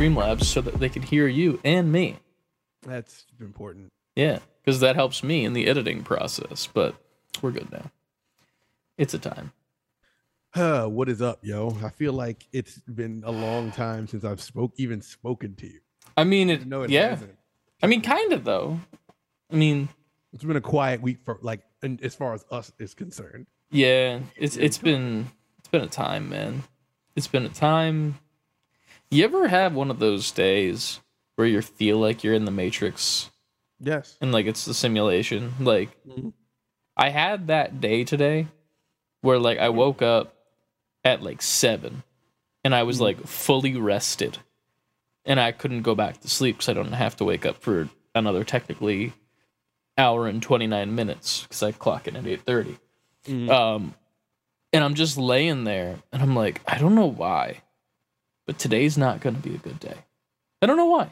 Streamlabs 0.00 0.44
so 0.44 0.60
that 0.60 0.78
they 0.78 0.90
can 0.90 1.00
hear 1.02 1.26
you 1.26 1.58
and 1.64 1.90
me. 1.90 2.18
That's 2.82 3.24
important. 3.40 3.88
Yeah, 4.14 4.40
because 4.62 4.80
that 4.80 4.94
helps 4.94 5.22
me 5.22 5.44
in 5.44 5.54
the 5.54 5.66
editing 5.66 6.02
process. 6.02 6.68
But 6.72 6.94
we're 7.40 7.50
good 7.52 7.72
now. 7.72 7.90
It's 8.98 9.14
a 9.14 9.18
time. 9.18 9.52
Uh, 10.54 10.86
what 10.86 11.08
is 11.08 11.20
up, 11.22 11.38
yo? 11.42 11.76
I 11.82 11.88
feel 11.88 12.12
like 12.12 12.46
it's 12.52 12.78
been 12.80 13.22
a 13.26 13.32
long 13.32 13.70
time 13.72 14.06
since 14.06 14.22
I've 14.24 14.40
spoke 14.40 14.72
even 14.76 15.00
spoken 15.00 15.54
to 15.56 15.66
you. 15.66 15.80
I 16.16 16.24
mean, 16.24 16.50
it. 16.50 16.66
No, 16.66 16.82
it 16.82 16.90
yeah. 16.90 17.10
hasn't. 17.10 17.34
I 17.82 17.86
mean, 17.86 18.02
kind 18.02 18.32
of 18.32 18.44
though. 18.44 18.78
I 19.50 19.56
mean, 19.56 19.88
It's 20.32 20.44
been 20.44 20.56
a 20.56 20.60
quiet 20.60 21.00
week 21.00 21.18
for 21.24 21.38
like, 21.40 21.62
and 21.82 22.02
as 22.02 22.14
far 22.14 22.34
as 22.34 22.44
us 22.50 22.70
is 22.78 22.92
concerned. 22.94 23.46
yeah. 23.70 24.20
It's 24.36 24.56
it's 24.56 24.78
been 24.78 25.26
it's 25.58 25.68
been 25.68 25.82
a 25.82 25.88
time, 25.88 26.28
man. 26.28 26.64
It's 27.16 27.28
been 27.28 27.46
a 27.46 27.50
time. 27.50 28.18
You 29.10 29.24
ever 29.24 29.48
have 29.48 29.74
one 29.74 29.90
of 29.90 29.98
those 29.98 30.30
days 30.32 31.00
where 31.36 31.46
you 31.46 31.60
feel 31.62 31.98
like 31.98 32.24
you're 32.24 32.34
in 32.34 32.44
the 32.44 32.50
Matrix 32.50 33.30
Yes. 33.80 34.16
and 34.20 34.32
like 34.32 34.46
it's 34.46 34.64
the 34.64 34.74
simulation? 34.74 35.54
Like 35.60 35.90
Mhm. 36.06 36.32
I 36.96 37.10
had 37.10 37.46
that 37.48 37.80
day 37.80 38.04
today 38.04 38.48
where 39.20 39.38
like 39.38 39.58
I 39.58 39.68
woke 39.68 40.02
up 40.02 40.34
at 41.04 41.22
like 41.22 41.42
seven 41.42 42.02
and 42.64 42.74
I 42.74 42.82
was 42.82 43.00
like 43.00 43.26
fully 43.26 43.76
rested 43.76 44.38
and 45.24 45.38
I 45.38 45.52
couldn't 45.52 45.82
go 45.82 45.94
back 45.94 46.20
to 46.20 46.28
sleep 46.28 46.56
because 46.56 46.68
I 46.68 46.72
don't 46.72 46.92
have 46.92 47.16
to 47.16 47.24
wake 47.24 47.46
up 47.46 47.56
for 47.62 47.88
another 48.14 48.44
technically 48.44 49.12
hour 49.98 50.26
and 50.26 50.42
29 50.42 50.94
minutes 50.94 51.42
because 51.42 51.62
I 51.62 51.72
clock 51.72 52.08
in 52.08 52.16
at 52.16 52.24
8.30. 52.26 52.78
Mhm. 53.26 53.50
Um, 53.50 53.94
and 54.72 54.82
I'm 54.84 54.94
just 54.94 55.16
laying 55.16 55.64
there 55.64 55.98
and 56.12 56.22
I'm 56.22 56.34
like, 56.34 56.60
I 56.66 56.78
don't 56.78 56.94
know 56.94 57.06
why, 57.10 57.62
but 58.46 58.58
today's 58.58 58.96
not 58.96 59.20
going 59.20 59.34
to 59.36 59.42
be 59.42 59.54
a 59.54 59.58
good 59.58 59.78
day. 59.80 59.96
I 60.62 60.66
don't 60.66 60.76
know 60.76 60.86
why. 60.86 61.10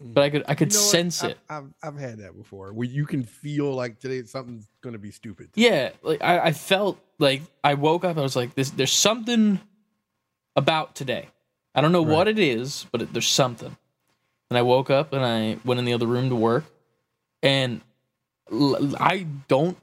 But 0.00 0.24
I 0.24 0.30
could 0.30 0.44
I 0.48 0.54
could 0.56 0.72
You 0.72 0.78
know 0.78 0.84
sense 0.84 1.22
I've- 1.22 1.32
it. 1.32 1.38
I've, 1.48 1.72
I've 1.82 1.96
had 1.96 2.18
that 2.18 2.36
before 2.36 2.72
where 2.72 2.86
you 2.88 3.06
can 3.06 3.22
feel 3.22 3.72
like 3.72 4.00
today 4.00 4.22
something's 4.24 4.66
gonna 4.82 4.98
be 4.98 5.12
stupid. 5.12 5.50
Yeah, 5.54 5.90
like 6.02 6.20
I, 6.22 6.38
I 6.46 6.52
felt 6.52 6.98
like 7.20 7.42
I 7.62 7.74
woke 7.74 8.04
up. 8.04 8.10
And 8.10 8.18
I 8.18 8.22
was 8.24 8.34
like, 8.34 8.54
"This, 8.56 8.70
there's 8.70 8.92
something 8.92 9.60
about 10.56 10.94
today. 10.96 11.28
I 11.76 11.80
don't 11.80 11.92
know 11.92 12.02
what 12.02 12.26
it 12.26 12.38
is, 12.40 12.86
but 12.90 13.02
it, 13.02 13.12
there's 13.12 13.28
something." 13.28 13.76
And 14.50 14.58
I 14.58 14.62
woke 14.62 14.90
up 14.90 15.12
and 15.12 15.24
I 15.24 15.58
went 15.64 15.78
in 15.78 15.84
the 15.84 15.94
other 15.94 16.06
room 16.08 16.28
to 16.28 16.36
work, 16.36 16.64
and 17.42 17.80
l- 18.52 18.96
I 19.00 19.26
don't 19.46 19.78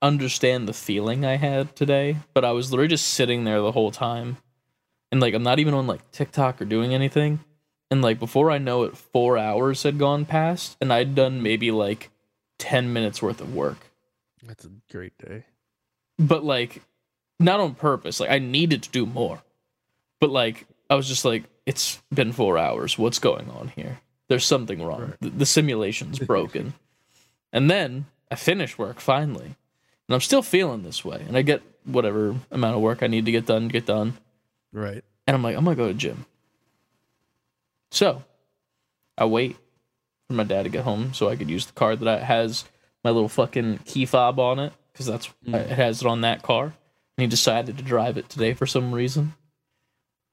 understand 0.00 0.68
the 0.68 0.72
feeling 0.72 1.24
I 1.26 1.36
had 1.36 1.74
today, 1.74 2.16
but 2.32 2.44
I 2.44 2.52
was 2.52 2.70
literally 2.70 2.88
just 2.88 3.08
sitting 3.08 3.42
there 3.42 3.60
the 3.60 3.72
whole 3.72 3.90
time, 3.90 4.36
and 5.10 5.20
like 5.20 5.34
I'm 5.34 5.42
not 5.42 5.58
even 5.58 5.74
on 5.74 5.86
like 5.86 6.10
TikTok 6.10 6.60
or 6.60 6.64
doing 6.64 6.94
anything, 6.94 7.40
and 7.90 8.02
like 8.02 8.18
before 8.18 8.50
I 8.50 8.58
know 8.58 8.84
it, 8.84 8.96
four 8.96 9.38
hours 9.38 9.82
had 9.82 9.98
gone 9.98 10.24
past, 10.24 10.76
and 10.80 10.92
I'd 10.92 11.14
done 11.14 11.42
maybe 11.42 11.70
like 11.70 12.10
ten 12.58 12.92
minutes 12.92 13.22
worth 13.22 13.40
of 13.40 13.54
work. 13.54 13.78
That's 14.44 14.64
a 14.64 14.70
great 14.90 15.16
day. 15.18 15.44
but 16.18 16.44
like 16.44 16.82
not 17.40 17.60
on 17.60 17.74
purpose. 17.74 18.18
Like 18.20 18.30
i 18.30 18.38
needed 18.38 18.82
to 18.84 18.90
do 18.90 19.06
more. 19.06 19.42
But 20.20 20.30
like 20.30 20.66
i 20.90 20.94
was 20.94 21.06
just 21.06 21.24
like 21.24 21.44
it's 21.66 22.00
been 22.12 22.32
four 22.32 22.58
hours. 22.58 22.96
What's 22.98 23.18
going 23.18 23.50
on 23.50 23.68
here? 23.68 24.00
There's 24.28 24.44
something 24.46 24.82
wrong. 24.82 25.00
Right. 25.02 25.20
the, 25.20 25.30
the 25.30 25.46
simulation's 25.46 26.18
broken. 26.32 26.74
And 27.52 27.70
then 27.70 28.06
i 28.30 28.34
finish 28.34 28.76
work 28.78 29.00
finally. 29.00 29.44
And 30.08 30.14
i'm 30.14 30.20
still 30.20 30.42
feeling 30.42 30.82
this 30.82 31.04
way. 31.04 31.24
And 31.26 31.36
i 31.36 31.42
get 31.42 31.62
whatever 31.84 32.34
amount 32.50 32.76
of 32.76 32.82
work 32.82 33.02
i 33.02 33.06
need 33.06 33.24
to 33.26 33.32
get 33.32 33.46
done 33.46 33.68
get 33.68 33.86
done 33.86 34.16
Right. 34.72 35.04
and 35.26 35.34
i'm 35.34 35.42
like 35.42 35.56
i'm 35.56 35.64
gonna 35.64 35.76
go 35.76 35.88
to 35.88 35.92
the 35.92 35.98
gym 35.98 36.26
so 37.90 38.22
i 39.16 39.24
wait 39.24 39.56
for 40.26 40.34
my 40.34 40.44
dad 40.44 40.64
to 40.64 40.68
get 40.68 40.84
home 40.84 41.14
so 41.14 41.28
i 41.28 41.36
could 41.36 41.50
use 41.50 41.66
the 41.66 41.72
car 41.72 41.96
that 41.96 42.22
has 42.22 42.64
my 43.04 43.10
little 43.10 43.28
fucking 43.28 43.78
key 43.84 44.06
fob 44.06 44.38
on 44.38 44.58
it 44.58 44.72
because 44.92 45.06
that's 45.06 45.28
mm. 45.46 45.54
it 45.54 45.70
has 45.70 46.02
it 46.02 46.06
on 46.06 46.20
that 46.22 46.42
car 46.42 46.64
and 46.64 46.72
he 47.16 47.26
decided 47.26 47.78
to 47.78 47.84
drive 47.84 48.18
it 48.18 48.28
today 48.28 48.52
for 48.54 48.66
some 48.66 48.92
reason 48.92 49.34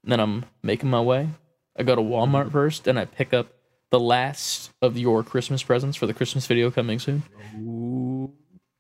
and 0.04 0.12
then 0.12 0.20
i'm 0.20 0.46
making 0.64 0.90
my 0.90 1.02
way 1.02 1.30
i 1.78 1.84
go 1.84 1.96
to 1.96 2.02
walmart 2.02 2.52
first 2.52 2.88
and 2.88 3.00
i 3.00 3.06
pick 3.06 3.34
up 3.34 3.48
the 3.92 4.00
last 4.00 4.72
of 4.82 4.98
your 4.98 5.24
christmas 5.24 5.64
presents 5.64 5.96
for 5.96 6.08
the 6.08 6.14
christmas 6.14 6.46
video 6.48 6.70
coming 6.70 7.00
soon 7.00 7.24
Ooh. 7.58 8.34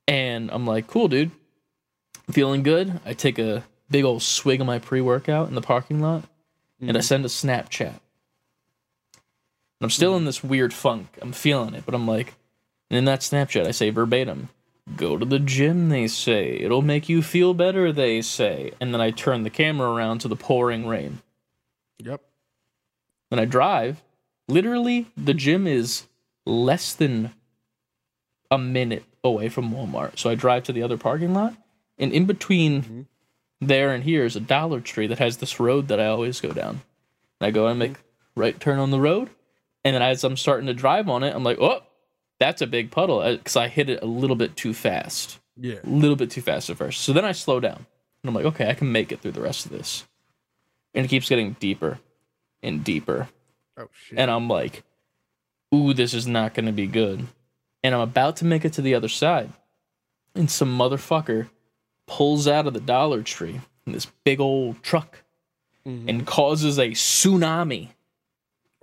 and 0.07 0.51
I'm 0.51 0.65
like, 0.65 0.87
cool, 0.87 1.07
dude. 1.07 1.31
Feeling 2.31 2.63
good. 2.63 2.99
I 3.05 3.13
take 3.13 3.39
a 3.39 3.63
big 3.89 4.03
old 4.03 4.21
swig 4.21 4.61
of 4.61 4.67
my 4.67 4.79
pre 4.79 5.01
workout 5.01 5.47
in 5.47 5.55
the 5.55 5.61
parking 5.61 6.01
lot 6.01 6.23
and 6.81 6.91
I 6.91 6.99
mm-hmm. 6.99 7.01
send 7.01 7.25
a 7.25 7.29
Snapchat. 7.29 7.87
And 7.87 7.99
I'm 9.81 9.89
still 9.89 10.13
in 10.13 10.19
mm-hmm. 10.19 10.25
this 10.25 10.43
weird 10.43 10.73
funk. 10.73 11.17
I'm 11.21 11.31
feeling 11.31 11.73
it, 11.73 11.85
but 11.85 11.95
I'm 11.95 12.07
like, 12.07 12.33
and 12.89 12.97
in 12.97 13.05
that 13.05 13.21
Snapchat, 13.21 13.65
I 13.65 13.71
say 13.71 13.89
verbatim, 13.89 14.49
go 14.95 15.17
to 15.17 15.25
the 15.25 15.39
gym, 15.39 15.89
they 15.89 16.07
say. 16.07 16.57
It'll 16.59 16.81
make 16.81 17.09
you 17.09 17.21
feel 17.21 17.53
better, 17.53 17.91
they 17.91 18.21
say. 18.21 18.73
And 18.79 18.93
then 18.93 19.01
I 19.01 19.11
turn 19.11 19.43
the 19.43 19.49
camera 19.49 19.89
around 19.89 20.19
to 20.19 20.27
the 20.27 20.35
pouring 20.35 20.87
rain. 20.87 21.19
Yep. 21.97 22.21
Then 23.29 23.39
I 23.39 23.45
drive. 23.45 24.03
Literally, 24.47 25.07
the 25.17 25.33
gym 25.33 25.65
is 25.65 26.03
less 26.45 26.93
than 26.93 27.33
a 28.51 28.57
minute 28.57 29.03
away 29.23 29.49
from 29.49 29.71
Walmart. 29.71 30.19
So 30.19 30.29
I 30.29 30.35
drive 30.35 30.63
to 30.65 30.73
the 30.73 30.83
other 30.83 30.97
parking 30.97 31.33
lot, 31.33 31.55
and 31.97 32.13
in 32.13 32.25
between 32.25 32.81
mm-hmm. 32.83 33.01
There 33.61 33.93
and 33.93 34.03
here 34.03 34.25
is 34.25 34.35
a 34.35 34.39
Dollar 34.41 34.81
Tree 34.81 35.07
that 35.07 35.19
has 35.19 35.37
this 35.37 35.59
road 35.59 35.87
that 35.87 35.99
I 35.99 36.07
always 36.07 36.41
go 36.41 36.51
down. 36.51 36.81
And 37.39 37.47
I 37.47 37.51
go 37.51 37.67
and 37.67 37.79
make 37.79 37.95
right 38.35 38.59
turn 38.59 38.79
on 38.79 38.91
the 38.91 38.99
road, 38.99 39.29
and 39.83 39.95
then 39.95 40.01
as 40.01 40.23
I'm 40.23 40.37
starting 40.37 40.67
to 40.67 40.73
drive 40.73 41.09
on 41.09 41.23
it, 41.23 41.33
I'm 41.35 41.43
like, 41.43 41.59
oh, 41.59 41.83
that's 42.39 42.61
a 42.61 42.67
big 42.67 42.91
puddle 42.91 43.19
uh, 43.19 43.33
because 43.37 43.55
I 43.55 43.67
hit 43.67 43.89
it 43.89 44.01
a 44.01 44.05
little 44.05 44.35
bit 44.35 44.55
too 44.55 44.73
fast, 44.73 45.39
Yeah. 45.57 45.75
a 45.83 45.87
little 45.89 46.15
bit 46.17 46.31
too 46.31 46.41
fast 46.41 46.69
at 46.69 46.77
first. 46.77 47.01
So 47.01 47.13
then 47.13 47.23
I 47.25 47.31
slow 47.31 47.59
down, 47.59 47.85
and 48.23 48.29
I'm 48.29 48.33
like, 48.33 48.45
okay, 48.45 48.69
I 48.69 48.73
can 48.73 48.91
make 48.91 49.11
it 49.11 49.21
through 49.21 49.31
the 49.33 49.41
rest 49.41 49.65
of 49.65 49.71
this, 49.71 50.05
and 50.93 51.05
it 51.05 51.09
keeps 51.09 51.29
getting 51.29 51.53
deeper 51.59 51.99
and 52.63 52.83
deeper 52.83 53.29
Oh 53.77 53.87
shit. 53.93 54.17
and 54.19 54.29
I'm 54.31 54.47
like, 54.49 54.83
ooh, 55.73 55.93
this 55.93 56.13
is 56.13 56.25
not 56.27 56.53
going 56.53 56.65
to 56.65 56.71
be 56.71 56.87
good. 56.87 57.27
And 57.83 57.93
I'm 57.93 58.01
about 58.01 58.37
to 58.37 58.45
make 58.45 58.65
it 58.65 58.73
to 58.73 58.81
the 58.81 58.95
other 58.95 59.07
side. 59.09 59.51
And 60.33 60.49
some 60.49 60.75
motherfucker 60.77 61.49
pulls 62.07 62.47
out 62.47 62.67
of 62.67 62.73
the 62.73 62.79
Dollar 62.79 63.21
Tree 63.23 63.59
in 63.85 63.93
this 63.93 64.05
big 64.23 64.39
old 64.39 64.81
truck 64.83 65.23
Mhm. 65.85 66.09
and 66.09 66.25
causes 66.27 66.77
a 66.79 66.89
tsunami 66.89 67.89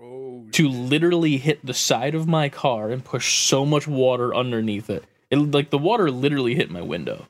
oh. 0.00 0.46
to 0.52 0.68
literally 0.68 1.36
hit 1.36 1.64
the 1.66 1.74
side 1.74 2.14
of 2.14 2.28
my 2.28 2.48
car 2.48 2.90
and 2.90 3.04
push 3.04 3.40
so 3.44 3.64
much 3.66 3.88
water 3.88 4.34
underneath 4.34 4.88
it. 4.88 5.04
It 5.30 5.36
like 5.38 5.70
the 5.70 5.78
water 5.78 6.10
literally 6.10 6.54
hit 6.54 6.70
my 6.70 6.82
window. 6.82 7.26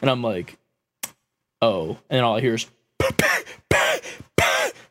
And 0.00 0.08
I'm 0.10 0.22
like, 0.22 0.56
oh. 1.60 1.98
And 2.08 2.24
all 2.24 2.36
I 2.36 2.40
hear 2.40 2.54
is 2.54 2.66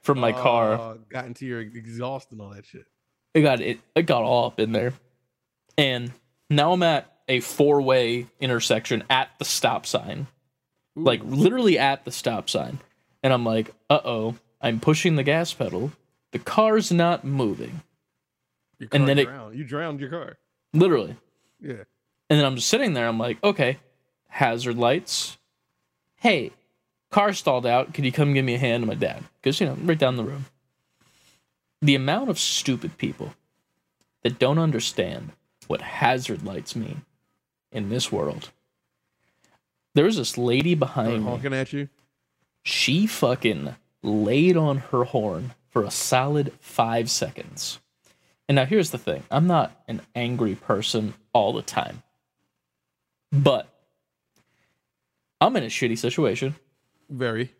from 0.01 0.19
my 0.19 0.31
car. 0.31 0.73
Uh, 0.73 0.93
got 1.09 1.25
into 1.25 1.45
your 1.45 1.61
exhaust 1.61 2.31
and 2.31 2.41
all 2.41 2.49
that 2.49 2.65
shit. 2.65 2.85
it 3.33 3.41
got 3.41 3.61
it 3.61 3.79
it 3.95 4.03
got 4.03 4.23
all 4.23 4.47
up 4.47 4.59
in 4.59 4.71
there 4.71 4.93
and 5.77 6.11
now 6.49 6.71
i'm 6.73 6.81
at 6.81 7.18
a 7.29 7.39
four-way 7.39 8.27
intersection 8.41 9.03
at 9.09 9.29
the 9.39 9.45
stop 9.45 9.85
sign. 9.85 10.27
Like 10.95 11.21
literally 11.23 11.77
at 11.79 12.03
the 12.03 12.11
stop 12.11 12.49
sign. 12.49 12.79
And 13.23 13.31
i'm 13.31 13.45
like 13.45 13.71
uh-oh 13.89 14.35
i'm 14.61 14.79
pushing 14.79 15.15
the 15.15 15.23
gas 15.23 15.53
pedal. 15.53 15.91
The 16.31 16.39
car's 16.39 16.91
not 16.91 17.23
moving. 17.23 17.81
Your 18.79 18.89
and 18.91 19.05
car 19.05 19.07
then 19.07 19.19
it- 19.19 19.55
you 19.55 19.63
drowned 19.63 19.99
your 19.99 20.09
car. 20.09 20.37
literally. 20.73 21.15
Yeah. 21.61 21.83
and 22.29 22.39
then 22.39 22.45
i'm 22.45 22.55
just 22.55 22.67
sitting 22.69 22.93
there. 22.93 23.07
I'm 23.07 23.17
like 23.19 23.41
okay 23.43 23.77
hazard 24.27 24.77
lights. 24.77 25.37
Hey 26.17 26.51
car 27.11 27.33
stalled 27.33 27.65
out. 27.65 27.93
Could 27.93 28.05
you 28.05 28.11
come 28.11 28.33
give 28.33 28.45
me 28.45 28.55
a 28.55 28.59
hand 28.59 28.83
to 28.83 28.87
my 28.87 28.93
dad? 28.95 29.23
Because 29.41 29.59
you 29.59 29.67
know 29.67 29.77
right 29.83 29.97
down 29.97 30.17
the 30.17 30.23
road. 30.25 30.43
The 31.81 31.95
amount 31.95 32.29
of 32.29 32.37
stupid 32.39 32.97
people 32.97 33.33
that 34.23 34.37
don't 34.39 34.59
understand 34.59 35.31
what 35.67 35.81
hazard 35.81 36.43
lights 36.43 36.75
mean 36.75 37.03
in 37.71 37.89
this 37.89 38.11
world 38.11 38.49
there 39.95 40.05
was 40.05 40.17
this 40.17 40.37
lady 40.37 40.75
behind 40.75 41.09
me 41.09 41.15
I'm 41.15 41.23
honking 41.23 41.53
at 41.53 41.73
you. 41.73 41.89
she 42.63 43.07
fucking 43.07 43.75
laid 44.03 44.55
on 44.55 44.77
her 44.77 45.03
horn 45.03 45.53
for 45.69 45.83
a 45.83 45.91
solid 45.91 46.53
five 46.59 47.09
seconds. 47.09 47.79
And 48.47 48.55
now 48.55 48.65
here's 48.65 48.91
the 48.91 48.97
thing 48.97 49.23
I'm 49.29 49.47
not 49.47 49.71
an 49.87 50.01
angry 50.15 50.55
person 50.55 51.13
all 51.33 51.53
the 51.53 51.61
time, 51.61 52.03
but 53.31 53.67
I'm 55.41 55.55
in 55.55 55.63
a 55.63 55.67
shitty 55.67 55.97
situation 55.97 56.55
Very. 57.09 57.51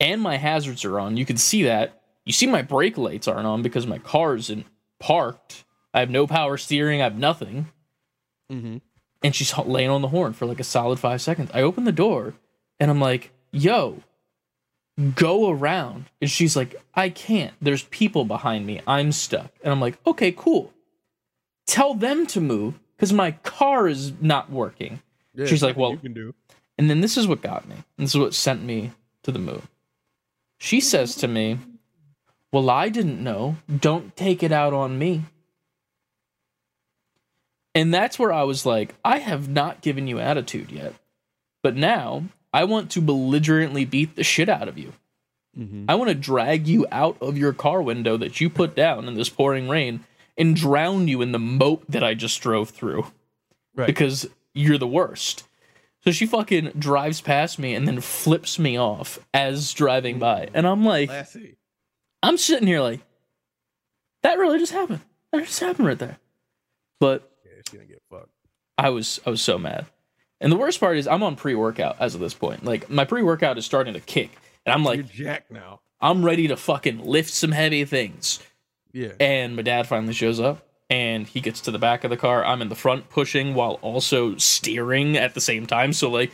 and 0.00 0.20
my 0.20 0.36
hazards 0.36 0.84
are 0.84 0.98
on. 1.00 1.16
You 1.16 1.26
can 1.26 1.36
see 1.36 1.64
that. 1.64 2.02
You 2.24 2.32
see 2.32 2.46
my 2.46 2.62
brake 2.62 2.96
lights 2.96 3.28
aren't 3.28 3.46
on 3.46 3.62
because 3.62 3.86
my 3.86 3.98
car's 3.98 4.50
in 4.50 4.64
parked. 5.00 5.64
I 5.92 6.00
have 6.00 6.10
no 6.10 6.26
power 6.26 6.56
steering. 6.56 7.00
I 7.00 7.04
have 7.04 7.18
nothing. 7.18 7.66
Mm-hmm. 8.50 8.78
and 9.22 9.34
she's 9.34 9.56
laying 9.58 9.90
on 9.90 10.02
the 10.02 10.08
horn 10.08 10.32
for 10.32 10.46
like 10.46 10.60
a 10.60 10.64
solid 10.64 10.98
five 10.98 11.22
seconds. 11.22 11.50
I 11.54 11.62
open 11.62 11.84
the 11.84 11.92
door 11.92 12.34
and 12.80 12.90
I'm 12.90 13.00
like, 13.00 13.30
yo, 13.50 14.02
go 15.14 15.50
around. 15.50 16.06
And 16.20 16.30
she's 16.30 16.56
like, 16.56 16.74
I 16.94 17.08
can't. 17.08 17.54
There's 17.60 17.84
people 17.84 18.24
behind 18.24 18.66
me. 18.66 18.80
I'm 18.86 19.12
stuck. 19.12 19.50
And 19.62 19.72
I'm 19.72 19.80
like, 19.80 19.98
okay, 20.06 20.32
cool. 20.32 20.72
Tell 21.66 21.94
them 21.94 22.26
to 22.28 22.40
move 22.40 22.78
because 22.96 23.12
my 23.12 23.32
car 23.42 23.88
is 23.88 24.12
not 24.20 24.50
working. 24.50 25.00
Yeah, 25.34 25.46
She's 25.46 25.62
like, 25.62 25.76
well- 25.76 25.92
you 25.92 25.98
can 25.98 26.12
do. 26.12 26.34
And 26.78 26.90
then 26.90 27.00
this 27.00 27.16
is 27.16 27.26
what 27.26 27.42
got 27.42 27.68
me. 27.68 27.76
This 27.98 28.10
is 28.14 28.18
what 28.18 28.34
sent 28.34 28.62
me 28.64 28.92
to 29.22 29.30
the 29.30 29.38
moon. 29.38 29.62
She 30.58 30.80
says 30.80 31.14
to 31.16 31.28
me, 31.28 31.58
Well, 32.50 32.70
I 32.70 32.88
didn't 32.88 33.22
know. 33.22 33.56
Don't 33.80 34.16
take 34.16 34.42
it 34.42 34.52
out 34.52 34.72
on 34.72 34.98
me. 34.98 35.22
And 37.74 37.92
that's 37.92 38.18
where 38.18 38.32
I 38.32 38.42
was 38.42 38.66
like, 38.66 38.94
I 39.04 39.18
have 39.18 39.48
not 39.48 39.80
given 39.80 40.06
you 40.06 40.18
attitude 40.18 40.70
yet. 40.70 40.94
But 41.62 41.76
now 41.76 42.24
I 42.52 42.64
want 42.64 42.90
to 42.92 43.00
belligerently 43.00 43.84
beat 43.84 44.14
the 44.16 44.24
shit 44.24 44.48
out 44.48 44.68
of 44.68 44.76
you. 44.78 44.92
Mhm. 45.58 45.84
I 45.88 45.94
want 45.94 46.08
to 46.08 46.14
drag 46.14 46.66
you 46.66 46.86
out 46.92 47.16
of 47.20 47.38
your 47.38 47.52
car 47.52 47.80
window 47.82 48.16
that 48.16 48.40
you 48.40 48.50
put 48.50 48.74
down 48.74 49.06
in 49.08 49.14
this 49.14 49.28
pouring 49.28 49.68
rain 49.68 50.04
and 50.36 50.56
drown 50.56 51.08
you 51.08 51.22
in 51.22 51.32
the 51.32 51.38
moat 51.38 51.84
that 51.90 52.02
I 52.02 52.14
just 52.14 52.40
drove 52.40 52.70
through 52.70 53.06
Right. 53.74 53.86
because 53.86 54.28
you're 54.54 54.78
the 54.78 54.86
worst. 54.86 55.44
So 56.04 56.10
she 56.10 56.26
fucking 56.26 56.72
drives 56.78 57.20
past 57.20 57.58
me 57.58 57.74
and 57.74 57.86
then 57.86 58.00
flips 58.00 58.58
me 58.58 58.76
off 58.78 59.18
as 59.32 59.72
driving 59.72 60.18
by. 60.18 60.48
And 60.52 60.66
I'm 60.66 60.84
like, 60.84 61.08
Classy. 61.08 61.56
I'm 62.22 62.36
sitting 62.38 62.66
here 62.66 62.80
like, 62.80 63.00
that 64.22 64.38
really 64.38 64.58
just 64.58 64.72
happened. 64.72 65.00
That 65.32 65.44
just 65.46 65.60
happened 65.60 65.86
right 65.88 65.98
there. 65.98 66.18
But 67.00 67.30
gonna 67.72 67.84
get 67.84 68.02
fucked. 68.10 68.30
I 68.78 68.90
was 68.90 69.20
I 69.26 69.30
was 69.30 69.42
so 69.42 69.58
mad. 69.58 69.86
And 70.40 70.50
the 70.50 70.56
worst 70.56 70.80
part 70.80 70.96
is 70.96 71.06
I'm 71.06 71.22
on 71.22 71.36
pre-workout 71.36 71.96
as 72.00 72.14
of 72.14 72.20
this 72.20 72.34
point. 72.34 72.64
Like 72.64 72.90
my 72.90 73.04
pre-workout 73.04 73.58
is 73.58 73.64
starting 73.64 73.94
to 73.94 74.00
kick. 74.00 74.30
And 74.66 74.72
I'm 74.74 74.84
like, 74.84 74.96
You're 74.96 75.26
jacked 75.26 75.50
now. 75.50 75.80
I'm 76.00 76.24
ready 76.24 76.48
to 76.48 76.56
fucking 76.56 77.04
lift 77.04 77.30
some 77.30 77.52
heavy 77.52 77.84
things. 77.84 78.40
Yeah. 78.92 79.12
And 79.20 79.56
my 79.56 79.62
dad 79.62 79.86
finally 79.86 80.12
shows 80.12 80.40
up 80.40 80.66
and 80.90 81.26
he 81.26 81.40
gets 81.40 81.62
to 81.62 81.70
the 81.70 81.78
back 81.78 82.04
of 82.04 82.10
the 82.10 82.16
car. 82.16 82.44
I'm 82.44 82.60
in 82.60 82.68
the 82.68 82.74
front 82.74 83.08
pushing 83.08 83.54
while 83.54 83.78
also 83.82 84.36
steering 84.36 85.16
at 85.16 85.34
the 85.34 85.40
same 85.40 85.66
time. 85.66 85.92
So, 85.92 86.10
like, 86.10 86.32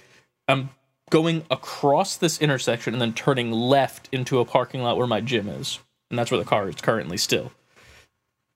I'm 0.49 0.71
going 1.11 1.45
across 1.51 2.17
this 2.17 2.41
intersection 2.41 2.95
and 2.95 3.01
then 3.01 3.13
turning 3.13 3.53
left 3.53 4.09
into 4.11 4.41
a 4.41 4.45
parking 4.45 4.83
lot 4.83 4.97
where 4.97 5.07
my 5.07 5.21
gym 5.21 5.49
is. 5.49 5.79
And 6.11 6.19
that's 6.19 6.31
where 6.31 6.41
the 6.41 6.47
car 6.47 6.69
is 6.69 6.77
currently 6.77 7.19
still. 7.19 7.53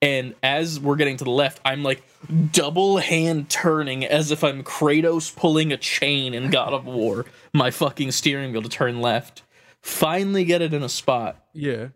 And 0.03 0.35
as 0.43 0.79
we're 0.81 0.97
getting 0.97 1.15
to 1.17 1.23
the 1.23 1.29
left, 1.31 1.61
I'm 1.63 1.81
like 1.81 2.03
double 2.51 2.97
hand 2.97 3.49
turning 3.49 4.03
as 4.05 4.31
if 4.31 4.43
I'm 4.43 4.61
Kratos 4.63 5.33
pulling 5.33 5.71
a 5.71 5.77
chain 5.77 6.33
in 6.33 6.49
God 6.49 6.73
of 6.73 6.85
War, 6.85 7.25
my 7.53 7.71
fucking 7.71 8.11
steering 8.11 8.51
wheel 8.51 8.61
to 8.63 8.69
turn 8.69 8.99
left. 8.99 9.43
Finally 9.81 10.43
get 10.43 10.61
it 10.61 10.73
in 10.73 10.83
a 10.83 10.89
spot, 10.89 11.41
yeah. 11.53 11.73
and 11.83 11.91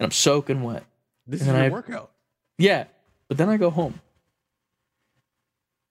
I'm 0.00 0.10
soaking 0.12 0.62
wet. 0.62 0.84
This 1.26 1.40
And 1.40 1.50
is 1.50 1.54
I- 1.56 1.68
workout. 1.68 2.12
Yeah, 2.58 2.84
but 3.28 3.36
then 3.38 3.48
I 3.48 3.56
go 3.56 3.70
home 3.70 4.00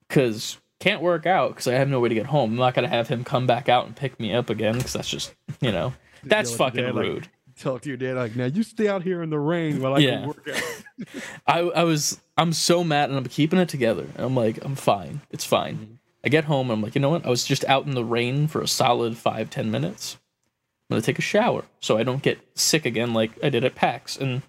because 0.07 0.57
can't 0.79 1.01
work 1.01 1.25
out 1.25 1.49
because 1.49 1.67
I 1.67 1.73
have 1.73 1.87
no 1.89 1.99
way 1.99 2.09
to 2.09 2.15
get 2.15 2.25
home. 2.27 2.51
I'm 2.51 2.57
not 2.57 2.73
gonna 2.75 2.87
have 2.87 3.07
him 3.07 3.23
come 3.23 3.47
back 3.47 3.67
out 3.69 3.85
and 3.85 3.95
pick 3.95 4.19
me 4.19 4.33
up 4.33 4.49
again 4.49 4.75
because 4.77 4.93
that's 4.93 5.09
just 5.09 5.33
you 5.61 5.71
know 5.71 5.93
that's 6.23 6.53
fucking 6.55 6.79
your 6.79 6.87
dad, 6.89 6.95
like, 6.95 7.05
rude. 7.05 7.29
Talk 7.59 7.81
to 7.81 7.89
your 7.89 7.97
dad 7.97 8.15
like, 8.15 8.35
now 8.35 8.45
you 8.45 8.61
stay 8.63 8.87
out 8.87 9.01
here 9.03 9.23
in 9.23 9.29
the 9.31 9.39
rain 9.39 9.81
while 9.81 9.95
I 9.95 9.99
Yeah. 9.99 10.21
go 10.21 10.27
work 10.27 10.47
out. 10.47 11.07
I 11.47 11.59
I 11.59 11.83
was 11.83 12.19
I'm 12.37 12.53
so 12.53 12.83
mad 12.83 13.09
and 13.09 13.17
I'm 13.17 13.25
keeping 13.25 13.57
it 13.59 13.69
together. 13.69 14.05
And 14.15 14.25
I'm 14.25 14.35
like 14.35 14.59
I'm 14.63 14.75
fine. 14.75 15.21
It's 15.31 15.45
fine. 15.45 15.75
Mm-hmm. 15.75 15.93
I 16.25 16.29
get 16.29 16.45
home 16.45 16.69
and 16.69 16.77
I'm 16.77 16.83
like 16.83 16.93
you 16.95 17.01
know 17.01 17.09
what? 17.09 17.25
I 17.25 17.29
was 17.29 17.45
just 17.45 17.65
out 17.65 17.85
in 17.85 17.95
the 17.95 18.05
rain 18.05 18.47
for 18.47 18.61
a 18.61 18.67
solid 18.67 19.17
five 19.17 19.49
ten 19.49 19.71
minutes. 19.71 20.17
I'm 20.89 20.95
gonna 20.95 21.01
take 21.01 21.19
a 21.19 21.23
shower 21.23 21.65
so 21.79 21.97
I 21.97 22.03
don't 22.03 22.21
get 22.21 22.39
sick 22.55 22.85
again 22.85 23.13
like 23.13 23.31
I 23.43 23.49
did 23.49 23.63
at 23.65 23.75
PAX 23.75 24.17
and. 24.17 24.41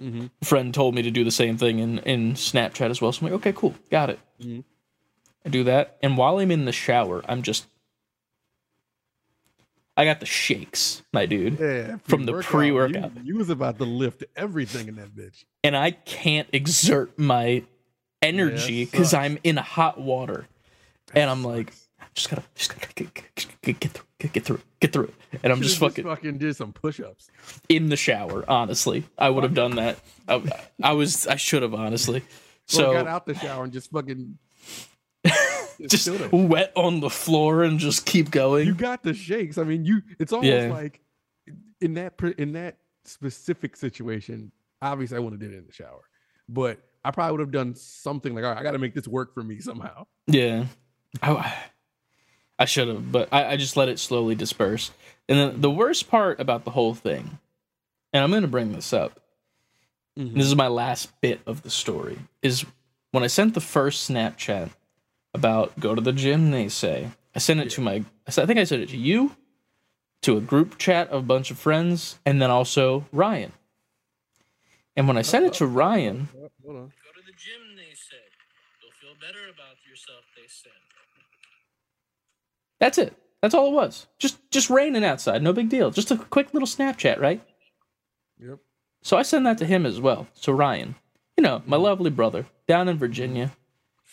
Mhm. 0.00 0.30
a 0.40 0.44
friend 0.44 0.72
told 0.72 0.94
me 0.94 1.02
to 1.02 1.10
do 1.10 1.24
the 1.24 1.32
same 1.32 1.56
thing 1.56 1.80
in, 1.80 1.98
in 1.98 2.34
Snapchat 2.34 2.88
as 2.88 3.00
well. 3.02 3.10
So 3.10 3.18
I'm 3.26 3.32
like, 3.32 3.40
okay, 3.40 3.52
cool, 3.52 3.74
got 3.90 4.10
it. 4.10 4.20
Mhm. 4.40 4.62
I 5.44 5.48
do 5.48 5.64
that, 5.64 5.98
and 6.04 6.16
while 6.16 6.38
I'm 6.38 6.52
in 6.52 6.66
the 6.66 6.72
shower, 6.72 7.20
I'm 7.28 7.42
just, 7.42 7.66
I 9.98 10.04
got 10.04 10.20
the 10.20 10.26
shakes, 10.26 11.02
my 11.12 11.26
dude, 11.26 11.58
Yeah. 11.58 11.96
From 12.04 12.24
the 12.24 12.32
pre-workout, 12.40 12.50
pre-workout. 12.92 13.16
You, 13.16 13.32
you 13.32 13.36
was 13.36 13.50
about 13.50 13.78
to 13.78 13.84
lift 13.84 14.24
everything 14.36 14.86
in 14.88 14.94
that 14.96 15.14
bitch. 15.14 15.44
and 15.64 15.76
I 15.76 15.90
can't 15.90 16.48
exert 16.52 17.18
my 17.18 17.64
energy 18.22 18.84
because 18.84 19.10
sucks. 19.10 19.24
I'm 19.24 19.38
in 19.44 19.56
hot 19.56 20.00
water, 20.00 20.46
and 21.14 21.28
I'm 21.28 21.42
like, 21.42 21.72
just 22.14 22.30
gotta, 22.30 22.42
just 22.54 22.74
gotta 22.78 22.92
get, 22.94 23.12
get, 23.14 23.80
get, 23.80 23.90
through, 23.92 24.04
get, 24.20 24.32
get 24.32 24.44
through, 24.44 24.60
get 24.80 24.92
through 24.92 25.04
it, 25.32 25.40
and 25.42 25.52
I'm 25.52 25.62
just 25.62 25.78
fucking 25.78 26.04
fucking 26.04 26.38
did 26.38 26.54
some 26.56 26.72
push-ups. 26.72 27.28
in 27.68 27.88
the 27.88 27.96
shower. 27.96 28.44
Honestly, 28.48 29.04
I 29.18 29.30
would 29.30 29.42
have 29.44 29.54
done 29.54 29.76
that. 29.76 29.98
I, 30.28 30.42
I 30.82 30.92
was, 30.92 31.26
I 31.26 31.36
should 31.36 31.62
have 31.62 31.74
honestly. 31.74 32.22
So 32.66 32.78
So 32.78 32.92
got 32.92 33.06
out 33.08 33.26
the 33.26 33.34
shower 33.34 33.64
and 33.64 33.72
just 33.72 33.90
fucking 33.90 34.38
just 35.86 36.08
wet 36.32 36.72
on 36.74 37.00
the 37.00 37.10
floor 37.10 37.62
and 37.62 37.78
just 37.78 38.04
keep 38.06 38.30
going. 38.30 38.66
you 38.66 38.74
got 38.74 39.02
the 39.02 39.14
shakes. 39.14 39.58
I 39.58 39.62
mean, 39.64 39.84
you. 39.84 40.02
It's 40.18 40.32
almost 40.32 40.48
Yeah. 40.48 40.72
like 40.72 41.00
in 41.80 41.94
that 41.94 42.14
in 42.38 42.52
that 42.54 42.78
specific 43.04 43.76
situation. 43.76 44.50
Obviously, 44.82 45.16
I 45.16 45.20
wouldn't 45.20 45.40
have 45.40 45.50
did 45.50 45.56
it 45.56 45.60
in 45.60 45.66
the 45.66 45.72
shower, 45.72 46.02
but 46.48 46.78
I 47.04 47.10
probably 47.10 47.32
would 47.32 47.40
have 47.40 47.50
done 47.52 47.74
something 47.74 48.34
like, 48.34 48.44
all 48.44 48.50
right, 48.50 48.58
I 48.58 48.62
got 48.62 48.72
to 48.72 48.78
make 48.78 48.94
this 48.94 49.08
work 49.08 49.32
for 49.34 49.42
me 49.42 49.60
somehow. 49.60 50.06
yeah, 50.26 50.66
I, 51.22 51.54
I 52.58 52.64
should 52.64 52.88
have, 52.88 53.10
but 53.10 53.28
I, 53.32 53.52
I 53.52 53.56
just 53.56 53.76
let 53.76 53.88
it 53.88 53.98
slowly 53.98 54.34
disperse. 54.34 54.90
And 55.28 55.38
then 55.38 55.60
the 55.60 55.70
worst 55.70 56.08
part 56.10 56.40
about 56.40 56.64
the 56.64 56.70
whole 56.72 56.94
thing, 56.94 57.38
and 58.12 58.22
I'm 58.24 58.30
going 58.30 58.42
to 58.42 58.48
bring 58.48 58.72
this 58.72 58.92
up. 58.92 59.20
Mhm. 60.18 60.34
This 60.34 60.46
is 60.46 60.56
my 60.56 60.68
last 60.68 61.20
bit 61.20 61.40
of 61.46 61.62
the 61.62 61.70
story. 61.70 62.18
Is 62.42 62.64
when 63.12 63.22
I 63.22 63.28
sent 63.28 63.54
the 63.54 63.60
first 63.60 64.08
Snapchat 64.10 64.70
about 65.38 65.78
go 65.78 65.94
to 65.94 66.00
the 66.00 66.12
gym. 66.12 66.50
They 66.50 66.68
say 66.68 67.10
I 67.34 67.38
sent 67.38 67.60
it 67.60 67.70
to 67.70 67.80
my. 67.80 68.04
I 68.26 68.30
think 68.30 68.58
I 68.58 68.64
sent 68.64 68.82
it 68.82 68.88
to 68.90 68.96
you, 68.96 69.36
to 70.22 70.36
a 70.36 70.40
group 70.40 70.78
chat 70.78 71.08
of 71.10 71.20
a 71.20 71.26
bunch 71.26 71.50
of 71.50 71.58
friends, 71.58 72.18
and 72.26 72.42
then 72.42 72.50
also 72.50 73.06
Ryan. 73.12 73.52
And 74.96 75.06
when 75.06 75.16
I 75.16 75.22
sent 75.22 75.46
it 75.46 75.54
to 75.54 75.66
Ryan, 75.66 76.28
hold 76.34 76.76
on. 76.76 76.92
Go 77.04 77.12
to 77.14 77.24
the 77.24 77.32
gym, 77.32 77.76
they 77.76 77.94
said. 77.94 78.28
You'll 78.82 78.90
feel 79.00 79.16
better 79.20 79.44
about 79.48 79.76
yourself, 79.88 80.24
they 80.34 80.48
said. 80.48 80.72
That's 82.80 82.98
it. 82.98 83.14
That's 83.40 83.54
all 83.54 83.68
it 83.68 83.74
was. 83.74 84.08
Just 84.18 84.38
just 84.50 84.70
raining 84.70 85.04
outside, 85.04 85.42
no 85.42 85.52
big 85.52 85.68
deal. 85.68 85.92
Just 85.92 86.10
a 86.10 86.16
quick 86.16 86.52
little 86.52 86.66
Snapchat, 86.66 87.20
right? 87.20 87.40
Yep. 88.40 88.58
So 89.02 89.16
I 89.16 89.22
send 89.22 89.46
that 89.46 89.58
to 89.58 89.66
him 89.66 89.86
as 89.86 90.00
well. 90.00 90.26
So 90.34 90.52
Ryan, 90.52 90.96
you 91.36 91.42
know, 91.42 91.62
my 91.64 91.76
mm-hmm. 91.76 91.84
lovely 91.84 92.10
brother 92.10 92.46
down 92.66 92.88
in 92.88 92.98
Virginia, 92.98 93.52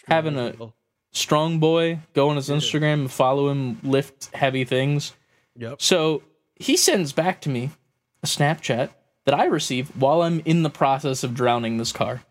Having 0.07 0.37
a- 0.37 0.55
strong 1.15 1.59
boy, 1.59 1.99
go 2.13 2.29
on 2.29 2.35
his. 2.35 2.49
Instagram 2.49 2.93
and 2.93 3.11
follow 3.11 3.49
him, 3.49 3.79
lift 3.83 4.33
heavy 4.35 4.63
things. 4.63 5.13
Yep. 5.57 5.81
So 5.81 6.21
he 6.55 6.77
sends 6.77 7.13
back 7.13 7.41
to 7.41 7.49
me 7.49 7.71
a 8.21 8.27
Snapchat 8.27 8.89
that 9.25 9.33
I 9.33 9.45
receive 9.45 9.89
while 9.95 10.21
I'm 10.21 10.41
in 10.45 10.63
the 10.63 10.69
process 10.69 11.23
of 11.23 11.33
drowning 11.33 11.77
this 11.77 11.91
car. 11.91 12.23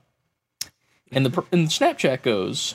And 1.11 1.27
the 1.27 1.45
and 1.51 1.67
the 1.67 1.71
Snapchat 1.71 2.23
goes, 2.23 2.75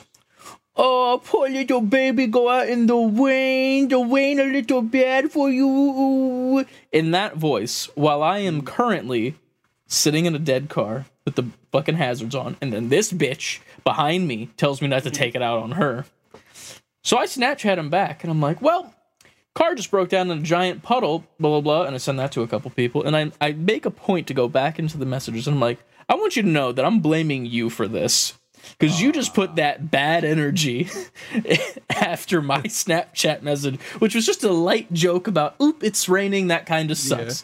"Oh, 0.76 1.20
poor 1.24 1.48
little 1.48 1.80
baby, 1.80 2.26
go 2.26 2.48
out 2.48 2.68
in 2.68 2.86
the 2.86 2.96
rain. 2.96 3.88
The 3.88 3.98
rain 3.98 4.40
a 4.40 4.44
little 4.44 4.82
bad 4.82 5.30
for 5.30 5.50
you." 5.50 6.64
In 6.92 7.10
that 7.10 7.36
voice, 7.36 7.88
while 7.94 8.22
I 8.22 8.38
am 8.38 8.62
currently 8.62 9.34
sitting 9.86 10.24
in 10.24 10.34
a 10.34 10.38
dead 10.38 10.68
car 10.68 11.06
with 11.34 11.44
the 11.44 11.50
fucking 11.72 11.96
hazards 11.96 12.34
on, 12.34 12.56
and 12.60 12.72
then 12.72 12.88
this 12.88 13.12
bitch 13.12 13.60
behind 13.84 14.28
me 14.28 14.50
tells 14.56 14.82
me 14.82 14.88
not 14.88 15.02
to 15.04 15.10
take 15.10 15.34
it 15.34 15.42
out 15.42 15.58
on 15.58 15.72
her. 15.72 16.04
So 17.02 17.18
I 17.18 17.26
Snapchat 17.26 17.78
him 17.78 17.90
back, 17.90 18.22
and 18.22 18.30
I'm 18.30 18.40
like, 18.40 18.60
"Well." 18.60 18.94
car 19.52 19.74
just 19.74 19.90
broke 19.90 20.08
down 20.08 20.30
in 20.30 20.38
a 20.38 20.42
giant 20.42 20.82
puddle, 20.82 21.24
blah 21.38 21.50
blah 21.50 21.60
blah, 21.60 21.82
and 21.82 21.94
I 21.94 21.98
send 21.98 22.18
that 22.18 22.32
to 22.32 22.42
a 22.42 22.46
couple 22.46 22.70
people, 22.70 23.02
and 23.02 23.16
I 23.16 23.32
I 23.40 23.52
make 23.52 23.84
a 23.84 23.90
point 23.90 24.26
to 24.28 24.34
go 24.34 24.48
back 24.48 24.78
into 24.78 24.96
the 24.96 25.04
messages, 25.04 25.46
and 25.46 25.56
I'm 25.56 25.60
like, 25.60 25.78
I 26.08 26.14
want 26.14 26.36
you 26.36 26.42
to 26.42 26.48
know 26.48 26.72
that 26.72 26.84
I'm 26.84 27.00
blaming 27.00 27.46
you 27.46 27.70
for 27.70 27.86
this. 27.86 28.34
Because 28.78 29.00
you 29.00 29.10
just 29.10 29.32
put 29.32 29.56
that 29.56 29.90
bad 29.90 30.22
energy 30.22 30.88
after 31.90 32.42
my 32.42 32.60
Snapchat 32.60 33.42
message, 33.42 33.80
which 34.00 34.14
was 34.14 34.26
just 34.26 34.44
a 34.44 34.52
light 34.52 34.92
joke 34.92 35.26
about, 35.26 35.54
oop, 35.62 35.82
it's 35.82 36.10
raining, 36.10 36.48
that 36.48 36.66
kind 36.66 36.90
of 36.90 36.98
sucks. 36.98 37.42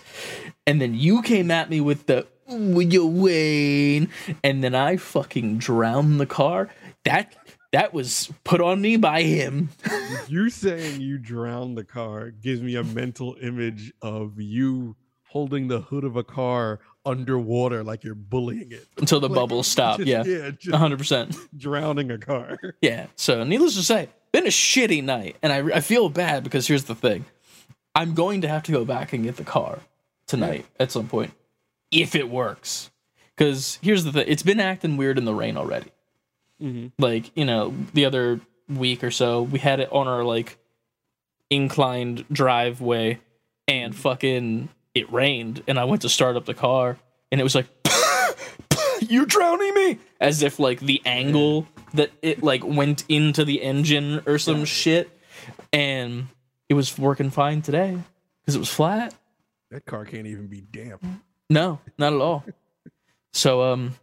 And 0.67 0.79
then 0.79 0.95
you 0.95 1.23
came 1.23 1.51
at 1.51 1.71
me 1.71 1.81
with 1.81 2.05
the, 2.07 2.27
ooh, 2.53 2.81
you 2.81 3.07
Wayne. 3.07 4.09
And 4.45 4.63
then 4.63 4.75
I 4.75 4.97
fucking 4.97 5.59
drowned 5.59 6.21
the 6.21 6.27
car. 6.27 6.69
That 7.05 7.35
that 7.73 7.93
was 7.93 8.33
put 8.45 8.61
on 8.61 8.81
me 8.81 8.97
by 8.97 9.23
him. 9.23 9.71
You 10.29 10.51
saying 10.51 11.01
you 11.01 11.19
drowned 11.19 11.77
the 11.79 11.85
car 11.85 12.31
gives 12.31 12.61
me 12.61 12.75
a 12.77 12.83
mental 12.83 13.37
image 13.41 13.93
of 14.03 14.41
you 14.41 14.97
holding 15.25 15.69
the 15.69 15.81
hood 15.81 16.03
of 16.05 16.17
a 16.17 16.25
car 16.25 16.81
underwater 17.05 17.85
like 17.85 18.03
you're 18.03 18.15
bullying 18.17 18.73
it. 18.73 18.87
until 18.99 19.21
the 19.21 19.29
Like, 19.29 19.35
bubbles 19.37 19.69
stop. 19.69 19.99
just- 19.99 20.09
yeah, 20.09 20.25
Yeah, 20.25 20.51
just 20.51 20.75
hundred 20.77 20.99
percent. 20.99 21.37
drowning 21.57 22.11
a 22.11 22.19
car. 22.19 22.59
Yeah. 22.81 23.07
So, 23.17 23.45
needless 23.45 23.75
to 23.77 23.83
say, 23.83 24.09
been 24.33 24.47
a 24.47 24.51
shitty 24.51 25.03
night, 25.05 25.37
and 25.43 25.53
I 25.53 25.77
I 25.77 25.81
feel 25.81 26.09
bad 26.09 26.43
because 26.45 26.67
here's 26.67 26.85
the 26.85 26.95
thing: 26.97 27.25
I'm 27.95 28.15
going 28.15 28.41
to 28.43 28.49
have 28.49 28.63
to 28.65 28.73
go 28.73 28.85
back 28.85 29.13
and 29.13 29.23
get 29.25 29.37
the 29.37 29.45
car 29.45 29.79
tonight 30.27 30.67
at 30.81 30.91
some 30.91 31.07
point 31.09 31.33
if 31.91 32.15
it 32.15 32.29
works. 32.29 32.91
Because 33.37 33.79
here's 33.83 34.05
the 34.05 34.13
thing: 34.13 34.25
it's 34.29 34.43
been 34.43 34.61
acting 34.61 34.97
weird 34.97 35.19
in 35.19 35.25
the 35.25 35.35
rain 35.35 35.57
already. 35.57 35.91
Mhm. 36.63 36.93
Like 36.99 37.31
you 37.37 37.45
know, 37.45 37.75
the 37.93 38.05
other 38.07 38.41
week 38.69 39.05
or 39.05 39.11
so, 39.11 39.43
we 39.43 39.59
had 39.59 39.81
it 39.81 39.93
on 39.93 40.09
our 40.09 40.25
like 40.25 40.59
inclined 41.51 42.25
driveway, 42.33 43.21
and 43.69 43.95
fucking 43.95 44.69
it 44.95 45.13
rained, 45.13 45.63
and 45.67 45.79
I 45.79 45.85
went 45.85 46.03
to 46.03 46.09
start 46.09 46.37
up 46.37 46.47
the 46.47 46.55
car, 46.55 46.99
and 47.31 47.41
it 47.41 47.45
was 47.45 47.55
like, 47.55 47.67
you're 49.09 49.27
drowning 49.27 49.75
me!" 49.75 49.99
As 50.21 50.43
if 50.43 50.59
like 50.59 50.81
the 50.81 51.03
angle 51.05 51.69
that 51.95 52.11
it 52.23 52.43
like 52.43 52.65
went 52.65 53.05
into 53.09 53.45
the 53.45 53.63
engine 53.63 54.23
or 54.27 54.39
some 54.39 54.65
shit, 54.65 55.11
and 55.73 56.29
it 56.69 56.75
was 56.75 56.99
working 56.99 57.31
fine 57.31 57.61
today 57.63 57.99
because 58.41 58.57
it 58.57 58.59
was 58.59 58.71
flat. 58.71 59.15
That 59.71 59.85
car 59.85 60.05
can't 60.05 60.27
even 60.27 60.47
be 60.47 60.63
damp. 60.63 61.05
No, 61.49 61.79
not 61.99 62.13
at 62.13 62.21
all. 62.21 62.45
so 63.33 63.63
um 63.63 63.97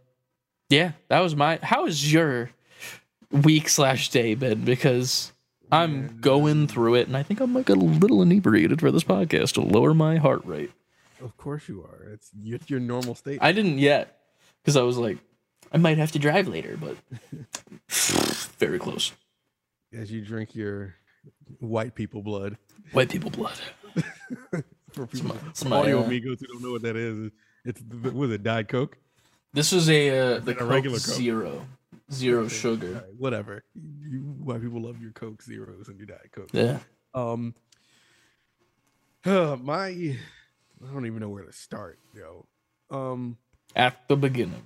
yeah, 0.70 0.92
that 1.08 1.20
was 1.20 1.36
my 1.36 1.58
how 1.62 1.86
is 1.86 2.12
your 2.12 2.50
week 3.30 3.68
slash 3.68 4.08
day 4.10 4.34
been? 4.34 4.64
Because 4.64 5.32
I'm 5.70 6.20
going 6.20 6.66
through 6.68 6.94
it 6.96 7.06
and 7.06 7.16
I 7.16 7.22
think 7.22 7.40
I'm 7.40 7.54
like 7.54 7.68
a 7.68 7.74
little 7.74 8.22
inebriated 8.22 8.80
for 8.80 8.90
this 8.90 9.04
podcast 9.04 9.54
to 9.54 9.60
lower 9.60 9.92
my 9.94 10.16
heart 10.16 10.44
rate. 10.44 10.70
Of 11.20 11.36
course 11.36 11.68
you 11.68 11.82
are. 11.82 12.12
It's 12.12 12.30
your, 12.40 12.58
your 12.66 12.80
normal 12.80 13.14
state. 13.14 13.38
I 13.40 13.52
didn't 13.52 13.78
yet 13.78 14.18
because 14.62 14.76
I 14.76 14.82
was 14.82 14.98
like, 14.98 15.18
I 15.72 15.78
might 15.78 15.98
have 15.98 16.12
to 16.12 16.18
drive 16.18 16.46
later, 16.48 16.78
but 16.80 16.96
very 18.58 18.78
close. 18.78 19.12
as 19.92 20.12
you 20.12 20.20
drink 20.20 20.54
your 20.54 20.94
white 21.58 21.94
people 21.94 22.22
blood. 22.22 22.56
White 22.92 23.08
people 23.08 23.30
blood. 23.30 23.58
For 24.94 25.06
people, 25.06 25.30
my- 25.30 25.48
it's 25.50 25.64
my, 25.64 25.76
audio 25.76 26.00
uh, 26.00 26.04
amigos 26.04 26.40
who 26.40 26.46
don't 26.46 26.62
know 26.62 26.72
what 26.72 26.82
that 26.82 26.96
is, 26.96 27.30
it's 27.64 27.82
was 28.12 28.30
it 28.30 28.42
Diet 28.42 28.68
Coke? 28.68 28.96
This 29.52 29.72
is 29.72 29.88
a 29.90 30.10
uh, 30.10 30.38
the 30.40 30.52
it 30.52 30.56
a 30.56 30.60
Coke 30.60 30.70
regular 30.70 30.98
Coke? 30.98 31.14
Zero. 31.16 31.66
Zero 32.12 32.48
sugar. 32.48 32.92
right, 32.92 33.02
whatever. 33.18 33.64
You 33.74 34.18
white 34.20 34.60
people 34.62 34.82
love 34.82 35.00
your 35.00 35.12
Coke 35.12 35.42
Zeros 35.42 35.88
and 35.88 35.96
your 35.98 36.06
Diet 36.06 36.30
Coke. 36.32 36.50
Yeah. 36.52 36.78
Um, 37.14 37.54
Uh, 39.24 39.56
my, 39.62 39.86
I 39.88 40.92
don't 40.92 41.06
even 41.06 41.20
know 41.20 41.28
where 41.30 41.44
to 41.44 41.52
start, 41.52 41.98
yo. 42.14 42.46
Um, 42.90 43.36
At 43.74 44.06
the 44.08 44.16
beginning. 44.16 44.62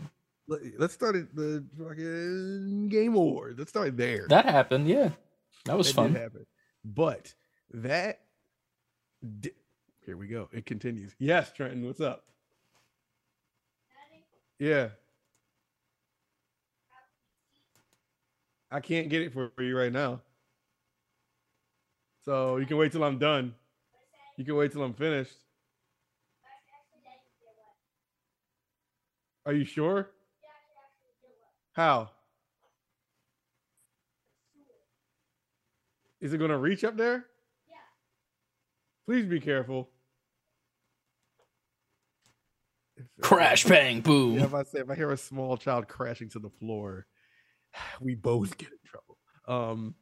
let, 0.48 0.60
us 0.80 0.92
start 0.92 1.14
at 1.16 1.34
the 1.34 1.64
fucking 1.78 2.88
Game 2.88 3.14
Awards. 3.14 3.58
Let's 3.58 3.70
start 3.70 3.96
there. 3.96 4.26
That 4.28 4.44
happened, 4.46 4.88
yeah. 4.88 5.10
That 5.66 5.76
was 5.78 5.88
That 5.88 5.94
fun. 5.94 6.12
did 6.12 6.22
happen. 6.22 6.46
But 6.84 7.34
that 7.72 8.20
di- 9.40 9.52
here 10.08 10.16
we 10.16 10.26
go. 10.26 10.48
It 10.52 10.64
continues. 10.64 11.14
Yes, 11.18 11.52
Trenton, 11.52 11.84
what's 11.84 12.00
up? 12.00 12.24
Yeah. 14.58 14.88
I 18.70 18.80
can't 18.80 19.10
get 19.10 19.20
it 19.20 19.34
for 19.34 19.52
you 19.58 19.76
right 19.76 19.92
now. 19.92 20.22
So 22.24 22.56
you 22.56 22.64
can 22.64 22.78
wait 22.78 22.90
till 22.90 23.04
I'm 23.04 23.18
done. 23.18 23.54
You 24.38 24.46
can 24.46 24.56
wait 24.56 24.72
till 24.72 24.82
I'm 24.82 24.94
finished. 24.94 25.36
Are 29.44 29.52
you 29.52 29.66
sure? 29.66 30.08
How? 31.72 32.08
Is 36.22 36.32
it 36.32 36.38
going 36.38 36.50
to 36.50 36.56
reach 36.56 36.82
up 36.82 36.96
there? 36.96 37.26
Yeah. 37.68 37.74
Please 39.06 39.26
be 39.26 39.38
careful. 39.38 39.90
If- 39.90 39.94
Crash 43.20 43.64
bang 43.64 44.00
boom. 44.00 44.34
Yeah, 44.38 44.44
if 44.44 44.54
I 44.54 44.62
say 44.62 44.80
if 44.80 44.90
I 44.90 44.94
hear 44.94 45.10
a 45.10 45.16
small 45.16 45.56
child 45.56 45.88
crashing 45.88 46.28
to 46.30 46.38
the 46.38 46.50
floor, 46.50 47.06
we 48.00 48.14
both 48.14 48.56
get 48.56 48.68
in 48.70 48.78
trouble. 48.84 49.18
Um, 49.46 49.94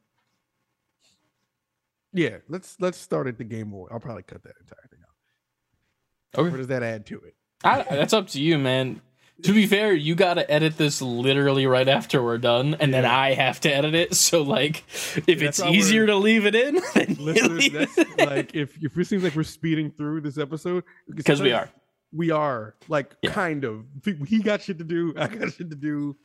yeah, 2.13 2.37
let's 2.49 2.77
let's 2.79 2.97
start 2.97 3.27
at 3.27 3.37
the 3.37 3.43
game 3.43 3.71
board. 3.71 3.91
I'll 3.91 3.99
probably 3.99 4.23
cut 4.23 4.43
that 4.43 4.53
entire 4.61 4.87
thing 4.89 4.99
out. 5.03 6.39
Okay. 6.41 6.49
What 6.49 6.57
does 6.57 6.67
that 6.67 6.83
add 6.83 7.05
to 7.07 7.19
it? 7.19 7.35
I, 7.63 7.83
that's 7.83 8.13
up 8.13 8.27
to 8.29 8.41
you, 8.41 8.57
man. 8.57 9.01
To 9.43 9.53
be 9.53 9.67
fair, 9.67 9.93
you 9.93 10.15
got 10.15 10.35
to 10.35 10.49
edit 10.49 10.77
this 10.77 10.99
literally 10.99 11.67
right 11.67 11.87
after 11.87 12.23
we're 12.23 12.39
done, 12.39 12.75
and 12.79 12.91
then 12.91 13.05
I 13.05 13.35
have 13.35 13.59
to 13.61 13.71
edit 13.71 13.93
it. 13.93 14.15
So, 14.15 14.41
like, 14.41 14.83
if 15.27 15.41
it's 15.43 15.61
easier 15.61 16.07
to 16.07 16.15
leave 16.15 16.47
it 16.47 16.55
in, 16.55 16.81
then 16.95 17.17
Listeners, 17.19 17.51
leave 17.59 17.73
that's 17.73 17.97
it 17.99 18.07
in. 18.17 18.29
like 18.29 18.55
if 18.55 18.75
if 18.83 18.97
it 18.97 19.05
seems 19.05 19.23
like 19.23 19.35
we're 19.35 19.43
speeding 19.43 19.91
through 19.91 20.21
this 20.21 20.39
episode 20.39 20.83
because 21.13 21.39
we 21.39 21.51
are. 21.53 21.69
We 22.11 22.31
are 22.31 22.75
like 22.87 23.15
Yeah. 23.21 23.31
kind 23.33 23.63
of. 23.65 23.85
He 24.27 24.39
got 24.41 24.61
shit 24.61 24.77
to 24.79 24.83
do. 24.83 25.13
I 25.17 25.27
got 25.27 25.53
shit 25.53 25.69
to 25.69 25.75
do. 25.75 26.15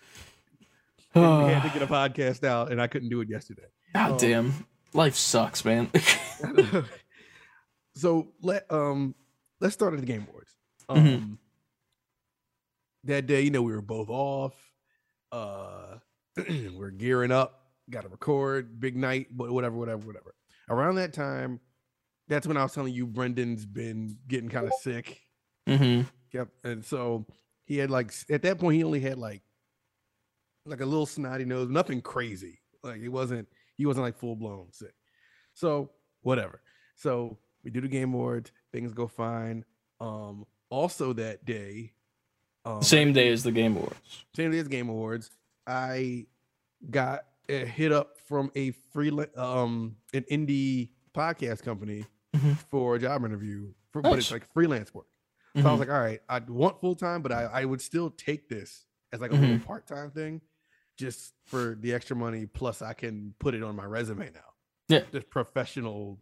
we 1.14 1.20
had 1.22 1.62
to 1.62 1.70
get 1.78 1.82
a 1.82 1.86
podcast 1.92 2.44
out, 2.44 2.70
and 2.72 2.80
I 2.80 2.86
couldn't 2.86 3.08
do 3.10 3.20
it 3.20 3.28
yesterday. 3.28 3.66
God 3.94 4.18
damn, 4.18 4.66
life 4.94 5.16
sucks, 5.16 5.64
man. 5.64 5.90
so 7.94 8.28
let 8.40 8.70
um 8.72 9.14
let's 9.60 9.74
start 9.74 9.94
at 9.94 10.00
the 10.00 10.06
Game 10.06 10.26
Awards. 10.28 10.54
Um 10.88 10.98
Mhm. 11.04 11.38
that 13.04 13.26
day, 13.26 13.42
you 13.42 13.50
know, 13.50 13.62
we 13.62 13.72
were 13.72 13.82
both 13.82 14.08
off. 14.08 14.54
Uh 15.30 15.98
we're 16.74 16.90
gearing 16.90 17.30
up, 17.32 17.66
gotta 17.90 18.08
record, 18.08 18.80
big 18.80 18.96
night, 18.96 19.26
but 19.30 19.50
whatever, 19.50 19.76
whatever, 19.76 20.06
whatever. 20.06 20.34
Around 20.70 20.94
that 20.94 21.12
time, 21.12 21.60
that's 22.28 22.46
when 22.46 22.56
I 22.56 22.62
was 22.62 22.72
telling 22.72 22.94
you 22.94 23.06
Brendan's 23.06 23.66
been 23.66 24.16
getting 24.28 24.48
kind 24.48 24.66
of 24.66 24.72
sick. 24.80 25.20
Hmm 25.66 26.02
Yep. 26.32 26.48
And 26.64 26.84
so 26.84 27.26
he 27.64 27.76
had 27.78 27.90
like 27.90 28.12
at 28.30 28.42
that 28.42 28.58
point 28.58 28.76
he 28.76 28.84
only 28.84 29.00
had 29.00 29.18
like 29.18 29.42
like 30.66 30.80
a 30.80 30.86
little 30.86 31.06
snotty 31.06 31.44
nose, 31.44 31.68
nothing 31.68 32.00
crazy. 32.00 32.60
Like 32.82 33.00
it 33.00 33.08
wasn't 33.08 33.48
he 33.76 33.86
wasn't 33.86 34.04
like 34.04 34.16
full 34.16 34.36
blown 34.36 34.68
sick. 34.72 34.94
So 35.54 35.90
whatever. 36.22 36.62
So 36.96 37.38
we 37.64 37.70
do 37.70 37.80
the 37.80 37.88
game 37.88 38.14
awards, 38.14 38.50
things 38.72 38.92
go 38.92 39.06
fine. 39.06 39.64
Um 40.00 40.46
also 40.70 41.12
that 41.14 41.44
day, 41.44 41.92
um 42.64 42.82
Same 42.82 43.12
day 43.12 43.28
as 43.28 43.42
the 43.42 43.52
Game 43.52 43.76
Awards. 43.76 44.24
same 44.34 44.50
day 44.52 44.58
as 44.58 44.68
Game 44.68 44.88
Awards, 44.88 45.30
I 45.66 46.26
got 46.90 47.24
a 47.48 47.64
hit 47.66 47.92
up 47.92 48.16
from 48.26 48.50
a 48.54 48.70
freelance 48.92 49.36
um 49.36 49.96
an 50.14 50.24
indie 50.30 50.90
podcast 51.14 51.62
company 51.62 52.06
Mhm. 52.34 52.56
for 52.70 52.94
a 52.96 52.98
job 52.98 53.24
interview, 53.26 53.72
for, 53.90 54.00
but 54.00 54.18
it's 54.18 54.30
like 54.30 54.50
freelance 54.54 54.94
work. 54.94 55.06
So 55.54 55.60
I 55.60 55.72
was 55.72 55.76
Mhm. 55.76 55.78
like, 55.80 55.88
all 55.90 56.00
right, 56.00 56.20
I 56.28 56.38
want 56.38 56.80
full 56.80 56.94
time, 56.94 57.20
but 57.22 57.30
I, 57.32 57.42
I 57.44 57.64
would 57.66 57.80
still 57.82 58.10
take 58.10 58.48
this 58.48 58.86
as 59.12 59.20
like 59.20 59.30
a 59.32 59.34
Mm-hmm. 59.34 59.42
little 59.44 59.66
part 59.66 59.86
time 59.86 60.10
thing, 60.10 60.40
just 60.96 61.34
for 61.44 61.76
the 61.78 61.92
extra 61.92 62.16
money. 62.16 62.46
Plus, 62.46 62.80
I 62.80 62.94
can 62.94 63.34
put 63.38 63.54
it 63.54 63.62
on 63.62 63.76
my 63.76 63.84
resume 63.84 64.30
now. 64.32 64.40
Yeah. 64.88 65.02
just 65.12 65.30
professional 65.30 66.18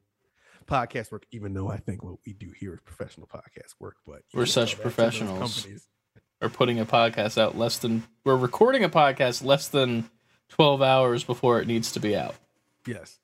podcast 0.66 1.10
work. 1.12 1.24
Even 1.32 1.54
though 1.54 1.68
I 1.70 1.76
think 1.78 2.02
what 2.04 2.16
we 2.26 2.32
do 2.32 2.52
here 2.58 2.74
is 2.74 2.80
professional 2.80 3.26
podcast 3.26 3.74
work, 3.80 3.96
but 4.06 4.22
We're 4.34 4.46
such 4.46 4.74
tell 4.74 4.76
that 4.76 4.76
to 4.76 4.76
those 4.76 4.94
professionals. 4.94 5.54
companies. 5.56 5.88
We're 6.40 6.48
putting 6.50 6.78
a 6.80 6.86
podcast 6.86 7.36
out 7.38 7.56
less 7.56 7.78
than 7.78 8.04
we're 8.24 8.36
recording 8.36 8.82
a 8.84 8.88
podcast 8.88 9.44
less 9.44 9.68
than 9.68 10.10
twelve 10.48 10.82
hours 10.82 11.22
before 11.24 11.60
it 11.60 11.66
needs 11.68 11.92
to 11.92 12.00
be 12.00 12.16
out. 12.16 12.34
Yes, 12.86 13.18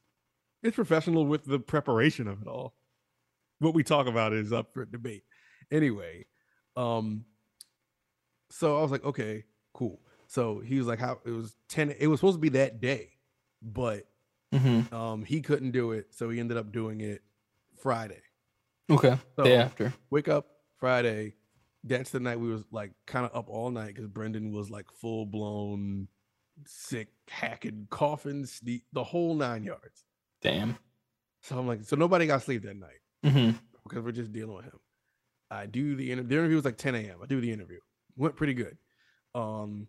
it's 0.62 0.74
professional 0.76 1.26
with 1.26 1.44
the 1.46 1.58
preparation 1.58 2.28
of 2.28 2.42
it 2.42 2.48
all. 2.48 2.74
What 3.58 3.72
we 3.74 3.82
talk 3.82 4.06
about 4.06 4.32
is 4.32 4.52
up 4.52 4.72
for 4.74 4.84
debate. 4.84 5.24
Anyway, 5.70 6.26
um, 6.76 7.24
so 8.50 8.78
I 8.78 8.82
was 8.82 8.90
like, 8.90 9.04
okay, 9.04 9.44
cool. 9.72 10.00
So 10.28 10.60
he 10.60 10.78
was 10.78 10.86
like, 10.86 10.98
how 10.98 11.18
it 11.24 11.30
was 11.30 11.56
ten. 11.68 11.94
It 11.98 12.06
was 12.08 12.20
supposed 12.20 12.36
to 12.36 12.40
be 12.40 12.50
that 12.50 12.80
day, 12.80 13.10
but 13.62 14.06
Mm-hmm. 14.54 14.94
um, 14.94 15.24
he 15.24 15.42
couldn't 15.42 15.72
do 15.72 15.90
it, 15.90 16.06
so 16.14 16.30
he 16.30 16.38
ended 16.38 16.56
up 16.56 16.70
doing 16.70 17.00
it 17.00 17.22
Friday. 17.82 18.22
Okay. 18.88 19.18
So- 19.34 19.42
day 19.44 19.56
after. 19.56 19.92
Wake 20.08 20.28
up 20.28 20.46
Friday. 20.78 21.34
That's 21.82 22.10
the 22.10 22.20
night 22.20 22.38
we 22.40 22.48
was 22.48 22.64
like 22.70 22.92
kind 23.06 23.26
of 23.26 23.36
up 23.36 23.48
all 23.48 23.70
night 23.70 23.88
because 23.88 24.06
Brendan 24.06 24.52
was 24.52 24.70
like 24.70 24.86
full 24.92 25.26
blown 25.26 26.06
sick, 26.64 27.08
hacking, 27.28 27.88
coughing, 27.90 28.46
sneak, 28.46 28.84
the 28.92 29.04
whole 29.04 29.34
nine 29.34 29.64
yards. 29.64 30.04
Damn. 30.42 30.78
So 31.42 31.58
I'm 31.58 31.66
like, 31.66 31.82
so 31.84 31.96
nobody 31.96 32.26
got 32.26 32.42
sleep 32.42 32.62
that 32.62 32.76
night. 32.76 33.00
Mm-hmm. 33.24 33.56
because 33.82 34.04
we're 34.04 34.12
just 34.12 34.32
dealing 34.32 34.54
with 34.56 34.64
him. 34.64 34.78
I 35.50 35.66
do 35.66 35.94
the 35.96 36.10
interview. 36.10 36.28
The 36.28 36.36
interview 36.36 36.56
was 36.56 36.64
like 36.64 36.76
10 36.76 36.94
a.m. 36.94 37.18
I 37.22 37.26
do 37.26 37.40
the 37.40 37.52
interview. 37.52 37.78
Went 38.16 38.36
pretty 38.36 38.54
good. 38.54 38.76
Um, 39.34 39.86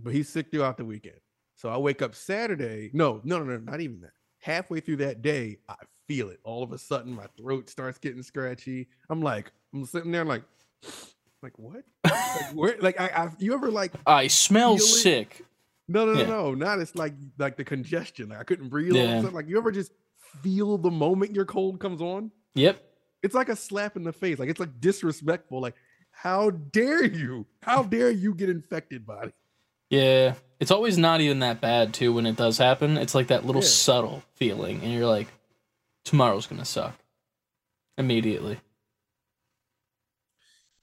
but 0.00 0.12
he's 0.12 0.28
sick 0.28 0.50
throughout 0.50 0.76
the 0.76 0.84
weekend. 0.84 1.20
So 1.56 1.68
I 1.68 1.76
wake 1.76 2.02
up 2.02 2.14
Saturday. 2.14 2.90
No, 2.92 3.20
no, 3.24 3.38
no, 3.38 3.44
no, 3.44 3.58
not 3.58 3.80
even 3.80 4.00
that. 4.02 4.12
Halfway 4.40 4.80
through 4.80 4.96
that 4.96 5.22
day, 5.22 5.58
I 5.68 5.74
feel 6.06 6.28
it. 6.30 6.38
All 6.44 6.62
of 6.62 6.72
a 6.72 6.78
sudden, 6.78 7.12
my 7.12 7.26
throat 7.36 7.68
starts 7.68 7.98
getting 7.98 8.22
scratchy. 8.22 8.88
I'm 9.10 9.20
like, 9.20 9.50
I'm 9.74 9.84
sitting 9.84 10.12
there 10.12 10.24
like, 10.24 10.42
like 11.42 11.58
what? 11.58 11.82
like 12.04 12.54
where? 12.54 12.76
Like 12.80 13.00
I, 13.00 13.06
I, 13.08 13.30
you 13.38 13.54
ever 13.54 13.70
like? 13.70 13.92
I 14.06 14.28
smell 14.28 14.74
it? 14.76 14.82
sick. 14.82 15.44
No, 15.88 16.04
no, 16.06 16.12
no, 16.14 16.20
Yeah. 16.20 16.26
no. 16.26 16.54
Not 16.54 16.78
it's 16.80 16.94
like 16.94 17.14
like 17.38 17.56
the 17.56 17.64
congestion. 17.64 18.28
Like 18.28 18.38
I 18.40 18.44
couldn't 18.44 18.68
breathe. 18.68 18.92
all 18.94 19.00
of 19.02 19.08
a 19.24 19.28
Yeah. 19.28 19.28
Like 19.32 19.48
you 19.48 19.58
ever 19.58 19.72
just 19.72 19.92
feel 20.42 20.78
the 20.78 20.90
moment 20.90 21.34
your 21.34 21.44
cold 21.46 21.80
comes 21.80 22.00
on? 22.00 22.30
Yep. 22.54 22.80
It's 23.22 23.34
like 23.34 23.48
a 23.48 23.56
slap 23.56 23.96
in 23.96 24.04
the 24.04 24.12
face. 24.12 24.38
Like 24.38 24.48
it's 24.48 24.60
like 24.60 24.80
disrespectful. 24.80 25.60
Like, 25.60 25.74
how 26.10 26.50
dare 26.50 27.04
you? 27.04 27.46
How 27.62 27.82
dare 27.82 28.10
you 28.10 28.34
get 28.34 28.48
infected, 28.50 29.06
body? 29.06 29.32
Yeah, 29.90 30.34
it's 30.60 30.70
always 30.70 30.98
not 30.98 31.20
even 31.20 31.38
that 31.40 31.60
bad 31.60 31.94
too 31.94 32.12
when 32.12 32.26
it 32.26 32.36
does 32.36 32.58
happen. 32.58 32.96
It's 32.98 33.14
like 33.14 33.28
that 33.28 33.44
little 33.46 33.62
Yeah. 33.62 33.68
subtle 33.68 34.22
feeling, 34.34 34.82
and 34.82 34.92
you're 34.92 35.06
like, 35.06 35.28
tomorrow's 36.04 36.46
gonna 36.46 36.64
suck 36.64 36.94
immediately. 37.96 38.60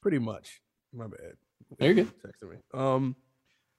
Pretty 0.01 0.19
much. 0.19 0.61
My 0.93 1.07
bad. 1.07 1.33
There 1.77 1.91
You're 1.91 2.05
good. 2.05 2.13
Texting 2.21 2.51
me. 2.51 2.57
Um, 2.73 3.15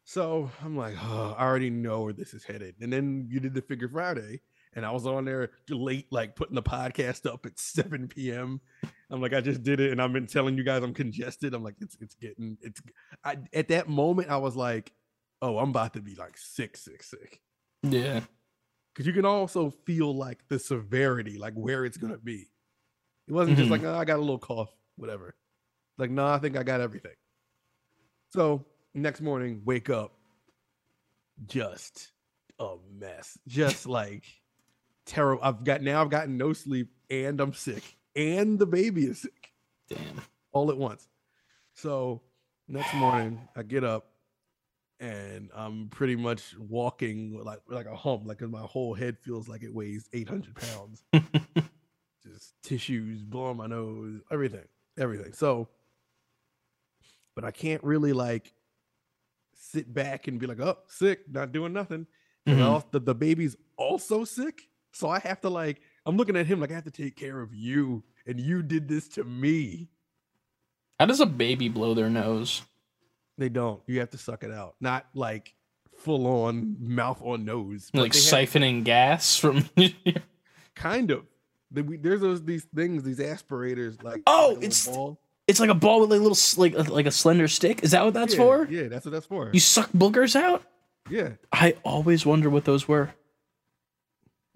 so 0.04 0.50
I'm 0.62 0.76
like, 0.76 0.94
oh, 1.00 1.34
I 1.38 1.44
already 1.44 1.70
know 1.70 2.02
where 2.02 2.12
this 2.12 2.34
is 2.34 2.44
headed. 2.44 2.74
And 2.80 2.92
then 2.92 3.26
you 3.30 3.40
did 3.40 3.54
the 3.54 3.62
Figure 3.62 3.88
Friday, 3.88 4.40
and 4.76 4.86
I 4.86 4.92
was 4.92 5.06
on 5.06 5.24
there 5.24 5.50
late, 5.68 6.06
like 6.12 6.36
putting 6.36 6.54
the 6.54 6.62
podcast 6.62 7.26
up 7.28 7.44
at 7.46 7.58
7 7.58 8.06
p.m. 8.08 8.60
I'm 9.10 9.20
like, 9.20 9.32
I 9.34 9.40
just 9.40 9.62
did 9.64 9.80
it, 9.80 9.90
and 9.90 10.00
I've 10.00 10.12
been 10.12 10.26
telling 10.28 10.56
you 10.56 10.62
guys 10.64 10.82
I'm 10.84 10.94
congested. 10.94 11.54
I'm 11.54 11.64
like, 11.64 11.76
it's 11.80 11.96
it's 12.00 12.14
getting 12.14 12.56
it's. 12.60 12.80
I 13.24 13.38
at 13.52 13.68
that 13.68 13.88
moment 13.88 14.30
I 14.30 14.36
was 14.36 14.54
like, 14.54 14.92
oh, 15.42 15.58
I'm 15.58 15.70
about 15.70 15.94
to 15.94 16.00
be 16.00 16.14
like 16.14 16.36
sick, 16.38 16.76
sick, 16.76 17.02
sick. 17.02 17.40
Yeah, 17.82 18.20
Because 18.92 19.06
you 19.06 19.12
can 19.12 19.24
also 19.24 19.70
feel 19.84 20.14
like 20.16 20.46
the 20.48 20.58
severity, 20.58 21.38
like 21.38 21.54
where 21.54 21.84
it's 21.84 21.96
gonna 21.96 22.18
be. 22.18 22.46
It 23.28 23.32
wasn't 23.32 23.56
just 23.56 23.68
Mhm. 23.68 23.72
like, 23.72 23.82
oh, 23.84 23.94
I 23.94 24.04
got 24.04 24.18
a 24.18 24.22
little 24.22 24.38
cough, 24.38 24.70
whatever. 24.96 25.34
Like, 25.98 26.10
no, 26.10 26.26
I 26.26 26.38
think 26.38 26.56
I 26.56 26.62
got 26.62 26.80
everything. 26.80 27.14
So 28.30 28.64
next 28.94 29.20
morning, 29.20 29.62
wake 29.64 29.88
up, 29.90 30.12
just 31.46 32.12
a 32.58 32.76
mess. 32.98 33.38
Just 33.46 33.86
like 33.86 34.24
terrible. 35.06 35.42
I've 35.42 35.64
got 35.64 35.80
now 35.82 36.02
I've 36.02 36.10
gotten 36.10 36.36
no 36.36 36.52
sleep 36.52 36.88
and 37.10 37.40
I'm 37.40 37.54
sick. 37.54 37.96
And 38.14 38.58
the 38.58 38.66
baby 38.66 39.04
is 39.04 39.20
sick 39.22 39.52
damn. 39.88 40.20
all 40.52 40.70
at 40.70 40.76
once. 40.76 41.08
So 41.74 42.22
next 42.68 42.92
morning 42.94 43.46
I 43.56 43.62
get 43.62 43.84
up 43.84 44.06
and 44.98 45.50
I'm 45.54 45.88
pretty 45.88 46.16
much 46.16 46.56
walking 46.58 47.42
like 47.44 47.60
like 47.68 47.86
a 47.86 47.94
hump, 47.96 48.26
like 48.26 48.40
my 48.42 48.60
whole 48.62 48.94
head 48.94 49.18
feels 49.20 49.48
like 49.48 49.62
it 49.62 49.72
weighs 49.74 50.08
800 50.12 50.54
pounds. 50.54 51.02
Just 52.26 52.54
tissues 52.62 53.22
blowing 53.22 53.56
my 53.58 53.66
nose, 53.66 54.20
everything, 54.32 54.64
everything. 54.98 55.32
So, 55.32 55.68
but 57.34 57.44
I 57.44 57.50
can't 57.50 57.84
really 57.84 58.12
like 58.12 58.52
sit 59.54 59.92
back 59.92 60.26
and 60.28 60.38
be 60.40 60.46
like, 60.46 60.60
oh, 60.60 60.78
sick, 60.88 61.20
not 61.30 61.52
doing 61.52 61.72
nothing. 61.72 62.06
And 62.46 62.58
Mhm. 62.60 62.66
also, 62.66 62.86
the, 62.92 63.00
the 63.00 63.14
baby's 63.14 63.56
also 63.76 64.24
sick. 64.24 64.68
So 64.96 65.10
I 65.10 65.18
have 65.18 65.42
to 65.42 65.50
like, 65.50 65.82
I'm 66.06 66.16
looking 66.16 66.36
at 66.36 66.46
him 66.46 66.58
like 66.58 66.70
I 66.70 66.74
have 66.74 66.84
to 66.84 66.90
take 66.90 67.16
care 67.16 67.42
of 67.42 67.54
you, 67.54 68.02
and 68.26 68.40
you 68.40 68.62
did 68.62 68.88
this 68.88 69.08
to 69.08 69.24
me. 69.24 69.88
How 70.98 71.04
does 71.04 71.20
a 71.20 71.26
baby 71.26 71.68
blow 71.68 71.92
their 71.92 72.08
nose? 72.08 72.62
They 73.36 73.50
don't. 73.50 73.82
You 73.86 74.00
have 74.00 74.08
to 74.12 74.16
suck 74.18 74.42
it 74.42 74.50
out. 74.50 74.76
Not 74.80 75.04
like 75.12 75.54
full 75.98 76.26
on 76.26 76.76
mouth 76.80 77.20
on 77.22 77.44
nose. 77.44 77.90
Like 77.92 78.14
they 78.14 78.18
have- 78.20 78.48
siphoning 78.48 78.84
gas 78.84 79.36
from? 79.36 79.68
kind 80.74 81.10
of. 81.10 81.26
There's 81.70 82.22
those 82.22 82.42
these 82.42 82.64
things, 82.74 83.02
these 83.02 83.20
aspirators. 83.20 84.02
Like 84.02 84.22
Oh, 84.26 84.52
like 84.54 84.58
it's- 84.64 84.86
ball. 84.88 85.20
it's 85.46 85.60
like 85.60 85.68
a 85.68 85.74
ball 85.74 86.00
with 86.00 86.12
a 86.12 86.18
little 86.18 86.38
like 86.62 86.88
like 86.88 87.04
a 87.04 87.10
slender 87.10 87.48
stick. 87.48 87.82
Is 87.82 87.90
that 87.90 88.02
what 88.02 88.14
that's 88.14 88.32
Yeah, 88.32 88.38
for? 88.38 88.66
Yeah, 88.70 88.88
that's 88.88 89.04
what 89.04 89.10
that's 89.12 89.26
for. 89.26 89.50
You 89.52 89.60
suck 89.60 89.90
boogers 89.92 90.34
out. 90.34 90.62
yeah, 91.10 91.32
I 91.52 91.74
always 91.84 92.24
wonder 92.24 92.48
what 92.48 92.64
those 92.64 92.88
were. 92.88 93.10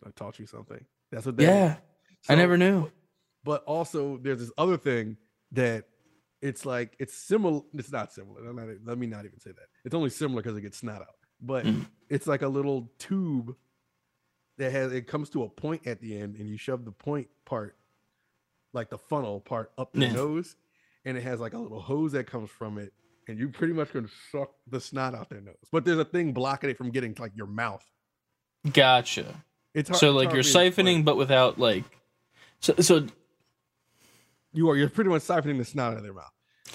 I 0.06 0.10
taught 0.10 0.38
you 0.38 0.46
something. 0.46 0.84
That's 1.10 1.26
what. 1.26 1.36
That. 1.36 1.42
Yeah, 1.42 1.76
I 2.28 2.34
never 2.34 2.56
knew. 2.56 2.90
But 3.44 3.64
also, 3.64 4.18
there's 4.18 4.38
this 4.40 4.52
other 4.58 4.76
thing 4.76 5.16
that 5.52 5.86
it's 6.42 6.64
like 6.66 6.94
it's 6.98 7.14
similar. 7.14 7.62
It's 7.74 7.90
not 7.92 8.12
similar. 8.12 8.46
I'm 8.48 8.56
not- 8.56 8.68
let 8.84 8.98
me 8.98 9.06
not 9.06 9.24
even 9.24 9.40
say 9.40 9.50
that. 9.52 9.66
It's 9.84 9.94
only 9.94 10.10
similar 10.10 10.42
because 10.42 10.56
it 10.56 10.62
gets 10.62 10.78
snot 10.78 11.00
out. 11.02 11.16
But 11.40 11.64
Mhm. 11.64 11.86
it's 12.08 12.26
like 12.26 12.42
a 12.42 12.48
little 12.48 12.92
tube 12.98 13.56
that 14.58 14.72
has 14.72 14.92
it 14.92 15.06
comes 15.06 15.30
to 15.30 15.42
a 15.44 15.48
point 15.48 15.86
at 15.86 16.00
the 16.00 16.18
end, 16.18 16.36
and 16.36 16.48
you 16.48 16.56
shove 16.58 16.84
the 16.84 16.92
point 16.92 17.28
part, 17.46 17.76
like 18.74 18.90
the 18.90 18.98
funnel 18.98 19.40
part, 19.40 19.72
up 19.78 19.92
the 19.94 20.00
Yeah. 20.00 20.12
nose, 20.12 20.56
and 21.06 21.16
it 21.16 21.22
has 21.22 21.40
like 21.40 21.54
a 21.54 21.58
little 21.58 21.80
hose 21.80 22.12
that 22.12 22.26
comes 22.26 22.50
from 22.50 22.76
it, 22.76 22.92
and 23.26 23.38
you 23.38 23.48
pretty 23.48 23.72
much 23.72 23.90
can 23.90 24.08
suck 24.30 24.52
the 24.66 24.80
snot 24.80 25.14
out 25.14 25.30
their 25.30 25.40
nose. 25.40 25.56
But 25.72 25.86
there's 25.86 25.98
a 25.98 26.04
thing 26.04 26.34
blocking 26.34 26.68
it 26.68 26.76
from 26.76 26.90
getting 26.90 27.14
to 27.14 27.22
like 27.22 27.34
your 27.34 27.46
mouth. 27.46 27.84
Gotcha. 28.70 29.42
It's 29.74 29.88
hard, 29.88 30.00
So 30.00 30.10
like 30.12 30.32
you're 30.32 30.42
siphoning, 30.42 31.04
but 31.04 31.16
without 31.16 31.58
like. 31.58 31.84
So 32.60 32.74
so 32.80 33.06
You 34.52 34.68
are. 34.70 34.76
You're 34.76 34.90
pretty 34.90 35.10
much 35.10 35.22
siphoning 35.22 35.58
the 35.58 35.64
snot 35.64 35.92
out 35.92 35.98
of 35.98 36.02
their 36.02 36.12
mouth. 36.12 36.32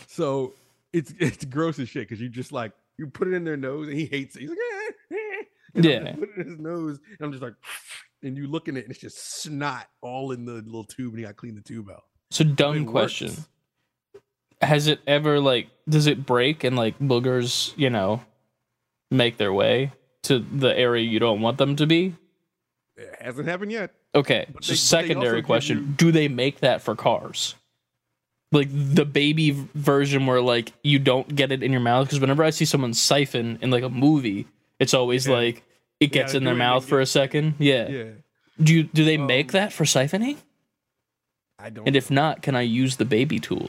So 0.08 0.54
it's 0.94 1.14
it's 1.20 1.44
gross 1.46 1.80
as 1.80 1.90
shit 1.90 2.08
because 2.08 2.22
you 2.22 2.30
just 2.30 2.52
like 2.52 2.72
you 2.98 3.08
put 3.08 3.28
it 3.28 3.34
in 3.34 3.44
their 3.44 3.58
nose 3.58 3.88
and 3.90 3.98
he 3.98 4.06
hates 4.06 4.36
it. 4.36 4.42
He's 4.42 4.50
like, 4.50 4.58
eh, 5.12 5.16
eh. 5.16 5.44
And 5.76 5.86
Yeah. 5.86 6.16
put 6.16 6.30
it 6.30 6.38
in 6.38 6.50
his 6.52 6.60
nose 6.60 7.00
and 7.10 7.26
I'm 7.26 7.32
just 7.32 7.44
like, 7.44 7.54
and 8.24 8.38
you 8.38 8.48
look 8.48 8.68
in 8.70 8.78
it 8.78 8.84
and 8.84 8.92
it's 8.92 9.00
just 9.02 9.42
snot 9.44 9.88
all 10.02 10.32
in 10.32 10.46
the 10.46 10.54
little 10.54 10.86
tube 10.86 11.12
and 11.14 11.20
you 11.20 11.26
got 11.26 11.32
to 11.32 11.36
clean 11.36 11.56
the 11.56 11.62
tube 11.62 11.90
out. 11.90 12.04
so 12.32 12.44
dumb 12.46 12.78
It 12.78 12.86
question. 12.86 13.28
works. 13.30 13.48
Has 14.62 14.88
it 14.88 15.02
ever 15.06 15.42
like 15.42 15.68
does 15.90 16.08
it 16.08 16.26
break 16.26 16.64
and 16.64 16.78
like 16.78 16.98
boogers 17.00 17.74
you 17.78 17.90
know 17.90 18.22
make 19.12 19.36
their 19.38 19.52
way 19.54 19.92
to 20.24 20.40
the 20.40 20.76
area 20.76 21.04
you 21.04 21.20
don't 21.20 21.42
want 21.42 21.58
them 21.58 21.76
to 21.76 21.86
be? 21.86 22.16
It 22.98 23.16
hasn't 23.20 23.48
happened 23.48 23.72
yet. 23.72 23.92
Okay, 24.14 24.46
But 24.54 24.64
so 24.64 24.72
they- 24.74 24.76
but 24.76 24.76
they 24.76 24.76
also 24.76 24.86
secondary 24.86 25.42
question: 25.42 25.78
you- 25.80 25.84
Do 25.98 26.12
they 26.12 26.28
make 26.28 26.60
that 26.62 26.82
for 26.82 26.96
cars? 26.96 27.56
Like 28.52 28.70
the 28.72 29.04
baby 29.06 29.52
version, 29.74 30.26
where 30.28 30.40
like 30.42 30.72
you 30.84 30.98
don't 31.00 31.36
get 31.36 31.52
it 31.52 31.62
in 31.64 31.72
your 31.72 31.82
mouth? 31.82 32.08
Because 32.08 32.20
whenever 32.22 32.44
I 32.44 32.52
see 32.52 32.64
someone 32.66 32.94
siphon 32.94 33.58
in 33.62 33.70
like 33.72 33.84
a 33.84 33.90
movie, 33.90 34.48
it's 34.80 34.94
always 34.94 35.28
Yeah. 35.28 35.34
like 35.36 35.64
it 36.00 36.08
gets 36.14 36.28
gotta 36.32 36.38
in 36.38 36.44
their 36.46 36.56
mouth 36.56 36.86
for 36.86 37.02
a 37.02 37.06
second. 37.06 37.56
Yeah. 37.60 37.90
Yeah. 37.90 38.10
Do 38.62 38.74
you 38.74 38.84
do 38.84 39.04
they 39.04 39.18
make 39.18 39.48
Um, 39.48 39.54
that 39.54 39.74
for 39.74 39.84
siphoning? 39.84 40.38
I 41.60 41.70
don't. 41.70 41.86
And 41.88 41.96
if 41.98 42.10
not, 42.10 42.42
can 42.42 42.56
I 42.56 42.62
use 42.62 42.96
the 42.98 43.06
baby 43.06 43.40
tool? 43.40 43.68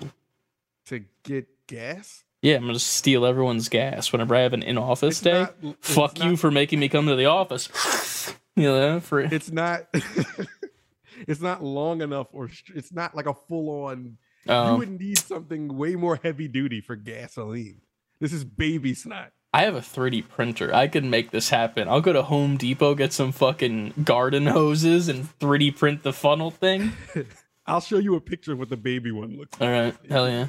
to 0.87 1.05
get 1.25 1.49
gas, 1.67 2.23
Yeah, 2.47 2.55
I'm 2.59 2.67
gonna 2.67 2.79
steal 2.79 3.27
everyone's 3.27 3.69
gas 3.69 4.13
whenever 4.13 4.37
I 4.37 4.43
have 4.43 4.53
an 4.53 4.63
in-office 4.63 5.21
day. 5.21 5.49
not- 5.63 5.77
Fuck 5.81 6.21
you 6.21 6.31
not- 6.31 6.39
for 6.39 6.53
making 6.53 6.79
me 6.79 6.89
come 6.89 7.07
to 7.09 7.17
the 7.17 7.25
office. 7.25 8.33
you 8.57 8.63
know, 8.63 9.01
for 9.01 9.19
it's 9.19 9.51
not. 9.51 9.89
it's 11.27 11.41
not 11.41 11.65
long 11.65 12.03
enough, 12.03 12.29
or 12.31 12.49
it's 12.73 12.93
not 12.93 13.17
like 13.17 13.27
a 13.27 13.35
full 13.35 13.87
on. 13.87 14.17
you 14.45 14.55
um, 14.55 14.79
would 14.79 15.01
need 15.01 15.19
something 15.19 15.77
way 15.77 15.97
more 15.97 16.21
heavy 16.23 16.47
duty 16.47 16.81
for 16.81 16.95
gasoline. 16.95 17.81
This 18.21 18.33
is 18.33 18.45
baby 18.45 18.95
snot. 18.95 19.33
I 19.53 19.63
have 19.63 19.75
a 19.75 19.81
3D 19.81 20.29
printer. 20.29 20.73
I 20.73 20.87
can 20.87 21.11
make 21.11 21.33
this 21.33 21.49
happen. 21.49 21.89
I'll 21.89 22.01
go 22.01 22.13
to 22.13 22.23
Home 22.23 22.57
Depot, 22.59 22.95
get 22.95 23.13
some 23.13 23.33
fucking 23.33 23.95
garden 24.05 24.47
hoses, 24.47 25.09
and 25.09 25.37
3D 25.41 25.77
print 25.77 26.05
the 26.05 26.13
funnel 26.13 26.53
thing. 26.53 26.93
I'll 27.67 27.81
show 27.81 27.99
you 27.99 28.15
a 28.15 28.21
picture 28.21 28.53
of 28.53 28.61
what 28.61 28.69
the 28.69 28.77
baby 28.77 29.11
one 29.11 29.37
looks 29.37 29.59
like. 29.61 29.69
All 29.69 29.75
right, 29.75 29.97
hell 30.09 30.29
yeah. 30.29 30.47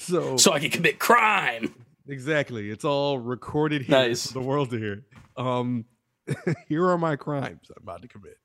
Figure 0.00 0.20
it 0.20 0.24
out. 0.24 0.40
So, 0.40 0.50
So 0.50 0.52
I 0.52 0.58
can 0.60 0.70
commit 0.70 0.98
crime. 0.98 1.74
exactly, 2.08 2.70
it's 2.70 2.84
all 2.84 3.18
recorded 3.18 3.82
here 3.82 3.96
Nice. 3.98 4.26
for 4.28 4.34
the 4.34 4.40
world 4.40 4.70
to 4.70 4.78
hear. 4.78 5.04
Um, 5.36 5.84
here 6.68 6.86
are 6.86 6.98
my 6.98 7.16
crimes 7.16 7.70
I'm 7.76 7.82
about 7.82 8.02
to 8.02 8.08
commit. 8.08 8.36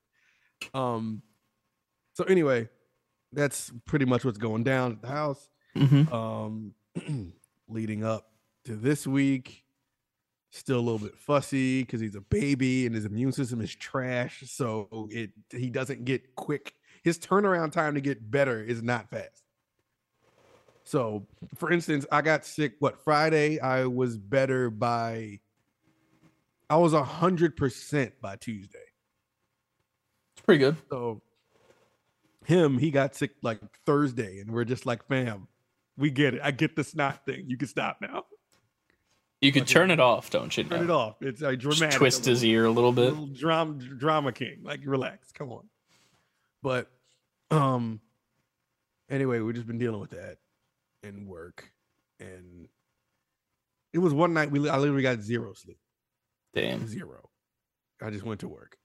Um, 0.73 1.21
so 2.13 2.23
anyway, 2.25 2.69
that's 3.31 3.71
pretty 3.85 4.05
much 4.05 4.23
what's 4.25 4.37
going 4.37 4.63
down 4.63 4.93
at 4.93 5.01
the 5.01 5.07
house. 5.07 5.49
Mm-hmm. 5.75 6.13
um 6.13 6.73
leading 7.67 8.05
up 8.05 8.31
to 8.63 8.77
this 8.77 9.05
week 9.05 9.65
still 10.51 10.79
a 10.79 10.79
little 10.79 10.99
bit 10.99 11.17
fussy 11.17 11.81
because 11.81 11.99
he's 11.99 12.15
a 12.15 12.21
baby 12.21 12.85
and 12.85 12.95
his 12.95 13.03
immune 13.03 13.33
system 13.33 13.59
is 13.59 13.75
trash 13.75 14.41
so 14.47 15.09
it 15.11 15.31
he 15.51 15.69
doesn't 15.69 16.05
get 16.05 16.33
quick 16.37 16.75
his 17.03 17.19
turnaround 17.19 17.73
time 17.73 17.93
to 17.95 17.99
get 17.99 18.31
better 18.31 18.63
is 18.63 18.81
not 18.81 19.09
fast 19.09 19.43
so 20.85 21.25
for 21.55 21.71
instance 21.71 22.05
i 22.11 22.21
got 22.21 22.45
sick 22.45 22.73
what 22.79 23.03
friday 23.03 23.59
i 23.59 23.85
was 23.85 24.17
better 24.17 24.69
by 24.69 25.39
i 26.69 26.77
was 26.77 26.93
a 26.93 27.03
hundred 27.03 27.57
percent 27.57 28.13
by 28.21 28.35
tuesday 28.37 28.77
It's 30.35 30.45
pretty 30.45 30.59
good. 30.59 30.77
so 30.89 31.21
him, 32.45 32.77
he 32.77 32.91
got 32.91 33.15
sick 33.15 33.31
like 33.41 33.59
Thursday, 33.87 34.39
and 34.39 34.51
we're 34.51 34.65
just 34.65 34.85
like, 34.85 35.03
fam, 35.07 35.47
we 35.97 36.11
get 36.11 36.35
it. 36.35 36.41
I 36.43 36.51
get 36.51 36.75
the 36.75 36.83
snot 36.83 37.25
thing. 37.25 37.45
You 37.47 37.57
can 37.57 37.67
stop 37.67 37.97
now. 38.01 38.25
You 39.41 39.51
could 39.51 39.63
Fucking- 39.63 39.73
turn 39.73 39.89
it 39.89 39.99
off, 39.99 40.29
don't 40.29 40.55
you? 40.55 40.63
Turn 40.65 40.83
it 40.83 40.91
off. 40.91 41.15
It's 41.23 41.41
a 41.41 41.57
Just 41.57 41.79
dramatic. 41.79 41.97
twist 41.97 42.27
a 42.27 42.29
his 42.29 42.45
ear 42.45 42.65
a 42.65 42.69
little 42.69 42.91
bit. 42.91 43.09
little 43.09 43.25
drama, 43.25 43.73
drama 43.73 44.31
king. 44.31 44.59
Like, 44.61 44.81
relax. 44.85 45.31
Come 45.31 45.51
on. 45.51 45.67
But, 46.61 46.91
um, 47.49 47.99
anyway, 49.09 49.39
we've 49.39 49.55
just 49.55 49.65
been 49.65 49.79
dealing 49.79 49.99
with 49.99 50.11
that 50.11 50.37
in 51.05 51.25
work, 51.27 51.71
and 52.19 52.67
it 53.93 53.99
was 53.99 54.13
one 54.13 54.33
night 54.33 54.51
we 54.51 54.67
I 54.69 54.77
literally 54.77 55.03
got 55.03 55.21
zero 55.21 55.53
sleep. 55.53 55.77
Damn. 56.53 56.87
zero. 56.87 57.29
I 58.01 58.09
just 58.09 58.23
went 58.25 58.39
to 58.41 58.47
work, 58.47 58.77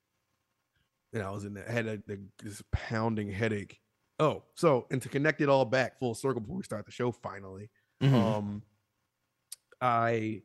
and 1.13 1.23
I 1.23 1.31
was 1.31 1.45
in 1.45 1.55
there. 1.55 1.69
I 1.69 1.73
had 1.73 1.87
a, 1.87 1.97
the, 2.07 2.21
this 2.43 2.63
pounding 2.73 3.31
headache 3.31 3.79
Oh, 4.19 4.43
so 4.55 4.87
and 4.91 5.01
to 5.01 5.09
connect 5.09 5.41
it 5.41 5.49
all 5.49 5.65
back 5.65 5.99
full 5.99 6.15
circle 6.15 6.41
before 6.43 6.59
we 6.59 6.63
start 6.63 6.85
the 6.85 6.93
show 6.93 7.11
finally. 7.11 7.71
Mhm. 8.03 8.13
Um 8.13 8.63
I 9.81 10.43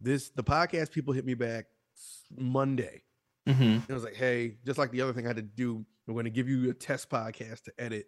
this 0.00 0.30
the 0.30 0.42
podcast 0.42 0.90
people 0.90 1.14
hit 1.14 1.24
me 1.24 1.34
back 1.34 1.66
Monday. 2.36 3.04
Mhm. 3.48 3.88
I 3.88 3.94
was 3.94 4.02
like, 4.04 4.14
hey, 4.16 4.56
just 4.66 4.78
like 4.78 4.90
the 4.90 5.00
other 5.02 5.12
thing 5.12 5.26
I 5.26 5.28
had 5.28 5.36
to 5.36 5.42
do, 5.42 5.84
we're 6.06 6.14
going 6.14 6.24
to 6.24 6.30
give 6.30 6.48
you 6.48 6.70
a 6.70 6.74
test 6.74 7.08
podcast 7.08 7.62
to 7.64 7.72
edit. 7.78 8.06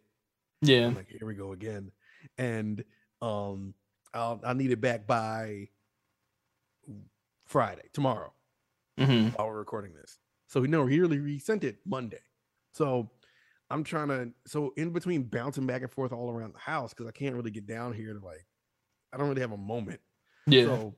Yeah. 0.63 0.87
I'm 0.89 0.95
like, 0.97 1.09
here 1.09 1.27
we 1.27 1.35
go 1.35 1.53
again. 1.53 1.93
And 2.39 2.85
um 3.23 3.75
I'll 4.15 4.41
I 4.45 4.53
need 4.53 4.71
it 4.71 4.81
back 4.81 5.07
by 5.07 5.69
Friday, 7.47 7.89
tomorrow, 7.93 8.33
hmm 8.99 9.29
while 9.29 9.47
we're 9.49 9.59
recording 9.59 9.95
this. 9.95 10.19
So 10.49 10.63
he 10.63 10.69
no, 10.69 10.87
he 10.87 11.01
really 11.01 11.19
resent 11.19 11.65
it 11.65 11.79
Monday. 11.85 12.23
So 12.73 13.11
I'm 13.71 13.85
trying 13.85 14.09
to 14.09 14.33
so 14.47 14.73
in 14.77 14.91
between 14.91 15.25
bouncing 15.25 15.67
back 15.67 15.83
and 15.83 15.91
forth 15.91 16.13
all 16.13 16.31
around 16.31 16.55
the 16.55 16.59
house 16.61 16.93
because 16.93 17.07
I 17.07 17.13
can't 17.13 17.35
really 17.35 17.51
get 17.51 17.67
down 17.67 17.93
here 17.93 18.13
to 18.15 18.25
like 18.25 18.47
I 19.13 19.17
don't 19.17 19.29
really 19.29 19.41
have 19.41 19.53
a 19.53 19.57
moment. 19.57 20.01
Yeah. 20.47 20.65
So 20.67 20.97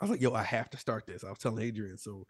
I 0.00 0.04
was 0.04 0.10
like, 0.10 0.20
yo, 0.20 0.32
I 0.32 0.42
have 0.42 0.70
to 0.70 0.78
start 0.78 1.06
this. 1.06 1.24
I 1.24 1.28
was 1.28 1.38
telling 1.38 1.62
Adrian. 1.64 1.98
So 1.98 2.26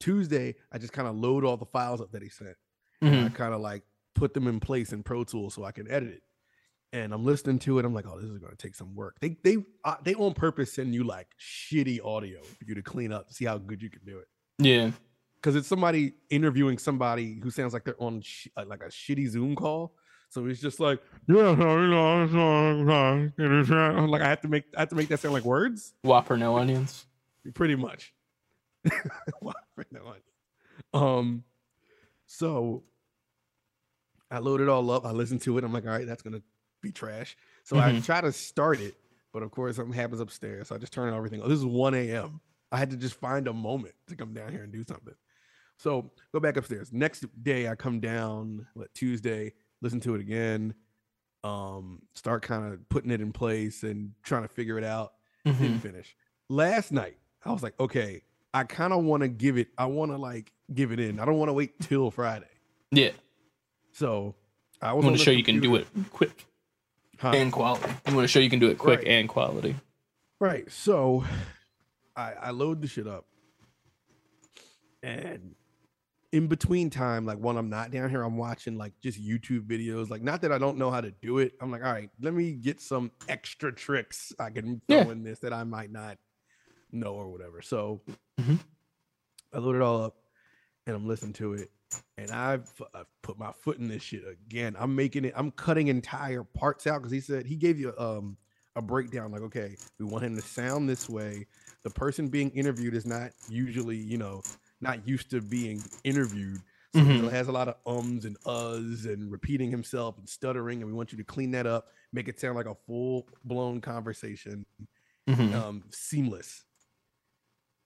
Tuesday, 0.00 0.56
I 0.72 0.78
just 0.78 0.92
kind 0.92 1.06
of 1.06 1.14
load 1.14 1.44
all 1.44 1.56
the 1.56 1.66
files 1.66 2.00
up 2.00 2.10
that 2.12 2.22
he 2.22 2.28
sent. 2.28 2.56
And 3.00 3.14
I 3.20 3.28
Mhm. 3.28 3.34
kind 3.34 3.54
of 3.54 3.60
like 3.60 3.84
put 4.14 4.34
them 4.34 4.46
in 4.48 4.60
place 4.60 4.92
in 4.92 5.02
Pro 5.02 5.22
Tools 5.24 5.54
so 5.54 5.64
I 5.64 5.72
can 5.72 5.88
edit 5.90 6.10
it. 6.10 6.22
And 6.94 7.14
I'm 7.14 7.24
listening 7.24 7.58
to 7.60 7.78
it. 7.78 7.86
I'm 7.86 7.94
like, 7.94 8.06
oh, 8.06 8.20
this 8.20 8.28
is 8.28 8.38
going 8.38 8.50
to 8.50 8.56
take 8.56 8.74
some 8.74 8.94
work. 8.94 9.16
They 9.20 9.36
they 9.42 9.58
uh, 9.84 9.96
they 10.04 10.14
on 10.14 10.34
purpose 10.34 10.74
send 10.74 10.94
you 10.94 11.04
like 11.04 11.28
shitty 11.40 12.04
audio 12.04 12.42
for 12.42 12.64
you 12.66 12.74
to 12.74 12.82
clean 12.82 13.12
up 13.12 13.32
see 13.32 13.46
how 13.46 13.56
good 13.58 13.80
you 13.82 13.88
can 13.88 14.04
do 14.04 14.18
it. 14.18 14.28
Yeah. 14.58 14.90
Because 15.36 15.56
it's 15.56 15.66
somebody 15.66 16.12
interviewing 16.30 16.78
somebody 16.78 17.40
who 17.42 17.50
sounds 17.50 17.72
like 17.72 17.84
they're 17.84 18.00
on 18.00 18.20
sh- 18.20 18.48
uh, 18.56 18.64
like 18.66 18.82
a 18.82 18.88
shitty 18.88 19.28
Zoom 19.28 19.56
call. 19.56 19.94
So 20.28 20.46
it's 20.46 20.60
just 20.60 20.80
like, 20.80 21.02
yeah, 21.28 21.50
you 21.50 21.88
know, 21.88 23.26
like 24.08 24.22
I 24.22 24.28
have 24.28 24.40
to 24.42 24.48
make 24.48 24.64
I 24.76 24.80
have 24.80 24.88
to 24.90 24.94
make 24.94 25.08
that 25.08 25.20
sound 25.20 25.34
like 25.34 25.44
words. 25.44 25.94
Whopper, 26.02 26.36
no 26.36 26.56
onions. 26.56 27.06
pretty 27.54 27.74
much. 27.74 28.14
For 28.84 29.84
no 29.90 30.00
one? 30.04 30.20
Um, 30.94 31.44
so 32.26 32.82
I 34.30 34.38
load 34.38 34.60
it 34.62 34.68
all 34.68 34.90
up. 34.90 35.04
I 35.04 35.10
listen 35.10 35.38
to 35.40 35.58
it. 35.58 35.64
I'm 35.64 35.72
like, 35.72 35.84
all 35.84 35.90
right, 35.90 36.06
that's 36.06 36.22
gonna 36.22 36.42
be 36.82 36.92
trash. 36.92 37.36
So 37.64 37.78
I 37.78 37.92
Mhm. 37.92 38.04
try 38.04 38.20
to 38.20 38.32
start 38.32 38.80
it, 38.80 38.96
but 39.32 39.42
of 39.42 39.50
course 39.50 39.76
something 39.76 39.94
happens 39.94 40.20
upstairs. 40.20 40.68
So 40.68 40.74
I 40.74 40.78
just 40.78 40.92
turn 40.92 41.08
on 41.08 41.14
everything. 41.16 41.40
Oh, 41.40 41.48
this 41.48 41.58
is 41.58 41.64
1 41.64 41.94
a.m. 41.94 42.40
I 42.70 42.76
had 42.78 42.90
to 42.90 42.96
just 42.96 43.14
find 43.14 43.48
a 43.48 43.52
moment 43.52 43.94
to 44.08 44.16
come 44.16 44.34
down 44.34 44.50
here 44.52 44.62
and 44.62 44.72
do 44.72 44.84
something. 44.84 45.14
So 45.78 46.10
go 46.32 46.40
back 46.40 46.56
upstairs. 46.56 46.92
Next 46.92 47.24
day 47.42 47.68
I 47.68 47.74
come 47.74 48.00
down, 48.00 48.66
what 48.74 48.92
Tuesday, 48.94 49.52
listen 49.80 50.00
to 50.00 50.14
it 50.14 50.20
again, 50.20 50.74
um, 51.44 52.02
start 52.14 52.42
kind 52.42 52.72
of 52.72 52.88
putting 52.88 53.10
it 53.10 53.20
in 53.20 53.32
place 53.32 53.82
and 53.82 54.12
trying 54.22 54.42
to 54.42 54.48
figure 54.48 54.78
it 54.78 54.84
out 54.84 55.14
Mhm. 55.44 55.58
didn't 55.58 55.80
finish. 55.80 56.16
Last 56.48 56.92
night, 56.92 57.18
I 57.44 57.52
was 57.52 57.62
like, 57.62 57.78
okay, 57.80 58.22
I 58.54 58.64
kind 58.64 58.92
of 58.92 59.02
want 59.04 59.22
to 59.22 59.28
give 59.28 59.56
it, 59.58 59.68
I 59.78 59.86
want 59.86 60.12
to 60.12 60.18
like 60.18 60.52
give 60.72 60.92
it 60.92 61.00
in. 61.00 61.18
I 61.18 61.24
don't 61.24 61.38
want 61.38 61.48
to 61.48 61.52
wait 61.54 61.78
till 61.80 62.10
Friday. 62.10 62.46
Yeah. 62.92 63.10
So 63.92 64.34
I 64.80 64.90
I 64.90 64.92
want 64.92 65.16
to 65.16 65.24
show 65.24 65.30
you 65.30 65.42
can 65.42 65.60
do 65.60 65.74
it 65.76 65.86
quick 66.10 66.46
Huh? 67.22 67.30
and 67.36 67.52
quality. 67.52 67.88
You 68.08 68.16
want 68.16 68.24
to 68.24 68.28
show 68.28 68.40
you 68.40 68.50
can 68.50 68.58
do 68.58 68.68
it 68.68 68.78
quick 68.78 68.98
Right. 68.98 69.06
and 69.08 69.28
quality. 69.28 69.76
Right. 70.40 70.68
So 70.72 71.24
I, 72.16 72.32
I 72.32 72.50
load 72.50 72.82
the 72.82 72.88
shit 72.88 73.06
up. 73.06 73.26
And 75.04 75.54
in 76.32 76.48
between 76.48 76.90
time, 76.90 77.24
like 77.24 77.38
when 77.38 77.56
I'm 77.56 77.70
not 77.70 77.92
down 77.92 78.10
here, 78.10 78.22
I'm 78.24 78.36
watching 78.36 78.76
like 78.76 78.92
just 79.02 79.22
YouTube 79.22 79.66
videos. 79.68 80.10
Like, 80.10 80.22
not 80.22 80.42
that 80.42 80.50
I 80.50 80.58
don't 80.58 80.78
know 80.78 80.90
how 80.90 81.00
to 81.00 81.12
do 81.12 81.38
it. 81.38 81.52
I'm 81.60 81.70
like, 81.70 81.84
all 81.84 81.92
right, 81.92 82.10
let 82.20 82.34
me 82.34 82.52
get 82.52 82.80
some 82.80 83.12
extra 83.28 83.72
tricks 83.72 84.32
I 84.40 84.50
can 84.50 84.80
throw 84.88 84.98
Yeah. 84.98 85.10
in 85.12 85.22
this 85.22 85.38
that 85.40 85.52
I 85.52 85.62
might 85.64 85.92
not 85.92 86.18
know 86.90 87.14
or 87.14 87.28
whatever. 87.30 87.62
So 87.62 88.00
Mhm. 88.40 88.58
I 89.52 89.58
load 89.58 89.76
it 89.76 89.82
all 89.82 90.02
up 90.02 90.16
and 90.86 90.96
I'm 90.96 91.06
listening 91.06 91.34
to 91.34 91.52
it. 91.54 91.70
And 92.18 92.30
I've, 92.30 92.70
I've 92.94 93.06
put 93.22 93.38
my 93.38 93.52
foot 93.52 93.78
in 93.78 93.88
this 93.88 94.02
shit 94.02 94.22
again. 94.28 94.76
I'm 94.78 94.94
making 94.94 95.24
it, 95.24 95.32
I'm 95.36 95.50
cutting 95.50 95.88
entire 95.88 96.44
parts 96.44 96.86
out 96.86 96.98
because 97.00 97.12
he 97.12 97.20
said 97.20 97.46
he 97.46 97.56
gave 97.56 97.78
you 97.78 97.92
um 97.98 98.36
a 98.74 98.80
breakdown 98.80 99.30
like 99.30 99.42
okay 99.42 99.76
we 99.98 100.06
want 100.06 100.24
him 100.24 100.34
to 100.36 100.42
sound 100.42 100.88
this 100.88 101.08
way. 101.08 101.46
The 101.82 101.90
person 101.90 102.28
being 102.28 102.50
interviewed 102.50 102.94
is 102.94 103.04
not 103.04 103.32
usually 103.48 103.96
you 103.96 104.18
know 104.18 104.42
not 104.80 105.06
used 105.06 105.30
to 105.30 105.40
being 105.40 105.82
interviewed. 106.04 106.60
So 106.94 107.00
it 107.28 107.32
has 107.32 107.48
a 107.48 107.52
lot 107.52 107.68
of 107.68 107.76
ums 107.86 108.26
and 108.26 108.38
uhs 108.40 109.06
and 109.06 109.32
repeating 109.32 109.70
himself 109.70 110.18
and 110.18 110.28
stuttering 110.28 110.82
and 110.82 110.86
we 110.90 110.92
want 110.94 111.10
you 111.12 111.18
to 111.18 111.24
clean 111.24 111.50
that 111.52 111.66
up 111.66 111.88
make 112.12 112.28
it 112.28 112.38
sound 112.38 112.54
like 112.54 112.66
a 112.66 112.74
full 112.86 113.26
blown 113.44 113.80
conversation 113.80 114.66
Mhm. 115.28 115.54
um 115.54 115.84
seamless. 115.90 116.64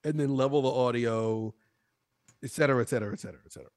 And 0.03 0.19
then 0.19 0.35
level 0.35 0.61
the 0.61 0.69
audio 0.71 1.53
et 2.43 2.51
cetera 2.51 2.81
et 2.81 2.89
cetera 2.89 3.13
et 3.13 3.19
cetera 3.19 3.39
et 3.45 3.51
cetera 3.51 3.69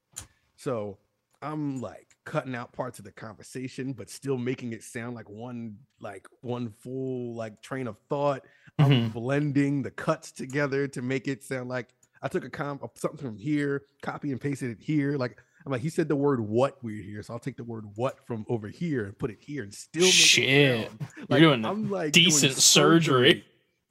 so 0.61 0.99
i'm 1.43 1.81
like 1.81 2.09
cutting 2.27 2.55
out 2.55 2.71
parts 2.73 2.99
of 2.99 3.05
the 3.07 3.11
conversation 3.13 3.93
but 3.95 4.11
still 4.11 4.37
making 4.37 4.73
it 4.75 4.83
sound 4.83 5.15
like 5.17 5.29
one 5.31 5.77
like 6.01 6.27
one 6.43 6.71
full 6.81 7.35
like 7.35 7.61
train 7.63 7.87
of 7.87 7.97
thought 8.11 8.45
i'm 8.79 8.91
Mhm. 8.91 9.13
blending 9.15 9.83
the 9.83 9.91
cuts 9.91 10.31
together 10.33 10.87
to 10.89 11.01
make 11.01 11.27
it 11.29 11.43
sound 11.43 11.69
like 11.71 11.89
i 12.23 12.29
took 12.29 12.45
a 12.45 12.51
com 12.51 12.79
something 12.95 13.19
from 13.19 13.39
here 13.39 13.83
copy 14.03 14.33
and 14.33 14.41
pasted 14.41 14.71
it 14.71 14.79
here 14.81 15.17
like 15.17 15.39
i'm 15.65 15.73
like 15.73 15.81
he 15.81 15.89
said 15.89 16.09
the 16.09 16.17
word 16.17 16.41
what 16.41 16.77
we're 16.85 17.03
here 17.03 17.23
so 17.23 17.33
i'll 17.33 17.41
take 17.41 17.57
the 17.57 17.65
word 17.65 17.85
what 17.95 18.25
from 18.27 18.45
over 18.51 18.69
here 18.69 19.07
and 19.07 19.19
put 19.19 19.31
it 19.31 19.39
here 19.41 19.63
and 19.63 19.73
still 19.73 20.03
make 20.03 20.13
Shit. 20.13 20.45
it 20.49 20.91
sound 20.91 21.11
You're 21.31 21.41
doing 21.41 21.65
I'm 21.65 21.89
like 21.91 22.13
doing 22.13 22.27
decent 22.27 22.53
surgery. 22.55 23.45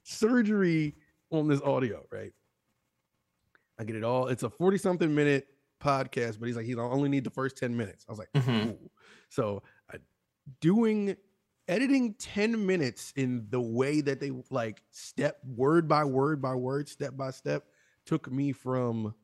surgery 0.04 0.94
on 1.32 1.46
this 1.48 1.60
audio, 1.62 2.04
right? 2.10 2.32
I 3.78 3.84
get 3.84 3.94
it 3.96 4.02
all. 4.04 4.26
It's 4.28 4.42
a 4.42 4.50
40 4.50 4.78
something 4.78 5.14
minute 5.14 5.46
podcast, 5.80 6.38
but 6.38 6.46
he's 6.46 6.56
like, 6.56 6.66
he 6.66 6.74
only 6.76 7.08
need 7.08 7.24
the 7.24 7.30
first 7.30 7.56
10 7.56 7.76
minutes. 7.76 8.04
I 8.08 8.12
was 8.12 8.18
like, 8.18 8.32
Mhm. 8.34 8.70
Ooh. 8.72 8.90
so 9.28 9.62
uh, 9.92 9.98
doing 10.60 11.16
editing 11.68 12.14
10 12.14 12.66
minutes 12.66 13.12
in 13.16 13.46
the 13.50 13.60
way 13.60 14.00
that 14.00 14.20
they 14.20 14.30
like 14.50 14.82
step 14.90 15.38
word 15.44 15.88
by 15.88 16.04
word 16.04 16.40
by 16.42 16.54
word, 16.54 16.88
step 16.88 17.16
by 17.16 17.30
step, 17.30 17.64
took 18.04 18.30
me 18.30 18.52
from 18.52 19.14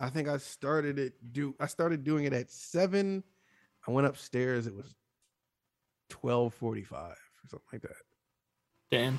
I 0.00 0.10
think 0.10 0.28
I 0.28 0.38
started 0.38 0.98
it 0.98 1.14
do 1.32 1.54
I 1.60 1.66
started 1.66 2.04
doing 2.04 2.24
it 2.24 2.32
at 2.32 2.50
seven. 2.50 3.22
I 3.86 3.90
went 3.90 4.06
upstairs, 4.06 4.66
it 4.66 4.74
was 4.74 4.94
1245 6.10 7.10
or 7.12 7.16
something 7.48 7.66
like 7.72 7.82
that 7.82 7.96
Damn. 8.90 9.18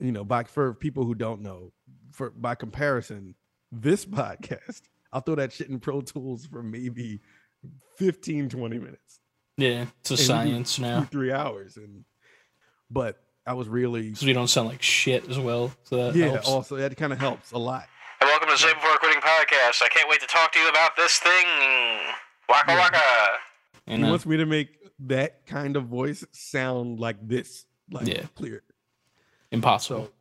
you 0.00 0.12
know, 0.12 0.24
by 0.24 0.44
for 0.44 0.74
people 0.74 1.04
who 1.04 1.14
don't 1.14 1.40
know, 1.42 1.72
for 2.12 2.30
by 2.30 2.54
comparison, 2.54 3.34
this 3.72 4.04
podcast, 4.06 4.82
I'll 5.12 5.20
throw 5.20 5.34
that 5.36 5.52
shit 5.52 5.68
in 5.68 5.80
Pro 5.80 6.00
Tools 6.00 6.46
for 6.46 6.62
maybe 6.62 7.20
15, 7.96 8.48
20 8.48 8.78
minutes, 8.78 9.20
Yeah. 9.56 9.86
It's 10.00 10.10
a 10.10 10.14
And 10.14 10.18
we 10.18 10.22
do 10.22 10.22
science 10.24 10.76
two, 10.76 10.82
now. 10.82 11.02
three 11.04 11.32
hours. 11.32 11.76
And 11.76 12.04
but 12.90 13.22
I 13.46 13.54
was 13.54 13.68
really 13.68 14.10
Because 14.10 14.24
we 14.24 14.32
don't 14.32 14.48
sound 14.48 14.68
like 14.68 14.82
shit 14.82 15.28
as 15.28 15.38
well. 15.38 15.72
So 15.84 15.96
that 16.10 16.14
yeah, 16.16 16.28
helps. 16.28 16.48
also 16.48 16.76
that 16.76 16.96
kind 16.96 17.12
of 17.12 17.18
helps 17.18 17.52
a 17.52 17.58
lot. 17.58 17.84
And 18.20 18.28
welcome 18.28 18.48
to 18.48 18.56
Say 18.56 18.72
Before 18.74 18.96
Quitting 18.98 19.20
Podcast. 19.20 19.82
I 19.82 19.88
can't 19.90 20.08
wait 20.08 20.20
to 20.20 20.26
talk 20.26 20.52
to 20.52 20.58
you 20.58 20.68
about 20.68 20.96
this 20.96 21.18
thing. 21.18 21.46
Waka 22.48 22.72
Yeah. 22.72 22.78
waka. 22.78 23.00
You 23.86 23.96
he 23.96 24.02
know? 24.02 24.10
wants 24.10 24.26
me 24.26 24.36
to 24.38 24.46
make 24.46 24.78
that 25.00 25.46
kind 25.46 25.76
of 25.76 25.84
voice 25.86 26.24
sound 26.32 26.98
like 27.00 27.16
this, 27.26 27.66
like 27.90 28.06
Yeah. 28.06 28.24
clear. 28.34 28.62
Impossible. 29.50 30.06
So 30.06 30.12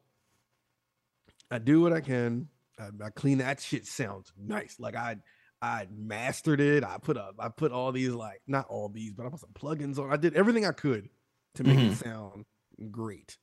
I 1.52 1.60
do 1.60 1.82
what 1.82 1.94
I 1.94 2.02
can. 2.02 2.50
I, 2.80 2.90
I 3.06 3.10
clean 3.10 3.40
that 3.40 3.62
shit 3.62 3.86
sounds 3.88 4.32
nice. 4.38 4.78
Like 4.80 4.96
I 4.96 5.18
I 5.62 5.88
mastered 5.96 6.60
it. 6.60 6.84
I 6.84 6.98
put 6.98 7.18
up 7.18 7.36
I 7.40 7.50
put 7.50 7.72
all 7.72 7.92
these 7.92 8.12
like 8.12 8.42
not 8.48 8.68
all 8.68 8.90
these, 8.90 9.14
but 9.14 9.26
I 9.26 9.30
put 9.30 9.40
some 9.40 9.54
plugins 9.54 9.98
on. 10.00 10.12
I 10.12 10.18
did 10.18 10.34
everything 10.36 10.66
I 10.66 10.72
could 10.72 11.10
to 11.56 11.64
make 11.64 11.78
it 11.78 11.92
mm-hmm. 11.92 12.10
sound 12.10 12.46
great. 12.92 13.38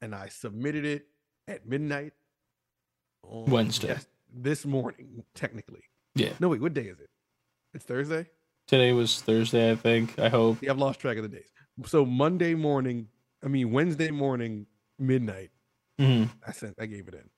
And 0.00 0.14
I 0.14 0.28
submitted 0.28 0.84
it 0.84 1.06
at 1.46 1.66
midnight 1.66 2.12
on 3.22 3.50
Wednesday. 3.50 3.88
yes- 3.88 4.06
this 4.34 4.64
morning, 4.64 5.24
technically. 5.34 5.82
Yeah. 6.14 6.32
No, 6.40 6.48
wait, 6.48 6.60
what 6.60 6.74
day 6.74 6.86
is 6.86 6.98
it? 7.00 7.10
It's 7.74 7.84
Thursday? 7.84 8.26
Today 8.66 8.92
was 8.92 9.20
Thursday, 9.20 9.70
I 9.70 9.74
think. 9.74 10.18
I 10.18 10.28
hope. 10.28 10.58
Yeah, 10.62 10.70
I've 10.70 10.78
lost 10.78 11.00
track 11.00 11.16
of 11.16 11.22
the 11.22 11.28
days. 11.28 11.50
So 11.86 12.04
Monday 12.04 12.54
morning, 12.54 13.08
I 13.44 13.48
mean 13.48 13.72
Wednesday 13.72 14.10
morning, 14.10 14.66
midnight, 14.98 15.50
Mhm. 16.00 16.30
I 16.46 16.52
sent 16.52 16.76
I 16.80 16.86
gave 16.86 17.08
it 17.08 17.14
in. 17.14 17.30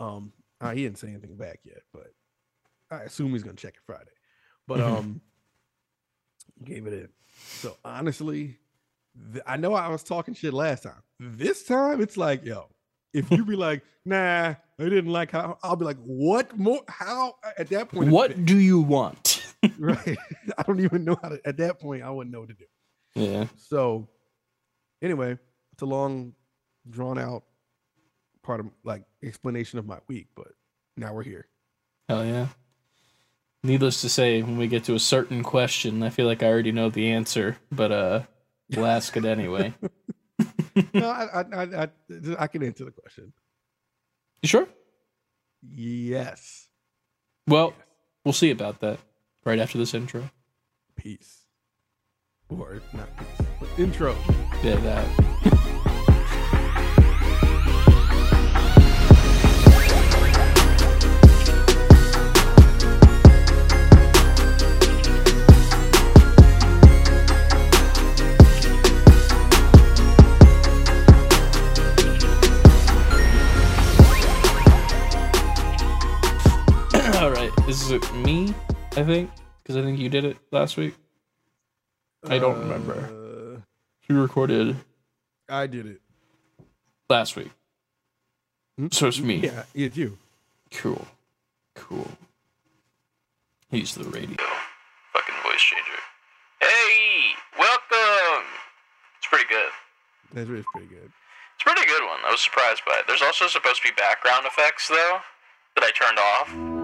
Um 0.00 0.32
uh, 0.60 0.70
he 0.72 0.82
didn't 0.84 0.98
say 0.98 1.08
anything 1.08 1.36
back 1.36 1.60
yet, 1.64 1.82
but 1.92 2.08
I 2.90 3.00
assume 3.02 3.32
he's 3.32 3.42
gonna 3.42 3.56
check 3.56 3.74
it 3.74 3.80
Friday. 3.86 4.10
But 4.66 4.80
Mhm. 4.80 4.98
um 4.98 5.20
gave 6.64 6.86
it 6.86 6.92
in. 6.92 7.08
So 7.60 7.76
honestly, 7.84 8.58
th- 9.32 9.44
I 9.46 9.56
know 9.56 9.74
I 9.74 9.88
was 9.88 10.02
talking 10.02 10.34
shit 10.34 10.52
last 10.52 10.84
time. 10.84 11.02
This 11.18 11.64
time 11.64 12.00
it's 12.00 12.16
like, 12.16 12.44
yo, 12.44 12.68
if 13.12 13.30
you 13.30 13.44
be 13.44 13.56
like, 13.56 13.82
nah, 14.04 14.54
I 14.78 14.82
didn't 14.88 15.12
like 15.12 15.30
how 15.30 15.58
I'll 15.62 15.76
be 15.76 15.84
like, 15.84 15.98
what 15.98 16.56
more? 16.56 16.82
How 16.88 17.34
at 17.58 17.68
that 17.70 17.88
point? 17.90 18.10
What 18.10 18.44
do 18.44 18.56
you 18.58 18.80
want? 18.80 19.42
right? 19.78 20.16
I 20.58 20.62
don't 20.64 20.80
even 20.80 21.04
know 21.04 21.16
how 21.22 21.28
to. 21.30 21.40
At 21.44 21.56
that 21.58 21.78
point, 21.80 22.02
I 22.02 22.10
wouldn't 22.10 22.32
know 22.32 22.40
what 22.40 22.48
to 22.48 22.54
do. 22.54 22.64
Yeah. 23.14 23.46
So, 23.56 24.08
anyway, 25.02 25.38
it's 25.72 25.82
a 25.82 25.86
long, 25.86 26.34
drawn 26.88 27.18
out 27.18 27.44
part 28.42 28.60
of 28.60 28.66
like 28.84 29.04
explanation 29.22 29.78
of 29.78 29.86
my 29.86 29.98
week, 30.08 30.28
but 30.34 30.48
now 30.96 31.14
we're 31.14 31.22
here. 31.22 31.46
Hell 32.08 32.24
yeah. 32.24 32.48
Needless 33.64 34.00
to 34.00 34.08
say, 34.08 34.42
when 34.42 34.56
we 34.58 34.66
get 34.66 34.84
to 34.84 34.94
a 34.94 34.98
certain 35.00 35.42
question, 35.44 36.02
I 36.02 36.10
feel 36.10 36.26
like 36.26 36.42
I 36.42 36.46
already 36.46 36.72
know 36.72 36.90
the 36.90 37.12
answer, 37.12 37.58
but 37.70 37.92
uh, 37.92 38.22
we'll 38.74 38.86
ask 38.98 39.16
it 39.16 39.24
anyway. 39.24 39.72
no, 40.94 41.08
I, 41.08 41.24
I, 41.24 41.44
I, 41.54 41.82
I, 41.84 41.88
I 42.40 42.46
can 42.48 42.64
answer 42.64 42.84
the 42.84 42.90
question. 42.90 43.32
You 44.42 44.48
sure? 44.48 44.68
Yes. 45.62 46.66
Well, 47.46 47.68
Yes. 47.76 47.86
we'll 48.24 48.32
see 48.32 48.50
about 48.50 48.80
that 48.80 48.98
right 49.44 49.60
after 49.60 49.78
this 49.78 49.94
intro. 49.94 50.30
Peace. 50.96 51.42
Or 52.48 52.82
not 52.92 53.16
peace. 53.16 53.46
But 53.60 53.68
intro. 53.78 54.16
Yeah, 54.64 54.74
that. 54.76 55.68
It 77.92 78.14
me, 78.14 78.54
I 78.96 79.02
think, 79.04 79.30
because 79.62 79.76
I 79.76 79.82
think 79.82 79.98
you 79.98 80.08
did 80.08 80.24
it 80.24 80.36
last 80.50 80.76
week. 80.76 80.94
I 82.28 82.38
don't 82.38 82.58
remember. 82.58 82.94
Uh, 82.94 83.60
You 84.08 84.20
recorded 84.20 84.76
I 85.48 85.66
did 85.66 85.86
it. 85.86 86.00
last 87.08 87.36
week. 87.36 87.50
Hmm? 88.78 88.88
So 88.92 89.08
it's 89.08 89.20
me. 89.20 89.36
Yeah, 89.36 89.64
it's 89.74 89.96
you. 89.96 90.18
Cool. 90.70 91.06
Cool. 91.74 92.08
He's 93.70 93.94
the 93.94 94.04
radio. 94.04 94.36
Fucking 95.12 95.34
voice 95.42 95.60
changer. 95.60 96.00
Hey, 96.60 97.32
welcome. 97.58 98.46
It's 99.18 99.26
pretty 99.28 99.48
good. 99.48 99.70
That's 100.32 100.48
really 100.48 100.64
pretty 100.72 100.88
good. 100.88 101.10
It's 101.56 101.62
a 101.62 101.64
pretty 101.64 101.86
good 101.86 102.02
one. 102.06 102.18
I 102.26 102.30
was 102.30 102.40
surprised 102.42 102.82
by 102.86 102.96
it. 103.00 103.04
There's 103.06 103.22
also 103.22 103.46
supposed 103.48 103.82
to 103.82 103.88
be 103.88 103.94
background 103.96 104.46
effects 104.46 104.88
though 104.88 105.18
that 105.76 105.84
I 105.84 105.90
turned 105.92 106.18
off, 106.18 106.81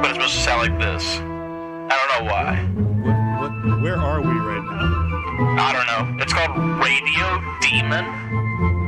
but 0.00 0.10
it's 0.10 0.14
supposed 0.16 0.34
to 0.34 0.40
sound 0.40 0.62
like 0.62 0.78
this. 0.80 1.18
I 1.18 1.96
don't 1.98 2.10
know 2.24 2.32
why. 2.32 2.56
What? 3.04 3.52
What? 3.52 3.82
Where 3.82 3.96
are 3.96 4.20
we 4.20 4.28
right 4.28 4.64
now? 4.64 5.10
I 5.58 5.72
don't 5.72 5.86
know. 5.86 6.22
It's 6.22 6.32
called 6.32 6.56
Radio 6.82 7.40
Demon. 7.60 8.06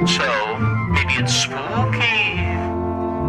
So 0.06 0.58
maybe 0.90 1.14
it's 1.14 1.34
spooky. 1.34 2.40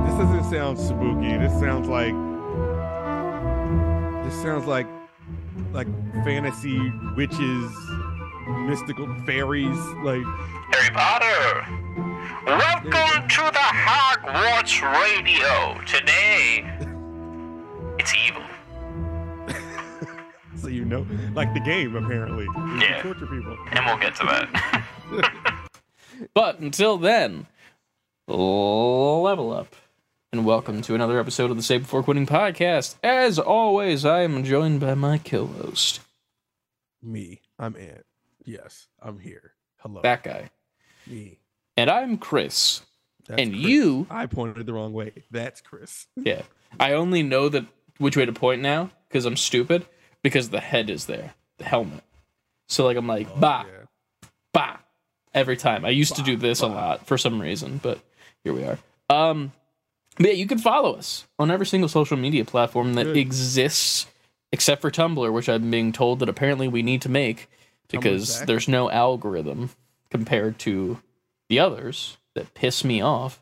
This 0.06 0.16
doesn't 0.18 0.44
sound 0.50 0.78
spooky. 0.80 1.38
This 1.38 1.54
sounds 1.60 1.88
like. 1.88 2.14
This 4.24 4.42
sounds 4.42 4.66
like, 4.66 4.88
like 5.74 5.88
fantasy 6.24 6.80
witches, 7.18 7.72
mystical 8.60 9.08
fairies. 9.26 9.78
Like 10.04 10.24
Harry 10.72 10.90
Potter. 10.94 11.66
Welcome 12.46 13.28
to 13.30 13.42
the 13.42 13.70
Hogwarts 13.72 14.82
Radio. 14.82 15.80
Today, 15.86 16.73
it's 18.04 18.14
evil. 18.28 18.44
so 20.58 20.68
you 20.68 20.84
know, 20.84 21.08
like 21.34 21.54
the 21.54 21.62
game 21.62 21.96
apparently. 21.96 22.46
Yeah. 22.78 23.02
Torture 23.02 23.28
people. 23.28 23.58
And 23.72 23.86
we'll 23.86 23.98
get 23.98 24.16
to 24.16 24.26
that. 24.26 25.60
But 26.36 26.60
until 26.60 26.98
then, 26.98 27.48
level 28.28 29.52
up. 29.52 29.76
And 30.32 30.46
welcome 30.46 30.82
to 30.84 30.96
another 30.96 31.20
episode 31.20 31.50
of 31.50 31.58
the 31.58 31.64
Save 31.64 31.82
Before 31.82 32.04
Quitting 32.04 32.28
podcast. 32.28 32.96
As 33.04 33.40
always, 33.40 34.06
I 34.06 34.22
am 34.22 34.44
joined 34.44 34.80
by 34.80 34.94
my 34.94 35.18
co 35.18 35.48
host, 35.48 36.02
Me. 37.02 37.42
I'm 37.58 37.76
Ant. 37.76 38.06
Yes, 38.46 38.88
I'm 39.02 39.20
here. 39.20 39.54
Hello. 39.78 40.02
that 40.04 40.24
guy. 40.24 40.52
Me. 41.08 41.40
And 41.76 41.90
I'm 41.90 42.18
Chris. 42.18 42.82
That's 43.28 43.42
and 43.42 43.52
Chris. 43.52 43.64
you, 43.64 44.08
I 44.10 44.28
pointed 44.28 44.66
the 44.66 44.74
wrong 44.74 44.94
way. 44.94 45.14
That's 45.32 45.62
Chris. 45.62 46.06
yeah. 46.16 46.44
I 46.80 46.94
only 46.94 47.24
know 47.24 47.50
that 47.50 47.66
which 47.98 48.18
way 48.18 48.26
to 48.26 48.34
point 48.34 48.62
now 48.62 48.90
because 49.08 49.26
I'm 49.26 49.38
stupid 49.38 49.86
because 50.22 50.50
the 50.50 50.60
head 50.60 50.90
is 50.90 51.06
there, 51.06 51.34
the 51.58 51.66
helmet. 51.66 52.04
So, 52.68 52.86
like, 52.86 52.98
I'm 52.98 53.08
like, 53.08 53.40
bah, 53.40 53.66
Yeah. 53.68 53.86
bah, 54.54 54.78
every 55.34 55.58
time. 55.58 55.86
I 55.86 55.90
used 55.90 56.16
to 56.16 56.24
do 56.24 56.36
this 56.38 56.62
a 56.62 56.68
lot 56.68 57.06
for 57.06 57.18
some 57.18 57.40
reason, 57.42 57.80
but 57.84 58.00
here 58.44 58.54
we 58.54 58.64
are. 58.64 58.80
Um, 59.10 59.52
but 60.18 60.28
yeah, 60.28 60.34
you 60.34 60.48
can 60.48 60.60
follow 60.60 60.94
us 60.94 61.26
on 61.40 61.52
every 61.52 61.66
single 61.66 61.90
social 61.90 62.18
media 62.18 62.46
platform 62.46 62.94
that 62.96 63.06
Good. 63.06 63.18
exists, 63.18 64.08
except 64.52 64.82
for 64.82 64.92
Tumblr, 64.92 65.32
which 65.34 65.50
I'm 65.50 65.70
being 65.72 65.92
told 65.92 66.20
that 66.20 66.30
apparently 66.30 66.68
we 66.68 66.82
need 66.84 67.02
to 67.04 67.10
make 67.10 67.50
because 67.90 68.44
there's 68.46 68.68
no 68.68 68.90
algorithm 68.90 69.70
compared 70.10 70.58
to 70.60 71.00
the 71.50 71.60
others 71.60 72.18
that 72.36 72.54
piss 72.54 72.84
me 72.84 73.02
off. 73.02 73.42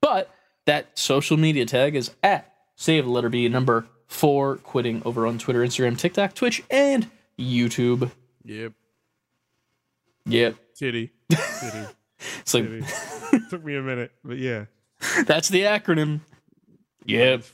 But 0.00 0.32
that 0.66 0.98
social 0.98 1.36
media 1.36 1.66
tag 1.66 1.94
is 1.94 2.12
at 2.22 2.51
save 2.76 3.06
letter 3.06 3.28
B 3.28 3.48
number 3.48 3.86
four 4.06 4.56
quitting 4.56 5.02
over 5.04 5.26
on 5.26 5.38
Twitter, 5.38 5.60
Instagram, 5.60 5.98
TikTok, 5.98 6.34
Twitch, 6.34 6.62
and 6.70 7.10
YouTube. 7.38 8.10
Yep. 8.44 8.72
Yep. 10.26 10.56
Titty. 10.74 11.10
Titty. 11.30 11.86
It's 12.42 12.54
like 12.54 12.64
Titty. 12.64 13.44
Took 13.50 13.64
me 13.64 13.74
a 13.74 13.82
minute, 13.82 14.12
but 14.22 14.38
yeah. 14.38 14.66
That's 15.26 15.48
the 15.48 15.62
acronym. 15.62 16.20
Yep. 17.04 17.44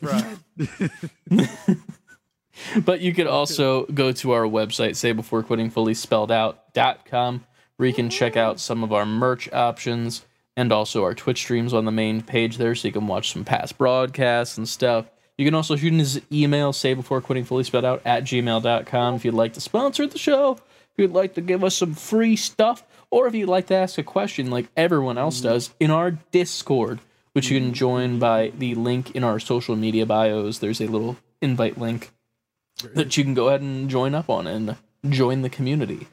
But 2.84 3.00
you 3.00 3.14
could 3.14 3.26
also 3.26 3.86
go 3.86 4.12
to 4.12 4.32
our 4.32 4.42
website, 4.42 4.96
save 4.96 5.16
before 5.16 5.42
quitting 5.42 5.70
fully 5.70 5.94
spelled 5.94 6.32
out.com, 6.32 7.44
where 7.76 7.88
you 7.88 7.94
can 7.94 8.10
check 8.10 8.36
out 8.36 8.60
some 8.60 8.82
of 8.82 8.92
our 8.92 9.06
merch 9.06 9.50
options 9.52 10.24
and 10.58 10.72
also 10.72 11.04
our 11.04 11.14
Twitch 11.14 11.38
streams 11.38 11.72
on 11.72 11.84
the 11.84 11.92
main 11.92 12.20
page 12.20 12.56
there 12.56 12.74
so 12.74 12.88
you 12.88 12.92
can 12.92 13.06
watch 13.06 13.32
some 13.32 13.44
past 13.44 13.78
broadcasts 13.78 14.58
and 14.58 14.68
stuff. 14.68 15.06
You 15.36 15.44
can 15.44 15.54
also 15.54 15.76
shoot 15.76 15.92
an 15.92 16.22
email, 16.32 16.72
save 16.72 16.96
before 16.96 17.20
quitting 17.20 17.44
fully 17.44 17.62
spelled 17.62 17.84
out 17.84 18.02
at 18.04 18.24
gmail.com 18.24 19.14
if 19.14 19.24
you'd 19.24 19.34
like 19.34 19.52
to 19.52 19.60
sponsor 19.60 20.08
the 20.08 20.18
show, 20.18 20.54
if 20.54 20.98
you'd 20.98 21.12
like 21.12 21.34
to 21.34 21.40
give 21.40 21.62
us 21.62 21.76
some 21.76 21.94
free 21.94 22.34
stuff, 22.34 22.82
or 23.08 23.28
if 23.28 23.36
you'd 23.36 23.48
like 23.48 23.68
to 23.68 23.76
ask 23.76 23.98
a 23.98 24.02
question 24.02 24.50
like 24.50 24.66
everyone 24.76 25.16
else 25.16 25.40
does 25.40 25.70
in 25.78 25.92
our 25.92 26.10
Discord, 26.32 26.98
which 27.34 27.52
you 27.52 27.60
can 27.60 27.72
join 27.72 28.18
by 28.18 28.52
the 28.58 28.74
link 28.74 29.12
in 29.12 29.22
our 29.22 29.38
social 29.38 29.76
media 29.76 30.06
bios. 30.06 30.58
There's 30.58 30.80
a 30.80 30.88
little 30.88 31.18
invite 31.40 31.78
link 31.78 32.10
that 32.94 33.16
you 33.16 33.22
can 33.22 33.34
go 33.34 33.46
ahead 33.46 33.60
and 33.60 33.88
join 33.88 34.12
up 34.12 34.28
on 34.28 34.48
and 34.48 34.76
join 35.08 35.42
the 35.42 35.50
community. 35.50 36.08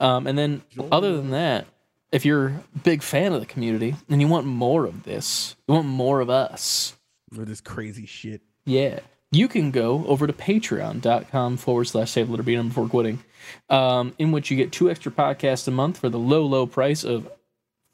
Um, 0.00 0.26
and 0.26 0.38
then, 0.38 0.62
other 0.90 1.18
than 1.18 1.28
that, 1.32 1.66
if 2.12 2.24
you're 2.24 2.48
a 2.48 2.78
big 2.82 3.02
fan 3.02 3.32
of 3.32 3.40
the 3.40 3.46
community 3.46 3.94
and 4.08 4.20
you 4.20 4.28
want 4.28 4.46
more 4.46 4.84
of 4.84 5.02
this, 5.04 5.56
you 5.68 5.74
want 5.74 5.86
more 5.86 6.20
of 6.20 6.28
us, 6.30 6.96
For 7.32 7.44
this 7.44 7.60
crazy 7.60 8.06
shit. 8.06 8.42
yeah, 8.64 9.00
you 9.32 9.46
can 9.48 9.70
go 9.70 10.04
over 10.06 10.26
to 10.26 10.32
patreon.com 10.32 11.56
forward 11.56 11.84
slash 11.84 12.10
save 12.10 12.28
letter 12.30 12.42
B 12.42 12.56
number 12.56 12.70
before 12.70 12.88
quitting, 12.88 13.22
um, 13.68 14.14
in 14.18 14.32
which 14.32 14.50
you 14.50 14.56
get 14.56 14.72
two 14.72 14.90
extra 14.90 15.12
podcasts 15.12 15.68
a 15.68 15.70
month 15.70 15.98
for 15.98 16.08
the 16.08 16.18
low, 16.18 16.44
low 16.44 16.66
price 16.66 17.04
of 17.04 17.30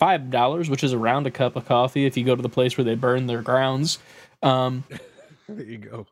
$5, 0.00 0.68
which 0.70 0.84
is 0.84 0.92
around 0.92 1.26
a 1.26 1.30
cup 1.30 1.56
of 1.56 1.64
coffee 1.66 2.06
if 2.06 2.16
you 2.16 2.24
go 2.24 2.36
to 2.36 2.42
the 2.42 2.48
place 2.48 2.76
where 2.76 2.84
they 2.84 2.94
burn 2.94 3.26
their 3.26 3.42
grounds. 3.42 3.98
Um, 4.42 4.84
There 5.48 5.64
you 5.64 5.78
go. 5.78 6.06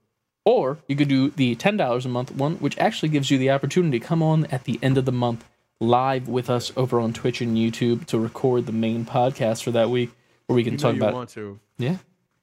or 0.44 0.78
you 0.86 0.94
could 0.94 1.08
do 1.08 1.30
the 1.30 1.56
$10 1.56 2.04
a 2.04 2.08
month 2.08 2.30
one, 2.30 2.54
which 2.56 2.78
actually 2.78 3.08
gives 3.08 3.30
you 3.32 3.36
the 3.38 3.50
opportunity 3.50 3.98
to 3.98 4.04
come 4.06 4.22
on 4.22 4.44
at 4.46 4.62
the 4.64 4.78
end 4.80 4.96
of 4.96 5.06
the 5.06 5.12
month 5.12 5.44
live 5.80 6.28
with 6.28 6.48
us 6.50 6.72
over 6.76 7.00
on 7.00 7.12
Twitch 7.12 7.40
and 7.40 7.56
YouTube 7.56 8.06
to 8.06 8.18
record 8.18 8.66
the 8.66 8.72
main 8.72 9.04
podcast 9.04 9.62
for 9.62 9.70
that 9.72 9.90
week 9.90 10.10
where 10.46 10.54
we 10.56 10.64
can 10.64 10.74
You 10.74 10.78
talk 10.78 10.96
about 10.96 11.14
want 11.14 11.30
to. 11.30 11.58
yeah, 11.78 11.96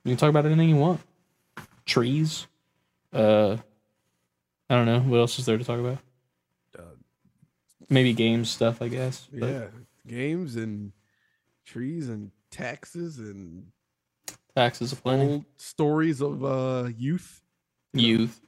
we 0.03 0.11
can 0.11 0.17
talk 0.17 0.29
about 0.29 0.45
anything 0.45 0.69
you 0.69 0.75
want. 0.75 1.01
Trees. 1.85 2.47
Uh 3.13 3.57
I 4.69 4.75
don't 4.75 4.85
know. 4.85 4.99
What 5.01 5.17
else 5.19 5.37
is 5.39 5.45
there 5.45 5.57
to 5.57 5.63
talk 5.63 5.79
about? 5.79 5.97
Uh, 6.77 6.83
Maybe 7.89 8.13
games 8.13 8.49
stuff, 8.49 8.81
I 8.81 8.87
guess. 8.87 9.27
but 9.33 9.47
yeah. 9.49 9.65
Games 10.07 10.55
and 10.55 10.91
trees 11.65 12.07
and 12.09 12.31
taxes 12.49 13.17
and 13.19 13.67
Taxes 14.55 14.91
of 14.91 15.01
plenty. 15.03 15.23
old 15.33 15.45
stories 15.57 16.21
of 16.21 16.43
uh 16.43 16.89
youth. 16.97 17.41
Youth. 17.93 18.39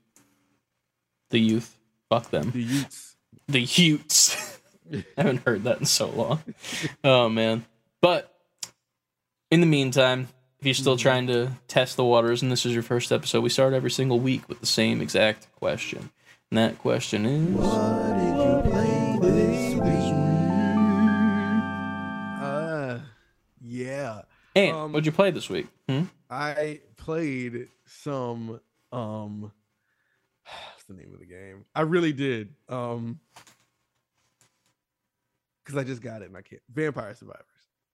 The 1.29 1.39
youth. 1.39 1.77
Fuck 2.09 2.29
them. 2.29 2.51
The 2.51 2.61
youths. 2.61 3.15
the 3.47 3.61
Utes. 3.61 4.51
I 4.91 5.03
haven't 5.17 5.45
heard 5.45 5.63
that 5.65 5.79
in 5.79 5.85
so 5.85 6.07
long. 6.09 6.41
Oh 7.03 7.29
man. 7.29 7.65
But 8.01 8.29
In 9.51 9.61
the 9.61 9.67
meantime, 9.67 10.27
if 10.59 10.65
you're 10.65 10.73
still 10.73 10.97
trying 10.97 11.27
to 11.27 11.51
test 11.67 11.95
the 11.97 12.03
waters 12.05 12.41
and 12.41 12.51
this 12.51 12.65
is 12.65 12.73
your 12.73 12.83
first 12.83 13.11
episode, 13.11 13.41
we 13.41 13.49
start 13.49 13.73
every 13.73 13.91
single 13.91 14.19
week 14.19 14.47
with 14.49 14.59
the 14.59 14.65
same 14.65 15.01
exact 15.01 15.47
question. 15.55 16.09
And 16.51 16.57
that 16.57 16.79
question 16.79 17.25
is 17.25 17.49
What 17.55 18.17
did 18.17 18.37
you 18.37 18.71
play 18.71 19.17
this 19.21 19.73
week? 19.75 20.13
Uh, 22.41 22.99
yeah. 23.61 24.21
And 24.55 24.75
Um, 24.75 24.91
what'd 24.91 25.05
you 25.05 25.11
play 25.11 25.31
this 25.31 25.49
week? 25.49 25.67
Hmm? 25.89 26.03
I 26.29 26.81
played 26.97 27.67
some 27.85 28.59
um 28.91 29.41
what's 30.43 30.83
the 30.87 30.93
name 30.93 31.13
of 31.13 31.19
the 31.19 31.25
game? 31.25 31.65
I 31.75 31.81
really 31.81 32.13
did. 32.13 32.53
Um 32.69 33.19
because 35.63 35.77
I 35.77 35.83
just 35.83 36.01
got 36.01 36.21
it 36.21 36.27
and 36.29 36.37
I 36.37 36.41
can't 36.41 36.61
Vampire 36.73 37.13
Survivors. 37.15 37.45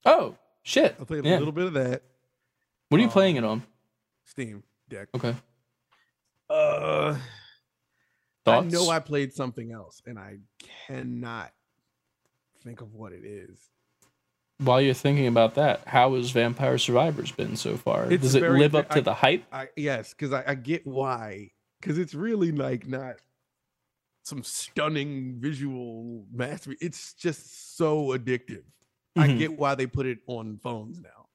Oh, 0.05 0.35
shit. 0.63 0.95
I 0.99 1.03
played 1.03 1.25
Yeah. 1.25 1.37
a 1.37 1.39
little 1.39 1.51
bit 1.53 1.65
of 1.67 1.73
that. 1.73 2.03
What 2.89 2.97
are 2.97 3.01
you 3.01 3.07
um, 3.07 3.11
playing 3.13 3.35
it 3.35 3.43
on? 3.43 3.63
Steam 4.25 4.63
deck. 4.89 5.09
Okay. 5.15 5.35
Uh 6.49 7.17
Thoughts? 8.45 8.65
I 8.67 8.69
know 8.69 8.89
I 8.89 8.99
played 8.99 9.33
something 9.33 9.71
else 9.71 10.01
and 10.05 10.17
I 10.17 10.37
cannot 10.87 11.51
think 12.63 12.81
of 12.81 12.93
what 12.93 13.11
it 13.11 13.23
is. 13.25 13.59
While 14.59 14.81
you're 14.81 14.93
thinking 14.93 15.27
about 15.27 15.55
that, 15.55 15.81
how 15.87 16.15
has 16.15 16.31
Vampire 16.31 16.77
Survivors 16.77 17.31
been 17.31 17.55
so 17.55 17.77
far? 17.77 18.11
It's 18.11 18.23
Does 18.23 18.35
it 18.35 18.43
live 18.49 18.75
up 18.75 18.89
to 18.89 18.97
I- 18.97 19.01
the 19.01 19.13
hype? 19.13 19.43
I 19.51 19.67
yes, 19.75 20.13
because 20.13 20.33
I, 20.33 20.43
I 20.47 20.55
get 20.55 20.85
why. 20.87 21.51
Because 21.79 21.97
it's 21.97 22.13
really 22.13 22.51
like 22.51 22.87
not 22.87 23.15
some 24.29 24.43
stunning 24.43 25.39
visual 25.39 26.25
mastery. 26.31 26.77
It's 26.79 27.13
just 27.13 27.75
so 27.77 28.09
addictive. 28.09 28.63
I 29.17 29.27
Mhm. 29.27 29.37
get 29.39 29.57
why 29.57 29.75
they 29.75 29.87
put 29.87 30.05
it 30.05 30.19
on 30.27 30.59
phones 30.59 30.99
now. 31.01 31.27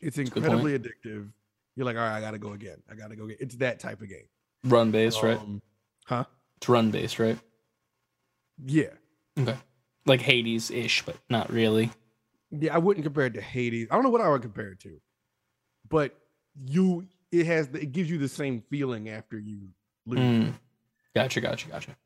It's 0.00 0.18
incredibly 0.18 0.76
addictive. 0.78 1.30
You're 1.76 1.86
like, 1.86 1.96
all 1.96 2.02
right, 2.02 2.16
I 2.16 2.20
gotta 2.20 2.38
go 2.38 2.52
again. 2.52 2.82
I 2.90 2.94
gotta 2.94 3.16
go 3.16 3.24
again. 3.24 3.36
It's 3.40 3.54
that 3.56 3.78
type 3.78 4.02
of 4.02 4.08
game. 4.08 4.26
Run 4.64 4.90
based, 4.90 5.22
right? 5.22 5.38
Um, 5.38 5.62
huh? 6.06 6.24
It's 6.56 6.68
run 6.68 6.90
based, 6.90 7.18
right? 7.18 7.38
Yeah. 8.64 8.90
Okay. 9.38 9.56
Like 10.04 10.20
Hades 10.20 10.70
ish, 10.70 11.04
but 11.06 11.16
not 11.30 11.50
really. 11.50 11.90
Yeah, 12.50 12.74
I 12.74 12.78
wouldn't 12.78 13.04
compare 13.04 13.26
it 13.26 13.34
to 13.34 13.40
Hades. 13.40 13.88
I 13.90 13.94
don't 13.94 14.02
know 14.02 14.10
what 14.10 14.20
I 14.20 14.28
would 14.28 14.42
compare 14.42 14.72
it 14.72 14.80
to, 14.80 15.00
but 15.88 16.18
you, 16.66 17.06
it 17.30 17.46
has, 17.46 17.68
it 17.68 17.92
gives 17.92 18.10
you 18.10 18.18
the 18.18 18.28
same 18.28 18.60
feeling 18.68 19.08
after 19.08 19.38
you 19.38 19.68
lose. 20.04 20.18
Mm. 20.20 20.54
Gotcha, 21.14 21.40
gotcha, 21.40 21.68
gotcha. 21.68 21.96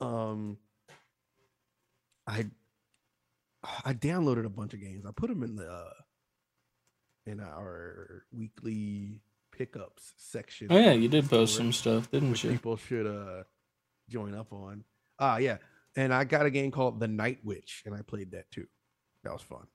um 0.00 0.58
i 2.26 2.44
i 3.84 3.92
downloaded 3.94 4.44
a 4.44 4.48
bunch 4.50 4.74
of 4.74 4.80
games 4.80 5.04
i 5.06 5.10
put 5.14 5.28
them 5.28 5.42
in 5.42 5.56
the 5.56 5.68
uh 5.70 5.90
in 7.26 7.40
our 7.40 8.24
weekly 8.32 9.20
pickups 9.52 10.12
section 10.16 10.68
Oh 10.70 10.76
yeah, 10.78 10.92
you 10.92 11.08
did 11.08 11.28
post 11.30 11.56
some 11.56 11.72
stuff, 11.72 12.10
didn't 12.10 12.42
you? 12.44 12.50
people 12.50 12.76
should 12.76 13.06
uh 13.06 13.42
join 14.08 14.34
up 14.34 14.52
on 14.52 14.84
ah 15.18 15.38
yeah 15.38 15.56
and 15.96 16.12
i 16.12 16.24
got 16.24 16.46
a 16.46 16.50
game 16.50 16.70
called 16.70 17.00
the 17.00 17.08
night 17.08 17.38
witch 17.42 17.82
and 17.86 17.94
i 17.94 18.02
played 18.02 18.32
that 18.32 18.50
too 18.50 18.66
that 19.24 19.32
was 19.32 19.42
fun 19.42 19.66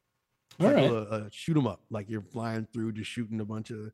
All 0.59 0.67
like 0.67 0.75
right. 0.75 0.85
a, 0.91 0.95
a 1.25 1.29
shoot 1.31 1.57
'em 1.57 1.67
up 1.67 1.81
like 1.89 2.09
you're 2.09 2.21
flying 2.21 2.67
through 2.71 2.91
just 2.93 3.09
shooting 3.09 3.41
a 3.41 3.45
bunch 3.45 3.71
of 3.71 3.91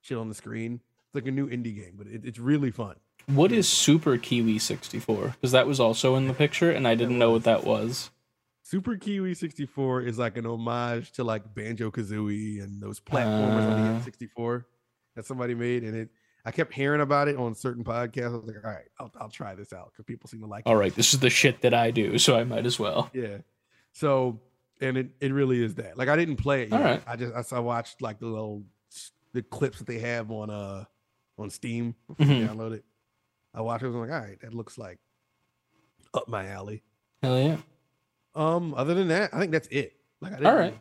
shit 0.00 0.16
on 0.16 0.28
the 0.28 0.34
screen 0.34 0.80
it's 1.06 1.14
like 1.14 1.26
a 1.26 1.30
new 1.30 1.48
indie 1.48 1.74
game 1.76 1.94
but 1.98 2.06
it, 2.06 2.22
it's 2.24 2.38
really 2.38 2.70
fun 2.70 2.96
What 3.26 3.52
is 3.52 3.68
Super 3.68 4.16
Kiwi 4.18 4.58
64? 4.58 5.28
Because 5.28 5.52
that 5.52 5.66
was 5.66 5.80
also 5.80 6.16
in 6.16 6.28
the 6.28 6.34
picture, 6.34 6.70
and 6.70 6.86
I 6.88 6.94
didn't 6.94 7.18
know 7.18 7.30
what 7.30 7.44
that 7.44 7.64
was. 7.64 8.10
Super 8.62 8.96
Kiwi 8.96 9.34
64 9.34 10.02
is 10.02 10.18
like 10.18 10.36
an 10.36 10.46
homage 10.46 11.12
to 11.12 11.24
like 11.24 11.54
Banjo 11.54 11.90
Kazooie 11.90 12.62
and 12.62 12.80
those 12.82 13.00
platformers 13.00 13.70
on 13.70 13.72
Uh. 13.72 13.98
the 14.04 14.10
N64 14.10 14.64
that 15.16 15.26
somebody 15.26 15.54
made. 15.54 15.82
And 15.84 15.94
it, 15.96 16.08
I 16.44 16.50
kept 16.52 16.72
hearing 16.72 17.00
about 17.02 17.28
it 17.28 17.36
on 17.36 17.54
certain 17.54 17.84
podcasts. 17.84 18.32
I 18.32 18.36
was 18.38 18.46
like, 18.46 18.64
all 18.64 18.70
right, 18.70 18.88
I'll, 18.98 19.10
I'll 19.20 19.28
try 19.28 19.54
this 19.54 19.72
out 19.72 19.90
because 19.92 20.04
people 20.06 20.28
seem 20.28 20.40
to 20.40 20.46
like 20.46 20.62
All 20.66 20.74
it. 20.74 20.78
right, 20.78 20.94
this 20.94 21.12
is 21.12 21.20
the 21.20 21.28
shit 21.30 21.60
that 21.62 21.74
I 21.74 21.90
do, 21.90 22.18
so 22.18 22.36
I 22.38 22.44
might 22.44 22.64
as 22.64 22.78
well. 22.78 23.10
Yeah. 23.12 23.38
So, 23.92 24.40
and 24.80 24.96
it, 24.96 25.10
it 25.20 25.32
really 25.32 25.62
is 25.62 25.74
that. 25.74 25.98
Like, 25.98 26.08
I 26.08 26.16
didn't 26.16 26.36
play 26.36 26.62
it 26.62 26.70
yet. 26.70 26.78
All 26.80 26.84
right. 26.84 27.02
I 27.06 27.16
just, 27.16 27.52
I, 27.52 27.58
watched 27.58 28.00
like 28.00 28.20
the 28.20 28.26
little, 28.26 28.62
the 29.34 29.42
clips 29.42 29.78
that 29.78 29.86
they 29.86 29.98
have 29.98 30.30
on, 30.30 30.48
uh, 30.50 30.84
on 31.38 31.50
Steam. 31.50 31.94
Mhm. 32.14 32.48
Download 32.48 32.72
it. 32.72 32.84
I 33.54 33.60
watched 33.60 33.82
it. 33.82 33.86
I 33.86 33.90
was 33.90 33.96
like, 34.08 34.10
all 34.10 34.26
right, 34.26 34.40
that 34.40 34.54
looks 34.54 34.78
like 34.78 34.98
up 36.14 36.28
my 36.28 36.48
alley. 36.48 36.82
Hell 37.22 37.38
yeah. 37.38 37.56
Um, 38.34 38.74
other 38.74 38.94
than 38.94 39.08
that, 39.08 39.34
I 39.34 39.38
think 39.40 39.52
that's 39.52 39.68
it. 39.68 39.94
Like, 40.20 40.32
I 40.32 40.36
didn't 40.36 40.46
All 40.46 40.56
right. 40.56 40.78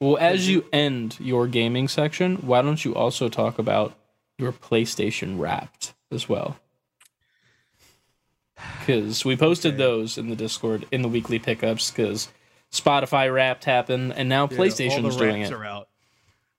Well, 0.00 0.16
as 0.18 0.48
you 0.48 0.64
end 0.72 1.16
your 1.20 1.46
gaming 1.48 1.88
section, 1.88 2.36
why 2.36 2.62
don't 2.62 2.84
you 2.84 2.94
also 2.94 3.28
talk 3.28 3.58
about 3.58 3.94
your 4.36 4.52
PlayStation 4.52 5.38
Wrapped 5.40 5.94
as 6.12 6.28
well? 6.28 6.56
Because 8.80 9.24
we 9.24 9.36
posted 9.36 9.74
Okay. 9.74 9.82
those 9.82 10.18
in 10.18 10.28
the 10.28 10.36
Discord 10.36 10.86
in 10.90 11.02
the 11.02 11.08
weekly 11.08 11.38
pickups. 11.38 11.90
Because 11.90 12.28
Spotify 12.72 13.32
Wrapped 13.32 13.64
happened, 13.64 14.12
and 14.14 14.28
now 14.28 14.48
Yeah, 14.50 14.56
PlayStation's 14.56 15.16
doing 15.16 15.42
it. 15.42 15.52
Are 15.52 15.64
out. 15.64 15.88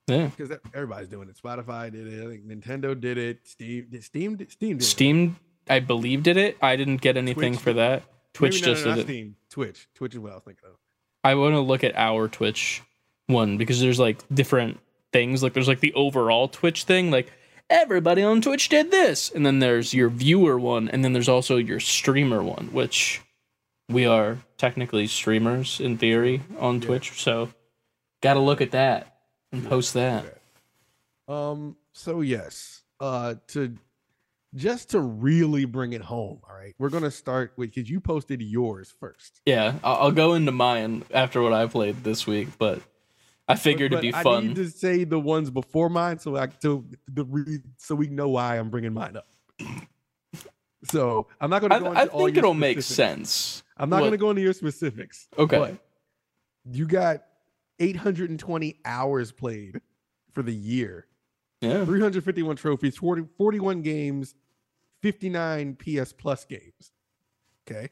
Yeah, 0.08 0.32
because 0.36 0.58
everybody's 0.74 1.08
doing 1.08 1.30
it. 1.30 1.38
Spotify 1.42 1.92
did 1.92 2.08
it. 2.12 2.26
I 2.26 2.30
think 2.30 2.46
Nintendo 2.48 3.00
did 3.00 3.18
it. 3.18 3.48
Steam, 3.48 3.88
did 3.92 4.04
Steam, 4.04 4.38
did, 4.38 4.52
Steam 4.52 4.78
did 4.78 4.84
it. 4.84 4.88
I 5.70 5.80
believe, 5.80 6.24
did 6.24 6.38
it. 6.38 6.58
I 6.62 6.76
didn't 6.76 6.98
get 6.98 7.18
anything 7.18 7.54
Twitch 7.54 7.62
for 7.64 7.74
that. 7.74 8.04
Twitch 8.34 8.62
Maybe 8.62 8.66
no, 8.66 8.68
no, 8.68 8.74
just 8.74 8.86
no, 8.86 8.96
not 8.96 9.08
did 9.08 9.10
it. 9.10 9.34
Twitch. 9.50 9.88
Twitch 9.96 10.14
is 10.14 10.20
what 10.20 10.32
I 10.32 10.36
was 10.36 10.44
thinking 10.44 10.66
of. 10.70 10.76
I 11.24 11.36
want 11.36 11.54
to 11.54 11.60
look 11.60 11.84
at 11.84 11.96
our 11.96 12.28
Twitch 12.28 12.82
one 13.28 13.58
because 13.58 13.80
there's 13.80 14.00
like 14.00 14.18
different 14.34 14.80
things. 15.12 15.44
Like 15.44 15.54
there's 15.54 15.68
like 15.68 15.80
the 15.82 15.94
overall 15.94 16.48
Twitch 16.48 16.84
thing, 16.86 17.12
like 17.12 17.32
everybody 17.70 18.24
on 18.24 18.42
Twitch 18.42 18.70
did 18.70 18.90
this, 18.92 19.30
and 19.30 19.46
then 19.46 19.60
there's 19.60 19.94
your 19.94 20.10
viewer 20.10 20.58
one, 20.58 20.90
and 20.90 21.04
then 21.04 21.14
there's 21.14 21.30
also 21.30 21.58
your 21.58 21.80
streamer 21.80 22.42
one, 22.42 22.70
which 22.72 23.22
we 23.90 24.06
are 24.06 24.38
technically 24.58 25.08
streamers 25.08 25.80
in 25.80 25.98
theory 25.98 26.42
on 26.60 26.76
Yeah. 26.82 26.88
Twitch. 26.88 27.22
So 27.22 27.50
got 28.22 28.36
to 28.36 28.40
look 28.40 28.62
at 28.62 28.72
that 28.72 29.18
and 29.52 29.68
post 29.68 29.94
that. 29.96 30.24
Okay. 30.26 30.34
Um. 31.28 31.76
So 31.92 32.22
yes. 32.22 32.84
Uh. 33.00 33.36
To 33.50 33.76
just 34.56 34.90
to 34.92 35.00
really 35.00 35.66
bring 35.66 35.94
it 35.94 36.02
home. 36.02 36.40
All 36.50 36.56
right. 36.56 36.74
We're 36.80 36.90
gonna 36.90 37.12
start 37.12 37.54
with 37.58 37.74
because 37.74 37.90
you 37.90 38.00
posted 38.00 38.42
yours 38.42 38.94
first. 39.00 39.42
Yeah, 39.46 39.76
I'll, 39.84 39.96
I'll 39.96 40.12
go 40.12 40.34
into 40.34 40.52
mine 40.52 41.04
after 41.14 41.42
what 41.42 41.54
I 41.54 41.68
played 41.68 42.04
this 42.04 42.26
week, 42.28 42.48
but 42.58 42.82
I 43.48 43.56
figured 43.56 43.92
But 43.92 44.00
it'd 44.04 44.12
be 44.14 44.16
I 44.16 44.24
fun. 44.24 44.48
need 44.48 44.56
to 44.58 44.70
say 44.70 45.04
the 45.04 45.20
ones 45.20 45.50
before 45.50 45.90
mine, 45.90 46.20
so 46.20 46.36
I 46.38 46.50
so 46.60 46.86
the 47.08 47.62
so 47.78 47.96
we 47.96 48.08
know 48.08 48.30
why 48.30 48.58
I'm 48.58 48.70
bringing 48.70 48.94
mine 48.94 49.18
up. 49.18 49.28
So 50.86 51.28
I'm 51.42 51.50
not 51.50 51.62
gonna 51.62 51.76
I, 51.76 51.80
go 51.80 51.86
into 51.88 52.00
I 52.02 52.06
all 52.08 52.26
think 52.26 52.38
it'll 52.38 52.54
make 52.54 52.82
sense. 52.82 53.64
I'm 53.78 53.90
not 53.90 54.02
What- 54.02 54.12
to 54.12 54.18
go 54.18 54.30
into 54.30 54.42
your 54.42 54.54
specifics. 54.54 55.28
Okay. 55.38 55.58
But 55.58 55.78
you 56.72 56.86
got 56.88 57.24
820 57.80 58.80
hours 58.86 59.32
played 59.32 59.82
for 60.34 60.42
the 60.44 60.54
year, 60.54 61.06
Yeah. 61.62 61.84
351 61.86 62.56
trophies, 62.56 62.96
40, 62.98 63.26
41 63.38 63.82
games, 63.82 64.36
59 65.02 65.76
PS 65.76 66.14
Plus 66.14 66.46
games. 66.46 66.92
Okay. 67.70 67.90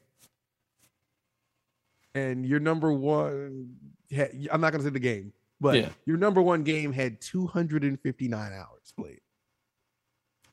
And 2.15 2.45
your 2.45 2.59
number 2.59 2.91
one, 2.91 3.75
had, 4.11 4.31
I'm 4.51 4.61
not 4.61 4.71
going 4.71 4.81
to 4.81 4.87
say 4.87 4.93
the 4.93 4.99
game, 4.99 5.33
but 5.59 5.75
Yeah. 5.75 5.89
your 6.05 6.17
number 6.17 6.41
one 6.41 6.63
game 6.63 6.91
had 6.93 7.21
259 7.21 8.53
hours 8.53 8.93
played. 8.95 9.21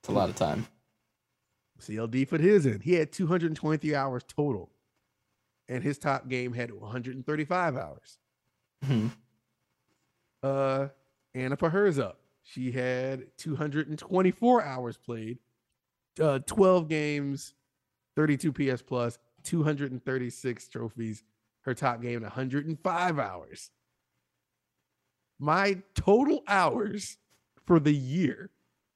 It's 0.01 0.09
a 0.09 0.13
lot 0.13 0.29
of 0.29 0.37
time. 0.37 0.67
CLD 1.81 2.29
put 2.29 2.41
his 2.41 2.67
in. 2.67 2.81
He 2.81 2.95
had 2.95 3.13
223 3.13 3.95
hours 3.95 4.23
total. 4.27 4.71
And 5.69 5.83
his 5.83 5.97
top 5.99 6.29
game 6.29 6.53
had 6.53 6.71
135 6.73 7.77
hours. 7.77 8.19
Mhm. 8.85 9.11
Uh 10.43 10.89
Anna 11.33 11.57
put 11.57 11.73
hers 11.73 11.99
up. 11.99 12.21
She 12.45 12.71
had 12.71 13.27
224 13.39 14.63
hours 14.63 14.99
played, 14.99 15.39
uh, 16.21 16.41
12 16.41 16.89
games, 16.89 17.55
32 18.17 18.53
PS 18.53 18.83
plus, 18.83 19.19
236 19.45 20.69
trophies. 20.69 21.23
Her 21.63 21.73
top 21.75 22.03
game 22.03 22.21
105 22.21 23.19
hours. 23.19 23.71
My 25.39 25.79
total 25.95 26.43
hours 26.47 27.17
for 27.65 27.81
the 27.81 27.95
year 27.95 28.51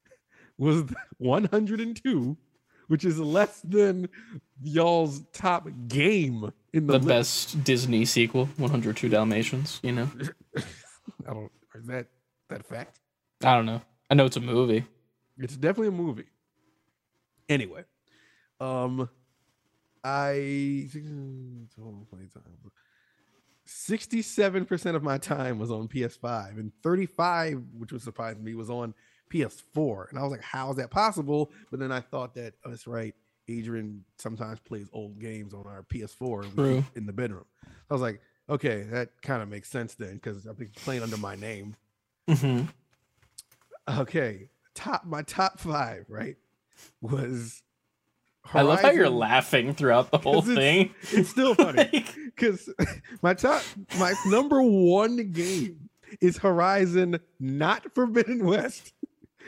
was 0.59 0.85
102, 1.17 2.37
which 2.89 3.07
is 3.07 3.19
less 3.19 3.63
than 3.63 4.11
y'all's 4.63 5.23
top 5.33 5.67
game 5.89 6.53
in 6.75 6.87
the, 6.87 6.99
The 6.99 7.07
best 7.07 7.65
Disney 7.65 8.05
sequel, 8.05 8.51
102 8.59 9.09
Dalmatians, 9.09 9.81
you 9.83 9.93
know? 9.93 10.11
I 11.27 11.33
don't. 11.33 11.51
Is 11.75 11.87
that 11.87 12.09
that 12.51 12.67
fact? 12.67 13.01
I 13.43 13.55
don't 13.55 13.67
know. 13.67 13.83
I 14.11 14.15
know 14.15 14.25
it's 14.27 14.37
a 14.37 14.41
movie. 14.41 14.85
It's 15.39 15.57
definitely 15.57 15.89
a 15.89 15.93
movie. 15.93 16.27
Anyway, 17.49 17.85
um, 18.61 19.09
I 20.05 20.89
total 21.75 22.07
playtime. 22.11 22.43
67% 23.67 24.95
of 24.95 25.03
my 25.03 25.19
time 25.19 25.59
was 25.59 25.71
on 25.71 25.89
PS5 25.89 26.59
and 26.59 26.73
35, 26.83 27.63
which 27.77 27.93
was 27.93 28.03
surprising 28.03 28.43
me, 28.43 28.55
was 28.55 28.71
on 28.71 28.95
PS4. 29.31 30.09
And 30.09 30.19
I 30.19 30.23
was 30.23 30.31
like, 30.31 30.43
how 30.43 30.71
is 30.71 30.77
that 30.77 30.91
possible? 30.91 31.53
But 31.71 31.81
then 31.81 31.93
I 31.93 32.01
thought 32.01 32.35
that 32.35 32.55
oh, 32.65 32.71
that's 32.71 32.87
right. 32.87 33.15
Adrian 33.49 34.05
sometimes 34.19 34.59
plays 34.61 34.89
old 34.93 35.19
games 35.19 35.55
on 35.55 35.67
our 35.67 35.83
PS4 35.83 36.55
True. 36.55 36.85
in 36.97 37.07
the 37.07 37.13
bedroom. 37.13 37.47
I 37.91 37.95
was 37.95 38.03
like, 38.03 38.21
okay, 38.49 38.83
that 38.91 39.11
kind 39.23 39.43
of 39.43 39.49
makes 39.49 39.71
sense 39.71 39.95
then 39.95 40.15
because 40.15 40.47
I've 40.47 40.59
been 40.59 40.71
playing 40.77 41.03
under 41.03 41.17
my 41.17 41.35
name. 41.35 41.77
hmm 42.29 42.63
Okay, 43.89 44.51
top 44.75 45.07
my 45.07 45.23
top 45.23 45.59
five 45.61 46.05
right 46.09 46.37
was. 47.01 47.63
I 48.55 48.63
love 48.63 48.81
how 48.81 48.91
you're 48.93 49.11
laughing 49.11 49.75
throughout 49.75 50.11
the 50.11 50.17
whole 50.19 50.39
it's- 50.39 50.57
thing. 50.57 50.95
It's 51.13 51.29
still 51.29 51.55
funny. 51.57 51.79
Like, 51.93 52.15
because 52.25 52.69
my 53.23 53.35
top 53.35 53.63
my 53.99 54.15
number 54.27 54.63
one 54.63 55.33
game 55.33 55.91
is 56.23 56.39
Horizon, 56.39 57.19
not 57.39 57.95
Forbidden 57.95 58.45
West. 58.47 58.95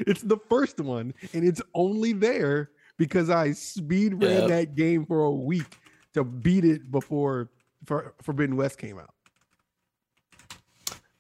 It's 0.07 0.21
the 0.23 0.37
first 0.49 0.81
one, 0.81 1.15
and 1.33 1.45
it's 1.47 1.63
only 1.75 2.13
there 2.13 2.71
because 2.99 3.31
I 3.31 3.53
speed 3.53 4.23
ran 4.23 4.41
Yep. 4.43 4.49
that 4.49 4.75
game 4.75 5.07
for 5.07 5.25
a 5.25 5.31
week 5.31 5.79
to 6.15 6.23
beat 6.25 6.65
it 6.67 6.91
before 6.91 7.51
For- 7.87 8.15
Forbidden 8.23 8.57
West 8.57 8.77
came 8.79 8.99
out. 8.99 9.15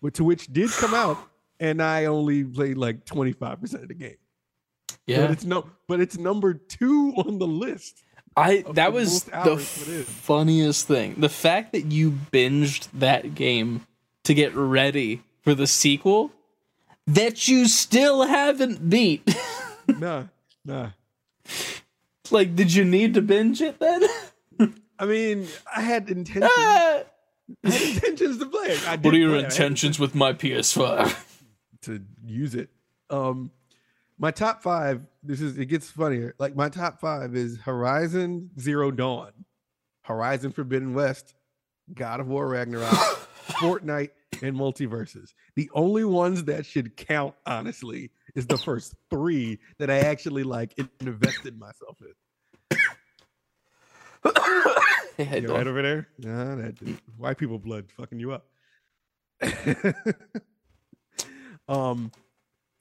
But 0.02 0.14
to 0.14 0.24
which 0.24 0.46
did 0.52 0.70
come 0.70 0.94
out, 0.94 1.18
and 1.61 1.82
I 1.82 2.06
only 2.06 2.42
played 2.42 2.78
like 2.78 3.04
25% 3.04 3.82
of 3.82 3.88
the 3.88 3.94
game. 3.94 4.16
Yeah. 5.06 5.22
But 5.22 5.30
it's 5.32 5.44
no 5.44 5.66
but 5.86 6.00
it's 6.00 6.18
number 6.18 6.54
two 6.54 7.12
on 7.16 7.38
the 7.38 7.46
list. 7.46 8.02
I 8.36 8.64
that 8.74 8.92
was 8.92 9.24
the 9.24 9.36
hours 9.36 9.78
put 9.78 9.88
in. 9.88 10.02
funniest 10.04 10.86
thing. 10.86 11.14
The 11.18 11.28
fact 11.28 11.72
that 11.72 11.86
you 11.86 12.12
binged 12.32 12.88
that 12.94 13.34
game 13.34 13.86
to 14.24 14.34
get 14.34 14.54
ready 14.54 15.22
for 15.42 15.54
the 15.54 15.66
sequel 15.66 16.32
that 17.06 17.48
you 17.48 17.66
still 17.66 18.24
haven't 18.24 18.88
beat. 18.88 19.22
Nah, 19.98 20.26
nah. 20.64 20.90
like, 22.30 22.54
did 22.54 22.72
you 22.72 22.84
need 22.84 23.14
to 23.14 23.22
binge 23.22 23.61
it 23.61 23.80
then? 23.80 24.04
I 25.00 25.04
mean, 25.04 25.48
I 25.74 25.80
had 25.80 26.08
intentions. 26.08 26.52
Ah! 26.56 27.02
I 27.64 27.70
had 27.70 27.94
intentions 27.96 28.38
to 28.38 28.46
play 28.46 28.66
it. 28.68 29.04
What 29.04 29.12
are 29.12 29.16
your 29.16 29.30
play 29.30 29.38
it. 29.38 29.40
I 29.40 29.42
had 29.42 29.52
intentions 29.52 29.98
with 29.98 30.14
my 30.14 30.32
PS5? 30.32 31.24
To 31.83 32.01
use 32.24 32.55
it? 32.55 32.70
Um, 33.09 33.51
my 34.18 34.31
top 34.31 34.62
five. 34.62 35.03
This 35.22 35.41
is 35.41 35.59
it 35.59 35.66
gets 35.66 35.91
funnier. 35.91 36.35
Like 36.39 36.55
my 36.55 36.68
top 36.68 37.01
five 37.01 37.35
is 37.35 37.59
Horizon 37.59 38.51
Zero 38.59 38.91
Dawn, 38.91 39.33
Horizon 40.03 40.53
Forbidden 40.53 40.93
West, 40.95 41.35
God 41.95 42.20
of 42.20 42.28
War 42.28 42.47
Ragnarok, 42.49 42.91
Fortnite, 43.49 44.11
and 44.43 44.57
MultiVersus. 44.57 45.33
The 45.57 45.70
only 45.74 46.05
ones 46.05 46.45
that 46.45 46.66
should 46.66 46.97
count, 46.97 47.35
honestly, 47.47 48.11
is 48.35 48.47
the 48.47 48.59
first 48.59 48.95
three 49.09 49.59
that 49.78 49.91
I 49.91 50.01
actually 50.01 50.43
like 50.45 50.78
invested 51.01 51.59
myself 51.59 51.99
in. 52.03 52.78
hey, 55.16 55.24
hey, 55.24 55.41
You 55.41 55.47
dog. 55.49 55.57
right 55.57 55.66
over 55.66 55.83
there? 55.83 56.09
Nah, 56.18 56.57
that 56.57 56.78
white 57.16 57.39
people 57.39 57.59
blood 57.59 57.87
fucking 57.97 58.20
you 58.20 58.33
up. 58.33 58.47
um, 61.70 62.10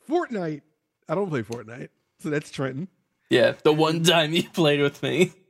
Fortnite. 0.10 0.62
I 1.08 1.16
don't 1.16 1.30
play 1.30 1.42
Fortnite, 1.44 1.90
so 2.20 2.30
that's 2.30 2.52
Trenton. 2.52 2.88
yeah, 3.30 3.54
the 3.64 3.74
one 3.74 4.04
time 4.04 4.34
you 4.34 4.44
played 4.50 4.82
with 4.82 5.02
me. 5.04 5.34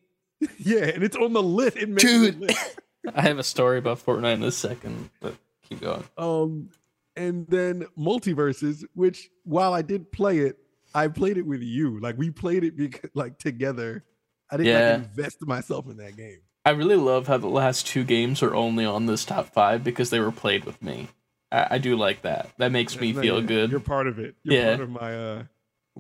Yeah, 0.58 0.86
and 0.86 1.04
it's 1.04 1.18
on 1.18 1.34
the 1.34 1.44
list. 1.44 1.76
It 1.76 1.90
makes 1.90 2.02
Dude. 2.02 2.40
list. 2.40 2.80
I 3.14 3.24
have 3.24 3.40
a 3.40 3.44
story 3.44 3.78
about 3.78 3.98
Fortnite 4.00 4.36
in 4.36 4.44
a 4.44 4.52
second, 4.54 5.10
but 5.20 5.36
keep 5.68 5.82
going. 5.82 6.06
Um, 6.18 6.70
and 7.18 7.46
then 7.50 7.86
MultiVersus, 7.98 8.86
which 8.94 9.30
while 9.44 9.74
I 9.74 9.82
did 9.82 10.14
play 10.14 10.38
it, 10.38 10.58
I 10.96 11.10
played 11.10 11.38
it 11.38 11.46
with 11.46 11.62
you. 11.62 12.00
Like 12.00 12.18
we 12.18 12.30
played 12.30 12.64
it 12.64 12.78
because 12.78 13.10
like 13.14 13.38
together. 13.38 14.06
I 14.50 14.56
didn't 14.56 14.68
Yeah. 14.72 14.92
like 14.94 15.04
invest 15.10 15.46
myself 15.46 15.88
in 15.90 15.98
that 15.98 16.16
game. 16.16 16.40
I 16.64 16.70
really 16.70 16.96
love 16.96 17.28
how 17.28 17.36
the 17.38 17.48
last 17.50 17.86
two 17.86 18.06
games 18.06 18.42
are 18.42 18.56
only 18.56 18.86
on 18.86 19.08
this 19.08 19.26
top 19.26 19.48
five 19.52 19.84
because 19.84 20.10
they 20.10 20.22
were 20.22 20.32
played 20.32 20.64
with 20.64 20.82
me. 20.82 21.10
I, 21.52 21.68
I 21.72 21.78
do 21.80 21.96
like 21.96 22.22
that. 22.24 22.50
That 22.58 22.72
makes 22.72 23.00
me 23.00 23.14
feel 23.14 23.42
good. 23.42 23.72
You're 23.72 23.80
part 23.80 24.08
of 24.08 24.20
it. 24.20 24.36
You're 24.44 24.56
Yeah. 24.56 24.70
part 24.76 24.82
of 24.82 24.90
my 24.90 25.16
uh 25.16 25.44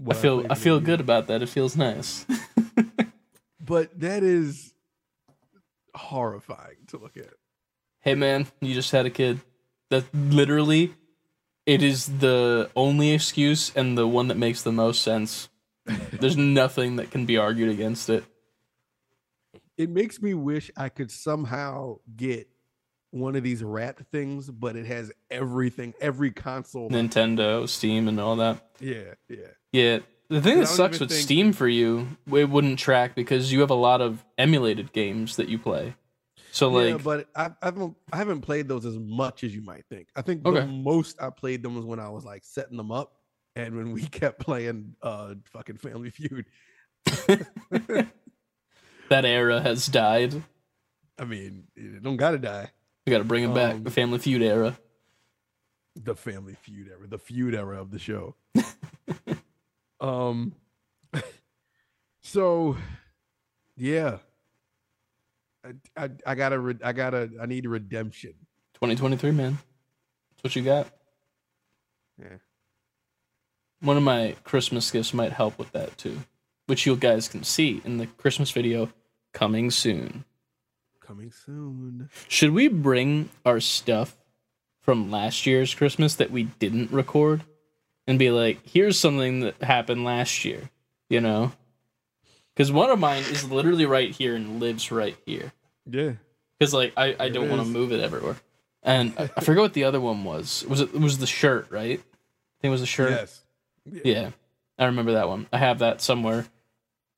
I 0.09 0.13
feel 0.13 0.39
played 0.39 0.51
I 0.51 0.55
feel 0.55 0.79
good 0.79 0.99
about 1.01 1.27
that. 1.27 1.41
It 1.41 1.49
feels 1.49 1.75
nice. 1.75 2.25
But 3.61 3.99
that 3.99 4.23
is 4.23 4.73
horrifying 5.95 6.77
to 6.87 6.97
look 6.97 7.17
at. 7.17 7.33
hey 7.99 8.15
man, 8.15 8.47
you 8.61 8.73
just 8.73 8.91
had 8.91 9.05
a 9.05 9.09
kid. 9.09 9.41
That 9.89 10.05
literally 10.13 10.95
it 11.65 11.83
is 11.83 12.05
the 12.19 12.69
only 12.75 13.11
excuse 13.11 13.71
and 13.75 13.97
the 13.97 14.07
one 14.07 14.27
that 14.29 14.37
makes 14.37 14.61
the 14.63 14.71
most 14.71 15.01
sense. 15.01 15.49
There's 16.11 16.37
nothing 16.37 16.95
that 16.97 17.11
can 17.11 17.25
be 17.25 17.37
argued 17.37 17.69
against 17.69 18.09
it. 18.09 18.23
It 19.77 19.89
makes 19.89 20.21
me 20.21 20.33
wish 20.33 20.71
I 20.77 20.89
could 20.89 21.11
somehow 21.11 21.99
get 22.15 22.47
one 23.11 23.35
of 23.35 23.43
these 23.43 23.63
rat 23.63 23.97
things, 24.11 24.49
but 24.49 24.75
it 24.75 24.85
has 24.85 25.11
everything, 25.31 25.93
every 25.99 26.31
console. 26.31 26.89
Nintendo, 26.89 27.67
Steam, 27.67 28.07
and 28.07 28.19
all 28.19 28.35
that. 28.37 28.69
Yeah, 28.79 29.13
yeah. 29.27 29.37
Yeah. 29.71 29.99
The 30.29 30.41
thing 30.41 30.59
that 30.59 30.67
sucks 30.67 30.99
with 30.99 31.09
think- 31.09 31.21
Steam 31.23 31.53
for 31.53 31.67
you, 31.67 32.07
it 32.31 32.49
wouldn't 32.49 32.77
track 32.77 33.15
because 33.15 33.51
you 33.51 33.61
have 33.61 33.71
a 33.71 33.75
lot 33.75 33.99
of 34.01 34.23
emulated 34.37 34.93
games 34.93 35.37
that 35.37 35.49
you 35.49 35.57
play. 35.57 35.95
So 36.51 36.79
yeah, 36.79 36.93
like, 36.95 37.03
but 37.03 37.27
I, 37.35 37.45
I 37.61 37.65
haven't 37.65 37.95
I 38.11 38.17
haven't 38.17 38.41
played 38.41 38.67
those 38.67 38.83
as 38.85 38.97
much 38.97 39.43
as 39.43 39.53
you 39.53 39.61
might 39.61 39.85
think. 39.87 40.07
I 40.15 40.23
think 40.23 40.45
Okay. 40.45 40.61
the 40.61 40.65
most 40.67 41.21
I 41.21 41.29
played 41.29 41.61
them 41.61 41.75
was 41.75 41.85
when 41.85 41.99
I 41.99 42.09
was 42.09 42.25
like 42.25 42.43
setting 42.43 42.75
them 42.77 42.91
up, 42.91 43.13
and 43.55 43.75
when 43.75 43.91
we 43.91 44.01
kept 44.07 44.39
playing 44.39 44.95
uh 45.03 45.35
fucking 45.45 45.77
Family 45.77 46.09
Feud. 46.09 46.45
that 49.09 49.25
era 49.25 49.61
has 49.61 49.87
died. 49.87 50.41
I 51.19 51.25
mean, 51.25 51.65
it 51.75 52.01
don't 52.03 52.17
gotta 52.17 52.37
die. 52.39 52.69
We 53.09 53.11
got 53.15 53.19
to 53.19 53.23
bring 53.23 53.43
it 53.43 53.53
back. 53.55 53.73
Um, 53.75 53.83
The 53.83 53.89
Family 53.91 54.19
Feud 54.19 54.41
era. 54.43 54.77
the 55.95 56.15
family 56.15 56.55
feud 56.61 56.87
era, 56.87 57.07
the 57.07 57.17
feud 57.17 57.55
era 57.55 57.81
of 57.81 57.89
the 57.91 57.97
show. 57.99 58.35
um 59.99 60.53
so 62.21 62.77
yeah. 63.75 64.17
I, 65.65 65.73
I, 66.05 66.09
I 66.25 66.35
gotta 66.35 66.59
re- 66.59 66.79
I 66.83 66.93
gotta 66.93 67.31
I 67.41 67.47
need 67.47 67.65
redemption. 67.65 68.33
2023, 68.75 69.31
man. 69.31 69.57
That's 70.31 70.43
what 70.43 70.55
you 70.55 70.61
got. 70.61 70.87
Yeah. 72.21 72.37
One 73.81 73.97
of 73.97 74.03
my 74.03 74.35
Christmas 74.43 74.89
gifts 74.91 75.13
might 75.13 75.33
help 75.33 75.57
with 75.57 75.71
that 75.73 75.97
too, 75.97 76.19
which 76.67 76.85
you 76.85 76.95
guys 76.95 77.27
can 77.27 77.43
see 77.43 77.81
in 77.83 77.97
the 77.97 78.05
Christmas 78.07 78.51
video 78.51 78.89
coming 79.33 79.69
soon. 79.71 80.23
Coming 81.09 81.31
soon. 81.31 82.07
Should 82.27 82.51
we 82.51 82.67
bring 82.67 83.29
our 83.43 83.59
stuff 83.59 84.15
from 84.83 85.09
last 85.09 85.47
year's 85.47 85.73
Christmas 85.73 86.13
that 86.13 86.29
we 86.29 86.43
didn't 86.43 86.91
record 86.91 87.41
and 88.05 88.19
be 88.19 88.29
like, 88.29 88.59
here's 88.63 88.99
something 88.99 89.39
that 89.39 89.59
happened 89.63 90.03
last 90.03 90.45
year, 90.45 90.69
you 91.09 91.19
know? 91.19 91.51
Because 92.53 92.71
one 92.71 92.91
of 92.91 92.99
mine 92.99 93.23
is 93.23 93.49
literally 93.49 93.87
right 93.87 94.11
here 94.11 94.35
and 94.35 94.59
lives 94.59 94.91
right 94.91 95.17
here. 95.25 95.51
Yeah. 95.89 96.11
Because 96.59 96.75
like 96.75 96.93
I, 96.95 97.15
I 97.19 97.29
don't 97.29 97.49
want 97.49 97.63
to 97.63 97.67
move 97.67 97.91
it 97.91 98.01
everywhere. 98.01 98.35
And 98.83 99.15
I, 99.17 99.31
I 99.35 99.41
forget 99.41 99.63
what 99.63 99.73
the 99.73 99.85
other 99.85 99.99
one 99.99 100.23
was. 100.23 100.63
Was 100.69 100.79
it, 100.79 100.93
it 100.93 101.01
was 101.01 101.17
the 101.17 101.25
shirt, 101.25 101.71
right? 101.71 101.97
I 101.97 102.57
think 102.61 102.65
it 102.65 102.69
was 102.69 102.81
the 102.81 102.85
shirt. 102.85 103.09
Yes. 103.13 103.41
Yeah, 104.03 104.29
I 104.77 104.85
remember 104.85 105.13
that 105.13 105.27
one. 105.27 105.47
I 105.51 105.57
have 105.57 105.79
that 105.79 106.01
somewhere 106.01 106.45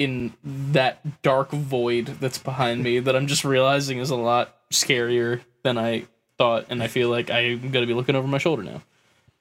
in 0.04 0.34
that 0.44 1.22
dark 1.22 1.52
void 1.52 2.06
that's 2.20 2.38
behind 2.38 2.84
me 2.84 3.00
that 3.00 3.16
I'm 3.16 3.28
just 3.28 3.44
realizing 3.46 4.00
is 4.00 4.10
a 4.10 4.16
lot 4.16 4.56
scarier 4.72 5.42
than 5.64 5.78
I 5.78 6.08
thought, 6.38 6.66
and 6.70 6.82
I 6.82 6.88
feel 6.88 7.10
like 7.10 7.30
I'm 7.30 7.70
gonna 7.72 7.86
be 7.86 7.94
looking 7.94 8.16
over 8.16 8.28
my 8.28 8.38
shoulder 8.40 8.64
now. 8.64 8.82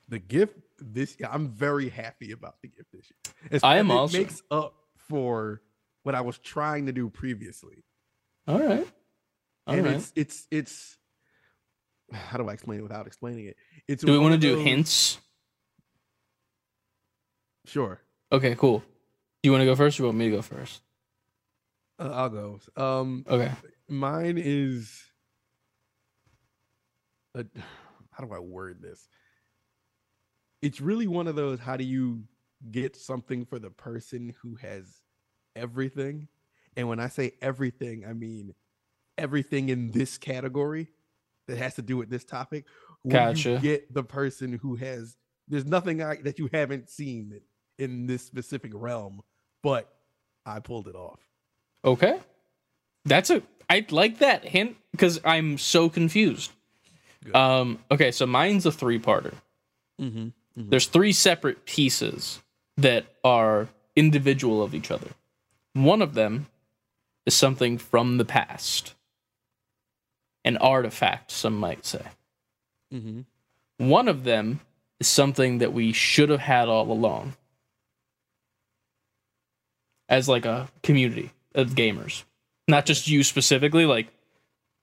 The 0.09 0.19
gift 0.19 0.59
this 0.79 1.17
year, 1.19 1.29
I'm 1.33 1.49
very 1.49 1.89
happy 1.89 2.33
about 2.33 2.57
the 2.63 2.69
gift 2.69 2.91
this 2.93 3.11
year. 3.11 3.35
It's- 3.47 3.63
I 3.65 3.79
am 3.79 3.91
it 3.91 3.95
also. 3.95 4.19
makes 4.19 4.43
up 4.51 4.75
for 4.97 5.63
what 6.03 6.15
I 6.15 6.21
was 6.21 6.39
trying 6.39 6.87
to 6.87 6.93
do 6.93 7.09
previously. 7.09 7.85
All 8.47 8.59
right, 8.59 8.87
all 9.67 9.75
and 9.75 9.87
right. 9.87 9.95
it's 9.97 10.13
it's 10.17 10.47
it's 10.51 10.99
how 12.13 12.39
do 12.39 12.49
I 12.49 12.53
explain 12.53 12.81
it 12.81 12.83
without 12.83 13.07
explaining 13.07 13.47
it? 13.47 13.57
It's 13.89 14.03
Do 14.05 14.13
we 14.13 14.19
want 14.19 14.33
to 14.35 14.39
do 14.39 14.57
hints? 14.59 15.19
Sure. 17.67 18.01
Okay, 18.33 18.55
cool. 18.57 18.83
Do 19.43 19.49
you 19.49 19.53
want 19.53 19.63
to 19.63 19.67
go 19.67 19.75
first, 19.75 19.99
or 19.99 20.03
you 20.03 20.07
want 20.07 20.19
me 20.19 20.31
to 20.31 20.37
go 20.37 20.43
first? 20.43 20.83
Uh, 21.99 22.11
I'll 22.11 22.29
go. 22.29 22.61
Um, 22.77 23.25
Okay. 23.29 23.53
mine 23.89 24.39
is. 24.39 25.03
A, 27.35 27.45
how 28.11 28.25
do 28.25 28.33
I 28.33 28.39
word 28.39 28.83
this? 28.83 29.09
It's 30.63 30.81
really 30.81 31.07
one 31.07 31.27
of 31.27 31.37
those. 31.37 31.59
How 31.59 31.77
do 31.77 31.85
you 31.85 32.25
get 32.71 32.97
something 32.97 33.47
for 33.47 33.59
the 33.59 33.71
person 33.71 34.35
who 34.43 34.57
has 34.57 35.01
everything? 35.57 36.29
And 36.77 36.89
when 36.89 37.01
I 37.01 37.09
say 37.09 37.33
everything, 37.41 38.05
I 38.07 38.13
mean 38.13 38.55
everything 39.17 39.69
in 39.71 39.91
this 39.91 40.19
category. 40.19 40.89
that 41.49 41.59
has 41.59 41.75
to 41.75 41.83
do 41.83 41.97
with 41.97 42.11
this 42.11 42.25
topic. 42.25 42.67
Gotcha. 43.09 43.55
You 43.55 43.59
get 43.59 43.93
the 43.95 44.05
person 44.05 44.53
who 44.53 44.77
has. 44.77 45.17
There's 45.49 45.65
nothing 45.67 46.01
I, 46.03 46.17
that 46.17 46.39
you 46.39 46.49
haven't 46.53 46.89
seen 46.91 47.41
in 47.79 48.07
this 48.07 48.23
specific 48.23 48.71
realm, 48.75 49.23
but 49.63 49.93
I 50.47 50.61
pulled 50.61 50.89
it 50.89 50.95
off. 50.95 51.21
Okay. 51.85 52.19
That's 53.05 53.31
a 53.31 53.43
I 53.69 53.87
like 53.91 54.19
that 54.19 54.45
hint 54.45 54.77
because 54.93 55.21
I'm 55.25 55.59
so 55.59 55.89
confused. 55.89 56.53
Good. 57.25 57.35
Um 57.37 57.79
okay, 57.91 58.11
so 58.11 58.27
mine's 58.27 58.67
a 58.67 58.73
three-parter. 58.73 59.35
Mm-hmm. 60.01 60.29
There's 60.57 60.87
three 60.87 61.13
separate 61.13 61.65
pieces 61.65 62.41
that 62.77 63.07
are 63.25 63.69
individual 63.97 64.63
of 64.63 64.75
each 64.75 64.91
other. 64.91 65.09
One 65.75 66.03
of 66.03 66.15
them 66.15 66.47
is 67.27 67.35
something 67.35 67.79
from 67.79 68.19
the 68.19 68.25
past. 68.25 68.95
An 70.45 70.57
artifact, 70.57 71.31
some 71.31 71.57
might 71.57 71.85
say. 71.85 72.05
Mm-hmm. 72.93 73.89
One 73.89 74.09
of 74.09 74.25
them 74.25 74.61
is 74.99 75.07
something 75.07 75.59
that 75.59 75.73
we 75.73 75.93
should 75.93 76.31
have 76.31 76.41
had 76.41 76.69
all 76.69 76.91
along. 76.91 77.35
As 80.11 80.29
like 80.29 80.45
a 80.45 80.69
community 80.83 81.31
of 81.55 81.71
gamers. 81.71 82.25
Not 82.69 82.85
just 82.85 83.09
you 83.09 83.25
specifically, 83.25 83.87
like 83.87 84.09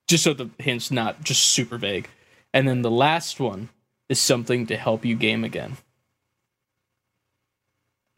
just 0.08 0.24
so 0.24 0.34
the 0.34 0.50
hint's 0.58 0.90
not 0.90 1.24
just 1.24 1.44
super 1.44 1.78
vague. 1.78 2.10
And 2.54 2.68
then 2.68 2.82
the 2.82 2.90
last 2.90 3.40
one 3.40 3.70
is 4.10 4.20
something 4.20 4.66
to 4.68 4.78
help 4.78 5.06
you 5.06 5.16
game 5.16 5.44
again. 5.44 5.78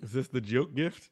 Is 0.01 0.13
this 0.13 0.27
the 0.27 0.39
joke 0.39 0.75
gift? 0.75 1.09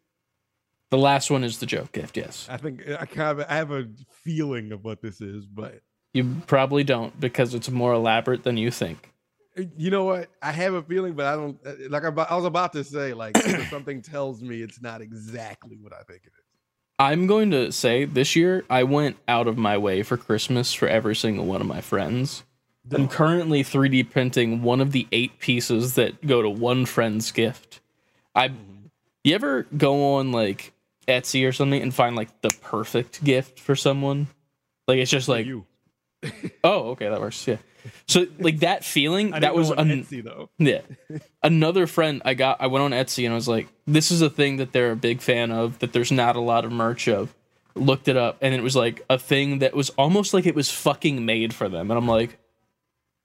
The 0.91 0.97
last 0.97 1.29
one 1.29 1.43
is 1.43 1.57
the 1.57 1.65
joke 1.65 1.91
gift, 1.91 2.15
yes. 2.15 2.47
I 2.49 2.55
think 2.57 2.87
I 2.87 3.05
kind 3.05 3.39
of 3.39 3.45
I 3.49 3.55
have 3.55 3.71
a 3.71 3.87
feeling 4.11 4.71
of 4.71 4.85
what 4.85 5.01
this 5.01 5.19
is, 5.19 5.45
but 5.45 5.81
You 6.13 6.37
probably 6.47 6.83
don't 6.83 7.19
because 7.19 7.53
it's 7.53 7.69
more 7.69 7.93
elaborate 7.93 8.43
than 8.43 8.55
you 8.57 8.71
think. 8.71 9.11
You 9.77 9.91
know 9.91 10.03
what? 10.05 10.29
I 10.41 10.51
have 10.51 10.73
a 10.73 10.81
feeling, 10.81 11.13
but 11.13 11.25
I 11.25 11.35
don't 11.35 11.59
uh, 11.65 11.73
like. 11.89 12.03
I, 12.03 12.09
I 12.09 12.35
was 12.35 12.45
about 12.45 12.73
to 12.73 12.83
say, 12.83 13.13
like 13.13 13.37
something 13.69 14.01
tells 14.01 14.41
me 14.41 14.61
it's 14.61 14.81
not 14.81 15.01
exactly 15.01 15.77
what 15.81 15.93
I 15.93 16.03
think 16.03 16.21
it 16.25 16.33
is. 16.37 16.43
I'm 16.99 17.27
going 17.27 17.51
to 17.51 17.71
say 17.71 18.05
this 18.05 18.35
year 18.35 18.65
I 18.69 18.83
went 18.83 19.17
out 19.27 19.47
of 19.47 19.57
my 19.57 19.77
way 19.77 20.01
for 20.01 20.17
Christmas 20.17 20.73
for 20.73 20.87
every 20.87 21.15
single 21.15 21.45
one 21.45 21.61
of 21.61 21.67
my 21.67 21.81
friends. 21.81 22.43
I'm 22.91 23.07
currently 23.07 23.63
3D 23.63 24.09
printing 24.09 24.63
one 24.63 24.79
of 24.79 24.93
the 24.93 25.07
eight 25.11 25.39
pieces 25.39 25.95
that 25.95 26.25
go 26.25 26.41
to 26.41 26.49
one 26.49 26.85
friend's 26.85 27.31
gift. 27.31 27.81
I 28.33 28.51
you 29.23 29.35
ever 29.35 29.63
go 29.75 30.15
on 30.15 30.31
like 30.31 30.73
Etsy 31.07 31.47
or 31.47 31.51
something 31.51 31.81
and 31.81 31.93
find 31.93 32.15
like 32.15 32.41
the 32.41 32.49
perfect 32.61 33.23
gift 33.23 33.59
for 33.59 33.75
someone? 33.75 34.27
Like 34.87 34.99
it's 34.99 35.11
just 35.11 35.27
like 35.27 35.45
you. 35.45 35.65
Oh 36.63 36.89
okay 36.91 37.09
that 37.09 37.19
works 37.21 37.47
yeah. 37.47 37.57
So 38.07 38.25
like 38.39 38.59
that 38.59 38.83
feeling 38.83 39.31
that 39.39 39.55
was 39.55 39.71
on 39.71 39.89
an, 39.91 40.03
Etsy 40.03 40.23
though. 40.23 40.49
yeah. 40.57 40.81
Another 41.43 41.87
friend 41.87 42.21
I 42.25 42.33
got 42.33 42.59
I 42.59 42.67
went 42.67 42.83
on 42.83 42.91
Etsy 42.91 43.23
and 43.23 43.31
I 43.33 43.35
was 43.35 43.47
like, 43.47 43.67
this 43.85 44.11
is 44.11 44.21
a 44.21 44.29
thing 44.29 44.57
that 44.57 44.73
they're 44.73 44.91
a 44.91 44.95
big 44.97 45.21
fan 45.21 45.51
of, 45.51 45.79
that 45.79 45.93
there's 45.93 46.11
not 46.11 46.35
a 46.35 46.41
lot 46.41 46.65
of 46.65 46.71
merch 46.71 47.07
of. 47.07 47.33
Looked 47.75 48.07
it 48.07 48.17
up 48.17 48.39
and 48.41 48.53
it 48.53 48.63
was 48.63 48.75
like 48.75 49.05
a 49.09 49.17
thing 49.19 49.59
that 49.59 49.73
was 49.75 49.89
almost 49.91 50.33
like 50.33 50.45
it 50.45 50.55
was 50.55 50.69
fucking 50.71 51.25
made 51.25 51.53
for 51.53 51.69
them. 51.69 51.91
And 51.91 51.97
I'm 51.97 52.07
like, 52.07 52.37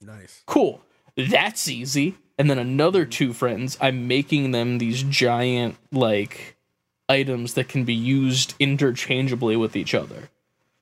Nice. 0.01 0.43
cool. 0.47 0.83
That's 1.17 1.69
easy. 1.69 2.17
And 2.39 2.49
then 2.51 2.59
another 2.59 3.05
two 3.05 3.33
friends, 3.33 3.77
I'm 3.81 4.09
making 4.09 4.51
them 4.53 4.79
these 4.79 5.03
giant 5.03 5.77
like 5.91 6.57
items 7.09 7.55
that 7.55 7.69
can 7.69 7.85
be 7.85 7.95
used 7.95 8.55
interchangeably 8.59 9.57
with 9.57 9.77
each 9.77 9.95
other. 9.95 10.29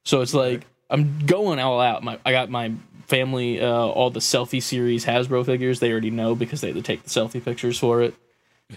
So 0.05 0.21
it's 0.21 0.35
like 0.35 0.67
I'm 0.91 1.27
going 1.27 1.59
all 1.59 1.81
out. 1.81 2.03
My 2.03 2.19
I 2.25 2.33
got 2.33 2.51
my 2.51 2.73
family 3.07 3.61
uh, 3.61 3.69
all 3.69 4.11
the 4.11 4.21
selfie 4.21 4.63
series 4.63 5.05
Hasbro 5.05 5.45
figures. 5.47 5.81
They 5.81 5.91
already 5.91 6.11
know 6.11 6.35
because 6.35 6.61
they 6.61 6.69
had 6.69 6.77
to 6.77 6.83
take 6.83 7.03
the 7.03 7.11
selfie 7.11 7.45
pictures 7.45 7.79
for 7.79 8.03
it. 8.03 8.15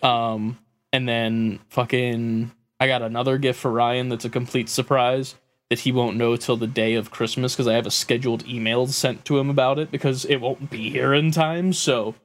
Um, 0.01 0.57
and 0.91 1.07
then 1.07 1.59
fucking 1.69 2.51
I 2.79 2.87
got 2.87 3.01
another 3.01 3.37
gift 3.37 3.59
for 3.59 3.71
Ryan 3.71 4.09
that's 4.09 4.25
a 4.25 4.29
complete 4.29 4.69
surprise 4.69 5.35
that 5.69 5.79
he 5.79 5.91
won't 5.91 6.17
know 6.17 6.35
till 6.35 6.57
the 6.57 6.67
day 6.67 6.95
of 6.95 7.11
Christmas 7.11 7.53
because 7.53 7.67
I 7.67 7.73
have 7.73 7.87
a 7.87 7.91
scheduled 7.91 8.45
email 8.47 8.85
sent 8.87 9.25
to 9.25 9.39
him 9.39 9.49
about 9.49 9.79
it 9.79 9.89
because 9.89 10.25
it 10.25 10.37
won't 10.37 10.69
be 10.69 10.89
here 10.89 11.13
in 11.13 11.31
time. 11.31 11.73
So 11.73 12.15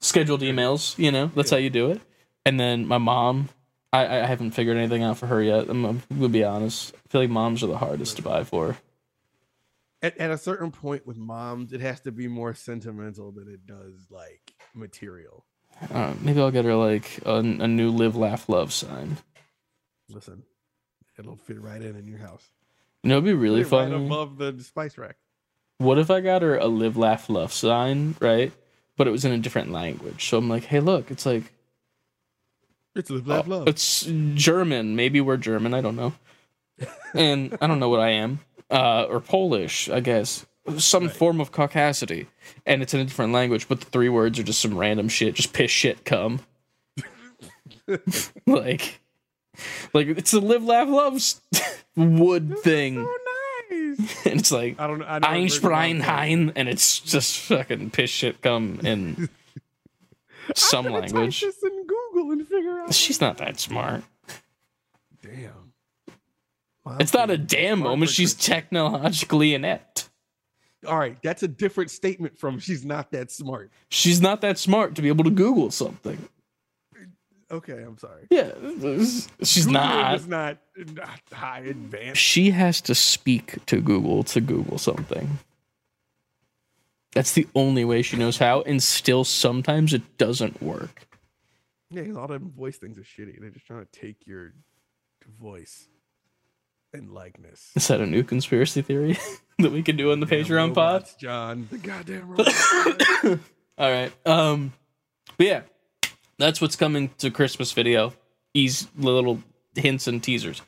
scheduled 0.00 0.42
emails, 0.42 0.96
you 0.98 1.10
know, 1.10 1.30
that's 1.34 1.50
how 1.50 1.56
you 1.56 1.70
do 1.70 1.90
it. 1.90 2.00
And 2.44 2.60
then 2.60 2.86
my 2.86 2.98
mom, 2.98 3.48
I, 3.92 4.20
I 4.20 4.26
haven't 4.26 4.50
figured 4.52 4.76
anything 4.76 5.02
out 5.02 5.18
for 5.18 5.26
her 5.26 5.42
yet. 5.42 5.68
I'm, 5.68 5.84
I'm 5.84 6.02
gonna 6.10 6.28
be 6.28 6.44
honest. 6.44 6.94
I 6.94 7.08
feel 7.08 7.20
like 7.22 7.30
moms 7.30 7.62
are 7.62 7.68
the 7.68 7.78
hardest 7.78 8.16
to 8.16 8.22
buy 8.22 8.44
for. 8.44 8.76
At, 10.02 10.18
at 10.18 10.30
a 10.30 10.38
certain 10.38 10.70
point 10.70 11.06
with 11.06 11.16
moms, 11.16 11.72
it 11.72 11.80
has 11.80 12.00
to 12.00 12.12
be 12.12 12.28
more 12.28 12.54
sentimental 12.54 13.32
than 13.32 13.48
it 13.48 13.66
does 13.66 14.06
like 14.10 14.52
material. 14.74 15.44
Uh, 15.92 16.14
maybe 16.20 16.40
I'll 16.40 16.50
get 16.50 16.64
her 16.64 16.74
like 16.74 17.20
a, 17.24 17.38
a 17.38 17.68
new 17.68 17.90
live, 17.90 18.16
laugh, 18.16 18.48
love 18.48 18.72
sign. 18.72 19.18
Listen, 20.08 20.42
it'll 21.18 21.36
fit 21.36 21.60
right 21.60 21.80
in 21.80 21.96
in 21.96 22.06
your 22.06 22.18
house. 22.18 22.46
You 23.02 23.10
know, 23.10 23.16
it'd 23.16 23.24
be 23.24 23.34
really 23.34 23.64
Put 23.64 23.88
it 23.88 23.92
right 23.92 23.92
above 23.92 24.36
the 24.36 24.56
spice 24.62 24.98
rack. 24.98 25.16
What 25.78 25.98
if 25.98 26.10
I 26.10 26.20
got 26.20 26.42
her 26.42 26.56
a 26.56 26.66
live, 26.66 26.96
laugh, 26.96 27.28
love 27.28 27.52
sign, 27.52 28.16
right? 28.20 28.52
But 28.96 29.06
it 29.06 29.10
was 29.10 29.24
in 29.24 29.32
a 29.32 29.38
different 29.38 29.72
language. 29.72 30.28
So 30.28 30.38
I'm 30.38 30.48
like, 30.48 30.64
hey, 30.64 30.80
look, 30.80 31.10
it's 31.10 31.26
like 31.26 31.52
It's 32.96 33.10
live, 33.10 33.26
laugh, 33.26 33.46
love. 33.46 33.68
It's 33.68 34.08
German. 34.34 34.96
Maybe 34.96 35.20
we're 35.20 35.36
German. 35.36 35.74
I 35.74 35.80
don't 35.80 35.96
know. 35.96 36.14
And 37.14 37.56
I 37.60 37.66
don't 37.66 37.78
know 37.78 37.88
what 37.88 38.00
I 38.00 38.10
am. 38.10 38.40
Uh, 38.70 39.04
or 39.08 39.20
Polish, 39.20 39.88
I 39.88 40.00
guess. 40.00 40.44
Some 40.78 41.04
Right. 41.06 41.14
form 41.16 41.40
of 41.40 41.52
caucasity. 41.52 42.26
And 42.64 42.82
it's 42.82 42.92
in 42.94 43.00
a 43.00 43.04
different 43.04 43.32
language, 43.32 43.68
but 43.68 43.80
the 43.80 43.86
three 43.86 44.08
words 44.08 44.38
are 44.38 44.42
just 44.42 44.60
some 44.60 44.76
random 44.76 45.08
shit. 45.08 45.34
Just 45.34 45.52
piss, 45.52 45.70
shit, 45.70 46.04
come. 46.04 46.40
like, 48.46 49.00
like 49.94 50.08
it's 50.08 50.32
a 50.32 50.40
live, 50.40 50.64
laugh, 50.64 50.88
love 50.88 51.22
wood 51.96 52.58
thing. 52.58 52.96
So 52.96 53.02
nice. 53.02 53.12
And 54.26 54.40
it's 54.40 54.52
like 54.52 54.78
I 54.78 54.86
don't 54.86 54.98
know. 54.98 55.06
I 55.06 55.18
never 55.18 55.26
heard 55.26 55.36
Einstein. 55.36 56.00
Hein, 56.00 56.52
and 56.56 56.68
it's 56.68 56.98
just 57.00 57.38
fucking 57.40 57.90
piss, 57.90 58.10
shit, 58.10 58.42
come 58.42 58.80
in 58.84 59.28
some 60.54 60.84
language. 60.86 61.40
this 61.40 61.62
in 61.62 61.86
Google 61.86 62.32
and 62.32 62.45
figure 62.56 62.80
out. 62.80 62.94
She's 62.94 63.20
not 63.20 63.38
that 63.38 63.58
smart. 63.60 64.04
Damn. 65.22 65.72
It's 67.00 67.12
not 67.12 67.30
a 67.30 67.38
damn 67.38 67.80
moment. 67.80 68.10
She's 68.10 68.32
technologically 68.32 69.54
inept. 69.54 70.08
all 70.86 70.98
right. 70.98 71.18
That's 71.22 71.42
a 71.42 71.48
different 71.48 71.90
statement 71.90 72.38
from 72.38 72.60
she's 72.60 72.84
not 72.84 73.10
that 73.10 73.30
smart. 73.32 73.72
She's 73.88 74.20
not 74.20 74.40
that 74.42 74.56
smart 74.58 74.94
to 74.94 75.02
be 75.02 75.08
able 75.08 75.24
to 75.24 75.30
Google 75.30 75.70
something. 75.70 76.28
Okay, 77.50 77.80
I'm 77.82 77.96
sorry. 77.98 78.26
Yeah, 78.28 78.50
she's 79.42 79.66
Googling 79.66 79.72
not. 79.72 80.14
is 80.16 80.26
not, 80.26 80.58
not 80.94 81.20
high 81.32 81.60
advanced. 81.60 82.20
She 82.20 82.50
has 82.50 82.80
to 82.82 82.94
speak 82.94 83.64
to 83.66 83.80
Google 83.80 84.24
to 84.24 84.40
Google 84.40 84.78
something. 84.78 85.38
That's 87.14 87.32
the 87.32 87.46
only 87.54 87.84
way 87.84 88.02
she 88.02 88.16
knows 88.16 88.38
how, 88.38 88.62
and 88.62 88.82
still 88.82 89.22
sometimes 89.24 89.94
it 89.94 90.18
doesn't 90.18 90.60
work. 90.60 91.05
Yeah, 91.90 92.04
'cause 92.04 92.16
all 92.16 92.26
them 92.28 92.50
voice 92.50 92.78
things 92.78 92.98
are 92.98 93.02
shitty. 93.02 93.40
They're 93.40 93.50
just 93.50 93.66
trying 93.66 93.84
to 93.86 94.00
take 94.00 94.26
your 94.26 94.52
voice 95.40 95.88
and 96.92 97.12
likeness. 97.12 97.70
Is 97.76 97.88
that 97.88 98.00
a 98.00 98.06
new 98.06 98.22
conspiracy 98.24 98.82
theory 98.82 99.18
that 99.58 99.70
we 99.72 99.82
can 99.82 99.96
do 99.96 100.10
on 100.12 100.20
the 100.20 100.26
Patreon 100.26 100.74
pod? 100.74 101.08
John. 101.18 101.68
The 101.70 101.78
goddamn 101.78 102.28
robots. 102.30 102.74
All 103.78 103.90
right. 103.90 104.12
Um, 104.26 104.72
but 105.36 105.46
yeah, 105.46 105.62
that's 106.38 106.60
what's 106.60 106.76
coming 106.76 107.10
to 107.18 107.30
Christmas 107.30 107.72
video. 107.72 108.12
These 108.54 108.88
little 108.96 109.42
hints 109.74 110.06
and 110.06 110.22
teasers. 110.22 110.62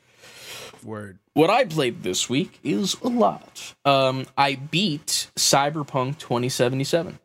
Word. 0.83 1.19
What 1.33 1.49
I 1.49 1.65
played 1.65 2.03
this 2.03 2.29
week 2.29 2.59
is 2.63 2.95
a 3.01 3.09
lot. 3.09 3.73
Um, 3.83 4.25
I 4.37 4.55
beat 4.55 5.29
Cyberpunk 5.35 6.17
2077. 6.19 7.19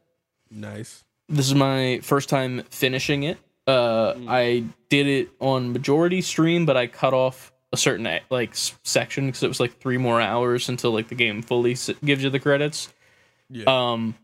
Nice. 0.51 1.05
This 1.29 1.47
is 1.47 1.55
my 1.55 2.01
first 2.03 2.29
time 2.29 2.63
finishing 2.71 3.23
it. 3.23 3.39
Uh, 3.67 4.15
I 4.29 4.65
did 4.91 5.07
it 5.07 5.31
on 5.41 5.73
majority 5.73 6.21
stream, 6.21 6.67
but 6.67 6.77
I 6.77 6.87
cut 6.87 7.15
off 7.15 7.53
a 7.73 7.77
certain 7.77 8.09
like 8.31 8.51
section 8.55 9.27
because 9.27 9.43
it 9.43 9.49
was 9.49 9.61
like 9.61 9.79
three 9.81 9.99
more 9.99 10.21
hours 10.21 10.69
until 10.69 10.93
like 10.93 11.09
the 11.09 11.15
game 11.15 11.43
fully 11.43 11.73
s- 11.73 11.91
gives 12.05 12.23
you 12.23 12.31
the 12.31 12.39
credits. 12.39 12.93
Yeah. 13.51 13.65
Um, 13.67 14.15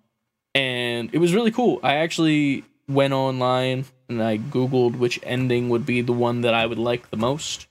and 0.54 1.10
it 1.12 1.18
was 1.18 1.34
really 1.34 1.50
cool. 1.50 1.80
I 1.82 1.96
actually 1.96 2.64
went 2.88 3.12
online 3.12 3.86
and 4.08 4.22
I 4.22 4.38
googled 4.38 4.98
which 4.98 5.18
ending 5.22 5.68
would 5.68 5.86
be 5.86 6.00
the 6.00 6.12
one 6.12 6.42
that 6.42 6.54
I 6.54 6.66
would 6.66 6.78
like 6.78 7.10
the 7.10 7.16
most 7.16 7.66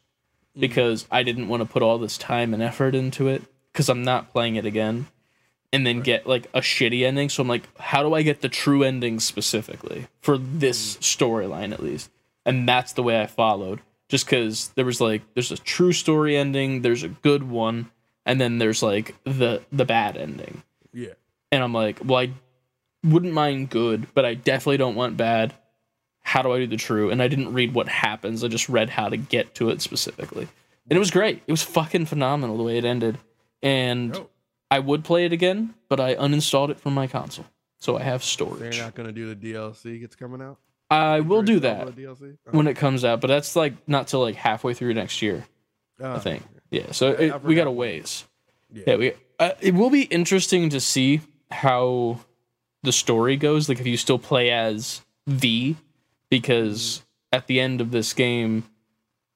because 0.58 1.08
I 1.12 1.24
didn't 1.24 1.48
want 1.50 1.62
to 1.62 1.70
put 1.70 1.82
all 1.84 1.98
this 1.98 2.18
time 2.18 2.54
and 2.54 2.64
effort 2.64 2.96
into 2.96 3.28
it 3.28 3.44
because 3.72 3.90
I'm 3.90 4.04
not 4.04 4.32
playing 4.32 4.56
it 4.56 4.66
again 4.66 5.08
and 5.72 5.86
then 5.86 6.02
get 6.02 6.28
like 6.28 6.48
a 6.54 6.62
shitty 6.62 7.06
ending. 7.06 7.30
So 7.30 7.42
I'm 7.42 7.48
like, 7.48 7.68
how 7.80 8.04
do 8.04 8.14
I 8.14 8.22
get 8.22 8.42
the 8.42 8.50
true 8.50 8.84
ending 8.84 9.20
specifically 9.20 10.08
for 10.22 10.38
this 10.38 10.98
mm. 10.98 11.00
storyline 11.00 11.72
at 11.74 11.84
least? 11.84 12.10
And 12.46 12.68
that's 12.68 12.94
the 12.94 13.04
way 13.04 13.22
I 13.22 13.28
followed. 13.28 13.82
Just 14.08 14.26
because 14.26 14.70
there 14.70 14.86
was 14.86 15.00
like, 15.00 15.22
there's 15.36 15.52
a 15.52 15.58
true 15.58 15.94
story 15.94 16.36
ending, 16.36 16.82
there's 16.82 17.04
a 17.04 17.10
good 17.10 17.44
one, 17.44 17.92
and 18.26 18.42
then 18.42 18.58
there's 18.58 18.82
like 18.82 19.16
the 19.24 19.62
the 19.72 19.86
bad 19.86 20.18
ending 20.18 20.64
Yeah. 20.94 21.14
And 21.52 21.64
I'm 21.64 21.74
like, 21.74 22.00
well, 22.04 22.20
I 22.20 22.32
wouldn't 23.04 23.34
mind 23.34 23.70
good, 23.70 24.08
but 24.14 24.26
I 24.26 24.34
definitely 24.34 24.78
don't 24.78 24.96
want 24.96 25.18
bad. 25.18 25.54
How 26.22 26.42
do 26.42 26.52
I 26.52 26.60
do 26.60 26.68
the 26.68 26.78
true? 26.78 27.10
And 27.10 27.22
I 27.22 27.28
didn't 27.28 27.54
read 27.54 27.74
what 27.74 27.88
happens. 27.88 28.44
I 28.44 28.48
just 28.48 28.70
read 28.70 28.90
how 28.90 29.10
to 29.10 29.18
get 29.18 29.56
to 29.56 29.70
it 29.70 29.82
specifically. 29.82 30.48
And 30.90 30.98
it 30.98 31.00
was 31.00 31.12
great. 31.12 31.42
It 31.48 31.52
was 31.52 31.64
fucking 31.64 32.06
phenomenal 32.08 32.58
the 32.58 32.64
way 32.64 32.78
it 32.78 32.86
ended. 32.86 33.18
And 33.62 34.16
I 34.72 34.80
would 34.80 35.04
play 35.04 35.26
it 35.26 35.34
again, 35.34 35.74
but 35.90 36.00
I 36.00 36.16
uninstalled 36.16 36.70
it 36.70 36.80
from 36.80 36.94
my 36.94 37.08
console. 37.08 37.46
So 37.80 37.98
I 37.98 38.04
have 38.04 38.24
storage. 38.24 38.60
they're 38.76 38.84
not 38.84 38.94
gonna 38.96 39.12
do 39.12 39.34
the 39.34 39.54
DLC. 39.54 40.04
It's 40.04 40.16
coming 40.16 40.42
out. 40.42 40.58
I 40.92 41.20
will 41.22 41.44
do 41.44 41.60
that 41.62 41.88
DLC. 41.96 42.38
when 42.52 42.68
it 42.68 42.76
comes 42.76 43.06
out, 43.06 43.22
but 43.22 43.28
that's 43.28 43.56
like 43.56 43.74
not 43.88 44.08
till 44.08 44.22
like 44.22 44.36
halfway 44.36 44.74
through 44.74 44.94
next 44.96 45.22
year, 45.22 45.46
Oh, 46.00 46.14
I 46.16 46.20
think. 46.20 46.44
Yeah, 46.72 46.92
so 46.92 47.12
I- 47.12 47.16
it, 47.18 47.32
I 47.34 47.38
we 47.38 47.56
got 47.56 47.68
a 47.68 47.72
ways. 47.72 48.26
Yeah. 48.72 48.84
Yeah, 48.88 48.96
we. 48.98 49.14
Uh, 49.40 49.52
it 49.62 49.74
will 49.74 49.90
be 49.90 50.02
interesting 50.04 50.70
to 50.70 50.80
see 50.80 51.22
how 51.52 52.20
the 52.84 52.92
story 52.92 53.38
goes. 53.38 53.70
Like 53.70 53.80
if 53.80 53.88
you 53.88 53.98
still 53.98 54.20
play 54.20 54.52
as 54.52 55.02
V, 55.28 55.78
because 56.30 57.04
at 57.32 57.48
the 57.48 57.60
end 57.60 57.82
of 57.82 57.92
this 57.92 58.14
game, 58.14 58.64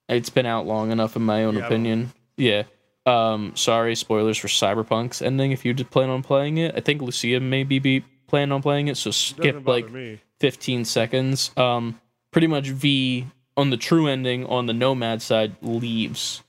it's 0.10 0.30
been 0.30 0.46
out 0.46 0.66
long 0.66 0.92
enough, 0.92 1.16
in 1.16 1.22
my 1.24 1.44
own 1.44 1.56
Yeah, 1.56 1.66
opinion. 1.66 2.12
Yeah. 2.38 2.64
Um. 3.06 3.56
Sorry, 3.56 3.96
spoilers 3.96 4.38
for 4.38 4.48
Cyberpunk's 4.48 5.22
ending. 5.22 5.52
If 5.52 5.66
you 5.66 5.74
did 5.74 5.90
plan 5.90 6.10
on 6.10 6.24
playing 6.24 6.58
it, 6.58 6.74
I 6.76 6.80
think 6.80 7.02
Lucia 7.02 7.40
maybe 7.40 7.80
be 7.80 8.04
planning 8.28 8.52
on 8.52 8.62
playing 8.62 8.88
it. 8.88 8.98
So 8.98 9.12
skip 9.12 9.68
like 9.68 9.92
me. 9.92 10.20
15 10.40 10.86
seconds. 10.86 11.52
Um, 11.56 12.00
pretty 12.32 12.48
much 12.48 12.68
V 12.68 13.28
on 13.56 13.70
the 13.70 13.78
true 13.78 14.08
ending 14.08 14.46
on 14.46 14.66
the 14.66 14.74
Nomad 14.74 15.22
side 15.22 15.56
leaves 15.62 16.44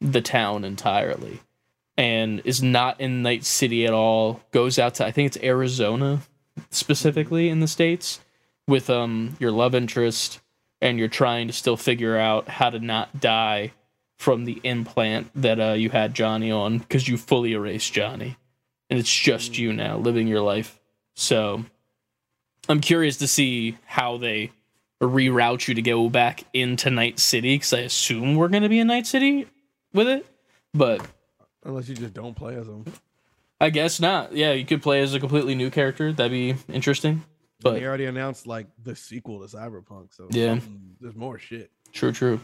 the 0.00 0.20
town 0.20 0.64
entirely 0.64 1.40
and 1.96 2.42
is 2.44 2.62
not 2.62 3.00
in 3.00 3.22
Night 3.22 3.44
City 3.44 3.86
at 3.86 3.92
all. 3.92 4.40
Goes 4.50 4.78
out 4.78 4.94
to 4.96 5.06
I 5.06 5.10
think 5.10 5.26
it's 5.28 5.44
Arizona 5.44 6.22
specifically 6.70 7.48
in 7.48 7.60
the 7.60 7.68
states 7.68 8.20
with 8.66 8.88
um 8.90 9.36
your 9.38 9.52
love 9.52 9.74
interest 9.74 10.40
and 10.80 10.98
you're 10.98 11.08
trying 11.08 11.46
to 11.46 11.52
still 11.52 11.76
figure 11.76 12.16
out 12.16 12.48
how 12.48 12.70
to 12.70 12.78
not 12.78 13.20
die 13.20 13.72
from 14.16 14.44
the 14.44 14.60
implant 14.64 15.30
that 15.34 15.60
uh, 15.60 15.72
you 15.74 15.90
had 15.90 16.14
Johnny 16.14 16.50
on 16.50 16.78
because 16.78 17.06
you 17.06 17.16
fully 17.16 17.52
erased 17.52 17.92
Johnny 17.92 18.36
and 18.88 18.98
it's 18.98 19.12
just 19.14 19.58
you 19.58 19.72
now 19.72 19.98
living 19.98 20.26
your 20.26 20.40
life. 20.40 20.80
So 21.14 21.64
I'm 22.68 22.80
curious 22.80 23.18
to 23.18 23.28
see 23.28 23.76
how 23.84 24.16
they 24.16 24.52
reroute 25.02 25.68
you 25.68 25.74
to 25.74 25.82
go 25.82 26.08
back 26.08 26.44
into 26.54 26.90
Night 26.90 27.18
City 27.18 27.54
because 27.56 27.72
I 27.72 27.80
assume 27.80 28.36
we're 28.36 28.48
going 28.48 28.62
to 28.62 28.68
be 28.68 28.78
in 28.78 28.86
Night 28.86 29.06
City 29.06 29.46
with 29.92 30.08
it, 30.08 30.26
but 30.72 31.06
Unless 31.64 31.88
you 31.88 31.96
just 31.96 32.14
don't 32.14 32.34
play 32.34 32.54
as 32.54 32.66
them. 32.66 32.84
I 33.60 33.70
guess 33.70 33.98
not. 34.00 34.32
Yeah, 34.32 34.52
you 34.52 34.64
could 34.64 34.82
play 34.82 35.00
as 35.02 35.14
a 35.14 35.20
completely 35.20 35.54
new 35.54 35.68
character. 35.70 36.12
That'd 36.12 36.30
be 36.30 36.54
interesting. 36.72 37.24
But 37.60 37.70
But 37.72 37.80
they 37.80 37.86
already 37.86 38.04
announced 38.04 38.46
like 38.46 38.66
the 38.84 38.94
sequel 38.94 39.46
to 39.46 39.56
Cyberpunk, 39.56 40.14
so 40.14 40.28
Yeah. 40.30 40.58
there's 41.00 41.16
more 41.16 41.38
shit. 41.38 41.70
true, 41.92 42.12
true. 42.12 42.40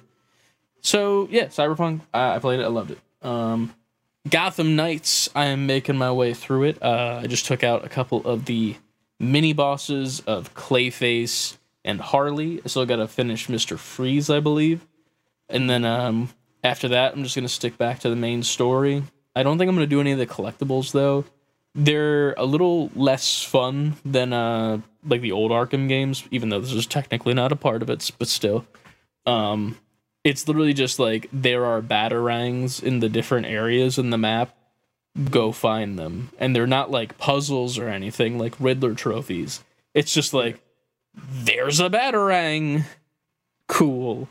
So 0.83 1.29
yeah, 1.31 1.47
Cyberpunk. 1.47 2.03
I, 2.13 2.37
I 2.37 2.39
played 2.39 2.61
it. 2.61 2.65
I 2.65 2.69
loved 2.69 2.91
it. 2.91 2.99
Um, 3.23 3.75
Gotham 4.29 4.77
Knights. 4.77 5.31
I 5.35 5.47
am 5.47 5.67
making 5.67 5.97
my 5.97 6.13
way 6.13 6.35
through 6.35 6.65
it. 6.65 6.83
Uh, 6.83 7.21
I 7.23 7.27
just 7.27 7.47
took 7.47 7.65
out 7.65 7.85
a 7.85 7.89
couple 7.89 8.25
of 8.25 8.45
the 8.45 8.77
mini 9.19 9.53
bosses 9.53 10.21
of 10.21 10.55
Clayface 10.55 11.57
and 11.85 12.01
Harley. 12.01 12.61
I 12.65 12.69
still 12.69 12.87
got 12.87 12.97
to 12.97 13.09
finish 13.09 13.49
Mister 13.49 13.77
Freeze, 13.79 14.29
I 14.31 14.41
believe, 14.41 14.87
and 15.49 15.71
then 15.71 15.85
um, 15.85 16.29
after 16.63 16.89
that, 16.89 17.15
I'm 17.15 17.23
just 17.23 17.35
gonna 17.35 17.49
stick 17.49 17.79
back 17.79 18.01
to 18.01 18.11
the 18.11 18.17
main 18.17 18.43
story. 18.43 19.03
I 19.35 19.43
don't 19.43 19.59
think 19.59 19.69
I'm 19.69 19.75
gonna 19.75 19.87
do 19.87 20.01
any 20.01 20.13
of 20.13 20.19
the 20.19 20.27
collectibles 20.27 20.93
though. 20.93 21.25
They're 21.75 22.35
a 22.35 22.45
little 22.45 22.91
less 22.95 23.43
fun 23.43 23.95
than 24.05 24.33
uh 24.33 24.81
like 25.05 25.23
the 25.23 25.33
old 25.33 25.51
Arkham 25.51 25.89
games, 25.89 26.23
even 26.31 26.51
though 26.51 26.61
this 26.61 26.73
is 26.73 26.87
technically 26.87 27.35
not 27.35 27.51
a 27.51 27.57
part 27.57 27.83
of 27.83 27.91
it, 27.91 28.11
but 28.19 28.29
still. 28.29 28.67
Um, 29.27 29.79
it's 30.25 30.47
literally 30.47 30.75
just 30.75 30.99
like 30.99 31.29
there 31.33 31.65
are 31.65 31.83
batarangs 31.83 32.83
in 32.83 33.01
the 33.01 33.09
different 33.09 33.47
areas 33.47 33.99
in 33.99 34.11
the 34.11 34.19
map. 34.19 34.55
Go 35.31 35.53
find 35.53 35.99
them, 35.99 36.31
and 36.39 36.57
they're 36.57 36.67
not 36.67 36.91
like 36.91 37.19
puzzles 37.19 37.79
or 37.79 37.89
anything 37.89 38.39
like 38.39 38.55
Riddler 38.59 38.95
trophies. 38.95 39.63
It's 39.93 40.15
just 40.15 40.33
like 40.33 40.63
there's 41.15 41.81
a 41.81 41.91
batarang. 41.91 42.85
Cool. 43.69 44.29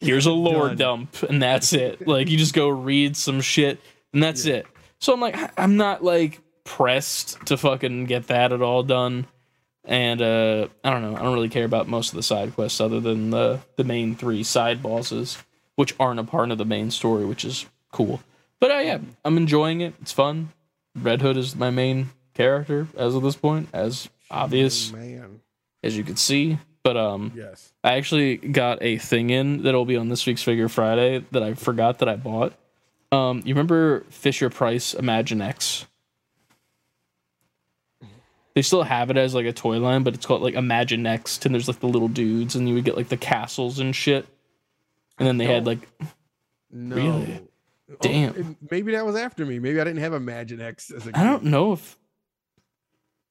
Here's 0.00 0.26
a 0.26 0.32
lore 0.32 0.68
Done. 0.68 0.76
dump, 0.76 1.22
and 1.22 1.42
that's 1.42 1.72
it. 1.72 2.06
Like 2.06 2.28
you 2.28 2.36
just 2.36 2.54
go 2.54 2.68
read 2.68 3.16
some 3.16 3.40
shit, 3.40 3.80
and 4.12 4.22
that's 4.22 4.44
it. 4.44 4.66
So 5.00 5.12
I'm 5.14 5.20
like, 5.20 5.36
I'm 5.58 5.76
not 5.76 6.04
like 6.04 6.40
pressed 6.64 7.46
to 7.46 7.56
fucking 7.56 8.04
get 8.04 8.26
that 8.26 8.52
at 8.52 8.60
all 8.60 8.82
done. 8.82 9.26
And 9.84 10.20
uh, 10.20 10.68
I 10.84 10.90
don't 10.90 11.02
know. 11.02 11.16
I 11.16 11.22
don't 11.22 11.32
really 11.34 11.48
care 11.48 11.64
about 11.64 11.88
most 11.88 12.10
of 12.10 12.16
the 12.16 12.22
side 12.22 12.54
quests 12.54 12.80
other 12.80 13.00
than 13.00 13.30
the 13.30 13.60
the 13.76 13.84
main 13.84 14.14
three 14.14 14.42
side 14.42 14.82
bosses, 14.82 15.38
which 15.76 15.94
aren't 15.98 16.20
a 16.20 16.24
part 16.24 16.50
of 16.50 16.58
the 16.58 16.64
main 16.64 16.90
story, 16.90 17.24
which 17.24 17.44
is 17.44 17.66
cool. 17.92 18.20
But 18.60 18.70
uh, 18.70 18.78
yeah, 18.78 18.98
I'm 19.24 19.36
enjoying 19.36 19.80
it. 19.80 19.94
It's 20.02 20.12
fun. 20.12 20.50
Red 20.94 21.22
Hood 21.22 21.36
is 21.36 21.54
my 21.56 21.70
main 21.70 22.10
character 22.34 22.88
as 22.96 23.14
of 23.14 23.22
this 23.22 23.36
point, 23.36 23.68
as 23.72 24.08
obvious 24.30 24.92
man. 24.92 25.40
as 25.82 25.96
you 25.96 26.04
can 26.04 26.16
see. 26.16 26.58
But 26.82 26.96
um, 26.96 27.32
Yes. 27.34 27.72
I 27.84 27.94
actually 27.94 28.36
got 28.36 28.78
a 28.82 28.98
thing 28.98 29.30
in 29.30 29.62
that'll 29.62 29.84
be 29.84 29.96
on 29.96 30.08
this 30.08 30.26
week's 30.26 30.42
Figure 30.42 30.68
Friday 30.68 31.24
that 31.32 31.42
I 31.42 31.54
forgot 31.54 31.98
that 31.98 32.08
I 32.08 32.16
bought. 32.16 32.54
Um, 33.12 33.42
you 33.44 33.54
remember 33.54 34.00
Fisher 34.10 34.50
Price 34.50 34.92
Imagine 34.94 35.40
X? 35.40 35.86
They 38.58 38.62
still 38.62 38.82
have 38.82 39.08
it 39.08 39.16
as 39.16 39.36
like 39.36 39.46
a 39.46 39.52
toy 39.52 39.78
line, 39.78 40.02
but 40.02 40.14
it's 40.14 40.26
called 40.26 40.42
like 40.42 40.54
Imagine 40.54 41.00
Next, 41.00 41.46
and 41.46 41.54
there's 41.54 41.68
like 41.68 41.78
the 41.78 41.86
little 41.86 42.08
dudes, 42.08 42.56
and 42.56 42.68
you 42.68 42.74
would 42.74 42.84
get 42.84 42.96
like 42.96 43.08
the 43.08 43.16
castles 43.16 43.78
and 43.78 43.94
shit. 43.94 44.26
And 45.16 45.28
then 45.28 45.38
they 45.38 45.44
had 45.44 45.64
like 45.64 45.78
No. 46.68 46.96
Really? 46.96 47.40
Oh, 47.88 47.96
Damn. 48.00 48.56
maybe 48.68 48.90
that 48.90 49.06
was 49.06 49.14
after 49.14 49.46
me. 49.46 49.60
Maybe 49.60 49.80
I 49.80 49.84
didn't 49.84 50.00
have 50.00 50.12
Imagine 50.12 50.60
X 50.60 50.90
as 50.90 51.06
a 51.06 51.16
I 51.16 51.22
don't 51.22 51.44
know 51.44 51.72
if 51.72 51.96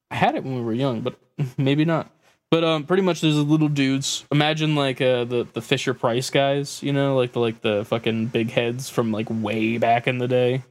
I 0.09 0.15
had 0.15 0.35
it 0.35 0.45
when 0.45 0.55
we 0.55 0.61
were 0.61 0.71
young, 0.71 1.01
but 1.01 1.19
maybe 1.57 1.83
not. 1.83 2.09
But 2.49 2.63
um, 2.63 2.85
pretty 2.85 3.03
much 3.03 3.19
there's 3.19 3.35
the 3.35 3.41
little 3.41 3.67
dudes. 3.67 4.23
Imagine 4.31 4.75
like 4.75 5.01
uh 5.01 5.25
the 5.25 5.45
the 5.51 5.61
Fisher 5.61 5.93
Price 5.93 6.29
guys, 6.29 6.81
you 6.81 6.93
know, 6.93 7.17
like 7.17 7.33
the 7.33 7.41
like 7.41 7.59
the 7.59 7.83
fucking 7.83 8.27
big 8.27 8.49
heads 8.51 8.89
from 8.89 9.11
like 9.11 9.27
way 9.29 9.77
back 9.77 10.07
in 10.07 10.19
the 10.19 10.27
day. 10.29 10.63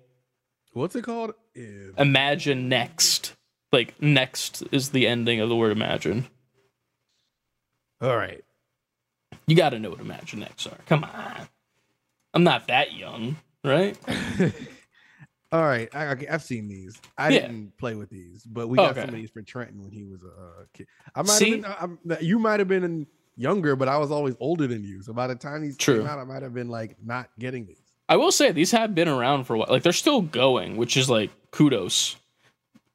What's 0.72 0.96
it 0.96 1.04
called? 1.04 1.34
Imagine 1.98 2.70
next, 2.70 3.35
like 3.72 4.00
next 4.00 4.62
is 4.72 4.90
the 4.90 5.06
ending 5.06 5.40
of 5.40 5.48
the 5.48 5.56
word 5.56 5.72
imagine. 5.72 6.26
All 8.00 8.16
right. 8.16 8.42
You 9.46 9.56
got 9.56 9.70
to 9.70 9.78
know 9.78 9.90
what 9.90 10.00
imagine 10.00 10.40
next 10.40 10.66
are. 10.66 10.78
Come 10.86 11.04
on, 11.04 11.48
I'm 12.34 12.44
not 12.44 12.66
that 12.68 12.92
young, 12.94 13.36
right? 13.64 13.96
All 15.52 15.62
right. 15.62 15.88
I, 15.94 16.16
I've 16.30 16.42
seen 16.42 16.68
these. 16.68 17.00
I 17.16 17.30
Yeah. 17.30 17.42
didn't 17.42 17.76
play 17.78 17.94
with 17.94 18.10
these, 18.10 18.42
but 18.44 18.68
we 18.68 18.76
got 18.76 18.90
Okay. 18.90 19.00
some 19.02 19.10
of 19.10 19.14
these 19.14 19.30
for 19.30 19.42
Trenton 19.42 19.82
when 19.82 19.92
he 19.92 20.04
was 20.04 20.22
a 20.24 20.26
uh, 20.26 20.64
kid. 20.74 20.86
I 21.14 21.22
might 21.22 21.28
See? 21.38 21.50
have 21.52 21.62
been. 21.62 21.74
I'm, 22.10 22.18
you 22.20 22.38
might 22.38 22.58
have 22.58 22.68
been 22.68 23.06
younger, 23.36 23.76
but 23.76 23.88
I 23.88 23.96
was 23.98 24.10
always 24.10 24.34
older 24.40 24.66
than 24.66 24.82
you. 24.82 25.02
So 25.02 25.12
by 25.12 25.28
the 25.28 25.36
time 25.36 25.62
these 25.62 25.76
True. 25.76 25.98
came 25.98 26.06
out, 26.06 26.18
I 26.18 26.24
might 26.24 26.42
have 26.42 26.52
been 26.54 26.68
like 26.68 26.96
not 27.02 27.30
getting 27.38 27.66
these. 27.66 27.80
I 28.08 28.16
will 28.16 28.32
say 28.32 28.50
these 28.52 28.72
have 28.72 28.94
been 28.94 29.08
around 29.08 29.44
for 29.44 29.54
a 29.54 29.58
while. 29.58 29.68
Like 29.70 29.82
they're 29.84 29.92
still 29.92 30.20
going, 30.20 30.76
which 30.76 30.96
is 30.96 31.08
like 31.08 31.30
kudos, 31.52 32.16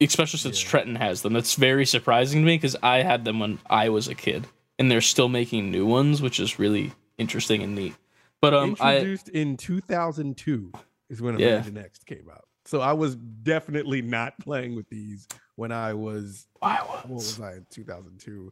especially 0.01 0.39
since 0.39 0.61
Yeah. 0.63 0.69
Trenton 0.69 0.95
has 0.95 1.21
them. 1.21 1.33
That's 1.33 1.55
very 1.55 1.85
surprising 1.85 2.41
to 2.41 2.45
me 2.45 2.55
because 2.55 2.75
I 2.81 3.03
had 3.03 3.23
them 3.25 3.39
when 3.39 3.59
I 3.69 3.89
was 3.89 4.07
a 4.07 4.15
kid, 4.15 4.47
and 4.79 4.89
they're 4.91 5.01
still 5.01 5.29
making 5.29 5.71
new 5.71 5.85
ones, 5.85 6.21
which 6.21 6.39
is 6.39 6.59
really 6.59 6.91
interesting 7.17 7.61
and 7.63 7.75
neat. 7.75 7.95
But 8.41 8.53
um, 8.55 8.75
I 8.79 8.95
Introduced 8.97 9.29
in 9.29 9.55
2002 9.57 10.71
is 11.09 11.21
when 11.21 11.37
Yeah. 11.37 11.47
Imagine 11.55 11.75
Next 11.75 12.05
came 12.05 12.27
out. 12.31 12.45
So 12.65 12.81
I 12.81 12.93
was 12.93 13.15
definitely 13.15 14.01
not 14.01 14.37
playing 14.39 14.75
with 14.75 14.87
these 14.89 15.27
when 15.55 15.71
I 15.71 15.93
was 15.93 16.47
I 16.61 16.81
was. 16.81 16.87
what 16.87 17.09
was 17.09 17.37
was 17.37 17.41
I 17.41 17.53
in 17.53 17.65
2002? 17.71 18.51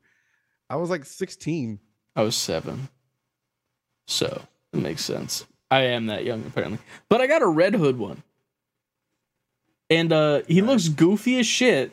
I 0.69 0.75
was 0.75 0.89
like 0.89 1.05
16. 1.05 1.79
I 2.15 2.21
was 2.23 2.35
seven, 2.35 2.89
so 4.07 4.41
it 4.73 4.79
makes 4.79 5.03
sense. 5.05 5.45
I 5.71 5.81
am 5.81 6.07
that 6.07 6.25
young 6.25 6.43
apparently, 6.45 6.79
but 7.07 7.21
I 7.21 7.27
got 7.27 7.41
a 7.41 7.47
Red 7.47 7.75
Hood 7.75 7.97
one, 7.97 8.23
and 9.89 10.11
uh, 10.13 10.41
he 10.47 10.61
looks 10.61 10.87
goofy 10.87 11.39
as 11.39 11.47
shit. 11.47 11.91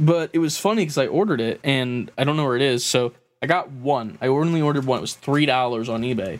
But 0.00 0.30
it 0.32 0.38
was 0.38 0.56
funny 0.58 0.82
because 0.82 0.96
I 0.98 1.06
ordered 1.08 1.40
it 1.40 1.60
and 1.64 2.10
I 2.16 2.22
don't 2.24 2.36
know 2.36 2.44
where 2.44 2.54
it 2.56 2.62
is, 2.62 2.84
so 2.84 3.14
I 3.42 3.46
got 3.46 3.70
one. 3.70 4.16
I 4.20 4.28
only 4.28 4.60
ordered 4.62 4.84
one. 4.84 4.98
It 4.98 5.00
was 5.02 5.14
three 5.14 5.44
dollars 5.46 5.88
on 5.88 6.02
eBay. 6.02 6.38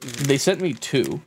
They 0.00 0.36
sent 0.38 0.60
me 0.60 0.74
two, 0.74 1.22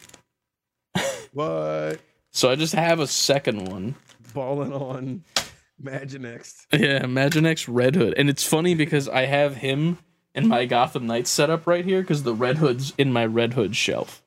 What? 1.34 1.99
so 2.32 2.49
I 2.52 2.56
just 2.56 2.74
have 2.74 2.99
a 2.99 3.08
second 3.08 3.68
one. 3.70 3.95
Balling 4.34 4.72
on 4.74 5.24
Imagine 5.82 6.22
Next. 6.22 6.68
Yeah, 6.72 6.99
Imaginext 7.04 7.68
Red 7.68 7.95
Hood, 7.95 8.14
and 8.18 8.30
it's 8.30 8.43
funny 8.43 8.76
because 8.76 9.10
I 9.10 9.26
have 9.26 9.58
him 9.58 9.97
in 10.36 10.47
my 10.47 10.66
Gotham 10.66 11.08
Knights 11.08 11.30
setup 11.30 11.68
right 11.68 11.84
here 11.84 12.02
because 12.02 12.24
the 12.24 12.34
Red 12.34 12.58
Hood's 12.58 12.93
in 12.97 13.12
my 13.12 13.26
Red 13.26 13.54
Hood 13.54 13.76
shelf. 13.76 14.22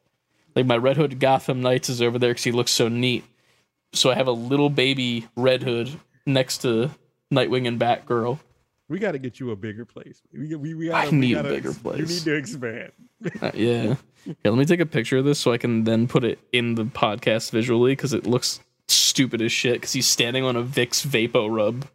Like 0.55 0.66
my 0.66 0.77
Red 0.77 0.97
Hood 0.97 1.18
Gotham 1.20 1.62
Knights 1.62 1.89
is 1.89 2.03
over 2.03 2.18
there 2.18 2.31
because 2.31 2.45
he 2.45 2.53
looks 2.53 2.70
so 2.72 2.89
neat. 2.89 3.25
So 3.95 4.11
I 4.11 4.14
have 4.14 4.26
a 4.26 4.32
little 4.32 4.70
baby 4.70 5.26
Red 5.36 5.62
Hood 5.62 5.90
next 6.26 6.59
to 6.59 6.90
Nightwing 7.32 7.66
and 7.68 7.80
Batgirl. 7.80 8.38
We 8.88 8.99
got 8.99 9.12
to 9.12 9.18
get 9.18 9.40
you 9.40 9.51
a 9.51 9.57
bigger 9.57 9.84
place. 9.84 10.20
We, 10.32 10.55
we, 10.57 10.74
we 10.74 10.86
gotta, 10.88 11.11
we 11.11 11.16
need 11.16 11.32
a 11.32 11.42
gotta 11.42 11.49
bigger 11.55 11.70
ex- 11.70 11.78
place. 11.78 11.99
You 12.01 12.07
need 12.07 12.24
to 12.24 12.34
expand. 12.34 12.92
Uh, 13.40 13.51
yeah. 13.55 13.95
Yeah, 14.26 14.34
let 14.51 14.57
me 14.59 14.64
take 14.66 14.80
a 14.80 14.86
picture 14.86 15.18
of 15.18 15.24
this 15.24 15.38
so 15.38 15.53
I 15.53 15.59
can 15.59 15.84
then 15.84 16.07
put 16.07 16.24
it 16.24 16.38
in 16.53 16.74
the 16.74 16.84
podcast 16.84 17.51
visually 17.51 17.92
because 17.92 18.12
it 18.12 18.26
looks 18.26 18.61
stupid 18.88 19.40
as 19.40 19.53
shit 19.53 19.74
because 19.74 19.92
he's 19.92 20.07
standing 20.07 20.45
on 20.45 20.57
a 20.57 20.62
Vicks 20.62 21.07
Vapo 21.07 21.49
Rub 21.55 21.86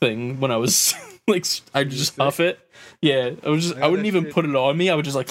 thing 0.00 0.38
when 0.40 0.50
I 0.52 0.56
was 0.56 0.94
like, 1.28 1.44
I 1.74 1.84
just 1.84 2.16
huff 2.16 2.38
it. 2.38 2.60
Yeah, 3.02 3.30
I 3.44 3.48
was 3.48 3.64
just, 3.68 3.76
I 3.76 3.82
I, 3.82 3.88
wouldn't 3.88 4.06
even 4.06 4.24
shit. 4.24 4.32
put 4.32 4.44
it 4.44 4.54
on 4.54 4.76
me. 4.76 4.88
I 4.90 4.94
would 4.94 5.04
just 5.04 5.16
like, 5.16 5.28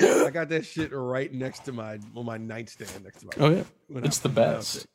I 0.00 0.30
got 0.30 0.48
that 0.50 0.64
shit 0.64 0.90
right 0.92 1.32
next 1.32 1.60
to 1.66 1.72
my 1.72 1.98
on 2.14 2.24
my 2.26 2.36
nightstand 2.38 3.04
next 3.04 3.20
to 3.20 3.26
my. 3.26 3.32
oh 3.38 3.50
yeah. 3.50 3.62
when 3.88 4.04
I- 4.04 4.06
It's 4.06 4.18
the 4.18 4.28
I 4.28 4.32
best. 4.32 4.86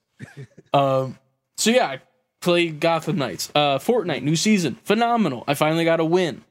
Um, 0.74 1.17
so 1.57 1.72
yeah, 1.72 1.88
I 1.88 2.01
played 2.41 2.80
Gotham 2.80 3.17
Knights. 3.17 3.51
Uh, 3.55 3.80
Fortnite 3.80 4.24
new 4.24 4.36
season, 4.36 4.76
phenomenal. 4.84 5.43
I 5.47 5.53
finally 5.55 5.86
got 5.86 5.99
a 5.99 6.05
win. 6.05 6.43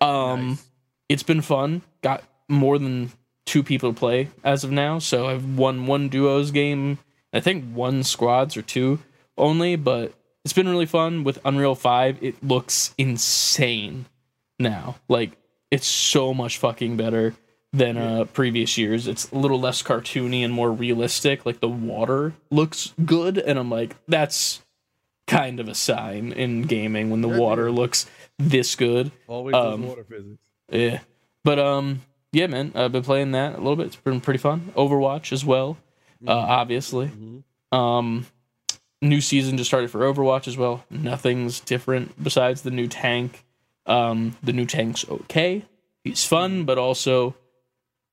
Um, 0.00 0.50
Nice. 0.50 0.68
it's 1.08 1.22
been 1.22 1.40
fun. 1.40 1.82
Got 2.02 2.22
more 2.48 2.78
than 2.78 3.10
two 3.46 3.62
people 3.62 3.92
to 3.92 3.98
play 3.98 4.28
as 4.42 4.64
of 4.64 4.70
now, 4.70 4.98
so 4.98 5.26
I've 5.26 5.56
won 5.56 5.86
one 5.86 6.08
duos 6.08 6.50
game. 6.50 6.98
I 7.32 7.40
think 7.40 7.72
one 7.72 8.02
squads 8.04 8.56
or 8.56 8.62
two 8.62 9.00
only, 9.36 9.76
but 9.76 10.12
it's 10.44 10.52
been 10.52 10.68
really 10.68 10.86
fun 10.86 11.24
with 11.24 11.38
Unreal 11.44 11.74
Five. 11.74 12.22
It 12.22 12.42
looks 12.44 12.94
insane 12.98 14.06
now. 14.58 14.96
Like 15.08 15.32
it's 15.70 15.86
so 15.86 16.32
much 16.34 16.58
fucking 16.58 16.96
better 16.96 17.34
than 17.74 17.98
uh 17.98 18.24
previous 18.32 18.78
years. 18.78 19.06
It's 19.08 19.30
a 19.32 19.36
little 19.36 19.60
less 19.60 19.82
cartoony 19.82 20.44
and 20.44 20.54
more 20.54 20.70
realistic. 20.72 21.44
Like 21.44 21.60
the 21.60 21.68
water 21.68 22.32
looks 22.50 22.94
good, 23.04 23.36
and 23.36 23.58
I'm 23.58 23.68
like, 23.70 23.96
that's 24.08 24.62
kind 25.26 25.58
of 25.58 25.68
a 25.68 25.74
sign 25.74 26.32
in 26.32 26.62
gaming 26.62 27.10
when 27.10 27.20
the 27.20 27.28
water 27.28 27.70
looks 27.72 28.06
this 28.38 28.76
good. 28.76 29.10
Always 29.26 29.54
um, 29.54 29.86
water 29.88 30.04
physics. 30.04 30.38
Yeah. 30.70 31.00
But 31.42 31.58
um 31.58 32.02
yeah, 32.32 32.46
man, 32.46 32.72
I've 32.74 32.92
been 32.92 33.02
playing 33.02 33.32
that 33.32 33.54
a 33.54 33.58
little 33.58 33.76
bit. 33.76 33.86
It's 33.86 33.96
been 33.96 34.20
pretty 34.20 34.38
fun. 34.38 34.72
Overwatch 34.76 35.32
as 35.32 35.44
well. 35.44 35.76
Uh 36.26 36.32
obviously. 36.32 37.08
Mhm. 37.08 37.76
Um 37.76 38.26
new 39.02 39.20
season 39.20 39.56
just 39.58 39.68
started 39.68 39.90
for 39.90 40.00
Overwatch 40.00 40.46
as 40.46 40.56
well. 40.56 40.84
Nothing's 40.90 41.60
different 41.60 42.22
besides 42.22 42.62
the 42.62 42.70
new 42.70 42.86
tank. 42.86 43.44
Um 43.86 44.36
the 44.42 44.52
new 44.52 44.66
tank's 44.66 45.08
okay. 45.08 45.64
He's 46.04 46.24
fun, 46.24 46.64
but 46.64 46.76
also 46.78 47.34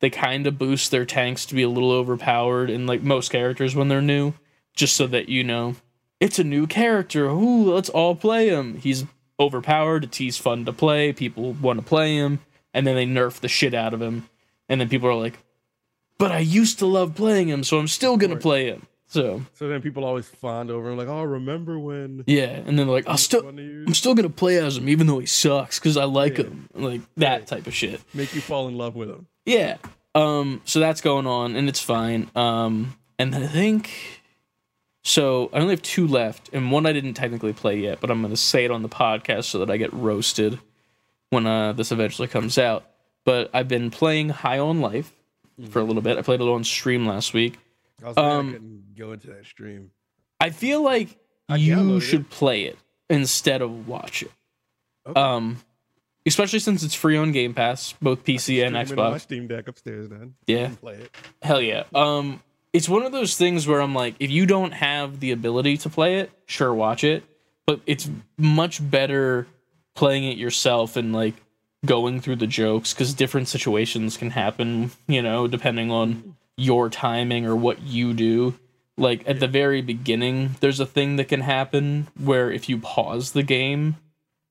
they 0.01 0.09
kind 0.09 0.45
of 0.45 0.57
boost 0.57 0.91
their 0.91 1.05
tanks 1.05 1.45
to 1.45 1.55
be 1.55 1.61
a 1.61 1.69
little 1.69 1.91
overpowered 1.91 2.69
in 2.69 2.85
like 2.85 3.01
most 3.01 3.31
characters 3.31 3.75
when 3.75 3.87
they're 3.87 4.01
new, 4.01 4.33
just 4.75 4.95
so 4.95 5.07
that 5.07 5.29
you 5.29 5.43
know 5.43 5.75
it's 6.19 6.39
a 6.39 6.43
new 6.43 6.67
character. 6.67 7.27
Ooh, 7.27 7.73
let's 7.73 7.89
all 7.89 8.15
play 8.15 8.49
him. 8.49 8.77
He's 8.77 9.05
overpowered. 9.39 10.03
It's 10.03 10.17
he's 10.17 10.37
fun 10.37 10.65
to 10.65 10.73
play. 10.73 11.13
People 11.13 11.53
want 11.53 11.79
to 11.79 11.85
play 11.85 12.15
him, 12.15 12.39
and 12.73 12.85
then 12.85 12.95
they 12.95 13.05
nerf 13.05 13.39
the 13.39 13.47
shit 13.47 13.73
out 13.73 13.93
of 13.93 14.01
him, 14.01 14.27
and 14.67 14.81
then 14.81 14.89
people 14.89 15.09
are 15.09 15.15
like, 15.15 15.39
"But 16.17 16.31
I 16.31 16.39
used 16.39 16.79
to 16.79 16.85
love 16.85 17.15
playing 17.15 17.49
him, 17.49 17.63
so 17.63 17.79
I'm 17.79 17.87
still 17.87 18.17
gonna 18.17 18.35
play 18.35 18.65
him." 18.65 18.87
So 19.11 19.41
So 19.55 19.67
then 19.67 19.81
people 19.81 20.05
always 20.05 20.25
fond 20.27 20.71
over 20.71 20.89
him, 20.89 20.97
like, 20.97 21.09
oh, 21.09 21.23
remember 21.23 21.77
when? 21.77 22.23
yeah, 22.27 22.45
and 22.65 22.79
then 22.79 22.87
like, 22.87 23.07
"I'll 23.07 23.17
still." 23.17 23.43
Fun 23.43 23.57
to 23.57 23.61
use? 23.61 23.85
I'm 23.87 23.93
still 23.93 24.15
gonna 24.15 24.29
play 24.29 24.57
as 24.57 24.77
him 24.77 24.87
even 24.87 25.05
though 25.07 25.19
he 25.19 25.25
sucks 25.25 25.79
because 25.79 25.97
I 25.97 26.05
like 26.05 26.37
Yeah. 26.37 26.45
him, 26.45 26.69
like 26.73 27.01
that 27.17 27.45
type 27.47 27.67
of 27.67 27.73
shit. 27.73 27.99
Make 28.13 28.33
you 28.33 28.39
fall 28.41 28.67
in 28.69 28.77
love 28.77 28.95
with 28.95 29.09
him. 29.09 29.27
Yeah. 29.45 29.77
Um. 30.15 30.61
So 30.65 30.79
that's 30.79 31.01
going 31.01 31.27
on, 31.27 31.55
and 31.57 31.67
it's 31.67 31.81
fine. 31.81 32.29
Um. 32.35 32.95
And 33.19 33.33
then 33.33 33.43
I 33.43 33.47
think. 33.47 33.91
So 35.03 35.49
I 35.51 35.57
only 35.59 35.73
have 35.73 35.81
two 35.81 36.07
left, 36.07 36.49
and 36.53 36.71
one 36.71 36.85
I 36.85 36.93
didn't 36.93 37.15
technically 37.15 37.53
play 37.53 37.77
yet, 37.79 37.99
but 38.01 38.11
I'm 38.11 38.21
going 38.21 38.31
to 38.33 38.37
say 38.37 38.65
it 38.65 38.71
on 38.71 38.83
the 38.83 38.89
podcast 38.89 39.45
so 39.45 39.57
that 39.59 39.71
I 39.71 39.77
get 39.77 39.91
roasted 39.93 40.59
when 41.31 41.47
uh, 41.47 41.73
this 41.73 41.91
eventually 41.91 42.27
comes 42.27 42.57
out. 42.59 42.85
But 43.25 43.49
I've 43.53 43.67
been 43.67 43.89
playing 43.89 44.29
High 44.29 44.59
on 44.59 44.79
Life 44.79 45.11
for 45.71 45.79
a 45.79 45.83
little 45.83 46.03
bit. 46.03 46.17
I 46.19 46.21
played 46.21 46.39
a 46.39 46.43
little 46.43 46.53
on 46.55 46.63
stream 46.63 47.07
last 47.07 47.33
week. 47.33 47.57
I 48.03 48.07
was 48.09 48.17
Um, 48.17 48.49
I 48.49 48.51
couldn't 48.53 48.95
go 48.97 49.11
into 49.13 49.27
that 49.27 49.45
stream. 49.45 49.91
I 50.39 50.49
feel 50.49 50.81
like 50.81 51.17
I 51.49 51.57
you 51.57 51.75
downloaded 51.75 51.97
it. 51.97 52.01
should 52.01 52.29
play 52.29 52.63
it 52.63 52.77
instead 53.09 53.61
of 53.61 53.87
watch 53.87 54.23
it. 54.23 54.31
Okay. 55.07 55.19
Um, 55.19 55.57
especially 56.25 56.59
since 56.59 56.83
it's 56.83 56.93
free 56.95 57.17
on 57.17 57.31
Game 57.31 57.53
Pass, 57.53 57.93
both 58.01 58.23
PC 58.23 58.65
and 58.65 58.75
on 58.77 58.85
my 58.87 58.91
Xbox. 58.93 59.21
Steam 59.21 59.47
Deck 59.47 59.67
upstairs. 59.67 60.09
Then 60.09 60.35
Yeah. 60.47 60.69
play 60.79 60.95
it. 60.95 61.15
Hell 61.41 61.61
yeah. 61.61 61.83
Um 61.93 62.41
it's 62.73 62.87
one 62.87 63.03
of 63.03 63.11
those 63.11 63.35
things 63.35 63.67
where 63.67 63.81
I'm 63.81 63.93
like, 63.93 64.15
if 64.19 64.31
you 64.31 64.45
don't 64.45 64.71
have 64.71 65.19
the 65.19 65.31
ability 65.31 65.75
to 65.77 65.89
play 65.89 66.19
it, 66.19 66.31
sure 66.45 66.73
watch 66.73 67.03
it. 67.03 67.23
But 67.65 67.81
it's 67.85 68.09
much 68.37 68.79
better 68.89 69.45
playing 69.93 70.23
it 70.23 70.37
yourself 70.37 70.95
and 70.95 71.11
like 71.13 71.35
going 71.85 72.21
through 72.21 72.37
the 72.37 72.47
jokes 72.47 72.93
because 72.93 73.13
different 73.13 73.47
situations 73.49 74.15
can 74.15 74.29
happen, 74.29 74.91
you 75.07 75.21
know, 75.21 75.47
depending 75.47 75.91
on 75.91 76.35
your 76.61 76.89
timing 76.89 77.45
or 77.45 77.55
what 77.55 77.81
you 77.81 78.13
do. 78.13 78.53
Like 78.97 79.27
at 79.27 79.39
the 79.39 79.47
very 79.47 79.81
beginning, 79.81 80.55
there's 80.59 80.79
a 80.79 80.85
thing 80.85 81.15
that 81.15 81.27
can 81.27 81.41
happen 81.41 82.07
where 82.19 82.51
if 82.51 82.69
you 82.69 82.77
pause 82.77 83.31
the 83.31 83.41
game, 83.41 83.95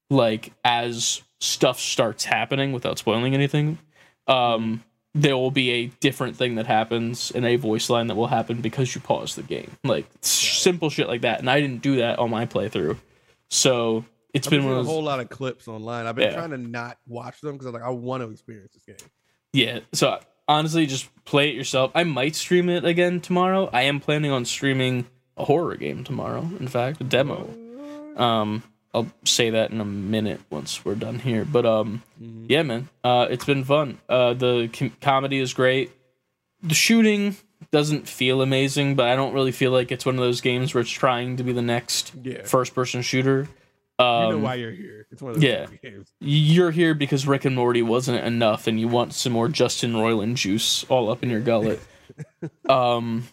like 0.09 0.53
as 0.65 1.23
stuff 1.41 1.79
starts 1.79 2.25
happening 2.25 2.73
without 2.73 2.99
spoiling 2.99 3.35
anything, 3.35 3.79
um, 4.27 4.83
there 5.15 5.37
will 5.37 5.51
be 5.53 5.71
a 5.71 5.87
different 6.01 6.37
thing 6.37 6.57
that 6.57 6.67
happens 6.67 7.31
and 7.31 7.45
a 7.45 7.57
voice 7.57 7.89
line 7.91 8.09
that 8.09 8.17
will 8.17 8.27
happen 8.27 8.61
because 8.61 8.95
you 8.95 9.01
pause 9.01 9.35
the 9.37 9.43
game. 9.43 9.71
Like 9.85 10.07
simple 10.21 10.91
shit 10.91 11.07
like 11.07 11.21
that. 11.21 11.39
And 11.39 11.49
I 11.49 11.61
didn't 11.61 11.83
do 11.83 11.97
that 11.97 12.19
on 12.19 12.31
my 12.31 12.47
playthrough. 12.47 12.97
So 13.51 14.05
it's 14.35 14.47
I've 14.47 14.51
been 14.51 14.63
been 14.63 14.71
of 14.73 14.87
a 14.87 14.89
whole 14.89 15.03
lot 15.03 15.21
of 15.21 15.29
clips 15.29 15.69
online. 15.69 16.07
I've 16.07 16.17
been 16.17 16.31
Yeah. 16.31 16.37
trying 16.37 16.51
to 16.51 16.59
not 16.59 16.99
watch 17.07 17.41
them 17.41 17.53
because 17.53 17.67
I'm 17.67 17.73
like, 17.75 17.83
I 17.83 17.91
want 17.91 18.23
to 18.23 18.31
experience 18.31 18.73
this 18.73 18.85
game. 18.85 19.09
Yeah. 19.53 19.81
So 19.93 20.21
honestly, 20.51 20.87
just 20.87 21.09
play 21.25 21.49
it 21.51 21.55
yourself. 21.55 21.93
I 21.95 22.05
might 22.05 22.35
stream 22.35 22.69
it 22.69 22.85
again 22.85 23.21
tomorrow. 23.21 23.71
I 23.73 23.83
am 23.83 24.01
planning 24.01 24.31
on 24.31 24.45
streaming 24.45 25.07
a 25.37 25.45
horror 25.45 25.77
game 25.77 26.05
tomorrow. 26.05 26.41
In 26.59 26.69
fact, 26.69 27.01
a 27.01 27.05
demo. 27.05 27.49
Um, 28.17 28.63
I'll 28.93 29.07
say 29.25 29.51
that 29.51 29.71
in 29.71 29.81
a 29.81 29.85
minute 29.85 30.41
once 30.51 30.85
we're 30.85 30.97
done 30.97 31.21
here. 31.21 31.45
But 31.45 31.65
um, 31.65 32.03
yeah, 32.21 32.63
man, 32.65 32.89
uh, 33.05 33.29
it's 33.31 33.45
been 33.45 33.65
fun. 33.65 33.99
Uh, 34.09 34.35
the 34.35 34.69
com- 34.73 34.93
comedy 35.01 35.39
is 35.39 35.55
great. 35.55 35.93
The 36.63 36.75
shooting 36.75 37.37
doesn't 37.71 38.09
feel 38.09 38.43
amazing, 38.43 38.97
but 38.97 39.07
I 39.07 39.15
don't 39.17 39.33
really 39.33 39.53
feel 39.53 39.71
like 39.71 39.93
it's 39.93 40.05
one 40.05 40.17
of 40.17 40.21
those 40.21 40.41
games 40.41 40.75
where 40.75 40.81
it's 40.81 40.91
trying 40.91 41.37
to 41.37 41.45
be 41.45 41.53
the 41.53 41.63
next 41.63 42.13
Yeah. 42.23 42.43
first-person 42.45 43.03
shooter. 43.03 43.49
you 43.99 44.05
Um, 44.05 44.31
know 44.31 44.39
why 44.39 44.55
you're 44.57 44.73
here. 44.73 45.00
It's 45.11 45.21
one 45.21 45.31
of 45.31 45.41
those 45.41 45.45
yeah. 45.45 45.67
games. 45.83 46.13
you're 46.21 46.71
here 46.71 46.95
because 46.95 47.27
Rick 47.27 47.45
and 47.45 47.57
Morty 47.57 47.83
wasn't 47.83 48.25
enough, 48.25 48.67
and 48.67 48.79
you 48.79 48.89
want 48.89 49.13
some 49.13 49.33
more 49.33 49.49
Justin 49.49 49.93
Roiland 49.95 50.37
juice 50.37 50.85
all 50.85 51.11
up 51.11 51.23
in 51.23 51.31
your 51.31 51.41
gullet. 51.41 51.81
um, 52.69 53.27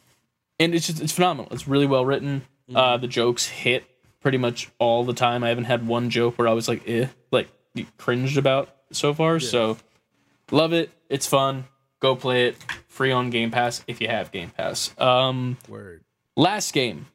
and 0.60 0.74
it's 0.74 0.88
just 0.88 1.02
it's 1.02 1.14
phenomenal. 1.14 1.52
It's 1.52 1.68
really 1.68 1.86
well 1.86 2.06
written. 2.06 2.44
Uh, 2.74 2.98
the 2.98 3.08
jokes 3.08 3.46
hit 3.46 3.86
pretty 4.20 4.38
much 4.38 4.70
all 4.80 5.06
the 5.06 5.14
time. 5.14 5.44
I 5.44 5.50
haven't 5.50 5.66
had 5.66 5.88
one 5.88 6.10
joke 6.10 6.38
where 6.38 6.48
I 6.48 6.54
was 6.54 6.68
like, 6.68 6.84
eh, 6.88 7.08
like 7.32 7.48
cringed 7.98 8.38
about 8.38 8.76
so 8.92 9.14
far. 9.14 9.40
So 9.40 9.78
love 10.52 10.74
it. 10.74 10.90
It's 11.10 11.28
fun. 11.28 11.66
Go 12.00 12.16
play 12.16 12.48
it. 12.48 12.58
Free 12.88 13.12
on 13.12 13.30
Game 13.30 13.52
Pass 13.52 13.84
if 13.88 14.02
you 14.02 14.08
have 14.08 14.32
Game 14.32 14.50
Pass. 14.50 14.94
Um, 15.00 15.58
Word. 15.70 16.04
last 16.36 16.74
game 16.74 17.08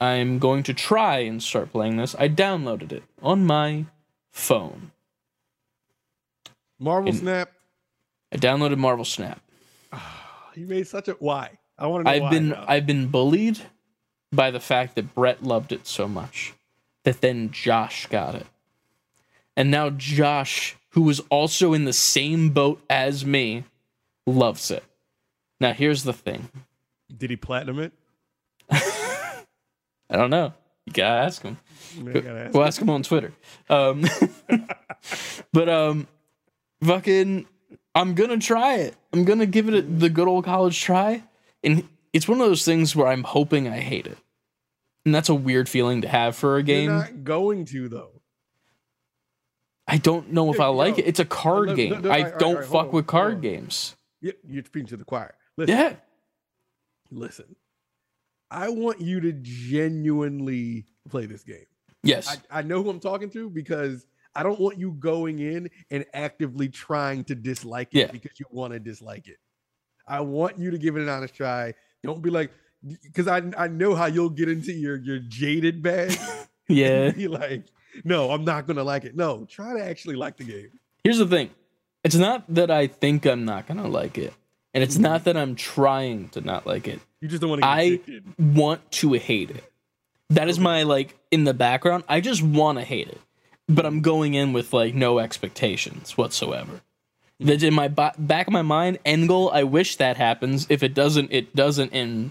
i'm 0.00 0.38
going 0.40 0.64
to 0.64 0.74
try 0.74 1.18
and 1.18 1.40
start 1.40 1.70
playing 1.70 1.96
this 1.96 2.16
i 2.18 2.28
downloaded 2.28 2.90
it 2.90 3.04
on 3.22 3.46
my 3.46 3.84
phone 4.32 4.90
Marvel 6.78 7.10
In- 7.10 7.16
Snap. 7.16 7.52
i 8.32 8.36
downloaded 8.36 8.78
marvel 8.78 9.04
snap 9.04 9.40
ah, 9.92 10.50
You 10.54 10.66
made 10.66 10.86
such 10.88 11.08
a 11.08 11.12
why. 11.12 11.58
I 11.78 11.86
want 11.86 12.04
to 12.04 12.10
know 12.10 12.16
i've 12.16 12.22
why 12.22 12.30
been 12.30 12.48
now. 12.50 12.64
i've 12.66 12.86
been 12.86 13.06
bullied 13.08 13.60
by 14.32 14.50
the 14.50 14.60
fact 14.60 14.94
that 14.96 15.14
brett 15.14 15.42
loved 15.42 15.70
it 15.72 15.86
so 15.86 16.08
much 16.08 16.54
that 17.04 17.20
then 17.20 17.50
josh 17.50 18.06
got 18.06 18.34
it 18.34 18.46
and 19.56 19.70
now 19.70 19.90
josh 19.90 20.76
who 20.90 21.02
was 21.02 21.20
also 21.30 21.72
in 21.72 21.84
the 21.84 21.92
same 21.92 22.50
boat 22.50 22.82
as 22.90 23.24
me 23.26 23.64
loves 24.26 24.70
it 24.70 24.84
now 25.60 25.72
here's 25.72 26.04
the 26.04 26.12
thing 26.12 26.48
Did 27.16 27.30
he 27.30 27.36
platinum 27.36 27.78
it? 27.80 27.92
i 28.70 30.16
don't 30.16 30.30
know 30.30 30.54
you 30.86 30.92
gotta 30.92 31.24
ask 31.24 31.42
him 31.42 31.58
gotta 32.04 32.44
ask. 32.46 32.54
We'll 32.54 32.64
ask 32.64 32.80
him 32.80 32.90
on 32.90 33.02
Twitter. 33.02 33.32
Um, 33.68 34.04
but 35.52 35.68
um, 35.68 36.06
fucking, 36.82 37.46
I'm 37.94 38.14
gonna 38.14 38.38
try 38.38 38.76
it. 38.76 38.96
I'm 39.12 39.24
gonna 39.24 39.46
give 39.46 39.68
it 39.68 39.74
a, 39.74 39.82
the 39.82 40.08
good 40.08 40.28
old 40.28 40.44
college 40.44 40.80
try, 40.80 41.22
and 41.62 41.88
it's 42.12 42.26
one 42.28 42.40
of 42.40 42.46
those 42.46 42.64
things 42.64 42.96
where 42.96 43.08
I'm 43.08 43.24
hoping 43.24 43.68
I 43.68 43.78
hate 43.80 44.06
it, 44.06 44.18
and 45.04 45.14
that's 45.14 45.28
a 45.28 45.34
weird 45.34 45.68
feeling 45.68 46.02
to 46.02 46.08
have 46.08 46.34
for 46.36 46.54
a 46.56 46.58
You're 46.58 46.62
game. 46.62 46.90
not 46.90 47.24
going 47.24 47.64
to 47.66 47.88
though. 47.88 48.22
I 49.86 49.98
don't 49.98 50.32
know 50.32 50.52
if 50.52 50.60
I 50.60 50.66
like 50.68 50.96
yo, 50.96 51.04
it. 51.04 51.08
It's 51.08 51.20
a 51.20 51.24
card 51.24 51.66
no, 51.66 51.72
no, 51.72 51.76
game. 51.76 52.02
no, 52.02 52.10
I 52.10 52.18
alright, 52.22 52.38
don't 52.38 52.54
alright, 52.54 52.68
fuck 52.68 52.86
on, 52.86 52.92
with 52.92 53.06
card 53.06 53.42
games. 53.42 53.96
You- 54.20 54.32
You're 54.48 54.64
speaking 54.64 54.86
to 54.88 54.96
the 54.96 55.04
choir. 55.04 55.34
Listen, 55.56 55.76
Yeah, 55.76 55.96
listen. 57.10 57.56
I 58.52 58.68
want 58.68 59.00
you 59.00 59.20
to 59.20 59.32
genuinely 59.32 60.84
play 61.08 61.26
this 61.26 61.42
game. 61.42 61.64
Yes. 62.02 62.28
I, 62.50 62.58
I 62.58 62.62
know 62.62 62.82
who 62.82 62.90
I'm 62.90 63.00
talking 63.00 63.30
to 63.30 63.48
because 63.48 64.06
I 64.34 64.42
don't 64.42 64.60
want 64.60 64.78
you 64.78 64.92
going 64.92 65.38
in 65.38 65.70
and 65.90 66.04
actively 66.12 66.68
trying 66.68 67.24
to 67.24 67.34
dislike 67.34 67.88
it 67.94 67.98
Yeah. 67.98 68.12
because 68.12 68.38
you 68.38 68.46
want 68.50 68.72
to 68.74 68.78
dislike 68.80 69.28
it. 69.28 69.38
I 70.06 70.20
want 70.20 70.58
you 70.58 70.70
to 70.70 70.78
give 70.78 70.96
it 70.96 71.02
an 71.02 71.08
honest 71.08 71.34
try. 71.34 71.74
Don't 72.02 72.20
be 72.22 72.30
like, 72.30 72.50
because 73.02 73.28
I 73.28 73.42
I 73.56 73.68
know 73.68 73.94
how 73.94 74.06
you'll 74.06 74.30
get 74.30 74.48
into 74.48 74.72
your 74.72 74.96
your 74.96 75.20
jaded 75.20 75.82
bag. 75.82 76.12
yeah. 76.68 77.10
be 77.16 77.28
like, 77.28 77.64
no, 78.04 78.30
I'm 78.32 78.44
not 78.44 78.66
gonna 78.66 78.82
like 78.82 79.04
it. 79.04 79.14
No, 79.16 79.44
try 79.44 79.72
to 79.74 79.84
actually 79.84 80.16
like 80.16 80.36
the 80.36 80.44
game. 80.44 80.70
Here's 81.04 81.18
the 81.18 81.26
thing. 81.26 81.50
It's 82.02 82.16
not 82.16 82.52
that 82.52 82.70
I 82.70 82.88
think 82.88 83.24
I'm 83.26 83.44
not 83.44 83.68
gonna 83.68 83.86
like 83.88 84.18
it. 84.18 84.34
And 84.74 84.82
it's 84.82 84.98
not 84.98 85.24
that 85.24 85.36
I'm 85.36 85.54
trying 85.54 86.28
to 86.30 86.40
not 86.40 86.66
like 86.66 86.88
it. 86.88 87.00
You 87.20 87.28
just 87.28 87.40
don't 87.40 87.50
want 87.50 87.62
to 87.62 87.66
get 87.66 87.70
I 87.70 87.80
addicted. 87.82 88.24
want 88.56 88.90
to 88.92 89.12
hate 89.14 89.50
it. 89.50 89.64
That 90.30 90.48
is 90.48 90.58
my 90.58 90.82
like 90.84 91.14
in 91.30 91.44
the 91.44 91.52
background. 91.54 92.04
I 92.08 92.20
just 92.20 92.42
want 92.42 92.78
to 92.78 92.84
hate 92.84 93.08
it, 93.08 93.20
but 93.68 93.84
I'm 93.84 94.00
going 94.00 94.32
in 94.34 94.52
with 94.54 94.72
like 94.72 94.94
no 94.94 95.18
expectations 95.18 96.16
whatsoever. 96.16 96.80
That's 97.38 97.62
in 97.62 97.74
my 97.74 97.88
ba- 97.88 98.14
back 98.18 98.46
of 98.46 98.52
my 98.52 98.62
mind. 98.62 98.98
End 99.04 99.28
goal. 99.28 99.50
I 99.52 99.64
wish 99.64 99.96
that 99.96 100.16
happens. 100.16 100.66
If 100.70 100.82
it 100.82 100.94
doesn't, 100.94 101.32
it 101.32 101.54
doesn't, 101.54 101.92
and 101.92 102.30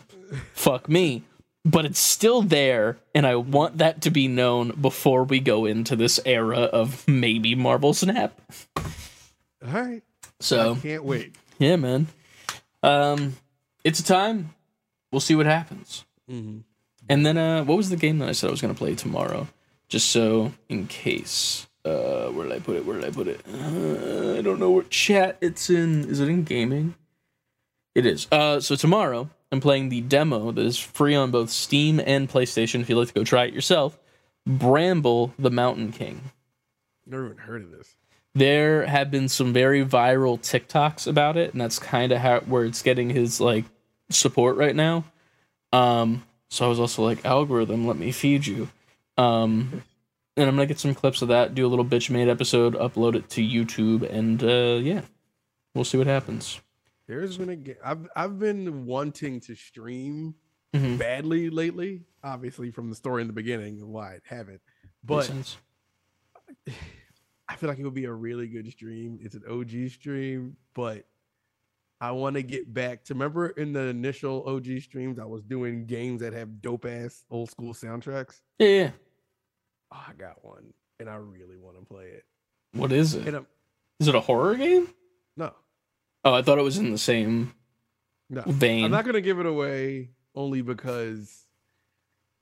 fuck 0.54 0.90
me. 0.90 1.24
But 1.64 1.86
it's 1.86 2.00
still 2.00 2.42
there, 2.42 2.98
and 3.14 3.28
I 3.28 3.36
want 3.36 3.78
that 3.78 4.02
to 4.02 4.10
be 4.10 4.28
known 4.28 4.72
before 4.82 5.24
we 5.26 5.40
go 5.40 5.66
into 5.66 5.96
this 5.96 6.20
era 6.26 6.62
of 6.62 7.08
maybe 7.08 7.54
Marvel 7.54 7.94
Snap. 7.94 8.40
All 9.64 9.72
right. 9.74 10.02
So 10.40 10.74
I 10.74 10.80
can't 10.80 11.04
wait. 11.04 11.36
yeah, 11.60 11.76
man. 11.76 12.08
Um, 12.84 13.38
it's 13.84 14.00
a 14.00 14.04
time. 14.04 14.54
We'll 15.12 15.20
see 15.22 15.36
what 15.36 15.46
happens. 15.46 16.06
Mhm. 16.30 16.64
And 17.10 17.26
then, 17.26 17.38
uh, 17.38 17.64
what 17.64 17.78
was 17.78 17.90
the 17.90 17.96
game 17.98 18.20
that 18.20 18.30
I 18.30 18.32
said 18.32 18.48
I 18.48 18.52
was 18.52 18.62
gonna 18.62 18.74
play 18.74 18.96
tomorrow? 18.96 19.48
Just 19.90 20.10
so 20.10 20.54
in 20.70 20.88
case. 20.88 21.68
Uh, 21.84 22.28
where 22.30 22.48
did 22.48 22.56
I 22.56 22.60
put 22.60 22.78
it? 22.78 22.86
Where 22.86 22.96
did 23.00 23.06
I 23.06 23.12
put 23.12 23.28
it? 23.28 23.42
Uh, 23.48 24.38
I 24.38 24.42
don't 24.42 24.60
know 24.60 24.72
what 24.72 24.90
chat 24.90 25.38
it's 25.42 25.70
in. 25.70 26.08
Is 26.10 26.20
it 26.20 26.30
in 26.30 26.44
gaming? 26.44 26.96
It 27.96 28.06
is. 28.06 28.28
Uh, 28.32 28.60
so 28.62 28.76
tomorrow 28.76 29.30
I'm 29.52 29.60
playing 29.60 29.90
the 29.90 30.02
demo 30.02 30.52
that 30.52 30.66
is 30.66 30.78
free 30.78 31.16
on 31.16 31.32
both 31.32 31.50
Steam 31.50 32.00
and 32.00 32.30
PlayStation. 32.30 32.82
If 32.82 32.90
you'd 32.90 32.98
like 32.98 33.10
to 33.10 33.14
go 33.14 33.24
try 33.24 33.46
it 33.46 33.54
yourself, 33.54 34.00
Bramble 34.46 35.34
the 35.38 35.52
Mountain 35.52 35.92
King. 35.92 36.32
Never 37.06 37.26
even 37.26 37.38
heard 37.40 37.64
of 37.64 37.72
this. 37.72 37.96
There 38.34 38.86
have 38.86 39.12
been 39.12 39.28
some 39.28 39.52
very 39.52 39.84
viral 39.86 40.40
TikToks 40.40 41.06
about 41.06 41.36
it, 41.36 41.52
and 41.52 41.60
that's 41.60 41.80
kind 41.80 42.12
of 42.14 42.20
how 42.20 42.40
where 42.42 42.64
it's 42.64 42.82
getting 42.82 43.10
his 43.10 43.42
like 43.42 43.66
support 44.10 44.56
right 44.56 44.76
now. 44.76 45.04
Um, 45.74 46.24
so 46.50 46.66
I 46.66 46.70
was 46.70 46.80
also 46.80 47.04
like, 47.04 47.26
algorithm, 47.26 47.86
let 47.88 47.98
me 47.98 48.12
feed 48.12 48.46
you. 48.48 48.70
Um, 49.18 49.84
and 50.38 50.48
I'm 50.48 50.56
gonna 50.56 50.66
get 50.66 50.80
some 50.80 50.96
clips 50.96 51.22
of 51.22 51.28
that, 51.28 51.54
do 51.56 51.66
a 51.66 51.70
little 51.70 51.84
bitch 51.86 52.10
made 52.10 52.30
episode, 52.30 52.74
upload 52.76 53.16
it 53.16 53.30
to 53.32 53.42
YouTube, 53.42 54.10
and 54.10 54.42
uh, 54.44 54.80
yeah, 54.82 55.02
we'll 55.76 55.84
see 55.84 55.98
what 55.98 56.08
happens. 56.08 56.62
There's 57.08 57.38
been 57.38 57.50
a 57.50 57.56
game. 57.58 57.76
I've 57.84 58.08
I've 58.16 58.40
been 58.40 58.86
wanting 58.86 59.42
to 59.42 59.56
stream 59.56 60.36
Mhm. 60.74 60.98
badly 60.98 61.50
lately. 61.50 62.04
Obviously, 62.24 62.72
from 62.72 62.90
the 62.90 62.96
story 62.96 63.20
in 63.22 63.28
the 63.28 63.34
beginning 63.34 63.86
why 63.92 64.14
I 64.14 64.20
haven't. 64.24 64.62
But. 65.04 65.30
I 67.52 67.56
feel 67.58 67.68
like 67.70 67.80
it 67.80 67.84
would 67.84 67.94
be 67.94 68.06
a 68.06 68.14
really 68.14 68.48
good 68.48 68.72
stream. 68.72 69.20
It's 69.22 69.36
an 69.36 69.44
OG 69.50 69.90
stream, 69.92 70.56
but 70.74 71.06
I 72.00 72.12
want 72.12 72.36
to 72.38 72.44
get 72.44 72.74
back 72.74 73.04
to 73.06 73.14
remember 73.14 73.50
in 73.50 73.74
the 73.74 73.82
initial 73.88 74.44
OG 74.48 74.82
streams, 74.82 75.20
I 75.20 75.26
was 75.26 75.44
doing 75.44 75.86
games 75.86 76.22
that 76.22 76.32
have 76.34 76.62
dope 76.62 76.86
ass 76.86 77.26
old 77.30 77.50
school 77.52 77.74
soundtracks. 77.74 78.40
yeah. 78.58 78.92
Oh, 79.94 80.02
I 80.08 80.14
got 80.14 80.44
one, 80.46 80.74
and 81.02 81.10
I 81.10 81.16
really 81.16 81.58
want 81.58 81.78
to 81.78 81.86
play 81.86 82.06
it. 82.06 82.24
What 82.72 82.94
is 82.94 83.14
it? 83.14 83.28
Is 84.00 84.08
it? 84.08 84.16
A 84.16 84.22
horror 84.22 84.56
game? 84.56 84.88
no, 85.36 85.54
Oh, 86.24 86.34
I 86.34 86.42
thought 86.42 86.58
it 86.58 86.64
was 86.64 86.78
in 86.78 86.92
the 86.92 86.98
same 86.98 87.54
no. 88.30 88.44
vein. 88.48 88.86
I'm 88.86 88.92
not 88.92 89.04
gonna 89.06 89.20
give 89.20 89.40
it 89.40 89.46
away 89.46 90.12
only 90.34 90.62
because 90.62 91.46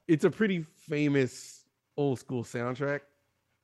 it's 0.07 0.23
a 0.25 0.29
pretty 0.29 0.67
famous 0.87 1.65
old 1.97 2.19
school 2.19 2.43
soundtrack. 2.43 2.99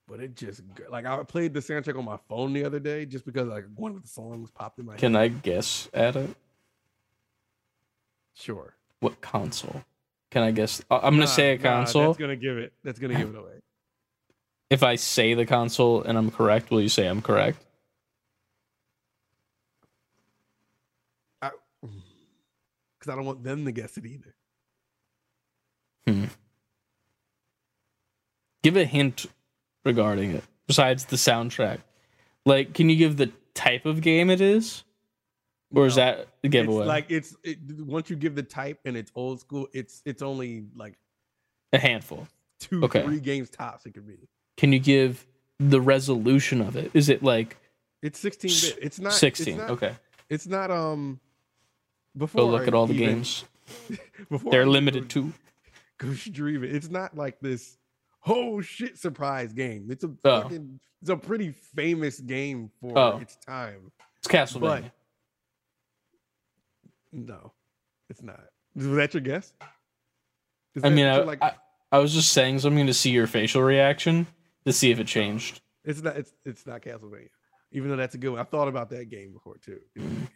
But 0.07 0.19
it 0.19 0.35
just 0.35 0.61
like 0.89 1.05
I 1.05 1.23
played 1.23 1.53
the 1.53 1.59
soundtrack 1.61 1.97
on 1.97 2.05
my 2.05 2.17
phone 2.29 2.53
the 2.53 2.63
other 2.63 2.79
day 2.79 3.05
just 3.05 3.25
because 3.25 3.47
like 3.47 3.65
one 3.75 3.95
of 3.95 4.01
the 4.03 4.07
songs 4.07 4.51
popped 4.51 4.77
in 4.79 4.85
my 4.85 4.95
Can 4.97 5.13
head. 5.15 5.21
I 5.21 5.27
guess 5.29 5.89
at 5.93 6.15
it? 6.15 6.29
Sure. 8.35 8.75
What 8.99 9.19
console? 9.21 9.83
Can 10.29 10.43
I 10.43 10.51
guess? 10.51 10.81
I- 10.91 10.97
I'm 10.97 11.01
gonna 11.13 11.19
Nah, 11.21 11.25
say 11.25 11.53
a 11.53 11.57
nah, 11.57 11.63
console. 11.63 12.07
that's 12.07 12.17
gonna 12.19 12.35
give 12.35 12.57
it. 12.57 12.73
That's 12.83 12.99
gonna 12.99 13.15
give 13.15 13.29
it 13.29 13.35
away. 13.37 13.61
if 14.69 14.83
I 14.83 14.95
say 14.95 15.33
the 15.35 15.45
console 15.45 16.01
and 16.03 16.17
I'm 16.17 16.29
correct, 16.31 16.69
will 16.71 16.81
you 16.81 16.89
say 16.89 17.07
I'm 17.07 17.21
correct? 17.21 17.63
Because 21.41 23.11
I 23.11 23.15
don't 23.15 23.25
want 23.25 23.43
them 23.43 23.65
to 23.65 23.71
guess 23.71 23.97
it 23.97 24.05
either. 24.05 24.35
Hmm. 26.07 26.25
Give 28.63 28.77
a 28.77 28.85
hint 28.85 29.27
regarding 29.85 30.31
it 30.31 30.43
besides 30.67 31.05
the 31.05 31.15
soundtrack. 31.15 31.79
Like, 32.45 32.73
can 32.73 32.89
you 32.89 32.95
give 32.95 33.17
the 33.17 33.31
type 33.53 33.85
of 33.85 34.01
game 34.01 34.29
it 34.29 34.41
is, 34.41 34.83
or 35.73 35.85
is 35.85 35.95
that 35.95 36.27
a 36.43 36.47
giveaway? 36.49 36.81
It's 36.81 36.87
like 36.87 37.05
it's 37.09 37.35
it, 37.43 37.59
once 37.79 38.09
you 38.09 38.15
give 38.15 38.35
the 38.35 38.43
type 38.43 38.79
and 38.85 38.97
it's 38.97 39.11
old 39.15 39.39
school, 39.39 39.67
it's 39.73 40.01
it's 40.05 40.21
only 40.21 40.65
like 40.75 40.95
a 41.73 41.79
handful. 41.79 42.27
two, 42.59 42.83
Okay. 42.83 43.03
three 43.03 43.19
games 43.19 43.49
tops. 43.49 43.85
It 43.85 43.93
could 43.93 44.07
be. 44.07 44.17
Can 44.57 44.71
you 44.73 44.79
give 44.79 45.25
the 45.59 45.79
resolution 45.81 46.61
of 46.61 46.75
it? 46.75 46.91
Is 46.93 47.09
it 47.09 47.23
like 47.23 47.57
It's 48.01 48.19
16 48.19 48.49
bit. 48.49 48.79
It's 48.83 48.99
not 48.99 49.13
16? 49.13 49.47
It's 49.53 49.57
not, 49.61 49.69
okay, 49.71 49.95
It's 50.29 50.47
not 50.47 50.71
um. 50.71 51.19
Before 52.17 52.41
go 52.43 52.47
look 52.49 52.67
at 52.67 52.73
all 52.73 52.87
the 52.87 52.93
even- 52.93 53.07
games. 53.15 53.43
Before 54.29 54.51
They're 54.51 54.61
even 54.61 54.71
limited 54.73 55.03
go, 55.13 55.21
to. 55.21 55.33
go 55.97 56.13
stream 56.13 56.63
it. 56.63 56.73
It's 56.75 56.89
not 56.89 57.17
like 57.17 57.39
this. 57.41 57.77
Oh 58.25 58.59
shit! 58.61 58.97
Surprise 58.97 59.53
game. 59.53 59.87
It's 59.89 60.03
a 60.03 60.07
Oh. 60.23 60.41
fucking. 60.43 60.79
It's 61.01 61.09
a 61.11 61.17
pretty 61.17 61.51
famous 61.51 62.19
game 62.19 62.71
for 62.81 62.97
Oh. 62.97 63.17
its 63.17 63.35
time. 63.37 63.91
It's 64.17 64.27
Castlevania. 64.27 64.91
No, 67.11 67.53
it's 68.09 68.21
not. 68.21 68.41
Was 68.75 68.87
that 68.87 69.13
your 69.13 69.21
guess? 69.21 69.53
I 70.83 70.89
mean, 70.89 71.05
I, 71.05 71.17
like, 71.19 71.41
I, 71.41 71.53
I 71.91 71.99
was 71.99 72.13
just 72.13 72.33
saying 72.33 72.59
something 72.59 72.87
to 72.87 72.93
see 72.93 73.11
your 73.11 73.27
facial 73.27 73.61
reaction 73.61 74.27
to 74.65 74.73
see 74.73 74.91
if 74.91 74.99
it 74.99 75.07
changed. 75.07 75.61
It's 75.85 76.01
not. 76.01 76.17
It's 76.17 76.33
it's 76.45 76.65
not 76.65 76.81
Castlevania. 76.81 77.29
Even 77.71 77.89
though 77.89 77.95
that's 77.95 78.15
a 78.15 78.17
good 78.17 78.29
one. 78.29 78.39
I 78.39 78.43
thought 78.43 78.67
about 78.67 78.89
that 78.89 79.09
game 79.09 79.31
before 79.33 79.57
too. 79.57 79.79
It 79.95 80.01
was 80.01 80.05
a 80.11 80.15
good 80.15 80.19
game. 80.19 80.29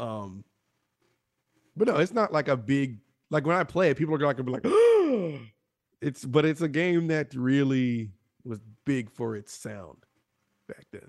Um, 0.00 0.44
but 1.76 1.86
no, 1.88 1.96
it's 1.98 2.12
not 2.12 2.32
like 2.32 2.48
a 2.48 2.56
big. 2.56 2.98
Like 3.30 3.46
when 3.46 3.56
I 3.56 3.64
play 3.64 3.90
it, 3.90 3.96
people 3.96 4.14
are 4.14 4.18
gonna 4.18 4.42
be 4.42 4.52
like, 4.52 4.64
it's. 6.04 6.24
But 6.24 6.44
it's 6.44 6.60
a 6.60 6.68
game 6.68 7.08
that 7.08 7.34
really 7.34 8.10
was 8.44 8.60
big 8.84 9.10
for 9.10 9.36
its 9.36 9.52
sound 9.52 9.98
back 10.68 10.86
then. 10.92 11.08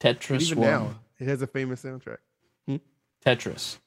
And 0.00 0.18
Tetris 0.18 0.42
even 0.42 0.58
one. 0.58 0.68
now, 0.70 1.00
it 1.18 1.26
has 1.28 1.42
a 1.42 1.46
famous 1.46 1.82
soundtrack. 1.82 2.18
Tetris. 3.24 3.78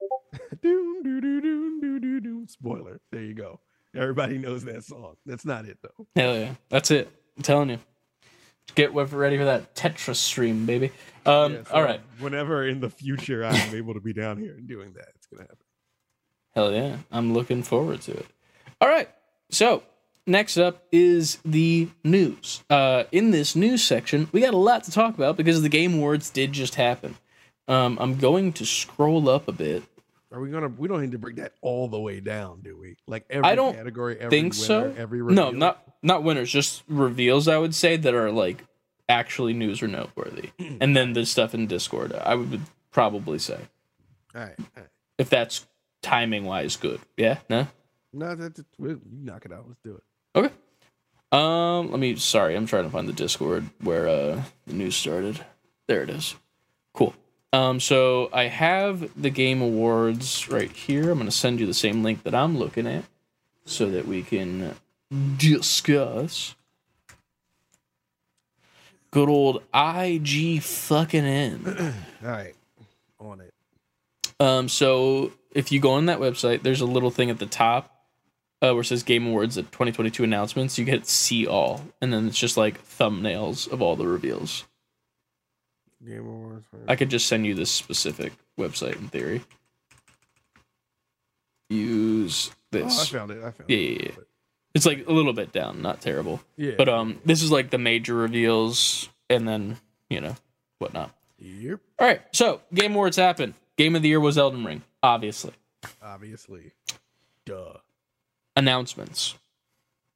Doom, 0.62 1.02
doo, 1.02 1.20
doo, 1.20 1.40
doom, 1.40 1.80
doo, 1.80 2.00
doo, 2.00 2.20
doom. 2.20 2.46
Spoiler. 2.48 3.00
There 3.10 3.22
you 3.22 3.34
go. 3.34 3.60
Everybody 3.94 4.38
knows 4.38 4.64
that 4.64 4.84
song. 4.84 5.16
That's 5.24 5.44
not 5.44 5.64
it 5.64 5.78
though. 5.82 6.06
Hell 6.14 6.36
yeah, 6.36 6.54
that's 6.68 6.90
it. 6.90 7.08
I'm 7.36 7.42
telling 7.42 7.70
you. 7.70 7.78
Get 8.74 8.92
ready 8.92 9.38
for 9.38 9.46
that 9.46 9.74
Tetris 9.74 10.16
stream, 10.16 10.66
baby. 10.66 10.92
Um, 11.24 11.54
Yeah, 11.54 11.62
so 11.64 11.74
all 11.74 11.82
right. 11.82 12.00
Whenever 12.18 12.66
in 12.68 12.80
the 12.80 12.90
future 12.90 13.44
I'm 13.44 13.74
able 13.74 13.94
to 13.94 14.00
be 14.00 14.12
down 14.12 14.38
here 14.38 14.54
and 14.54 14.68
doing 14.68 14.92
that, 14.92 15.08
it's 15.14 15.26
gonna 15.26 15.42
happen. 15.42 15.56
Hell 16.54 16.72
yeah. 16.72 16.96
I'm 17.10 17.32
looking 17.32 17.62
forward 17.62 18.02
to 18.02 18.12
it. 18.12 18.26
All 18.80 18.88
right. 18.88 19.08
So, 19.50 19.82
next 20.26 20.56
up 20.58 20.84
is 20.92 21.38
the 21.44 21.88
news. 22.04 22.62
Uh, 22.70 23.04
in 23.12 23.30
this 23.30 23.56
news 23.56 23.82
section, 23.82 24.28
we 24.32 24.40
got 24.40 24.54
a 24.54 24.58
lot 24.58 24.84
to 24.84 24.90
talk 24.90 25.14
about 25.14 25.36
because 25.36 25.62
the 25.62 25.68
Game 25.68 25.94
Awards 25.94 26.30
did 26.30 26.52
just 26.52 26.74
happen. 26.76 27.16
Um, 27.66 27.98
I'm 28.00 28.16
going 28.16 28.52
to 28.54 28.64
scroll 28.66 29.28
up 29.28 29.48
a 29.48 29.52
bit. 29.52 29.82
Are 30.30 30.40
we 30.40 30.50
gonna? 30.50 30.68
We 30.68 30.88
don't 30.88 31.00
need 31.00 31.12
to 31.12 31.18
bring 31.18 31.36
that 31.36 31.54
all 31.62 31.88
the 31.88 31.98
way 31.98 32.20
down, 32.20 32.60
do 32.60 32.76
we? 32.76 32.96
Like 33.06 33.24
every 33.30 33.48
I 33.48 33.54
don't 33.54 33.74
category, 33.74 34.18
every 34.18 34.28
think 34.28 34.52
winner, 34.52 34.64
so. 34.64 34.94
Every 34.96 35.22
No, 35.22 35.50
not 35.50 35.82
not 36.02 36.22
winners, 36.22 36.50
just 36.52 36.82
reveals. 36.86 37.48
I 37.48 37.56
would 37.56 37.74
say 37.74 37.96
that 37.96 38.14
are 38.14 38.30
like 38.30 38.62
actually 39.08 39.54
news 39.54 39.82
or 39.82 39.88
noteworthy, 39.88 40.50
and 40.58 40.94
then 40.94 41.14
the 41.14 41.24
stuff 41.24 41.54
in 41.54 41.66
Discord. 41.66 42.12
I 42.12 42.34
would 42.34 42.60
probably 42.90 43.38
say 43.38 43.58
All 44.34 44.42
right, 44.42 44.54
all 44.58 44.66
right. 44.76 44.86
if 45.16 45.30
that's 45.30 45.66
timing 46.02 46.44
wise 46.44 46.76
good. 46.76 47.00
Yeah, 47.16 47.38
no. 47.48 47.66
No, 48.12 48.34
that's 48.34 48.62
we 48.78 48.90
you 48.90 49.00
knock 49.10 49.44
it 49.44 49.52
out. 49.52 49.64
Let's 49.66 49.80
do 49.84 49.96
it. 49.96 50.02
Okay. 50.38 50.54
Um, 51.30 51.90
let 51.90 52.00
me. 52.00 52.16
Sorry, 52.16 52.56
I'm 52.56 52.66
trying 52.66 52.84
to 52.84 52.90
find 52.90 53.08
the 53.08 53.12
Discord 53.12 53.68
where 53.80 54.08
uh 54.08 54.42
the 54.66 54.72
news 54.72 54.96
started. 54.96 55.44
There 55.86 56.02
it 56.02 56.10
is. 56.10 56.34
Cool. 56.94 57.14
Um, 57.52 57.80
so 57.80 58.30
I 58.32 58.44
have 58.44 59.10
the 59.20 59.30
Game 59.30 59.60
Awards 59.60 60.48
right 60.48 60.70
here. 60.70 61.10
I'm 61.10 61.18
gonna 61.18 61.30
send 61.30 61.60
you 61.60 61.66
the 61.66 61.74
same 61.74 62.02
link 62.02 62.22
that 62.22 62.34
I'm 62.34 62.58
looking 62.58 62.86
at, 62.86 63.04
so 63.64 63.90
that 63.90 64.06
we 64.06 64.22
can 64.22 64.74
discuss. 65.36 66.54
Good 69.10 69.28
old 69.28 69.62
IG 69.74 70.62
fucking 70.62 71.24
N. 71.24 71.94
All 72.24 72.30
right, 72.30 72.54
on 73.18 73.40
it. 73.40 73.54
Um, 74.40 74.68
so 74.68 75.32
if 75.52 75.72
you 75.72 75.80
go 75.80 75.92
on 75.92 76.06
that 76.06 76.20
website, 76.20 76.62
there's 76.62 76.82
a 76.82 76.86
little 76.86 77.10
thing 77.10 77.30
at 77.30 77.38
the 77.38 77.46
top 77.46 77.97
uh, 78.62 78.72
where 78.72 78.80
it 78.80 78.84
says 78.86 79.02
Game 79.02 79.26
Awards 79.26 79.56
at 79.58 79.66
2022 79.72 80.24
announcements. 80.24 80.78
You 80.78 80.84
get 80.84 81.06
see 81.06 81.46
all, 81.46 81.82
and 82.00 82.12
then 82.12 82.26
it's 82.26 82.38
just 82.38 82.56
like 82.56 82.82
thumbnails 82.84 83.70
of 83.70 83.80
all 83.82 83.96
the 83.96 84.06
reveals. 84.06 84.64
Game 86.06 86.26
Awards. 86.26 86.66
I 86.86 86.96
could 86.96 87.10
just 87.10 87.26
send 87.26 87.46
you 87.46 87.54
this 87.54 87.70
specific 87.70 88.32
website 88.58 88.96
in 88.96 89.08
theory. 89.08 89.42
Use 91.70 92.50
Oh, 92.74 92.84
I 92.84 92.88
found 93.06 93.30
it. 93.30 93.38
I 93.38 93.50
found 93.50 93.70
Yeah, 93.70 93.76
it. 93.76 94.00
yeah, 94.02 94.08
yeah. 94.10 94.22
It's 94.74 94.84
like 94.86 95.06
a 95.08 95.12
little 95.12 95.32
bit 95.32 95.52
down, 95.52 95.80
not 95.80 96.00
terrible. 96.02 96.40
Yeah. 96.56 96.74
But 96.76 96.88
um, 96.88 97.18
this 97.24 97.42
is 97.42 97.50
like 97.50 97.70
the 97.70 97.78
major 97.78 98.14
reveals, 98.14 99.08
and 99.30 99.48
then 99.48 99.78
you 100.10 100.20
know 100.20 100.36
whatnot. 100.78 101.10
Yep. 101.38 101.80
All 101.98 102.06
right, 102.06 102.20
so 102.32 102.60
Game 102.74 102.92
Awards 102.92 103.16
happened. 103.16 103.54
Game 103.76 103.96
of 103.96 104.02
the 104.02 104.08
year 104.08 104.20
was 104.20 104.36
Elden 104.36 104.64
Ring, 104.64 104.82
obviously. 105.02 105.52
Obviously. 106.02 106.72
Duh. 107.46 107.74
Announcements. 108.58 109.36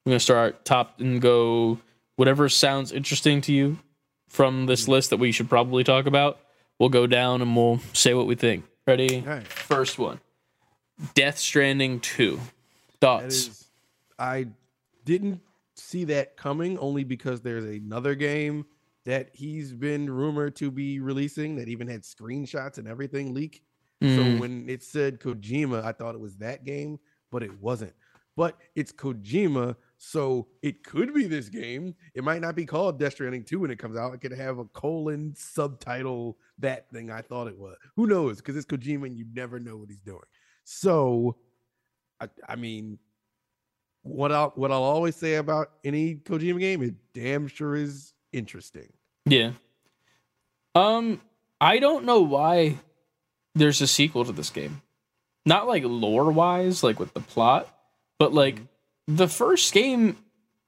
I'm 0.04 0.10
gonna 0.10 0.20
start 0.20 0.64
top 0.64 0.98
and 1.00 1.22
go 1.22 1.78
whatever 2.16 2.48
sounds 2.48 2.90
interesting 2.90 3.40
to 3.42 3.52
you 3.52 3.78
from 4.28 4.66
this 4.66 4.88
list 4.88 5.10
that 5.10 5.18
we 5.18 5.30
should 5.30 5.48
probably 5.48 5.84
talk 5.84 6.06
about. 6.06 6.40
We'll 6.80 6.88
go 6.88 7.06
down 7.06 7.40
and 7.40 7.54
we'll 7.56 7.78
say 7.92 8.14
what 8.14 8.26
we 8.26 8.34
think. 8.34 8.64
Ready? 8.84 9.20
Right. 9.20 9.46
First 9.46 9.96
one. 9.98 10.18
Death 11.14 11.38
Stranding 11.38 12.00
2. 12.00 12.40
Thoughts? 13.00 13.34
is, 13.34 13.64
I 14.18 14.48
didn't 15.04 15.40
see 15.76 16.04
that 16.04 16.36
coming 16.36 16.78
only 16.78 17.04
because 17.04 17.42
there's 17.42 17.64
another 17.64 18.16
game 18.16 18.66
that 19.04 19.30
he's 19.32 19.72
been 19.72 20.10
rumored 20.10 20.56
to 20.56 20.70
be 20.72 20.98
releasing 20.98 21.54
that 21.56 21.68
even 21.68 21.86
had 21.86 22.02
screenshots 22.02 22.78
and 22.78 22.88
everything 22.88 23.34
leak. 23.34 23.62
Mm, 24.02 24.16
So 24.16 24.40
when 24.40 24.68
it 24.68 24.82
said 24.82 25.20
Kojima, 25.20 25.84
I 25.84 25.92
thought 25.92 26.16
it 26.16 26.20
was 26.20 26.36
that 26.38 26.64
game, 26.64 26.98
but 27.30 27.42
it 27.44 27.60
wasn't. 27.60 27.92
But 28.36 28.56
it's 28.74 28.92
Kojima, 28.92 29.76
so 29.98 30.48
it 30.62 30.84
could 30.84 31.12
be 31.12 31.26
this 31.26 31.48
game. 31.48 31.94
It 32.14 32.24
might 32.24 32.40
not 32.40 32.54
be 32.54 32.64
called 32.64 32.98
Death 32.98 33.12
Stranding 33.12 33.44
2 33.44 33.60
when 33.60 33.70
it 33.70 33.78
comes 33.78 33.96
out. 33.96 34.14
It 34.14 34.20
could 34.20 34.32
have 34.32 34.58
a 34.58 34.64
colon 34.64 35.34
subtitle, 35.36 36.38
that 36.58 36.90
thing 36.90 37.10
I 37.10 37.20
thought 37.20 37.46
it 37.46 37.58
was. 37.58 37.76
Who 37.96 38.06
knows? 38.06 38.38
Because 38.38 38.56
it's 38.56 38.66
Kojima 38.66 39.06
and 39.06 39.16
you 39.16 39.26
never 39.34 39.60
know 39.60 39.76
what 39.76 39.90
he's 39.90 40.00
doing. 40.00 40.22
So, 40.64 41.36
I, 42.20 42.28
I 42.48 42.56
mean, 42.56 42.98
what 44.02 44.32
I'll 44.32 44.52
what 44.56 44.72
I'll 44.72 44.82
always 44.82 45.14
say 45.16 45.34
about 45.36 45.70
any 45.84 46.16
Kojima 46.16 46.58
game, 46.58 46.82
it 46.82 46.94
damn 47.12 47.46
sure 47.48 47.76
is 47.76 48.14
interesting. 48.32 48.92
yeah. 49.26 49.52
Um, 50.74 51.20
I 51.60 51.78
don't 51.78 52.06
know 52.06 52.22
why 52.22 52.78
there's 53.54 53.82
a 53.82 53.86
sequel 53.86 54.24
to 54.24 54.32
this 54.32 54.48
game. 54.50 54.80
Not 55.44 55.68
like 55.68 55.82
lore 55.84 56.32
wise, 56.32 56.82
like 56.82 56.98
with 56.98 57.12
the 57.12 57.20
plot, 57.20 57.68
but 58.22 58.32
like 58.32 58.56
Mm-hmm. 58.56 59.16
the 59.16 59.26
first 59.26 59.72
game 59.74 60.16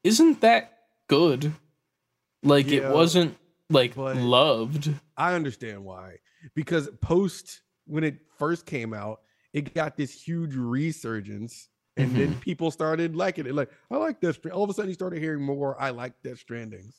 isn't 0.03 0.41
that 0.41 0.73
good. 1.09 1.53
Like 2.43 2.67
Yeah, 2.69 2.89
it 2.89 2.95
wasn't 2.95 3.37
like 3.71 3.97
loved. 3.97 4.93
I 5.17 5.35
understand 5.35 5.85
why. 5.85 6.17
Because 6.57 6.89
post 7.01 7.63
when 7.87 8.03
it 8.03 8.17
first 8.39 8.67
came 8.67 8.93
out, 8.93 9.21
it 9.53 9.73
got 9.73 9.97
this 9.97 10.13
huge 10.13 10.57
resurgence, 10.57 11.69
and 11.97 12.11
then 12.17 12.35
people 12.41 12.73
started 12.73 13.15
liking 13.15 13.47
it. 13.47 13.55
Like, 13.55 13.71
I 13.89 13.97
like 13.99 14.21
Death 14.21 14.35
Stranding. 14.35 14.59
All 14.59 14.65
of 14.65 14.71
a 14.71 14.75
sudden, 14.75 14.89
you 14.89 14.95
started 14.95 15.21
hearing 15.23 15.45
more. 15.45 15.81
I 15.81 15.91
like 15.91 16.15
Death 16.25 16.43
Strandings, 16.45 16.95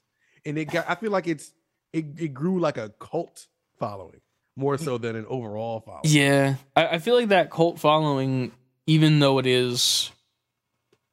and 0.45 0.58
it 0.58 0.66
got. 0.66 0.86
I 0.89 0.95
feel 0.95 1.12
like 1.12 1.28
it's 1.28 1.51
it, 1.91 2.06
it 2.18 2.34
grew 2.34 2.62
like 2.62 2.78
a 2.78 2.89
cult 2.99 3.47
following 3.78 4.22
more 4.56 4.78
so 4.78 4.97
than 4.97 5.18
an 5.18 5.26
overall 5.28 5.82
following. 5.82 6.03
Yeah, 6.06 6.56
I, 6.78 6.88
I 6.88 6.99
feel 6.99 7.16
like 7.16 7.28
that 7.28 7.51
cult 7.51 7.78
following, 7.78 8.53
even 8.88 9.20
though 9.20 9.38
it 9.39 9.45
is 9.47 10.12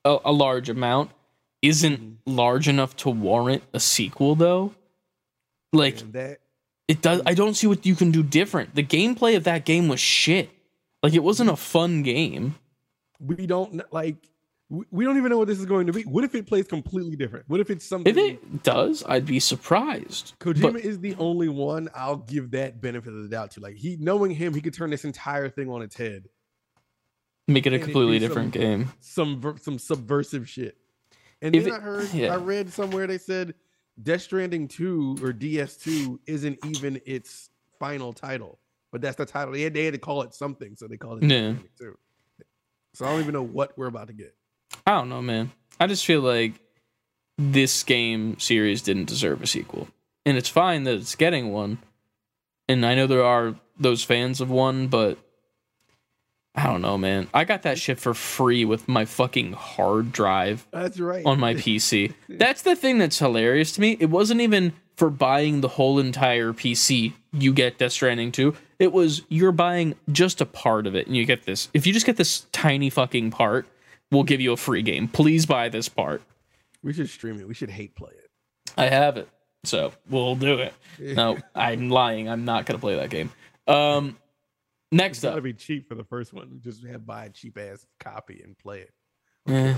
a, 0.04 0.18
a 0.26 0.32
large 0.32 0.68
amount, 0.68 1.10
isn't 1.62 2.00
Mhm. 2.00 2.16
large 2.26 2.68
enough 2.68 2.96
to 2.98 3.10
warrant 3.10 3.62
a 3.72 3.80
sequel. 3.80 4.34
Though, 4.34 4.74
like 5.72 5.98
that 6.12 6.38
it 6.88 7.00
does, 7.00 7.22
I 7.24 7.34
don't 7.34 7.54
see 7.54 7.66
what 7.66 7.86
you 7.86 7.94
can 7.94 8.10
do 8.10 8.22
different. 8.22 8.74
The 8.74 8.82
gameplay 8.82 9.36
of 9.36 9.44
that 9.44 9.64
game 9.64 9.88
was 9.88 10.00
shit. 10.00 10.50
Like 11.02 11.14
it 11.14 11.22
wasn't 11.22 11.50
a 11.50 11.56
fun 11.56 12.02
game. 12.02 12.56
we 13.20 13.46
don't 13.46 13.82
like. 13.92 14.16
We 14.68 14.84
we 14.90 15.04
don't 15.04 15.16
even 15.18 15.30
know 15.30 15.38
what 15.38 15.48
this 15.48 15.58
is 15.58 15.66
going 15.66 15.86
to 15.88 15.92
be. 15.92 16.02
What 16.02 16.24
if 16.24 16.34
it 16.34 16.46
plays 16.46 16.66
completely 16.66 17.14
different? 17.14 17.44
What 17.48 17.60
if 17.60 17.70
it's 17.70 17.84
something? 17.84 18.10
If 18.10 18.16
it 18.16 18.62
does, 18.62 19.04
I'd 19.06 19.26
be 19.26 19.38
surprised. 19.38 20.32
Kojima 20.40 20.72
But- 20.72 20.76
is 20.84 20.98
the 20.98 21.14
only 21.16 21.48
one 21.48 21.88
I'll 21.94 22.16
give 22.16 22.50
that 22.52 22.80
benefit 22.80 23.12
of 23.12 23.22
the 23.22 23.28
doubt 23.28 23.50
to. 23.52 23.60
Like 23.60 23.76
he, 23.76 23.96
knowing 24.00 24.30
him, 24.30 24.54
he 24.54 24.60
could 24.60 24.72
turn 24.74 24.90
this 24.90 25.04
entire 25.04 25.48
thing 25.50 25.68
on 25.68 25.82
its 25.82 25.94
head. 25.96 26.28
Make 27.52 27.66
it 27.66 27.72
a 27.72 27.78
completely 27.78 28.18
different 28.18 28.54
some- 28.54 28.62
game. 28.62 28.92
some 29.00 29.56
some 29.60 29.78
subversive 29.78 30.48
shit. 30.48 30.76
And 31.40 31.54
If 31.56 31.64
then 31.64 31.72
it- 31.74 31.76
I 31.76 31.80
heard, 31.80 32.08
yeah. 32.14 32.32
I 32.34 32.36
read 32.36 32.72
somewhere 32.72 33.06
they 33.06 33.18
said 33.18 33.54
Death 34.02 34.22
Stranding 34.22 34.68
2 34.68 35.18
or 35.22 35.32
DS2 35.32 36.18
isn't 36.26 36.58
even 36.64 37.00
its 37.04 37.50
final 37.78 38.12
title, 38.12 38.58
but 38.90 39.00
that's 39.00 39.16
the 39.16 39.26
title. 39.26 39.52
They 39.52 39.62
had, 39.62 39.74
they 39.74 39.84
had 39.84 39.94
to 39.94 39.98
call 39.98 40.22
it 40.22 40.34
something, 40.34 40.76
so 40.76 40.86
they 40.88 40.96
called 40.96 41.22
it 41.24 41.30
Yeah. 41.30 41.54
2. 41.78 41.98
So 42.94 43.04
I 43.06 43.10
don't 43.10 43.20
even 43.20 43.32
know 43.32 43.42
what 43.42 43.76
we're 43.76 43.86
about 43.86 44.06
to 44.08 44.12
get. 44.12 44.34
I 44.86 44.92
don't 44.92 45.08
know, 45.08 45.20
man. 45.22 45.50
I 45.80 45.86
just 45.86 46.04
feel 46.06 46.20
like 46.20 46.54
this 47.38 47.82
game 47.82 48.38
series 48.38 48.82
didn't 48.82 49.06
deserve 49.06 49.42
a 49.42 49.46
sequel. 49.46 49.88
And 50.24 50.36
it's 50.38 50.48
fine 50.48 50.84
that 50.84 50.94
it's 50.94 51.14
getting 51.16 51.52
one. 51.52 51.78
And 52.68 52.86
I 52.86 52.94
know 52.94 53.06
there 53.06 53.24
are 53.24 53.56
those 53.78 54.04
fans 54.04 54.40
of 54.40 54.50
one, 54.50 54.86
but 54.88 55.18
I 56.54 56.64
don't 56.66 56.82
know, 56.82 56.98
man. 56.98 57.28
I 57.32 57.44
got 57.44 57.62
that 57.62 57.78
shit 57.78 57.98
for 57.98 58.12
free 58.12 58.64
with 58.66 58.86
my 58.86 59.06
fucking 59.06 59.52
hard 59.54 60.12
drive 60.12 60.66
That's 60.70 61.00
right. 61.00 61.24
on 61.24 61.40
my 61.40 61.54
PC. 61.54 62.12
That's 62.28 62.62
the 62.62 62.76
thing 62.76 62.98
that's 62.98 63.18
hilarious 63.18 63.72
to 63.72 63.80
me. 63.80 63.96
It 63.98 64.10
wasn't 64.10 64.42
even 64.42 64.74
for 64.96 65.08
buying 65.08 65.62
the 65.62 65.68
whole 65.68 65.98
entire 65.98 66.52
PC. 66.52 67.14
You 67.32 67.54
get 67.54 67.78
Death 67.78 67.92
Stranding 67.92 68.32
2. 68.32 68.54
It 68.78 68.92
was 68.92 69.22
you're 69.30 69.52
buying 69.52 69.94
just 70.10 70.42
a 70.42 70.46
part 70.46 70.86
of 70.86 70.94
it 70.94 71.06
and 71.06 71.16
you 71.16 71.24
get 71.24 71.44
this. 71.44 71.70
If 71.72 71.86
you 71.86 71.92
just 71.94 72.04
get 72.04 72.18
this 72.18 72.46
tiny 72.52 72.90
fucking 72.90 73.30
part, 73.30 73.66
we'll 74.10 74.24
give 74.24 74.42
you 74.42 74.52
a 74.52 74.56
free 74.58 74.82
game. 74.82 75.08
Please 75.08 75.46
buy 75.46 75.70
this 75.70 75.88
part. 75.88 76.20
we 76.82 76.92
should 76.92 77.08
stream 77.08 77.40
it. 77.40 77.48
We 77.48 77.54
should 77.54 77.70
hate 77.70 77.94
play 77.94 78.10
it. 78.12 78.28
I 78.76 78.88
have 78.90 79.16
it. 79.16 79.28
So 79.64 79.92
we'll 80.10 80.36
do 80.36 80.58
it. 80.58 80.74
No, 80.98 81.38
I'm 81.54 81.88
lying. 81.88 82.28
I'm 82.28 82.44
not 82.44 82.66
gonna 82.66 82.78
play 82.78 82.96
that 82.96 83.08
game. 83.08 83.32
Um 83.66 84.18
next 84.92 85.18
It's 85.18 85.24
got 85.24 85.34
to 85.36 85.40
be 85.40 85.52
cheap 85.52 85.88
for 85.88 85.94
the 85.94 86.04
first 86.04 86.32
one. 86.32 86.60
Just 86.62 86.84
have 86.86 87.06
buy 87.06 87.24
a 87.24 87.30
cheap 87.30 87.58
ass 87.58 87.86
copy 87.98 88.40
and 88.44 88.56
play 88.58 88.80
it. 88.80 88.92
Eh, 89.48 89.74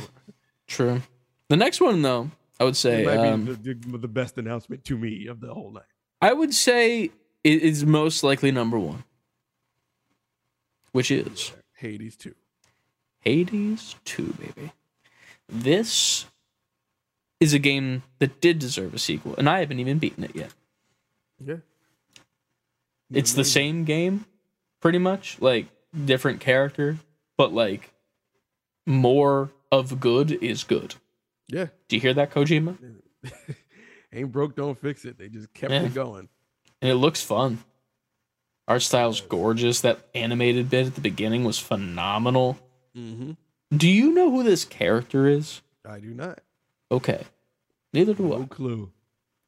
true. 0.66 1.00
The 1.48 1.56
next 1.56 1.80
one 1.80 2.02
though, 2.02 2.30
I 2.60 2.64
would 2.64 2.76
say 2.76 3.02
it 3.02 3.06
might 3.06 3.26
um, 3.28 3.44
be 3.44 3.52
the, 3.52 3.74
the, 3.74 3.98
the 3.98 4.08
best 4.08 4.36
announcement 4.38 4.84
to 4.84 4.98
me 4.98 5.26
of 5.26 5.40
the 5.40 5.52
whole 5.52 5.70
night. 5.70 5.82
I 6.20 6.32
would 6.32 6.54
say 6.54 7.10
it 7.42 7.62
is 7.62 7.84
most 7.84 8.22
likely 8.22 8.50
number 8.50 8.78
one, 8.78 9.04
which 10.92 11.10
is 11.10 11.52
Hades 11.76 12.16
2. 12.16 12.34
Hades 13.20 13.96
2, 14.04 14.34
baby. 14.38 14.72
This 15.48 16.26
is 17.40 17.52
a 17.52 17.58
game 17.58 18.02
that 18.18 18.40
did 18.40 18.58
deserve 18.58 18.94
a 18.94 18.98
sequel, 18.98 19.34
and 19.36 19.48
I 19.48 19.60
haven't 19.60 19.80
even 19.80 19.98
beaten 19.98 20.24
it 20.24 20.34
yet. 20.34 20.52
Yeah. 21.44 21.56
It's 23.12 23.34
the 23.34 23.44
same 23.44 23.84
game, 23.84 24.24
pretty 24.84 24.98
much, 24.98 25.38
like 25.40 25.66
different 26.04 26.40
character, 26.40 26.98
but 27.38 27.54
like 27.54 27.90
more 28.86 29.50
of 29.72 29.98
good 29.98 30.30
is 30.30 30.62
good. 30.62 30.94
Yeah. 31.48 31.68
Do 31.88 31.96
you 31.96 32.02
hear 32.02 32.12
that, 32.12 32.30
Kojima? 32.30 32.76
Ain't 34.12 34.30
broke, 34.30 34.54
don't 34.54 34.78
fix 34.78 35.06
it. 35.06 35.16
They 35.18 35.30
just 35.30 35.52
kept 35.54 35.72
Yeah. 35.72 35.84
it 35.84 35.94
going. 35.94 36.28
And 36.82 36.90
it 36.90 36.96
looks 36.96 37.22
fun. 37.22 37.64
Art 38.68 38.82
style's 38.82 39.22
gorgeous. 39.22 39.80
That 39.80 40.00
animated 40.14 40.68
bit 40.68 40.86
at 40.86 40.94
the 40.94 41.00
beginning 41.00 41.44
was 41.44 41.58
phenomenal. 41.58 42.58
Mm-hmm. 42.94 43.32
Do 43.74 43.88
you 43.88 44.12
know 44.12 44.30
who 44.30 44.42
this 44.42 44.66
character 44.66 45.26
is? 45.26 45.62
I 45.88 45.98
do 45.98 46.08
not. 46.12 46.40
Okay. 46.92 47.24
Neither 47.94 48.12
do 48.12 48.34
I. 48.34 48.38
No 48.40 48.46
clue. 48.46 48.92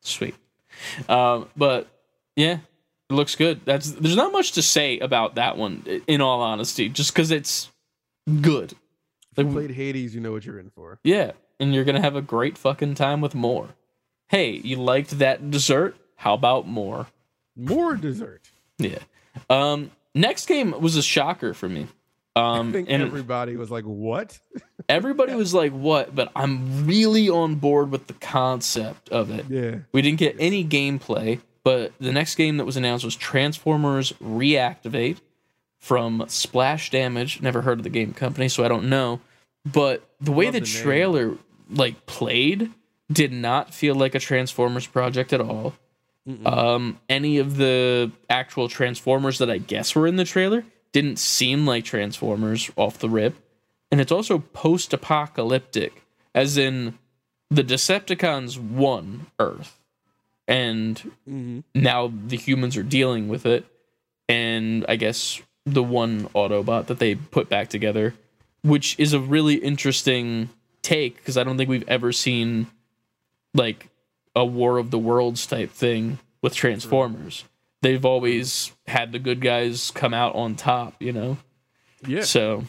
Sweet. 0.00 0.34
Um, 1.10 1.48
but 1.56 1.88
yeah, 2.36 2.58
it 3.10 3.14
looks 3.14 3.34
good. 3.36 3.60
That's 3.64 3.90
there's 3.92 4.16
not 4.16 4.32
much 4.32 4.52
to 4.52 4.62
say 4.62 4.98
about 4.98 5.34
that 5.36 5.56
one, 5.56 5.84
in 6.06 6.20
all 6.20 6.40
honesty, 6.40 6.88
just 6.88 7.12
because 7.12 7.30
it's 7.30 7.70
good. 8.40 8.72
If 9.36 9.46
you 9.46 9.52
played 9.52 9.70
Hades, 9.72 10.14
you 10.14 10.20
know 10.20 10.32
what 10.32 10.44
you're 10.44 10.58
in 10.58 10.70
for. 10.70 10.98
yeah, 11.04 11.32
and 11.60 11.74
you're 11.74 11.84
gonna 11.84 12.00
have 12.00 12.16
a 12.16 12.22
great 12.22 12.56
fucking 12.58 12.94
time 12.94 13.20
with 13.20 13.34
more. 13.34 13.68
Hey, 14.28 14.52
you 14.52 14.76
liked 14.76 15.18
that 15.18 15.50
dessert? 15.50 15.96
How 16.16 16.34
about 16.34 16.66
more? 16.66 17.06
More 17.54 17.94
dessert. 17.96 18.50
Yeah. 18.78 18.98
Um, 19.50 19.90
next 20.14 20.46
game 20.46 20.72
was 20.80 20.96
a 20.96 21.02
shocker 21.02 21.54
for 21.54 21.68
me. 21.68 21.86
I 22.34 22.58
Um, 22.58 22.72
think 22.72 22.88
and 22.90 23.02
everybody 23.02 23.56
was 23.56 23.70
like, 23.70 23.84
"What?" 23.84 24.38
Everybody 24.88 25.34
was 25.34 25.54
like, 25.54 25.72
"What?" 25.72 26.14
But 26.14 26.30
I'm 26.36 26.86
really 26.86 27.28
on 27.30 27.54
board 27.56 27.90
with 27.90 28.06
the 28.08 28.12
concept 28.14 29.08
of 29.10 29.30
it. 29.30 29.46
Yeah. 29.48 29.76
We 29.92 30.02
didn't 30.02 30.18
get 30.18 30.36
any 30.38 30.64
gameplay, 30.64 31.40
but 31.66 31.94
the 31.98 32.12
next 32.12 32.36
game 32.36 32.58
that 32.58 32.64
was 32.64 32.76
announced 32.76 33.04
was 33.04 33.16
Transformers 33.16 34.12
Reactivate 34.22 35.18
from 35.80 36.24
Splash 36.28 36.90
Damage. 36.90 37.42
Never 37.42 37.62
heard 37.62 37.80
of 37.80 37.82
the 37.82 37.90
game 37.90 38.14
company, 38.14 38.48
so 38.48 38.64
I 38.64 38.68
don't 38.68 38.88
know. 38.88 39.20
But 39.64 40.08
the 40.20 40.30
way 40.30 40.48
the, 40.48 40.60
the 40.60 40.66
trailer 40.66 41.36
like 41.68 42.06
played 42.06 42.70
did 43.10 43.32
not 43.32 43.74
feel 43.74 43.96
like 43.96 44.14
a 44.14 44.20
Transformers 44.20 44.86
project 44.86 45.32
at 45.32 45.40
all. 45.40 45.74
Um, 46.44 47.00
any 47.08 47.38
of 47.38 47.56
the 47.56 48.12
actual 48.30 48.68
Transformers 48.68 49.38
that 49.38 49.50
I 49.50 49.58
guess 49.58 49.96
were 49.96 50.06
in 50.06 50.14
the 50.14 50.24
trailer 50.24 50.64
didn't 50.92 51.18
seem 51.18 51.66
like 51.66 51.84
Transformers 51.84 52.70
off 52.76 53.00
the 53.00 53.10
rip. 53.10 53.34
And 53.90 54.00
it's 54.00 54.12
also 54.12 54.38
post 54.38 54.92
apocalyptic, 54.92 56.04
as 56.32 56.56
in 56.56 56.96
the 57.50 57.64
Decepticons 57.64 58.56
won 58.56 59.26
Earth. 59.40 59.80
And 60.48 61.10
Mhm. 61.28 61.64
now 61.74 62.12
the 62.26 62.36
humans 62.36 62.76
are 62.76 62.82
dealing 62.82 63.28
with 63.28 63.46
it. 63.46 63.64
And 64.28 64.84
I 64.88 64.96
guess 64.96 65.40
the 65.64 65.82
one 65.82 66.28
Autobot 66.34 66.86
that 66.86 66.98
they 66.98 67.14
put 67.16 67.48
back 67.48 67.68
together, 67.68 68.14
which 68.62 68.94
is 68.98 69.12
a 69.12 69.20
really 69.20 69.54
interesting 69.56 70.48
take 70.82 71.16
because 71.16 71.36
I 71.36 71.42
don't 71.44 71.56
think 71.56 71.68
we've 71.68 71.88
ever 71.88 72.12
seen 72.12 72.68
like 73.54 73.88
a 74.36 74.44
War 74.44 74.78
of 74.78 74.90
the 74.90 74.98
Worlds 74.98 75.46
type 75.46 75.70
thing 75.72 76.18
with 76.42 76.54
Transformers. 76.54 77.44
They've 77.82 78.04
always 78.04 78.72
had 78.86 79.12
the 79.12 79.18
good 79.18 79.40
guys 79.40 79.90
come 79.92 80.14
out 80.14 80.34
on 80.34 80.54
top, 80.56 81.02
you 81.02 81.12
know. 81.12 81.38
Yeah. 82.06 82.22
So 82.22 82.64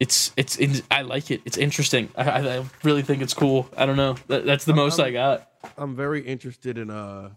it's 0.00 0.32
it's, 0.36 0.56
it's 0.58 0.82
I 0.90 1.02
like 1.02 1.30
it. 1.30 1.42
It's 1.44 1.56
interesting. 1.56 2.08
I, 2.16 2.24
I 2.30 2.64
really 2.82 3.02
think 3.02 3.22
it's 3.22 3.34
cool. 3.34 3.68
I 3.76 3.86
don't 3.86 3.96
know. 3.96 4.16
That, 4.28 4.44
that's 4.44 4.64
the 4.64 4.74
most 4.74 4.98
I 4.98 5.10
got. 5.10 5.48
I'm 5.78 5.94
very 5.96 6.20
interested 6.22 6.78
in 6.78 6.90
uh 6.90 7.30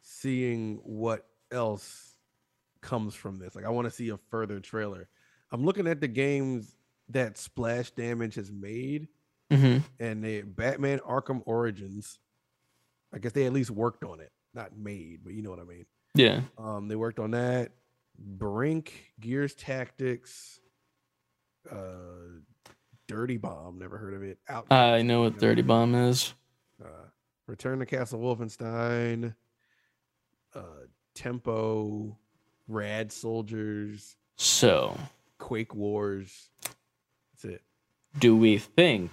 seeing 0.00 0.80
what 0.84 1.26
else 1.50 2.16
comes 2.80 3.14
from 3.14 3.38
this. 3.38 3.54
Like 3.54 3.64
I 3.64 3.70
want 3.70 3.86
to 3.86 3.90
see 3.90 4.10
a 4.10 4.18
further 4.30 4.60
trailer. 4.60 5.08
I'm 5.50 5.64
looking 5.64 5.86
at 5.86 6.00
the 6.00 6.08
games 6.08 6.74
that 7.10 7.38
Splash 7.38 7.90
Damage 7.92 8.34
has 8.36 8.50
made 8.50 9.08
hmm 9.50 9.78
and 10.00 10.24
the 10.24 10.42
Batman 10.42 11.00
Arkham 11.00 11.42
Origins. 11.46 12.18
I 13.12 13.18
guess 13.18 13.32
they 13.32 13.46
at 13.46 13.52
least 13.52 13.70
worked 13.70 14.04
on 14.04 14.20
it. 14.20 14.32
Not 14.54 14.76
made, 14.76 15.20
but 15.22 15.32
you 15.34 15.42
know 15.42 15.50
what 15.50 15.60
I 15.60 15.64
mean. 15.64 15.86
Yeah. 16.14 16.40
Um 16.58 16.88
they 16.88 16.96
worked 16.96 17.18
on 17.18 17.32
that. 17.32 17.72
Brink, 18.18 19.12
Gears 19.20 19.54
Tactics, 19.54 20.60
uh 21.70 22.40
Dirty 23.06 23.36
Bomb, 23.36 23.78
never 23.78 23.98
heard 23.98 24.14
of 24.14 24.22
it. 24.22 24.38
Out 24.48 24.66
I 24.72 25.02
know 25.02 25.22
what 25.22 25.38
Dirty 25.38 25.62
Bomb 25.62 25.94
is. 25.94 26.32
uh, 26.82 26.86
Return 27.46 27.78
to 27.80 27.86
Castle 27.86 28.20
Wolfenstein, 28.20 29.34
uh, 30.54 30.60
Tempo, 31.14 32.16
Rad 32.68 33.12
Soldiers, 33.12 34.16
So, 34.36 34.98
Quake 35.38 35.74
Wars. 35.74 36.50
That's 37.32 37.44
it. 37.44 37.62
do 38.18 38.36
we 38.36 38.58
think 38.58 39.10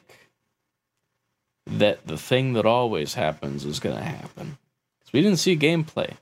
that 1.65 2.05
the 2.07 2.17
thing 2.17 2.53
that 2.53 2.65
always 2.65 3.13
happens 3.15 3.65
is 3.65 3.79
going 3.79 3.97
to 3.97 4.03
happen? 4.03 4.57
'Cause 4.99 5.13
we 5.13 5.21
didn't 5.21 5.39
see 5.39 5.55
gameplay, 5.57 6.15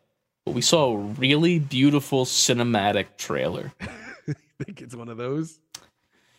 but 0.46 0.54
we 0.56 0.62
saw 0.62 0.94
a 0.94 0.98
really 0.98 1.60
beautiful 1.60 2.26
cinematic 2.26 3.18
trailer. 3.18 3.72
think 4.64 4.82
it's 4.82 4.96
one 4.96 5.10
of 5.10 5.18
those. 5.18 5.60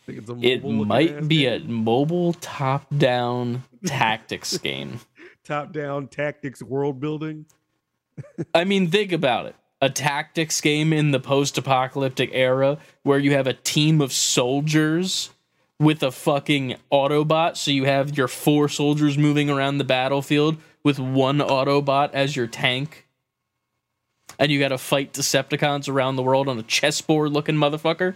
think 0.07 0.19
it's 0.19 0.31
a 0.31 0.35
It 0.43 0.65
might 0.65 1.29
be 1.29 1.47
a 1.47 1.61
mobile 1.61 2.33
top-down 2.35 3.63
tactics 3.87 4.59
game. 4.59 5.01
Top-down 5.51 6.07
tactics 6.07 6.63
world 6.63 7.01
building. 7.01 7.45
I 8.55 8.63
mean, 8.63 8.89
think 8.89 9.11
about 9.11 9.47
it. 9.47 9.57
A 9.81 9.91
tactics 9.91 10.61
game 10.61 10.93
in 10.93 11.11
the 11.11 11.19
post-apocalyptic 11.19 12.31
era 12.33 12.79
where 13.03 13.19
you 13.19 13.33
have 13.33 13.49
a 13.49 13.55
team 13.55 14.01
of 14.01 14.13
soldiers 14.13 15.31
with 15.81 16.05
a 16.05 16.13
fucking 16.13 16.77
Autobot, 16.93 17.57
so 17.57 17.73
you 17.73 17.85
have 17.85 18.17
your 18.17 18.29
four 18.29 18.69
soldiers 18.69 19.19
moving 19.19 19.51
around 19.51 19.79
the 19.79 19.85
battlefield 19.85 20.59
with 20.85 21.01
one 21.01 21.39
Autobot 21.39 22.11
as 22.13 22.37
your 22.37 22.47
tank. 22.47 23.09
And 24.39 24.53
you 24.53 24.61
gotta 24.61 24.79
fight 24.79 25.15
Decepticons 25.15 25.89
around 25.89 26.15
the 26.15 26.23
world 26.23 26.49
on 26.49 26.61
a 26.61 26.63
chessboard 26.63 27.33
looking 27.33 27.57
motherfucker. 27.57 28.15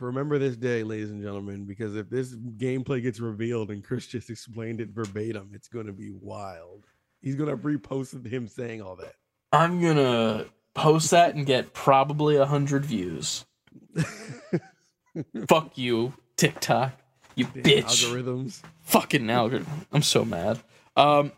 Remember 0.00 0.38
this 0.38 0.56
day, 0.56 0.82
ladies 0.82 1.10
and 1.10 1.22
gentlemen, 1.22 1.64
because 1.64 1.96
if 1.96 2.08
this 2.10 2.34
gameplay 2.34 3.02
gets 3.02 3.20
revealed 3.20 3.70
and 3.70 3.84
Chris 3.84 4.06
just 4.06 4.30
explained 4.30 4.80
it 4.80 4.90
verbatim, 4.90 5.50
it's 5.54 5.68
going 5.68 5.86
to 5.86 5.92
be 5.92 6.10
wild. 6.10 6.86
He's 7.20 7.34
going 7.34 7.50
to 7.50 7.56
repost 7.56 8.26
him 8.26 8.48
saying 8.48 8.82
all 8.82 8.96
that. 8.96 9.14
I'm 9.52 9.80
gonna 9.82 10.46
post 10.74 11.10
that 11.10 11.34
and 11.34 11.44
get 11.44 11.72
probably 11.72 12.36
a 12.36 12.46
hundred 12.46 12.84
views. 12.84 13.44
Fuck 15.48 15.76
you, 15.76 16.12
TikTok. 16.36 16.92
You 17.34 17.46
Damn 17.46 17.62
bitch. 17.62 18.04
Algorithms. 18.04 18.62
Fucking 18.82 19.28
algorithm. 19.28 19.86
I'm 19.92 20.02
so 20.02 20.24
mad. 20.24 20.60
Um 20.96 21.32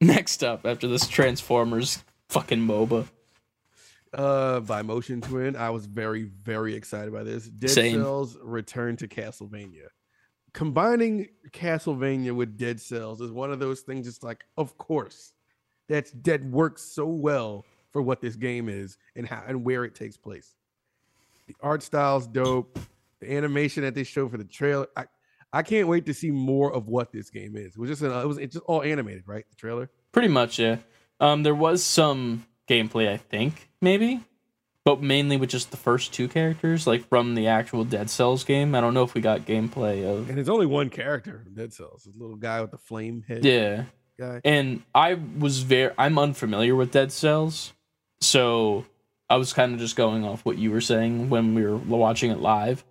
next 0.00 0.44
up 0.44 0.66
after 0.66 0.88
this 0.88 1.06
Transformers 1.06 2.04
fucking 2.28 2.60
MOBA. 2.60 3.06
Uh, 4.12 4.60
by 4.60 4.82
Motion 4.82 5.22
Twin, 5.22 5.56
I 5.56 5.70
was 5.70 5.86
very, 5.86 6.24
very 6.24 6.74
excited 6.74 7.12
by 7.12 7.22
this. 7.22 7.48
Dead 7.48 7.70
Same. 7.70 8.02
Cells 8.02 8.36
return 8.42 8.96
to 8.98 9.08
Castlevania. 9.08 9.86
Combining 10.52 11.28
Castlevania 11.50 12.34
with 12.34 12.58
Dead 12.58 12.78
Cells 12.78 13.22
is 13.22 13.30
one 13.30 13.50
of 13.50 13.58
those 13.58 13.80
things. 13.80 14.06
It's 14.06 14.22
like, 14.22 14.44
of 14.58 14.76
course, 14.76 15.32
that's 15.88 16.10
that 16.24 16.44
works 16.44 16.82
so 16.82 17.06
well 17.06 17.64
for 17.90 18.02
what 18.02 18.20
this 18.20 18.36
game 18.36 18.68
is 18.68 18.98
and 19.16 19.26
how 19.26 19.42
and 19.46 19.64
where 19.64 19.84
it 19.84 19.94
takes 19.94 20.18
place. 20.18 20.54
The 21.46 21.56
art 21.62 21.82
style's 21.82 22.26
dope. 22.26 22.78
The 23.20 23.32
animation 23.34 23.82
that 23.84 23.94
they 23.94 24.04
show 24.04 24.28
for 24.28 24.36
the 24.36 24.44
trailer, 24.44 24.88
I, 24.96 25.04
I 25.52 25.62
can't 25.62 25.88
wait 25.88 26.06
to 26.06 26.14
see 26.14 26.30
more 26.30 26.72
of 26.72 26.88
what 26.88 27.12
this 27.12 27.30
game 27.30 27.56
is. 27.56 27.76
It 27.76 27.78
was 27.78 27.88
just, 27.88 28.02
an, 28.02 28.10
it 28.10 28.26
was 28.26 28.36
it's 28.36 28.54
just 28.54 28.64
all 28.66 28.82
animated, 28.82 29.22
right? 29.26 29.44
The 29.48 29.56
trailer. 29.56 29.90
Pretty 30.12 30.28
much, 30.28 30.58
yeah. 30.58 30.78
Um 31.18 31.44
there 31.44 31.54
was 31.54 31.82
some 31.82 32.44
gameplay, 32.68 33.08
I 33.08 33.16
think, 33.16 33.70
maybe. 33.80 34.20
But 34.84 35.00
mainly 35.00 35.36
with 35.36 35.50
just 35.50 35.70
the 35.70 35.76
first 35.76 36.12
two 36.12 36.26
characters, 36.26 36.86
like 36.88 37.08
from 37.08 37.36
the 37.36 37.46
actual 37.46 37.84
Dead 37.84 38.10
Cells 38.10 38.42
game. 38.42 38.74
I 38.74 38.80
don't 38.80 38.94
know 38.94 39.04
if 39.04 39.14
we 39.14 39.20
got 39.20 39.42
gameplay 39.42 40.04
of 40.04 40.28
And 40.28 40.36
there's 40.36 40.48
only 40.48 40.66
one 40.66 40.90
character 40.90 41.44
in 41.46 41.54
Dead 41.54 41.72
Cells, 41.72 42.02
this 42.04 42.16
little 42.16 42.34
guy 42.36 42.60
with 42.60 42.72
the 42.72 42.78
flame 42.78 43.22
head 43.28 43.44
Yeah. 43.44 43.84
guy. 44.18 44.40
and 44.44 44.82
I 44.92 45.14
was 45.14 45.60
very 45.62 45.92
I'm 45.96 46.18
unfamiliar 46.18 46.74
with 46.74 46.90
Dead 46.90 47.12
Cells, 47.12 47.72
so 48.20 48.84
I 49.30 49.36
was 49.36 49.52
kind 49.52 49.72
of 49.72 49.78
just 49.78 49.94
going 49.94 50.24
off 50.24 50.44
what 50.44 50.58
you 50.58 50.72
were 50.72 50.80
saying 50.80 51.30
when 51.30 51.54
we 51.54 51.64
were 51.64 51.76
watching 51.76 52.32
it 52.32 52.40
live, 52.40 52.84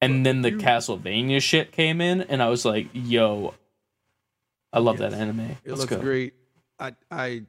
and 0.00 0.24
then 0.24 0.40
the 0.40 0.52
Castlevania 0.52 1.42
shit 1.42 1.70
came 1.70 2.00
in, 2.00 2.22
and 2.22 2.42
I 2.42 2.48
was 2.48 2.64
like, 2.64 2.88
"Yo, 2.94 3.52
I 4.72 4.78
love 4.78 5.00
Yes. 5.00 5.10
that 5.12 5.20
anime. 5.20 5.40
It 5.40 5.58
Let's 5.66 5.80
looks 5.82 5.90
go." 5.96 6.00
great. 6.00 6.32
I 6.78 6.94
I 7.10 7.42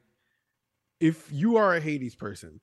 if 1.00 1.28
you 1.32 1.56
are 1.56 1.76
a 1.76 1.80
Hades 1.80 2.14
person, 2.14 2.60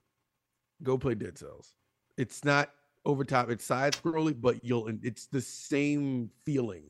go 0.83 0.97
play 0.97 1.15
Dead 1.15 1.37
Cells. 1.37 1.73
It's 2.17 2.43
not 2.43 2.69
over 3.05 3.23
top, 3.23 3.49
it's 3.49 3.65
side 3.65 3.93
scrolling, 3.93 4.41
but 4.41 4.63
you'll 4.63 4.89
it's 5.03 5.27
the 5.27 5.41
same 5.41 6.29
feeling 6.43 6.83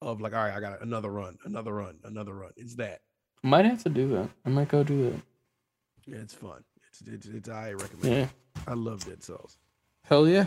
of 0.00 0.20
like, 0.20 0.34
all 0.34 0.44
right, 0.44 0.54
I 0.54 0.60
got 0.60 0.82
another 0.82 1.10
run, 1.10 1.38
another 1.44 1.72
run, 1.72 1.98
another 2.04 2.34
run. 2.34 2.50
It's 2.56 2.74
that. 2.76 3.00
Might 3.42 3.64
have 3.64 3.82
to 3.84 3.88
do 3.88 4.08
that. 4.08 4.28
I 4.44 4.50
might 4.50 4.68
go 4.68 4.84
do 4.84 5.10
that. 5.10 5.20
Yeah, 6.06 6.18
it's 6.18 6.34
fun. 6.34 6.62
It's 6.88 7.00
it's, 7.06 7.26
it's 7.26 7.48
I 7.48 7.72
recommend. 7.72 8.14
Yeah. 8.14 8.22
it. 8.24 8.28
I 8.66 8.74
love 8.74 9.04
Dead 9.04 9.22
Cells. 9.22 9.58
Hell 10.04 10.28
yeah. 10.28 10.46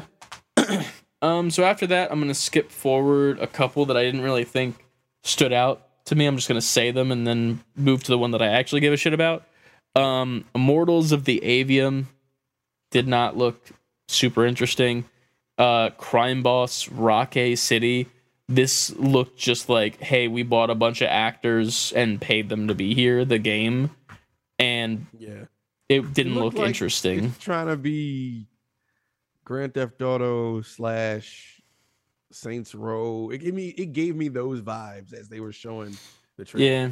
um. 1.21 1.49
So 1.49 1.63
after 1.63 1.87
that, 1.87 2.11
I'm 2.11 2.19
gonna 2.19 2.33
skip 2.33 2.71
forward 2.71 3.39
a 3.39 3.47
couple 3.47 3.85
that 3.87 3.97
I 3.97 4.03
didn't 4.03 4.21
really 4.21 4.43
think 4.43 4.85
stood 5.23 5.53
out 5.53 6.05
to 6.05 6.15
me. 6.15 6.25
I'm 6.25 6.35
just 6.35 6.47
gonna 6.47 6.61
say 6.61 6.91
them 6.91 7.11
and 7.11 7.25
then 7.25 7.63
move 7.75 8.03
to 8.03 8.11
the 8.11 8.17
one 8.17 8.31
that 8.31 8.41
I 8.41 8.47
actually 8.47 8.81
give 8.81 8.93
a 8.93 8.97
shit 8.97 9.13
about. 9.13 9.43
Um, 9.95 10.45
Immortals 10.53 11.11
of 11.11 11.25
the 11.25 11.39
Aveum 11.43 12.05
did 12.91 13.07
not 13.07 13.37
look 13.37 13.61
super 14.07 14.45
interesting. 14.45 15.05
Uh, 15.57 15.89
Crime 15.91 16.43
Boss 16.43 16.89
Rocket 16.89 17.57
City. 17.57 18.07
This 18.47 18.93
looked 18.97 19.37
just 19.37 19.69
like, 19.69 19.99
hey, 20.01 20.27
we 20.27 20.43
bought 20.43 20.69
a 20.69 20.75
bunch 20.75 21.01
of 21.01 21.07
actors 21.07 21.91
and 21.95 22.19
paid 22.21 22.49
them 22.49 22.67
to 22.67 22.75
be 22.75 22.93
here. 22.93 23.25
The 23.25 23.39
game, 23.39 23.89
and 24.59 25.07
Yeah. 25.17 25.45
it 25.89 26.13
didn't 26.13 26.35
looked 26.35 26.55
look 26.55 26.61
like 26.61 26.67
interesting. 26.67 27.33
Trying 27.39 27.67
to 27.67 27.77
be 27.77 28.47
Grand 29.45 29.73
Theft 29.73 30.01
Auto 30.01 30.61
slash 30.61 31.59
Saints 32.31 32.75
Row. 32.75 33.29
It 33.31 33.39
gave 33.39 33.53
me 33.53 33.69
it 33.69 33.93
gave 33.93 34.15
me 34.15 34.27
those 34.27 34.61
vibes 34.61 35.13
as 35.13 35.27
they 35.29 35.39
were 35.39 35.53
showing 35.53 35.97
the 36.37 36.45
trailer. 36.45 36.65
Yeah. 36.65 36.89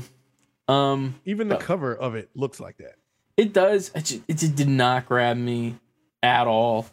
Um. 0.67 1.15
Even 1.25 1.47
the 1.49 1.57
cover 1.57 1.95
of 1.95 2.15
it 2.15 2.29
looks 2.35 2.59
like 2.59 2.77
that. 2.77 2.95
It 3.35 3.51
does. 3.53 3.91
It 3.95 4.05
just, 4.05 4.21
it 4.27 4.37
just 4.37 4.55
did 4.55 4.67
not 4.69 5.05
grab 5.07 5.37
me 5.37 5.75
at 6.21 6.47
all. 6.47 6.85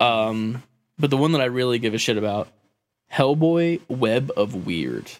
Um, 0.00 0.62
but 0.98 1.10
the 1.10 1.16
one 1.16 1.32
that 1.32 1.40
I 1.40 1.46
really 1.46 1.78
give 1.78 1.94
a 1.94 1.98
shit 1.98 2.16
about, 2.16 2.48
Hellboy 3.12 3.80
Web 3.88 4.30
of 4.36 4.66
Weird. 4.66 5.10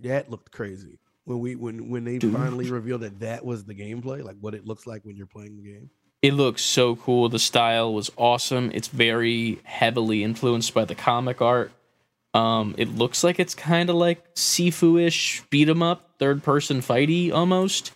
That 0.00 0.30
looked 0.30 0.52
crazy 0.52 0.98
when 1.24 1.40
we 1.40 1.56
when 1.56 1.90
when 1.90 2.04
they 2.04 2.18
Dude. 2.18 2.34
finally 2.34 2.70
revealed 2.70 3.00
that 3.02 3.20
that 3.20 3.44
was 3.44 3.64
the 3.64 3.74
gameplay, 3.74 4.22
like 4.22 4.36
what 4.40 4.54
it 4.54 4.66
looks 4.66 4.86
like 4.86 5.04
when 5.04 5.16
you're 5.16 5.26
playing 5.26 5.56
the 5.56 5.62
game. 5.62 5.90
It 6.22 6.34
looks 6.34 6.62
so 6.62 6.96
cool. 6.96 7.28
The 7.28 7.38
style 7.38 7.92
was 7.92 8.10
awesome. 8.16 8.70
It's 8.74 8.88
very 8.88 9.60
heavily 9.62 10.24
influenced 10.24 10.74
by 10.74 10.84
the 10.84 10.96
comic 10.96 11.40
art. 11.40 11.70
Um, 12.34 12.74
it 12.78 12.88
looks 12.94 13.24
like 13.24 13.40
it's 13.40 13.54
kind 13.54 13.88
of 13.90 13.96
like 13.96 14.34
Sifu-ish 14.34 15.42
beat 15.50 15.68
'em 15.68 15.82
up, 15.82 16.18
third 16.18 16.42
person 16.42 16.80
fighty 16.80 17.32
almost. 17.32 17.92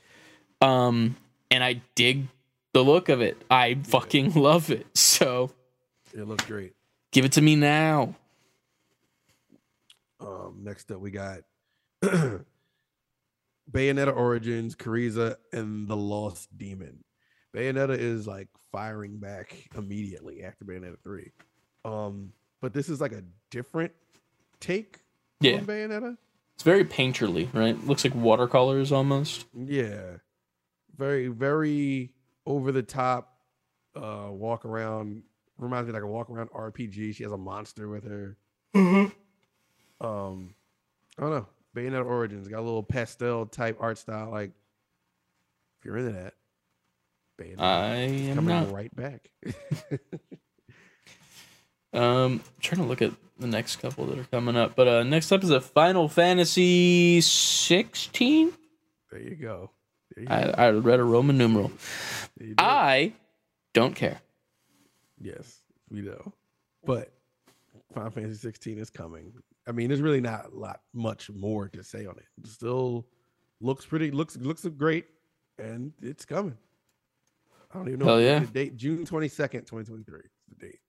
Um, 0.61 1.17
and 1.51 1.63
I 1.63 1.83
dig 1.95 2.29
the 2.73 2.83
look 2.83 3.09
of 3.09 3.21
it. 3.21 3.37
I 3.51 3.75
fucking 3.85 4.33
love 4.35 4.71
it. 4.71 4.87
So 4.97 5.51
It 6.15 6.27
looked 6.27 6.47
great. 6.47 6.75
give 7.13 7.25
it 7.25 7.33
to 7.33 7.43
me 7.43 7.57
now. 7.57 8.15
Um, 10.21 10.61
next 10.63 10.91
up, 10.91 11.01
we 11.01 11.11
got 11.11 11.41
Bayonetta 13.71 14.15
Origins, 14.17 14.75
Cereza, 14.77 15.37
and 15.53 15.89
the 15.89 15.97
Lost 15.97 16.57
Demon. 16.57 17.05
Bayonetta 17.55 17.99
is 17.99 18.27
like 18.27 18.49
firing 18.71 19.19
back 19.19 19.69
immediately 19.77 20.43
after 20.43 20.65
Bayonetta 20.65 20.99
3. 21.03 21.31
Um, 21.85 22.33
but 22.61 22.73
this 22.73 22.89
is 22.89 23.01
like 23.01 23.13
a 23.13 23.25
different 23.51 23.93
take 24.63 25.01
Yeah, 25.41 25.59
on 25.59 25.67
Bayonetta. 25.67 26.17
it's 26.55 26.63
very 26.63 26.85
painterly, 26.85 27.53
right? 27.55 27.79
Looks 27.87 28.05
like 28.05 28.15
watercolors 28.15 28.91
almost. 28.93 29.45
Yeah. 29.55 30.17
Very, 30.97 31.29
very 31.29 32.13
over 32.47 32.73
the 32.73 32.83
top 32.83 33.37
uh 33.95 34.29
walk 34.31 34.65
around. 34.65 35.23
Reminds 35.59 35.87
me 35.87 35.93
like 35.93 36.03
a 36.03 36.07
walk 36.07 36.31
around 36.31 36.51
RPG. 36.51 37.15
She 37.15 37.23
has 37.25 37.33
a 37.33 37.37
monster 37.37 37.89
with 37.89 38.05
her. 38.05 38.37
Um 40.01 40.55
I 41.19 41.23
don't 41.23 41.31
know. 41.31 41.47
Bayonetta 41.77 42.05
Origins 42.07 42.49
got 42.49 42.61
a 42.61 42.63
little 42.63 42.83
pastel 42.83 43.47
type 43.47 43.77
art 43.81 43.99
style. 43.99 44.31
Like 44.31 44.51
if 45.79 45.85
you're 45.85 45.97
into 45.99 46.13
that, 46.13 46.35
Bayonetta 47.39 47.61
I 47.61 47.95
am 47.97 48.35
coming 48.37 48.49
not. 48.55 48.73
right 48.73 48.95
back. 48.95 49.31
Um, 51.95 52.43
trying 52.61 52.81
to 52.81 52.87
look 52.87 53.03
at 53.03 53.13
the 53.43 53.49
next 53.49 53.77
couple 53.77 54.07
that 54.07 54.19
are 54.19 54.25
coming 54.25 54.57
up, 54.57 54.75
but 54.75 54.89
uh, 54.89 55.03
next 55.03 55.31
up 55.33 55.43
is 55.43 55.51
a 55.51 55.61
Final 55.61 56.09
Fantasy 56.09 57.21
16. 57.21 58.53
there 59.11 59.21
you 59.21 59.35
go. 59.37 59.71
There 60.15 60.23
you, 60.23 60.29
go. 60.29 60.35
I, 60.35 60.67
I 60.67 60.71
read 60.71 61.01
a 61.01 61.05
Roman 61.05 61.37
numeral. 61.37 61.73
I 62.59 63.13
don't 63.75 63.95
care. 63.95 64.21
Yes, 65.21 65.61
we 65.91 66.01
know. 66.01 66.33
But 66.85 67.13
Final 67.95 68.11
Fantasy 68.11 68.39
16 68.39 68.79
is 68.79 68.91
coming. 68.91 69.33
I 69.67 69.73
mean, 69.73 69.89
there's 69.89 70.01
really 70.01 70.21
not 70.21 70.53
a 70.53 70.57
lot 70.57 70.81
much 70.93 71.31
more 71.31 71.69
to 71.69 71.85
say 71.85 72.07
on 72.07 72.17
it. 72.17 72.25
It 72.43 72.49
still 72.49 73.07
looks 73.61 73.87
pretty, 73.87 74.11
looks 74.11 74.37
looks 74.37 74.65
great, 74.65 75.07
and 75.59 75.93
it's 76.03 76.25
coming. 76.25 76.57
I 77.73 77.79
don't 77.79 77.89
even 77.89 78.01
know 78.01 78.07
Hell 78.07 78.17
the 78.17 78.23
yeah. 78.23 78.45
date. 78.53 78.77
June 78.77 79.07
22nd, 79.07 79.67
2023 79.67 80.19
is 80.21 80.31
the 80.49 80.67
date. 80.67 80.81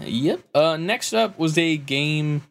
Yep. 0.00 0.40
Uh, 0.54 0.76
next 0.76 1.12
up 1.12 1.38
was 1.38 1.58
a 1.58 1.76
game. 1.76 2.42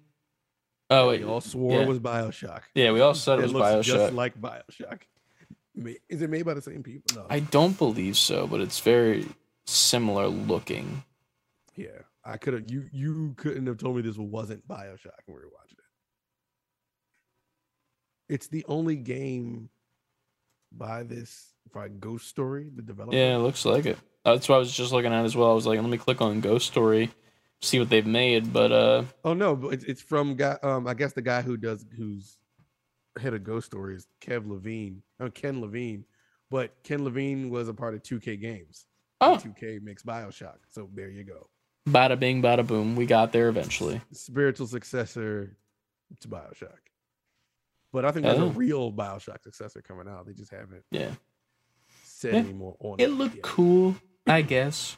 Oh 0.89 1.09
wait, 1.09 1.21
we 1.21 1.27
all 1.27 1.41
swore 1.41 1.73
yeah. 1.73 1.81
it 1.81 1.87
was 1.87 1.99
Bioshock. 1.99 2.61
yeah, 2.75 2.91
we 2.91 2.99
all 3.01 3.13
said 3.13 3.39
it 3.39 3.43
was 3.43 3.53
looks 3.53 3.67
Bioshock. 3.67 3.83
just 3.83 4.13
like 4.13 4.39
Bioshock. 4.39 5.01
Is 6.09 6.21
it 6.21 6.29
made 6.29 6.43
by 6.45 6.53
the 6.53 6.61
same 6.61 6.83
people? 6.83 7.15
No. 7.15 7.25
I 7.29 7.39
don't 7.39 7.77
believe 7.77 8.17
so, 8.17 8.45
but 8.45 8.59
it's 8.59 8.79
very 8.81 9.25
similar 9.65 10.27
looking. 10.27 11.03
yeah, 11.75 11.87
I 12.25 12.37
could 12.37 12.53
have. 12.53 12.69
You 12.69 12.87
you 12.91 13.33
couldn't 13.37 13.67
have 13.67 13.77
told 13.77 13.95
me 13.95 14.01
this 14.01 14.17
wasn't 14.17 14.67
Bioshock 14.67 15.21
when 15.25 15.37
we 15.37 15.43
were 15.43 15.51
watching 15.53 15.77
it. 18.27 18.33
It's 18.33 18.47
the 18.47 18.65
only 18.67 18.97
game 18.97 19.69
by 20.71 21.03
this 21.03 21.53
by 21.73 21.87
Ghost 21.87 22.27
Story, 22.27 22.69
the 22.73 22.81
developer. 22.81 23.15
Yeah, 23.15 23.35
it 23.35 23.39
looks 23.39 23.65
like 23.65 23.85
it. 23.85 23.97
That's 24.25 24.47
what 24.47 24.55
I 24.55 24.59
was 24.59 24.71
just 24.71 24.91
looking 24.91 25.13
at 25.13 25.25
as 25.25 25.35
well. 25.35 25.49
I 25.51 25.53
was 25.53 25.65
like, 25.65 25.79
let 25.79 25.89
me 25.89 25.97
click 25.97 26.21
on 26.21 26.41
Ghost 26.41 26.67
Story, 26.67 27.11
see 27.61 27.79
what 27.79 27.89
they've 27.89 28.05
made. 28.05 28.51
But 28.53 28.71
uh, 28.71 29.03
Oh 29.23 29.33
no, 29.33 29.69
it's, 29.69 29.83
it's 29.83 30.01
from 30.01 30.35
guy. 30.35 30.57
Um, 30.63 30.87
I 30.87 30.93
guess 30.93 31.13
the 31.13 31.21
guy 31.21 31.41
who 31.41 31.57
does 31.57 31.85
who's 31.95 32.37
head 33.19 33.33
of 33.33 33.43
Ghost 33.43 33.67
Story 33.67 33.95
is 33.95 34.07
Kev 34.21 34.47
Levine. 34.47 35.01
Oh, 35.19 35.29
Ken 35.29 35.61
Levine. 35.61 36.05
But 36.49 36.73
Ken 36.83 37.03
Levine 37.03 37.49
was 37.49 37.69
a 37.69 37.73
part 37.73 37.93
of 37.93 38.03
2K 38.03 38.39
Games. 38.41 38.85
oh, 39.21 39.39
2K 39.41 39.81
makes 39.81 40.03
Bioshock. 40.03 40.57
So 40.69 40.89
there 40.93 41.09
you 41.09 41.23
go. 41.23 41.47
bada 41.87 42.19
bing, 42.19 42.41
bada 42.41 42.65
boom, 42.65 42.95
we 42.95 43.05
got 43.05 43.31
there 43.31 43.47
eventually. 43.49 44.01
Spiritual 44.11 44.67
successor 44.67 45.55
to 46.19 46.27
Bioshock. 46.27 46.77
But 47.93 48.05
I 48.05 48.11
think 48.11 48.25
there's 48.25 48.37
Oh. 48.39 48.45
a 48.47 48.49
real 48.49 48.91
Bioshock 48.91 49.43
successor 49.43 49.81
coming 49.81 50.07
out. 50.07 50.25
They 50.25 50.33
just 50.33 50.51
haven't 50.51 50.83
Yeah, 50.91 51.11
said 52.03 52.33
Yeah. 52.33 52.39
any 52.41 52.53
more 52.53 52.75
on 52.79 52.99
it 52.99 53.07
looked 53.07 53.35
yet. 53.35 53.43
cool. 53.43 53.95
I 54.27 54.41
guess 54.41 54.97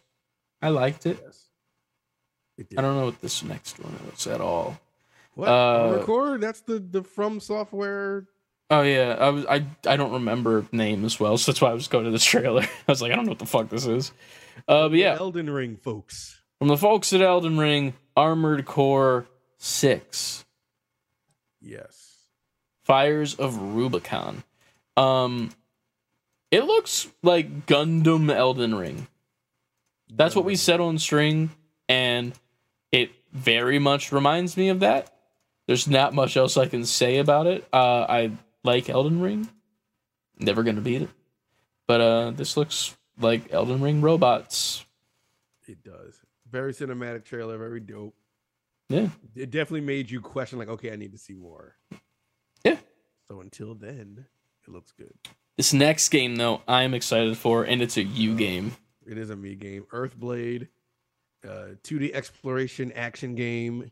I 0.61 0.69
liked 0.69 1.05
it. 1.05 1.19
Yes. 1.23 1.49
It 2.57 2.69
did. 2.69 2.79
I 2.79 2.81
don't 2.81 2.95
know 2.97 3.05
what 3.05 3.21
this 3.21 3.43
next 3.43 3.79
one 3.79 3.93
is 4.15 4.27
at 4.27 4.41
all. 4.41 4.79
What? 5.35 5.47
uh, 5.49 5.95
Record? 5.99 6.41
That's 6.41 6.61
the 6.61 6.79
the 6.79 7.03
From 7.03 7.39
Software. 7.39 8.27
Oh 8.69 8.81
yeah, 8.81 9.15
I 9.19 9.29
was 9.29 9.45
I 9.45 9.65
I 9.85 9.95
don't 9.97 10.11
remember 10.13 10.65
name 10.71 11.03
as 11.05 11.19
well, 11.19 11.37
so 11.37 11.51
that's 11.51 11.61
why 11.61 11.69
I 11.69 11.73
was 11.73 11.87
going 11.87 12.05
to 12.05 12.11
this 12.11 12.23
trailer. 12.23 12.61
I 12.87 12.91
was 12.91 13.01
like, 13.01 13.11
I 13.11 13.15
don't 13.15 13.25
know 13.25 13.31
what 13.31 13.39
the 13.39 13.45
fuck 13.45 13.69
this 13.69 13.85
is. 13.85 14.11
Uh, 14.67 14.89
but 14.89 14.97
yeah, 14.97 15.15
Elden 15.19 15.49
Ring, 15.49 15.77
folks. 15.77 16.39
from 16.59 16.67
the 16.67 16.77
folks 16.77 17.11
at 17.13 17.21
Elden 17.21 17.57
Ring, 17.57 17.93
Armored 18.15 18.65
Core 18.65 19.25
Six, 19.57 20.45
Yes. 21.61 22.17
Fires 22.83 23.35
of 23.35 23.57
Rubicon. 23.57 24.43
Um, 24.97 25.51
it 26.51 26.65
looks 26.65 27.07
like 27.23 27.65
Gundam 27.65 28.29
Elden 28.31 28.75
Ring. 28.75 29.07
That's 30.11 30.35
what 30.35 30.45
we 30.45 30.55
said 30.55 30.79
on 30.81 30.99
string, 30.99 31.49
and 31.89 32.33
it 32.93 33.11
very 33.33 33.79
much 33.79 34.11
reminds 34.13 34.55
me 34.55 34.69
of 34.69 34.79
that. 34.79 35.13
There's 35.67 35.87
not 35.87 36.13
much 36.13 36.37
else 36.37 36.55
I 36.55 36.67
can 36.67 36.85
say 36.85 37.17
about 37.17 37.47
it. 37.47 37.67
Uh, 37.73 38.05
I 38.07 38.31
like 38.63 38.89
Elden 38.89 39.19
Ring. 39.19 39.49
Never 40.39 40.63
gonna 40.63 40.81
beat 40.81 41.01
it, 41.01 41.09
but 41.87 41.99
uh, 42.01 42.31
this 42.31 42.55
looks 42.55 42.95
like 43.19 43.51
Elden 43.51 43.81
Ring 43.81 44.01
robots. 44.01 44.85
It 45.67 45.83
does. 45.83 46.19
Very 46.51 46.73
cinematic 46.73 47.23
trailer, 47.23 47.57
very 47.57 47.79
dope. 47.79 48.13
Yeah, 48.89 49.09
It 49.35 49.49
definitely 49.49 49.81
made 49.81 50.11
you 50.11 50.21
question, 50.21 50.59
like, 50.59 50.67
okay, 50.67 50.91
I 50.91 50.95
need 50.97 51.13
to 51.13 51.17
see 51.17 51.33
more. 51.33 51.75
yeah. 52.63 52.77
So 53.27 53.39
until 53.41 53.73
then, 53.73 54.25
it 54.67 54.71
looks 54.71 54.91
good. 54.91 55.13
This 55.57 55.73
next 55.73 56.09
game 56.09 56.35
though, 56.35 56.61
I'm 56.67 56.93
excited 56.93 57.37
for, 57.37 57.63
and 57.63 57.81
it's 57.81 57.97
a 57.97 58.03
U 58.03 58.35
game. 58.35 58.75
It 59.07 59.17
is 59.17 59.29
a 59.29 59.35
me 59.35 59.55
game. 59.55 59.85
Earthblade, 59.93 60.67
uh, 61.47 61.75
2D 61.83 62.13
exploration 62.13 62.91
action 62.93 63.35
game, 63.35 63.91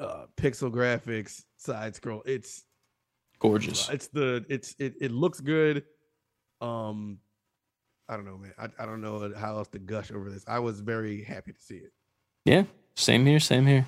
uh, 0.00 0.26
pixel 0.36 0.70
graphics, 0.70 1.44
side 1.56 1.94
scroll. 1.94 2.22
It's 2.26 2.64
Gorgeous. 3.38 3.88
it's 3.88 4.06
the 4.08 4.44
it's 4.48 4.74
it, 4.78 4.94
it 5.00 5.10
looks 5.10 5.40
good. 5.40 5.84
Um, 6.60 7.18
I 8.08 8.16
don't 8.16 8.24
know, 8.24 8.38
man. 8.38 8.52
I, 8.58 8.68
I 8.78 8.86
don't 8.86 9.00
know 9.00 9.32
how 9.36 9.56
else 9.56 9.68
to 9.68 9.78
gush 9.78 10.12
over 10.12 10.30
this. 10.30 10.44
I 10.46 10.60
was 10.60 10.80
very 10.80 11.22
happy 11.22 11.52
to 11.52 11.60
see 11.60 11.76
it. 11.76 11.92
Yeah, 12.44 12.64
same 12.94 13.26
here, 13.26 13.40
same 13.40 13.66
here. 13.66 13.86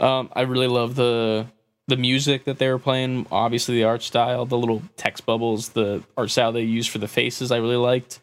Um, 0.00 0.30
I 0.32 0.42
really 0.42 0.68
love 0.68 0.94
the 0.94 1.46
the 1.86 1.96
music 1.96 2.44
that 2.44 2.58
they 2.58 2.68
were 2.68 2.78
playing. 2.78 3.26
Obviously, 3.30 3.76
the 3.76 3.84
art 3.84 4.02
style, 4.02 4.46
the 4.46 4.58
little 4.58 4.82
text 4.96 5.26
bubbles, 5.26 5.70
the 5.70 6.02
art 6.16 6.30
style 6.30 6.52
they 6.52 6.62
used 6.62 6.90
for 6.90 6.98
the 6.98 7.08
faces, 7.08 7.52
I 7.52 7.58
really 7.58 7.76
liked. 7.76 8.20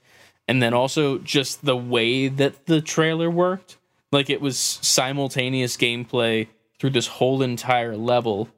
And 0.48 0.62
then 0.62 0.74
also 0.74 1.20
just 1.20 1.64
the 1.64 1.78
way 1.78 2.28
that 2.28 2.66
the 2.66 2.82
trailer 2.82 3.30
worked, 3.30 3.78
like 4.12 4.30
it 4.30 4.42
was 4.42 4.58
simultaneous 4.58 5.78
gameplay 5.78 6.48
through 6.80 6.92
this 6.92 7.08
whole 7.08 7.42
entire 7.42 7.96
level, 7.96 8.50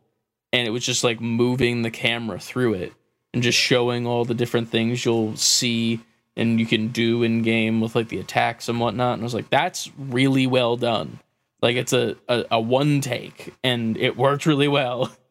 and 0.52 0.68
it 0.68 0.72
was 0.72 0.86
just 0.86 1.04
like 1.04 1.20
moving 1.22 1.82
the 1.82 1.92
camera 1.92 2.40
through 2.40 2.76
it 2.76 2.94
and 3.34 3.44
just 3.44 3.58
showing 3.58 4.06
all 4.06 4.26
the 4.26 4.34
different 4.34 4.70
things 4.70 5.04
you'll 5.06 5.36
see 5.36 6.00
and 6.36 6.60
you 6.60 6.66
can 6.66 6.88
do 6.88 7.24
in 7.24 7.42
game 7.42 7.82
with 7.82 7.96
like 7.96 8.10
the 8.10 8.20
attacks 8.20 8.70
and 8.70 8.80
whatnot. 8.80 9.14
And 9.14 9.22
I 9.22 9.26
was 9.26 9.34
like, 9.34 9.50
that's 9.50 9.92
really 9.98 10.48
well 10.48 10.78
done. 10.78 11.20
Like 11.62 11.76
it's 11.76 11.94
a, 11.94 12.16
a, 12.28 12.46
a 12.52 12.60
one 12.60 13.02
take 13.02 13.54
and 13.64 13.98
it 13.98 14.18
worked 14.18 14.46
really 14.46 14.68
well. 14.68 15.12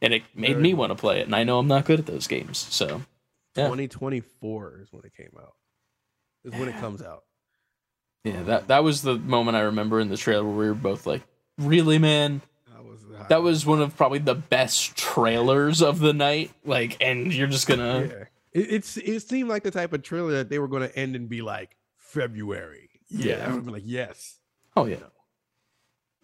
And 0.00 0.14
it 0.14 0.22
made 0.34 0.56
me 0.56 0.72
want 0.72 0.90
to 0.90 0.96
play 0.96 1.20
it. 1.20 1.26
And 1.26 1.36
I 1.36 1.44
know 1.44 1.58
I'm 1.58 1.68
not 1.68 1.84
good 1.84 2.00
at 2.00 2.06
those 2.06 2.26
games. 2.26 2.56
So 2.56 3.02
Yeah. 3.54 3.64
2024 3.64 4.80
is 4.80 4.88
when 4.90 5.04
it 5.04 5.14
came 5.14 5.36
out. 5.38 5.54
Is 6.42 6.58
when 6.58 6.68
it 6.70 6.80
comes 6.80 7.02
out. 7.02 7.24
Yeah, 8.24 8.42
that 8.44 8.68
that 8.68 8.84
was 8.84 9.02
the 9.02 9.16
moment 9.16 9.56
I 9.56 9.60
remember 9.60 10.00
in 10.00 10.08
the 10.08 10.16
trailer 10.16 10.44
where 10.44 10.56
we 10.56 10.66
were 10.68 10.74
both 10.74 11.06
like, 11.06 11.22
Really, 11.58 11.98
man? 11.98 12.42
That 12.72 12.84
was 12.84 13.00
That 13.28 13.42
was 13.42 13.66
one 13.66 13.80
of 13.80 13.96
probably 13.96 14.18
the 14.18 14.34
best 14.34 14.96
trailers 14.96 15.82
of 15.82 15.98
the 15.98 16.12
night. 16.12 16.52
Like, 16.64 16.96
and 17.00 17.32
you're 17.32 17.48
just 17.48 17.66
gonna 17.66 18.06
yeah. 18.06 18.24
It, 18.52 18.72
it's 18.72 18.96
it 18.96 19.20
seemed 19.20 19.48
like 19.48 19.62
the 19.62 19.70
type 19.70 19.92
of 19.92 20.02
trailer 20.02 20.32
that 20.32 20.48
they 20.48 20.58
were 20.58 20.68
going 20.68 20.82
to 20.82 20.98
end 20.98 21.16
and 21.16 21.28
be 21.28 21.42
like 21.42 21.76
February. 21.96 22.90
Yeah, 23.08 23.38
Yeah. 23.38 23.50
I 23.50 23.54
would 23.54 23.66
be 23.66 23.72
like, 23.72 23.82
yes. 23.84 24.38
Oh 24.76 24.86
yeah. 24.86 24.96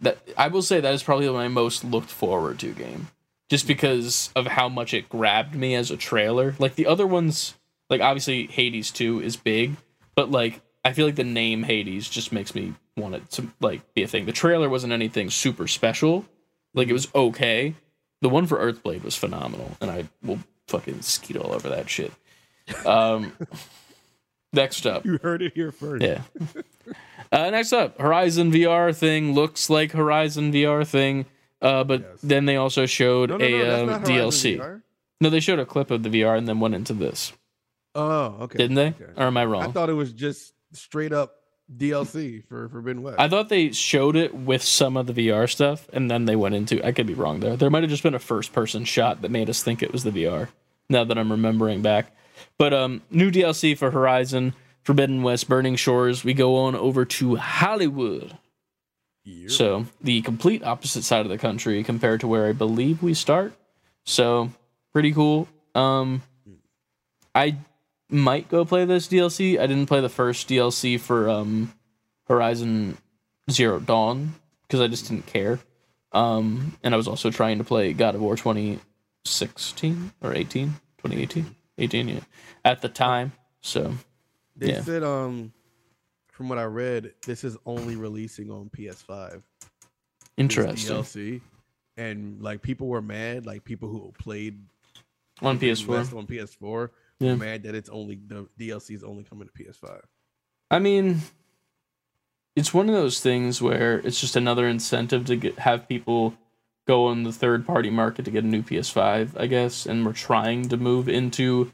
that 0.01 0.19
I 0.37 0.49
will 0.49 0.63
say 0.63 0.81
that 0.81 0.95
is 0.95 1.03
probably 1.03 1.29
my 1.29 1.49
most 1.49 1.85
looked 1.85 2.11
forward 2.11 2.59
to 2.61 2.73
game, 2.73 3.09
just 3.49 3.67
because 3.67 4.31
of 4.37 4.47
how 4.47 4.69
much 4.69 4.95
it 4.95 5.09
grabbed 5.09 5.55
me 5.55 5.75
as 5.75 5.91
a 5.91 5.97
trailer. 5.97 6.55
Like 6.59 6.75
the 6.75 6.87
other 6.87 7.07
ones, 7.07 7.55
like 7.91 8.01
obviously 8.01 8.47
Hades 8.47 8.91
two 8.91 9.21
is 9.21 9.37
big, 9.37 9.77
but 10.15 10.31
like 10.31 10.61
I 10.85 10.93
feel 10.93 11.07
like 11.07 11.17
the 11.17 11.25
name 11.25 11.63
Hades 11.63 12.09
just 12.09 12.31
makes 12.33 12.55
me 12.55 12.75
want 12.97 13.15
it 13.15 13.31
to 13.33 13.49
like 13.61 13.95
be 13.95 14.03
a 14.03 14.07
thing. 14.09 14.27
The 14.27 14.33
trailer 14.33 14.69
wasn't 14.69 14.93
anything 14.93 15.31
super 15.31 15.67
special, 15.67 16.27
like 16.75 16.89
it 16.89 16.93
was 16.93 17.09
okay. 17.15 17.75
The 18.21 18.29
one 18.29 18.47
for 18.47 18.59
Earthblade 18.59 19.03
was 19.05 19.17
phenomenal, 19.17 19.77
and 19.81 19.91
I 19.91 20.09
will 20.23 20.39
fucking 20.69 21.03
skeet 21.03 21.37
all 21.37 21.53
over 21.53 21.69
that 21.71 21.89
shit. 21.91 22.13
Um, 22.87 23.33
next 24.53 24.87
up, 24.87 25.05
You 25.05 25.19
heard 25.23 25.43
it 25.43 25.53
here 25.55 25.73
first. 25.73 26.03
yeah. 26.03 26.23
Uh, 27.33 27.51
next 27.51 27.73
up, 27.73 27.99
Horizon 28.01 28.51
VR 28.53 28.95
thing 28.97 29.35
looks 29.35 29.69
like 29.69 29.93
Horizon 29.93 30.53
VR 30.53 30.87
thing, 30.87 31.27
uh, 31.61 31.85
but 31.85 32.01
Yes. 32.01 32.19
then 32.23 32.45
they 32.47 32.57
also 32.57 32.87
showed 32.87 33.31
No, 33.31 33.37
no, 33.39 33.45
a 33.45 33.51
no, 33.51 33.87
Horizon 33.87 34.03
DLC. 34.05 34.59
VR. 34.59 34.83
No, 35.21 35.31
they 35.31 35.41
showed 35.41 35.59
a 35.59 35.67
clip 35.67 35.91
of 35.91 36.03
the 36.03 36.09
VR 36.09 36.37
and 36.39 36.47
then 36.49 36.61
went 36.61 36.75
into 36.75 36.93
this, 36.95 37.33
Oh, 37.95 38.37
okay. 38.43 38.59
didn't 38.59 38.77
they? 38.77 38.89
Okay. 38.89 39.05
Or 39.17 39.25
am 39.27 39.37
I 39.37 39.45
wrong? 39.45 39.65
I 39.65 39.69
thought 39.73 39.91
it 39.91 39.95
was 39.95 40.13
just 40.13 40.54
straight 40.75 41.13
up 41.13 41.37
DLC 41.75 42.45
for 42.47 42.69
Forbidden 42.69 43.03
West. 43.03 43.19
I 43.19 43.29
thought 43.29 43.49
they 43.49 43.73
showed 43.73 44.17
it 44.17 44.35
with 44.35 44.63
some 44.63 44.97
of 44.97 45.07
the 45.07 45.13
VR 45.13 45.51
stuff, 45.51 45.89
and 45.93 46.11
then 46.11 46.27
they 46.27 46.37
went 46.37 46.55
into. 46.55 46.85
I 46.85 46.93
could 46.93 47.07
be 47.07 47.15
wrong 47.15 47.41
there. 47.41 47.57
There 47.57 47.71
might 47.71 47.83
have 47.83 47.91
just 47.91 48.03
been 48.03 48.15
a 48.15 48.19
first-person 48.19 48.85
shot 48.85 49.23
that 49.23 49.31
made 49.31 49.49
us 49.49 49.63
think 49.63 49.83
it 49.83 49.93
was 49.93 50.05
the 50.05 50.11
VR. 50.11 50.49
Now 50.89 51.05
that 51.05 51.17
I'm 51.17 51.31
remembering 51.31 51.81
back, 51.81 52.15
but 52.59 52.75
um, 52.75 53.01
new 53.11 53.31
DLC 53.31 53.77
for 53.77 53.91
Horizon 53.91 54.55
Forbidden 54.85 55.23
West 55.23 55.49
Burning 55.49 55.77
Shores. 55.77 56.23
We 56.23 56.35
go 56.35 56.57
on 56.57 56.77
over 56.77 57.05
to 57.05 57.37
Hollywood. 57.37 58.39
Year. 59.25 59.49
So 59.49 59.87
the 60.03 60.21
complete 60.21 60.63
opposite 60.63 61.03
side 61.03 61.25
of 61.25 61.31
the 61.31 61.39
country 61.39 61.83
compared 61.83 62.21
to 62.21 62.29
where 62.29 62.47
I 62.47 62.53
believe 62.53 63.03
we 63.03 63.15
start. 63.15 63.55
So 64.05 64.51
pretty 64.93 65.13
cool. 65.13 65.49
Um, 65.75 66.23
I 67.35 67.57
might 68.15 68.49
go 68.49 68.65
play 68.65 68.85
this 68.85 69.09
DLC. 69.09 69.59
I 69.59 69.67
didn't 69.67 69.87
play 69.87 70.01
the 70.01 70.09
first 70.09 70.49
DLC 70.49 70.99
for 70.99 71.29
um, 71.29 71.75
Horizon 72.29 72.97
Zero 73.51 73.81
Dawn 73.81 74.35
because 74.63 74.81
I 74.81 74.87
just 74.87 75.09
didn't 75.09 75.27
care. 75.27 75.59
Um, 76.13 76.79
and 76.83 76.95
I 76.95 76.97
was 76.97 77.09
also 77.09 77.31
trying 77.31 77.59
to 77.59 77.65
play 77.65 77.93
God 77.93 78.15
of 78.15 78.21
War 78.21 78.37
2016 78.37 80.13
or 80.23 80.33
18, 80.33 80.69
2018, 80.99 81.57
18, 81.79 82.09
yeah, 82.09 82.21
at 82.65 82.81
the 82.83 82.89
time. 82.89 83.33
So 83.61 83.95
they 84.57 84.73
yeah. 84.73 84.83
said 84.83 85.03
um 85.03 85.53
from 86.31 86.49
what 86.49 86.59
I 86.59 86.65
read, 86.65 87.15
this 87.27 87.45
is 87.45 87.57
only 87.65 87.97
releasing 87.97 88.51
on 88.51 88.69
PS5. 88.69 89.43
interesting 90.37 90.97
DLC. 90.97 91.41
And 91.97 92.43
like 92.43 92.61
people 92.61 92.89
were 92.89 93.03
mad, 93.03 93.47
like 93.47 93.65
people 93.65 93.89
who 93.89 94.13
played 94.19 94.61
on 95.43 95.59
PS4. 95.59 95.87
West 95.89 96.13
on 96.13 96.27
PS4 96.27 96.91
Yeah. 97.21 97.33
were 97.33 97.39
mad 97.39 97.63
that 97.65 97.75
it's 97.75 97.89
only 97.89 98.21
the 98.27 98.49
DLC 98.59 98.95
is 98.95 99.05
only 99.05 99.25
coming 99.25 99.49
to 99.49 99.65
PS5. 99.65 100.01
I 100.71 100.79
mean, 100.79 101.21
it's 102.57 102.75
one 102.75 102.89
of 102.89 102.95
those 102.95 103.21
things 103.21 103.61
where 103.63 103.99
it's 103.99 104.21
just 104.21 104.37
another 104.37 104.67
incentive 104.67 105.27
to 105.27 105.37
get 105.37 105.59
have 105.61 105.89
people 105.89 106.35
go 106.87 107.07
on 107.07 107.23
the 107.23 107.33
third 107.33 107.67
party 107.67 107.91
market 107.91 108.25
to 108.25 108.31
get 108.31 108.45
a 108.45 108.47
new 108.47 108.63
PS5, 108.63 109.31
I 109.39 109.47
guess, 109.47 109.87
and 109.87 110.05
we're 110.05 110.13
trying 110.13 110.69
to 110.69 110.77
move 110.77 111.09
into 111.09 111.73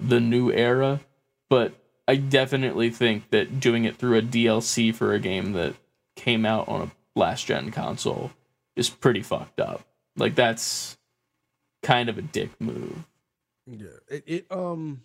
the 0.00 0.20
new 0.20 0.52
era, 0.52 1.00
but 1.48 1.74
I 2.06 2.16
definitely 2.16 2.90
think 2.90 3.30
that 3.30 3.60
doing 3.60 3.84
it 3.84 3.96
through 3.96 4.18
a 4.18 4.22
DLC 4.22 4.94
for 4.94 5.12
a 5.12 5.18
game 5.18 5.52
that 5.52 5.74
came 6.16 6.46
out 6.46 6.68
on 6.68 6.82
a 6.82 7.18
last 7.18 7.46
gen 7.46 7.70
console 7.70 8.32
is 8.76 8.88
pretty 8.88 9.22
fucked 9.22 9.60
up. 9.60 9.82
Like 10.16 10.34
that's 10.34 10.96
kind 11.82 12.08
of 12.08 12.18
a 12.18 12.22
dick 12.22 12.50
move. 12.60 13.04
Yeah, 13.70 13.86
it, 14.08 14.24
it 14.26 14.46
um, 14.50 15.02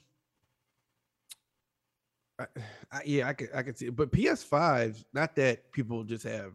I, 2.40 2.46
I, 2.92 3.02
yeah, 3.06 3.28
I 3.28 3.34
could 3.34 3.50
I 3.54 3.62
could 3.64 3.78
see 3.78 3.88
it, 3.88 3.96
but 3.96 4.12
PS5, 4.12 5.04
not 5.14 5.36
that 5.36 5.72
people 5.72 6.04
just 6.04 6.24
have 6.24 6.54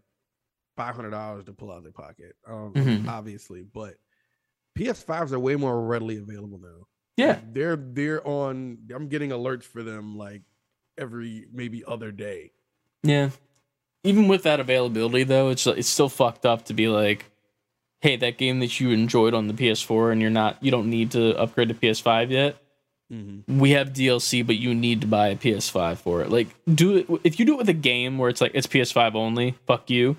five 0.76 0.94
hundred 0.97 1.10
dollars 1.10 1.44
to 1.44 1.52
pull 1.52 1.70
out 1.70 1.78
of 1.78 1.82
their 1.85 1.93
pocket, 1.93 2.35
um, 2.47 2.72
Mhm. 2.74 3.09
obviously, 3.09 3.62
but 3.62 3.94
PS5s 4.76 5.32
are 5.32 5.39
way 5.39 5.56
more 5.56 5.80
readily 5.85 6.18
available 6.18 6.59
now. 6.59 6.86
Yeah. 7.16 7.40
they're 7.52 7.76
they're 7.76 8.26
on. 8.26 8.78
I'm 8.94 9.09
getting 9.09 9.30
alerts 9.30 9.64
for 9.64 9.82
them 9.82 10.16
like 10.16 10.43
every 10.97 11.47
maybe 11.52 11.85
other 11.85 12.10
day. 12.12 12.52
Yeah. 13.02 13.30
Even 14.05 14.28
with 14.28 14.44
that 14.44 14.60
availability 14.60 15.24
though, 15.24 15.51
it's 15.51 15.66
it's 15.66 15.89
still 15.89 16.09
fucked 16.09 16.47
up 16.47 16.64
to 16.66 16.74
be 16.74 16.89
like, 16.89 17.24
hey, 18.01 18.16
that 18.16 18.39
game 18.39 18.61
that 18.61 18.81
you 18.81 18.91
enjoyed 18.91 19.35
on 19.35 19.49
the 19.49 19.55
PS4 19.55 20.12
and 20.12 20.20
you're 20.20 20.31
not 20.31 20.62
you 20.62 20.70
don't 20.70 20.89
need 20.89 21.12
to 21.12 21.37
upgrade 21.39 21.69
to 21.69 21.75
PS5 21.75 22.31
yet. 22.31 22.57
Mm-hmm. 23.12 23.59
We 23.59 23.70
have 23.70 23.95
DLC, 23.95 24.47
but 24.47 24.57
you 24.57 24.75
need 24.75 25.01
to 25.01 25.07
buy 25.07 25.29
a 25.29 25.37
PS5 25.37 25.97
for 25.97 26.20
it. 26.20 26.31
Like, 26.31 26.49
do 26.73 26.97
it 26.97 27.07
if 27.25 27.39
you 27.39 27.47
do 27.47 27.55
it 27.55 27.59
with 27.59 27.69
a 27.69 27.75
game 27.75 28.19
where 28.19 28.29
it's 28.29 28.41
like 28.41 28.53
it's 28.55 28.66
PS5 28.66 29.15
only. 29.15 29.55
Fuck 29.66 29.91
you. 29.91 30.16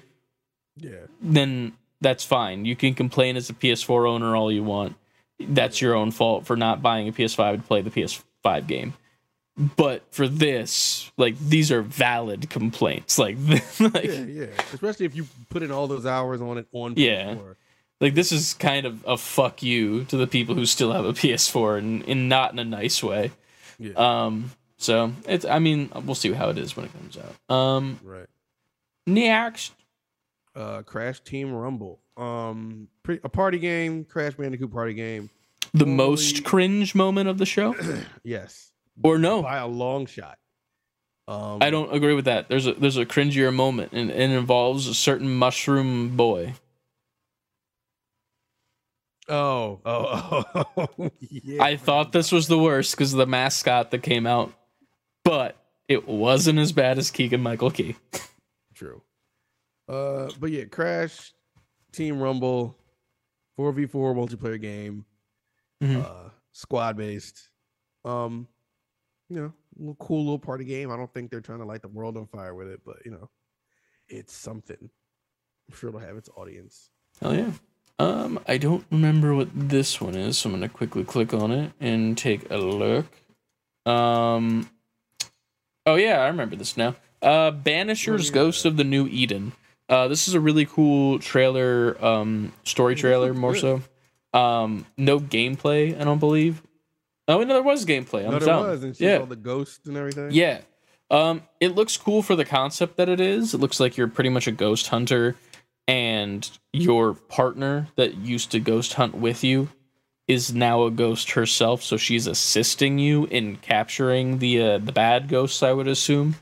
Yeah, 0.76 1.08
Then 1.22 1.74
that's 2.00 2.24
fine. 2.24 2.64
You 2.66 2.76
can 2.76 2.94
complain 2.94 3.36
as 3.36 3.50
a 3.50 3.54
PS4 3.54 4.08
owner 4.08 4.36
all 4.36 4.52
you 4.52 4.64
want. 4.64 4.96
That's 5.40 5.82
your 5.82 5.94
own 5.94 6.12
fault 6.12 6.46
for 6.46 6.56
not 6.56 6.82
buying 6.82 7.08
a 7.10 7.12
PS5 7.12 7.58
to 7.58 7.62
play 7.64 7.82
the 7.82 7.90
PS5 7.90 8.66
game. 8.66 8.94
But 9.76 10.04
for 10.12 10.28
this, 10.28 11.12
like 11.18 11.38
these 11.38 11.70
are 11.70 11.82
valid 11.82 12.50
complaints. 12.50 13.20
Like, 13.20 13.38
like 13.80 14.06
yeah, 14.06 14.24
yeah. 14.26 14.46
Especially 14.74 15.06
if 15.06 15.16
you 15.16 15.28
put 15.50 15.64
in 15.64 15.72
all 15.72 15.88
those 15.88 16.06
hours 16.06 16.42
on 16.42 16.60
it 16.60 16.68
on 16.72 16.94
Yeah. 16.96 17.36
PS4. 18.00 18.06
like 18.06 18.14
this 18.16 18.32
is 18.32 18.54
kind 18.54 18.86
of 18.86 19.04
a 19.08 19.18
fuck 19.18 19.62
you 19.64 20.04
to 20.06 20.18
the 20.18 20.28
people 20.28 20.56
who 20.56 20.66
still 20.66 20.92
have 20.94 21.06
a 21.06 21.14
PS4 21.14 21.78
and, 21.80 22.04
and 22.08 22.30
not 22.30 22.52
in 22.54 22.60
a 22.60 22.66
nice 22.66 23.02
way. 23.04 23.32
Yeah. 23.78 23.94
Um 23.96 24.52
so 24.78 25.12
it's 25.28 25.46
I 25.46 25.60
mean 25.60 25.90
we'll 26.06 26.16
see 26.16 26.32
how 26.32 26.50
it 26.50 26.58
is 26.58 26.76
when 26.76 26.86
it 26.86 26.94
comes 26.94 27.18
out. 27.18 27.54
Um 27.56 28.00
right. 28.04 28.28
next 29.08 29.74
uh 30.56 30.82
Crash 30.84 31.20
Team 31.22 31.54
Rumble. 31.54 32.00
Um 32.18 32.88
pre- 33.04 33.20
a 33.24 33.30
party 33.30 33.60
game, 33.60 34.04
Crash 34.06 34.34
Bandicoot 34.36 34.72
party 34.72 34.94
game. 34.94 35.30
the 35.74 35.86
Holy- 35.86 35.96
most 35.98 36.44
cringe 36.44 36.96
moment 36.96 37.30
of 37.30 37.38
the 37.38 37.46
show 37.46 37.76
Yes. 38.24 38.72
or 39.04 39.18
no? 39.18 39.42
By 39.42 39.58
a 39.58 39.68
long 39.68 40.06
shot. 40.06 40.38
Um 41.28 41.60
I 41.62 41.70
don't 41.70 41.94
agree 41.94 42.14
with 42.16 42.26
that. 42.26 42.50
There's 42.50 42.66
a 42.68 42.74
there's 42.74 42.98
a 42.98 43.06
cringier 43.06 43.54
moment 43.54 43.92
and, 43.94 44.10
and 44.10 44.34
it 44.34 44.36
involves 44.38 44.88
a 44.88 44.94
certain 44.96 45.30
mushroom 45.34 46.16
boy. 46.18 46.54
Oh, 49.30 49.80
oh, 49.86 50.64
oh. 51.00 51.12
yeah. 51.20 51.64
I 51.64 51.78
thought 51.78 52.12
this 52.12 52.32
was 52.32 52.48
the 52.48 52.58
worst 52.58 52.92
because 52.96 53.12
the 53.12 53.28
mascot 53.28 53.92
that 53.92 54.02
came 54.04 54.26
out, 54.26 54.52
but 55.24 55.56
it 55.88 56.08
wasn't 56.08 56.60
as 56.60 56.72
bad 56.72 56.98
as 56.98 57.12
Keegan 57.12 57.42
Michael 57.42 57.72
Key. 57.72 57.96
true. 58.74 59.02
Uh 59.88 60.30
but 60.40 60.52
yeah, 60.52 60.66
Crash 60.66 61.32
Team 61.92 62.20
Rumble 62.20 62.78
4v4 63.58 64.16
multiplayer 64.16 64.62
game. 64.62 65.06
Mhm. 65.84 66.04
Uh 66.06 66.30
squad 66.52 66.98
based. 66.98 67.50
Um 68.06 68.48
you 69.30 69.38
know, 69.42 69.54
little 69.78 69.96
cool 69.96 70.24
little 70.24 70.40
party 70.40 70.64
game. 70.64 70.92
I 70.92 70.98
don't 70.98 71.14
think 71.14 71.30
they're 71.30 71.42
trying 71.42 71.60
to 71.60 71.66
light 71.66 71.82
the 71.84 71.88
world 71.88 72.18
on 72.18 72.26
fire 72.28 72.56
with 72.56 72.68
it, 72.68 72.82
but 72.86 72.98
you 73.06 73.12
know, 73.12 73.30
it's 74.08 74.34
something. 74.34 74.78
I'm 75.70 75.78
sure 75.78 75.90
it'll 75.90 76.00
have 76.02 76.18
its 76.18 76.30
audience. 76.36 76.90
Hell 77.22 77.36
yeah. 77.36 77.52
Um, 78.00 78.40
I 78.48 78.58
don't 78.58 78.86
remember 78.92 79.36
what 79.36 79.50
this 79.54 80.00
one 80.00 80.16
is, 80.16 80.38
so 80.38 80.50
I'm 80.50 80.56
gonna 80.56 80.70
quickly 80.70 81.04
click 81.04 81.34
on 81.34 81.52
it 81.52 81.74
and 81.80 82.18
take 82.18 82.50
a 82.50 82.58
look. 82.58 83.06
Um, 83.86 84.70
oh 85.86 85.96
yeah, 85.96 86.20
I 86.22 86.28
remember 86.28 86.56
this 86.56 86.78
now. 86.78 86.96
Uh, 87.22 87.52
Banishers 87.52 88.28
yeah. 88.28 88.34
Ghost 88.36 88.66
of 88.66 88.78
the 88.78 88.86
New 88.86 89.08
Eden. 89.08 89.52
Uh, 89.90 90.08
this 90.08 90.28
is 90.28 90.34
a 90.34 90.40
really 90.40 90.66
cool 90.66 91.20
trailer, 91.20 91.98
um, 92.04 92.54
story 92.64 92.96
trailer 92.96 93.34
more 93.34 93.56
so. 93.56 93.82
Um, 94.34 94.86
no 94.98 95.20
gameplay, 95.20 96.00
I 96.00 96.04
don't 96.04 96.20
believe. 96.20 96.62
Oh, 97.28 97.44
no, 97.44 97.54
there 97.54 97.64
was 97.64 97.86
gameplay. 97.86 98.26
I'm 98.26 98.32
No, 98.32 98.40
there 98.40 98.58
was, 98.58 98.84
and 98.84 98.96
she 98.96 99.06
yeah, 99.06 99.18
saw 99.18 99.26
the 99.26 99.36
ghosts 99.36 99.88
and 99.88 99.98
everything. 99.98 100.32
yeah. 100.32 100.62
Um, 101.12 101.42
it 101.60 101.70
looks 101.76 101.98
cool 101.98 102.22
for 102.22 102.36
the 102.36 102.46
concept 102.46 102.98
that 102.98 103.10
it 103.10 103.20
is. 103.20 103.56
It 103.56 103.58
looks 103.60 103.80
like 103.80 103.98
you're 103.98 104.08
pretty 104.08 104.30
much 104.30 104.46
a 104.48 104.52
ghost 104.52 104.88
hunter, 104.90 105.36
and 105.90 106.50
your 106.72 107.16
partner 107.16 107.88
that 107.96 108.16
used 108.16 108.52
to 108.52 108.60
ghost 108.60 108.94
hunt 108.94 109.16
with 109.16 109.44
you 109.44 109.70
is 110.28 110.54
now 110.54 110.84
a 110.84 110.92
ghost 110.92 111.32
herself. 111.32 111.82
So 111.82 111.98
she's 111.98 112.28
assisting 112.28 113.00
you 113.00 113.26
in 113.26 113.56
capturing 113.56 114.38
the 114.38 114.62
uh, 114.62 114.78
the 114.78 114.92
bad 114.92 115.28
ghosts. 115.28 115.64
I 115.64 115.72
would 115.74 115.88
assume. 115.88 116.36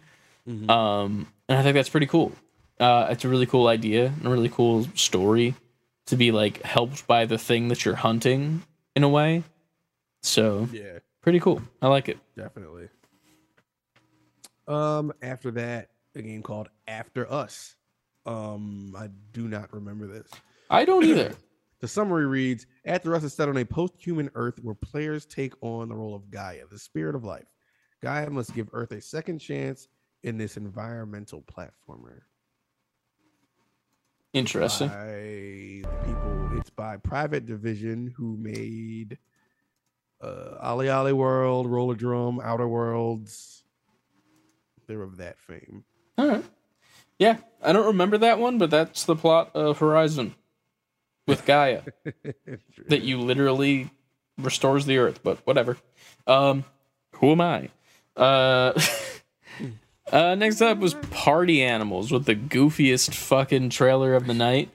Mhm. 0.48 0.70
Um, 0.70 1.28
and 1.48 1.58
I 1.58 1.64
think 1.64 1.76
that's 1.76 1.88
pretty 1.90 2.08
cool. 2.08 2.34
Uh, 2.80 3.08
it's 3.10 3.24
a 3.24 3.30
really 3.30 3.46
cool 3.46 3.68
idea 3.68 4.08
and 4.08 4.26
a 4.28 4.30
really 4.30 4.50
cool 4.50 4.86
story 4.96 5.56
to 6.08 6.18
be 6.18 6.32
like 6.32 6.62
helped 6.64 7.08
by 7.08 7.26
the 7.26 7.38
thing 7.38 7.70
that 7.70 7.86
you're 7.86 7.96
hunting 7.96 8.64
in 8.96 9.04
a 9.04 9.10
way. 9.10 9.44
So 10.24 10.68
yeah, 10.74 11.00
pretty 11.22 11.40
cool. 11.40 11.62
I 11.82 11.88
like 11.88 12.10
it. 12.10 12.18
definitely. 12.36 12.90
Um, 14.68 15.14
after 15.22 15.52
that, 15.52 15.90
a 16.14 16.22
game 16.22 16.44
called 16.44 16.68
After 16.90 17.32
Us. 17.32 17.77
Um, 18.28 18.94
I 18.98 19.08
do 19.32 19.48
not 19.48 19.74
remember 19.74 20.06
this. 20.06 20.30
I 20.70 20.86
don't 20.86 21.04
either. 21.04 21.34
The 21.80 21.88
summary 21.88 22.26
reads 22.26 22.66
After 22.86 23.14
Us 23.14 23.24
is 23.24 23.36
set 23.36 23.50
on 23.50 23.58
a 23.58 23.64
post 23.64 23.94
human 24.00 24.32
Earth 24.34 24.58
where 24.64 24.74
players 24.74 25.28
take 25.28 25.54
on 25.62 25.90
the 25.90 25.96
role 25.96 26.16
of 26.16 26.32
Gaia, 26.32 26.64
the 26.72 26.80
spirit 26.80 27.14
of 27.14 27.24
life. 27.24 27.46
Gaia 28.02 28.32
must 28.32 28.56
give 28.56 28.68
Earth 28.74 28.92
a 28.92 29.00
second 29.00 29.38
chance 29.38 29.88
in 30.24 30.40
this 30.40 30.58
environmental 30.58 31.44
platformer. 31.44 32.22
Interesting. 34.34 34.88
By 34.88 35.84
the 35.88 35.98
people, 36.04 36.50
it's 36.58 36.72
by 36.72 36.98
Private 36.98 37.46
Division, 37.46 38.12
who 38.18 38.38
made 38.38 39.20
uh, 40.20 40.58
OlliOlli 40.64 41.14
World, 41.14 41.68
Rollerdrome, 41.68 42.44
Outer 42.44 42.68
Worlds. 42.68 43.64
They're 44.88 45.04
of 45.04 45.18
that 45.18 45.40
fame. 45.40 45.84
All 46.18 46.28
right. 46.28 46.46
Yeah, 47.20 47.38
I 47.62 47.74
don't 47.74 47.88
remember 47.88 48.18
that 48.20 48.40
one, 48.40 48.58
but 48.58 48.70
that's 48.70 49.04
the 49.04 49.16
plot 49.16 49.52
of 49.56 49.80
Horizon 49.80 50.36
with 51.26 51.46
Gaia 51.46 51.82
that 52.88 53.02
you 53.02 53.20
literally 53.20 53.90
restores 54.38 54.86
the 54.86 54.98
earth, 54.98 55.22
but 55.24 55.40
whatever. 55.46 55.78
Um, 56.26 56.64
who 57.14 57.32
am 57.32 57.42
I? 57.42 57.70
Uh, 58.16 58.80
uh, 60.12 60.36
next 60.36 60.62
up 60.62 60.78
was 60.78 60.94
Party 60.94 61.64
Animals 61.64 62.12
with 62.12 62.26
the 62.26 62.36
goofiest 62.36 63.14
fucking 63.14 63.70
trailer 63.70 64.14
of 64.14 64.28
the 64.28 64.34
night. 64.34 64.70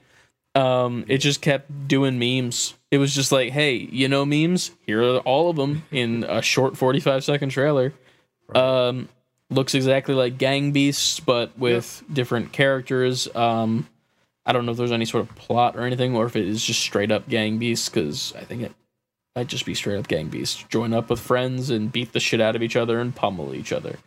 Um, 0.55 1.05
it 1.07 1.17
just 1.17 1.41
kept 1.41 1.87
doing 1.87 2.19
memes. 2.19 2.75
It 2.91 2.99
was 2.99 3.15
just 3.15 3.31
like, 3.31 3.51
hey, 3.51 3.75
you 3.75 4.07
know 4.07 4.23
memes? 4.23 4.71
Here 4.85 5.01
are 5.01 5.19
all 5.19 5.49
of 5.49 5.55
them 5.55 5.83
in 5.91 6.23
a 6.25 6.41
short 6.41 6.77
45 6.77 7.23
second 7.23 7.49
trailer. 7.49 7.93
Um, 8.53 9.09
looks 9.49 9.75
exactly 9.75 10.15
like 10.15 10.37
Gang 10.37 10.71
Beasts, 10.71 11.19
but 11.19 11.57
with 11.57 12.03
different 12.11 12.51
characters. 12.51 13.33
Um, 13.35 13.87
I 14.45 14.51
don't 14.51 14.65
know 14.65 14.71
if 14.73 14.77
there's 14.77 14.91
any 14.91 15.05
sort 15.05 15.29
of 15.29 15.35
plot 15.35 15.75
or 15.77 15.81
anything, 15.81 16.15
or 16.15 16.25
if 16.25 16.35
it 16.35 16.47
is 16.47 16.63
just 16.63 16.81
straight 16.81 17.11
up 17.11 17.29
Gang 17.29 17.59
Beasts, 17.59 17.89
because 17.89 18.33
I 18.37 18.43
think 18.43 18.63
it 18.63 18.73
might 19.35 19.47
just 19.47 19.65
be 19.65 19.73
straight 19.73 19.97
up 19.97 20.07
Gang 20.07 20.27
Beasts. 20.27 20.63
Join 20.69 20.93
up 20.93 21.09
with 21.09 21.19
friends 21.19 21.69
and 21.69 21.91
beat 21.91 22.13
the 22.13 22.19
shit 22.19 22.41
out 22.41 22.55
of 22.55 22.61
each 22.61 22.75
other 22.75 22.99
and 22.99 23.15
pummel 23.15 23.55
each 23.55 23.71
other. 23.71 23.97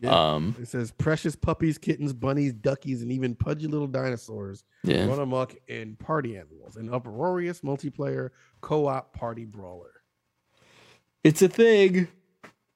Yeah. 0.00 0.34
Um, 0.34 0.56
It 0.60 0.68
says 0.68 0.90
precious 0.90 1.34
puppies, 1.34 1.78
kittens, 1.78 2.12
bunnies, 2.12 2.52
duckies, 2.52 3.00
and 3.00 3.10
even 3.10 3.34
pudgy 3.34 3.66
little 3.66 3.86
dinosaurs 3.86 4.64
yeah. 4.82 5.06
run 5.06 5.20
amok 5.20 5.54
in 5.68 5.96
party 5.96 6.36
animals, 6.36 6.76
an 6.76 6.92
uproarious 6.92 7.60
multiplayer 7.60 8.30
co-op 8.60 9.14
party 9.14 9.44
brawler. 9.46 10.02
It's 11.24 11.40
a 11.42 11.48
thing. 11.48 12.08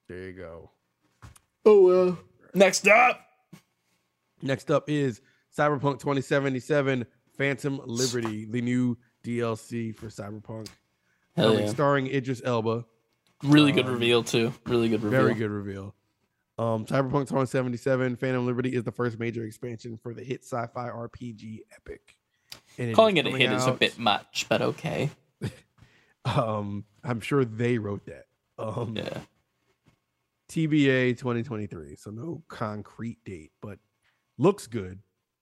There 0.08 0.28
you 0.28 0.32
go. 0.32 0.70
Oh 1.70 1.82
well. 1.82 2.18
Next 2.52 2.88
up. 2.88 3.20
Next 4.42 4.72
up 4.72 4.90
is 4.90 5.20
Cyberpunk 5.56 6.00
2077 6.00 7.06
Phantom 7.38 7.80
Liberty, 7.86 8.44
the 8.44 8.60
new 8.60 8.98
DLC 9.22 9.94
for 9.94 10.06
Cyberpunk. 10.08 10.66
Hell 11.36 11.52
Um, 11.52 11.58
yeah. 11.60 11.66
Starring 11.68 12.08
Idris 12.08 12.42
Elba. 12.44 12.84
Really 13.44 13.70
good 13.70 13.86
um, 13.86 13.92
reveal 13.92 14.24
too. 14.24 14.52
Really 14.66 14.88
good 14.88 15.04
reveal. 15.04 15.20
Very 15.20 15.34
good 15.34 15.50
reveal. 15.50 15.94
Um, 16.58 16.86
Cyberpunk 16.86 17.28
2077 17.28 18.16
Phantom 18.16 18.44
Liberty 18.44 18.74
is 18.74 18.82
the 18.82 18.90
first 18.90 19.20
major 19.20 19.44
expansion 19.44 19.96
for 20.02 20.12
the 20.12 20.24
hit 20.24 20.42
sci-fi 20.42 20.88
RPG 20.88 21.60
epic. 21.76 22.16
And 22.78 22.96
Calling 22.96 23.16
it 23.16 23.26
a 23.26 23.30
coming 23.30 23.48
hit 23.48 23.52
is 23.56 23.66
a 23.68 23.72
bit 23.72 23.96
much, 23.96 24.46
but 24.48 24.60
okay. 24.60 25.10
Um, 26.24 26.84
I'm 27.04 27.20
sure 27.20 27.44
they 27.46 27.78
wrote 27.78 28.04
that. 28.06 28.26
Um, 28.58 28.94
Yeah. 28.96 29.20
TBA 30.50 31.16
2023, 31.18 31.96
so 31.96 32.10
no 32.10 32.42
concrete 32.48 33.18
date, 33.24 33.52
but 33.62 33.78
looks 34.36 34.66
good. 34.66 34.98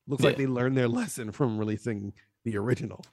Looks 0.06 0.22
like 0.22 0.36
they 0.36 0.46
learned 0.46 0.76
their 0.76 0.88
lesson 1.00 1.32
from 1.32 1.58
releasing 1.58 2.12
the 2.44 2.56
original. 2.58 3.04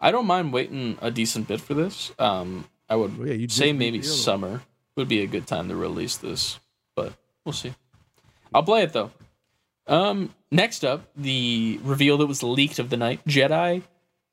I 0.00 0.10
don't 0.10 0.26
mind 0.26 0.52
waiting 0.52 0.98
a 1.00 1.10
decent 1.10 1.48
bit 1.48 1.60
for 1.60 1.74
this. 1.74 2.12
Um, 2.18 2.66
I 2.88 2.96
would 2.96 3.18
Well, 3.18 3.28
yeah, 3.28 3.46
say 3.48 3.72
maybe 3.72 3.98
the 3.98 4.04
other 4.06 4.12
one. 4.12 4.18
summer 4.18 4.62
would 4.96 5.08
be 5.08 5.20
a 5.22 5.26
good 5.26 5.46
time 5.46 5.68
to 5.68 5.76
release 5.76 6.16
this, 6.16 6.58
but 6.96 7.12
we'll 7.44 7.52
see. 7.52 7.74
I'll 8.52 8.62
play 8.62 8.82
it 8.82 8.92
though. 8.92 9.10
Um, 9.86 10.34
next 10.50 10.84
up, 10.84 11.02
the 11.16 11.78
reveal 11.82 12.18
that 12.18 12.26
was 12.26 12.42
leaked 12.42 12.78
of 12.78 12.90
the 12.90 12.96
night: 12.96 13.24
Jedi 13.26 13.82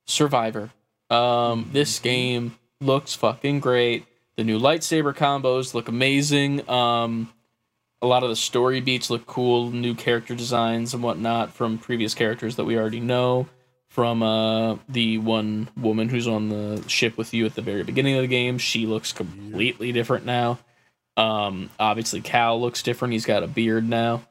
Survivor. 0.06 0.72
Um, 1.10 1.70
this 1.72 2.00
game 2.00 2.56
looks 2.82 3.14
fucking 3.14 3.60
great. 3.60 4.06
The 4.38 4.44
new 4.44 4.60
lightsaber 4.60 5.16
combos 5.16 5.74
look 5.74 5.88
amazing. 5.88 6.70
Um, 6.70 7.32
a 8.02 8.08
lot 8.08 8.24
of 8.24 8.30
the 8.30 8.36
story 8.36 8.82
beats 8.82 9.10
look 9.10 9.26
cool. 9.26 9.72
New 9.72 9.96
character 9.96 10.36
designs 10.36 10.94
and 10.94 11.02
whatnot 11.02 11.54
from 11.54 11.78
previous 11.78 12.14
characters 12.14 12.58
that 12.58 12.66
we 12.66 12.78
already 12.78 13.00
know. 13.00 13.48
From 13.88 14.22
uh, 14.22 14.76
the 14.90 15.20
one 15.20 15.70
woman 15.78 16.10
who's 16.10 16.28
on 16.28 16.50
the 16.50 16.84
ship 16.88 17.18
with 17.18 17.34
you 17.34 17.46
at 17.46 17.56
the 17.56 17.62
very 17.62 17.84
beginning 17.84 18.16
of 18.16 18.24
the 18.24 18.28
game, 18.28 18.58
she 18.58 18.86
looks 18.86 19.14
completely 19.14 19.94
different 19.94 20.26
now. 20.26 20.60
Um, 21.16 21.70
obviously, 21.80 22.20
Cal 22.20 22.60
looks 22.60 22.84
different. 22.84 23.14
He's 23.14 23.26
got 23.26 23.44
a 23.44 23.48
beard 23.48 23.88
now, 23.88 24.24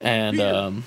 and 0.00 0.38
Beard. 0.38 0.54
um, 0.54 0.84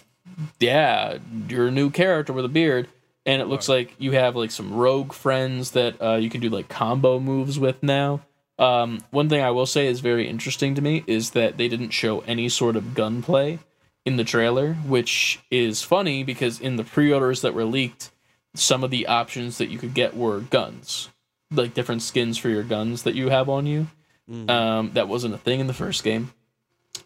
yeah, 0.60 1.20
you're 1.48 1.68
a 1.68 1.72
new 1.72 1.92
character 1.92 2.34
with 2.34 2.46
a 2.46 2.50
beard. 2.50 2.88
And 3.26 3.42
it 3.42 3.46
looks 3.46 3.70
like 3.70 3.94
you 4.00 4.12
have 4.14 4.36
like 4.36 4.52
some 4.52 4.74
rogue 4.74 5.14
friends 5.14 5.72
that 5.72 6.02
uh, 6.02 6.16
you 6.16 6.30
can 6.30 6.42
do 6.42 6.50
like 6.50 6.68
combo 6.68 7.20
moves 7.20 7.58
with 7.60 7.82
now. 7.84 8.22
Um, 8.60 9.00
one 9.10 9.30
thing 9.30 9.42
I 9.42 9.52
will 9.52 9.66
say 9.66 9.88
is 9.88 10.00
very 10.00 10.28
interesting 10.28 10.76
to 10.76 10.82
me 10.82 11.04
is 11.08 11.32
that 11.32 11.58
they 11.58 11.68
didn't 11.68 11.90
show 11.90 12.20
any 12.22 12.50
sort 12.50 12.76
of 12.76 12.94
gunplay 12.94 13.60
in 14.06 14.18
the 14.18 14.24
trailer, 14.24 14.74
which 14.74 15.40
is 15.50 15.82
funny 15.82 16.24
because 16.24 16.60
in 16.60 16.76
the 16.76 16.84
pre-orders 16.84 17.42
that 17.42 17.54
were 17.54 17.66
leaked, 17.66 18.12
some 18.54 18.84
of 18.84 18.92
the 18.92 19.08
options 19.08 19.58
that 19.58 19.70
you 19.70 19.80
could 19.80 19.94
get 19.94 20.16
were 20.16 20.40
guns, 20.40 21.10
like 21.52 21.74
different 21.74 22.02
skins 22.04 22.38
for 22.38 22.50
your 22.50 22.64
guns 22.64 23.04
that 23.04 23.16
you 23.16 23.30
have 23.30 23.50
on 23.50 23.66
you. 23.66 23.88
Mhm. 24.30 24.50
Um, 24.50 24.92
that 24.94 25.08
wasn't 25.08 25.34
a 25.34 25.38
thing 25.38 25.60
in 25.60 25.68
the 25.68 25.74
first 25.74 26.04
game, 26.04 26.32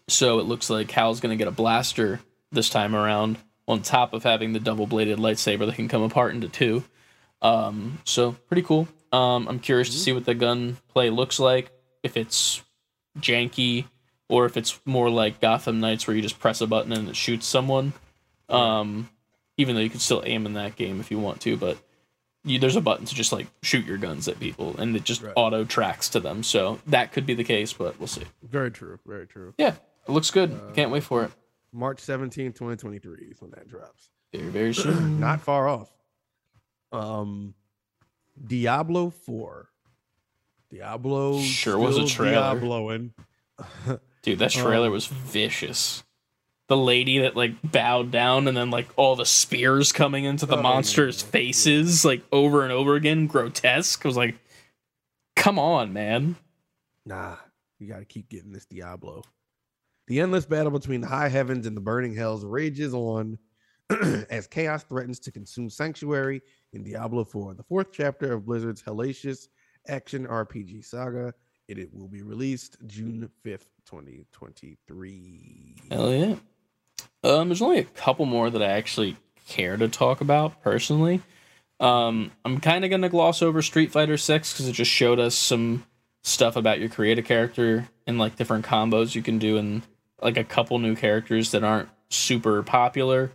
so 0.06 0.38
it 0.38 0.44
looks 0.46 0.68
like 0.68 0.88
Cal's 0.88 1.20
gonna 1.20 1.36
get 1.36 1.48
a 1.48 1.52
blaster 1.52 2.20
this 2.52 2.68
time 2.68 2.94
around, 2.94 3.38
on 3.66 3.82
top 3.82 4.12
of 4.12 4.22
having 4.22 4.52
the 4.52 4.60
double-bladed 4.60 5.18
lightsaber 5.18 5.66
that 5.66 5.74
can 5.74 5.88
come 5.88 6.02
apart 6.02 6.34
into 6.34 6.48
two. 6.48 6.84
Um, 7.42 7.98
so 8.04 8.32
pretty 8.48 8.62
cool. 8.62 8.88
Um, 9.12 9.48
I'm 9.48 9.58
curious 9.58 9.90
to 9.90 9.96
see 9.98 10.12
what 10.12 10.24
the 10.24 10.34
gun 10.34 10.76
play 10.88 11.10
looks 11.10 11.38
like. 11.40 11.70
If 12.02 12.16
it's 12.16 12.62
janky, 13.18 13.86
or 14.28 14.44
if 14.46 14.56
it's 14.56 14.78
more 14.84 15.10
like 15.10 15.40
Gotham 15.40 15.80
Knights, 15.80 16.06
where 16.06 16.14
you 16.14 16.22
just 16.22 16.38
press 16.38 16.60
a 16.60 16.66
button 16.66 16.92
and 16.92 17.08
it 17.08 17.16
shoots 17.16 17.46
someone. 17.46 17.92
Um, 18.48 19.08
even 19.56 19.74
though 19.74 19.80
you 19.82 19.90
can 19.90 20.00
still 20.00 20.22
aim 20.24 20.46
in 20.46 20.54
that 20.54 20.76
game 20.76 21.00
if 21.00 21.10
you 21.10 21.18
want 21.18 21.40
to, 21.42 21.56
but 21.56 21.78
you, 22.44 22.58
there's 22.58 22.76
a 22.76 22.80
button 22.80 23.04
to 23.06 23.14
just 23.14 23.32
like 23.32 23.46
shoot 23.62 23.84
your 23.84 23.98
guns 23.98 24.28
at 24.28 24.38
people, 24.38 24.76
and 24.78 24.94
it 24.94 25.04
just 25.04 25.22
Right. 25.22 25.32
auto 25.36 25.64
tracks 25.64 26.08
to 26.10 26.20
them. 26.20 26.42
So 26.42 26.78
that 26.86 27.12
could 27.12 27.26
be 27.26 27.34
the 27.34 27.44
case, 27.44 27.72
but 27.72 27.98
we'll 27.98 28.06
see. 28.06 28.22
Very 28.42 28.70
true. 28.70 28.98
Very 29.06 29.26
true. 29.26 29.52
Yeah, 29.58 29.74
it 30.06 30.10
looks 30.12 30.30
good. 30.30 30.58
Can't 30.74 30.90
wait 30.90 31.02
for 31.02 31.24
it. 31.24 31.32
March 31.72 32.00
17, 32.00 32.52
2023 32.52 33.26
is 33.26 33.40
when 33.42 33.50
that 33.50 33.68
drops. 33.68 34.08
Very 34.32 34.48
very 34.48 34.74
soon. 34.74 35.18
Not 35.20 35.40
far 35.40 35.68
off. 35.68 35.90
Um, 36.92 37.54
Diablo 38.46 39.10
4. 39.10 39.68
Diablo 40.70 41.40
Sure 41.40 41.78
was 41.78 41.96
a 41.96 42.06
trailer. 42.06 42.36
Diabloing. 42.60 43.10
Dude, 44.22 44.38
that 44.40 44.50
trailer 44.50 44.86
Um, 44.88 44.92
was 44.92 45.06
vicious. 45.06 46.02
The 46.68 46.76
lady 46.76 47.20
that 47.20 47.34
like 47.34 47.52
bowed 47.62 48.10
down 48.10 48.46
and 48.46 48.56
then 48.56 48.70
like 48.70 48.88
all 48.96 49.16
the 49.16 49.24
spears 49.24 49.90
coming 49.92 50.24
into 50.24 50.44
the 50.44 50.58
Oh, 50.58 50.62
monsters' 50.62 51.22
yeah. 51.22 51.30
faces 51.30 52.04
like 52.04 52.22
over 52.30 52.62
and 52.62 52.72
over 52.72 52.94
again, 52.94 53.26
grotesque. 53.26 54.04
I 54.04 54.08
was 54.08 54.16
like, 54.18 54.36
come 55.34 55.58
on, 55.58 55.94
man. 55.94 56.36
Nah, 57.06 57.36
you 57.78 57.88
got 57.88 58.00
to 58.00 58.04
keep 58.04 58.28
getting 58.28 58.52
this 58.52 58.66
Diablo. 58.66 59.22
The 60.08 60.20
endless 60.20 60.44
battle 60.44 60.70
between 60.72 61.00
the 61.00 61.06
high 61.06 61.28
heavens 61.28 61.66
and 61.66 61.74
the 61.76 61.80
burning 61.80 62.14
hells 62.14 62.44
rages 62.44 62.92
on 62.92 63.38
as 64.30 64.46
chaos 64.46 64.82
threatens 64.82 65.18
to 65.20 65.32
consume 65.32 65.70
sanctuary 65.70 66.42
in 66.72 66.82
Diablo 66.82 67.24
4, 67.24 67.54
the 67.54 67.62
fourth 67.62 67.88
chapter 67.92 68.32
of 68.32 68.46
Blizzard's 68.46 68.82
hellacious 68.82 69.48
action 69.86 70.26
RPG 70.26 70.84
saga. 70.84 71.34
It, 71.66 71.78
it 71.78 71.94
will 71.94 72.08
be 72.08 72.22
released 72.22 72.76
June 72.86 73.28
5th, 73.44 73.66
2023. 73.86 75.76
Hell 75.90 76.12
yeah. 76.12 76.36
Um, 77.24 77.48
there's 77.48 77.62
only 77.62 77.78
a 77.78 77.84
couple 77.84 78.26
more 78.26 78.50
that 78.50 78.62
I 78.62 78.66
actually 78.72 79.16
care 79.46 79.76
to 79.76 79.88
talk 79.88 80.20
about 80.20 80.62
personally. 80.62 81.22
Um, 81.80 82.32
I'm 82.44 82.60
kind 82.60 82.84
of 82.84 82.90
gonna 82.90 83.08
gloss 83.08 83.42
over 83.42 83.62
Street 83.62 83.92
Fighter 83.92 84.16
Six 84.16 84.52
because 84.52 84.68
it 84.68 84.72
just 84.72 84.90
showed 84.90 85.20
us 85.20 85.34
some 85.34 85.84
stuff 86.22 86.56
about 86.56 86.80
your 86.80 86.88
create 86.88 87.18
a 87.18 87.22
character 87.22 87.88
and 88.06 88.18
like 88.18 88.36
different 88.36 88.64
combos 88.66 89.14
you 89.14 89.22
can 89.22 89.38
do 89.38 89.56
and 89.56 89.82
like 90.20 90.36
a 90.36 90.44
couple 90.44 90.78
new 90.78 90.96
characters 90.96 91.52
that 91.52 91.62
aren't 91.62 91.88
super 92.10 92.62
popular. 92.62 93.30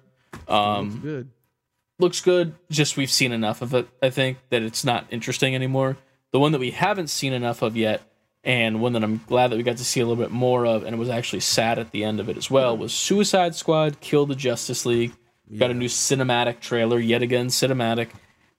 Um, 0.48 1.00
good. 1.00 1.30
Looks 2.04 2.22
good. 2.22 2.54
Just 2.70 2.98
we've 2.98 3.10
seen 3.10 3.32
enough 3.32 3.62
of 3.62 3.74
it. 3.74 3.88
I 4.02 4.12
think 4.12 4.38
that 4.50 4.62
it's 4.62 4.84
not 4.84 5.08
interesting 5.10 5.56
anymore. 5.56 5.98
The 6.32 6.40
one 6.40 6.52
that 6.52 6.60
we 6.60 6.72
haven't 6.72 7.08
seen 7.08 7.34
enough 7.34 7.62
of 7.62 7.76
yet, 7.76 8.02
and 8.44 8.82
one 8.82 8.94
that 8.94 9.04
I'm 9.04 9.22
glad 9.26 9.50
that 9.50 9.58
we 9.58 9.64
got 9.64 9.78
to 9.78 9.86
see 9.86 10.02
a 10.02 10.06
little 10.06 10.22
bit 10.22 10.32
more 10.32 10.66
of, 10.66 10.84
and 10.84 10.94
it 10.94 11.00
was 11.00 11.10
actually 11.10 11.40
sad 11.40 11.80
at 11.80 11.92
the 11.92 12.04
end 12.04 12.20
of 12.20 12.30
it 12.30 12.38
as 12.38 12.52
well, 12.52 12.78
was 12.78 12.94
Suicide 12.94 13.56
Squad: 13.56 14.00
Kill 14.02 14.26
the 14.26 14.36
Justice 14.36 14.86
League. 14.86 15.14
Got 15.58 15.72
a 15.72 15.76
new 15.76 15.88
cinematic 15.88 16.60
trailer, 16.60 17.00
yet 17.00 17.22
again 17.22 17.48
cinematic. 17.48 18.10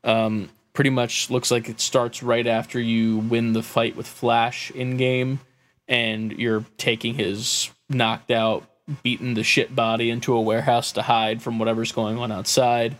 Um, 0.04 0.50
pretty 0.72 0.90
much 0.90 1.30
looks 1.30 1.50
like 1.50 1.68
it 1.68 1.80
starts 1.80 2.22
right 2.22 2.46
after 2.46 2.78
you 2.80 3.18
win 3.18 3.52
the 3.52 3.62
fight 3.62 3.96
with 3.96 4.06
Flash 4.06 4.70
in 4.70 4.96
game, 4.96 5.40
and 5.88 6.32
you're 6.32 6.64
taking 6.76 7.14
his 7.14 7.70
knocked 7.88 8.30
out, 8.30 8.64
beaten 9.02 9.34
the 9.34 9.42
shit 9.42 9.74
body 9.74 10.10
into 10.10 10.34
a 10.34 10.40
warehouse 10.40 10.92
to 10.92 11.02
hide 11.02 11.42
from 11.42 11.58
whatever's 11.58 11.92
going 11.92 12.18
on 12.18 12.30
outside. 12.30 12.96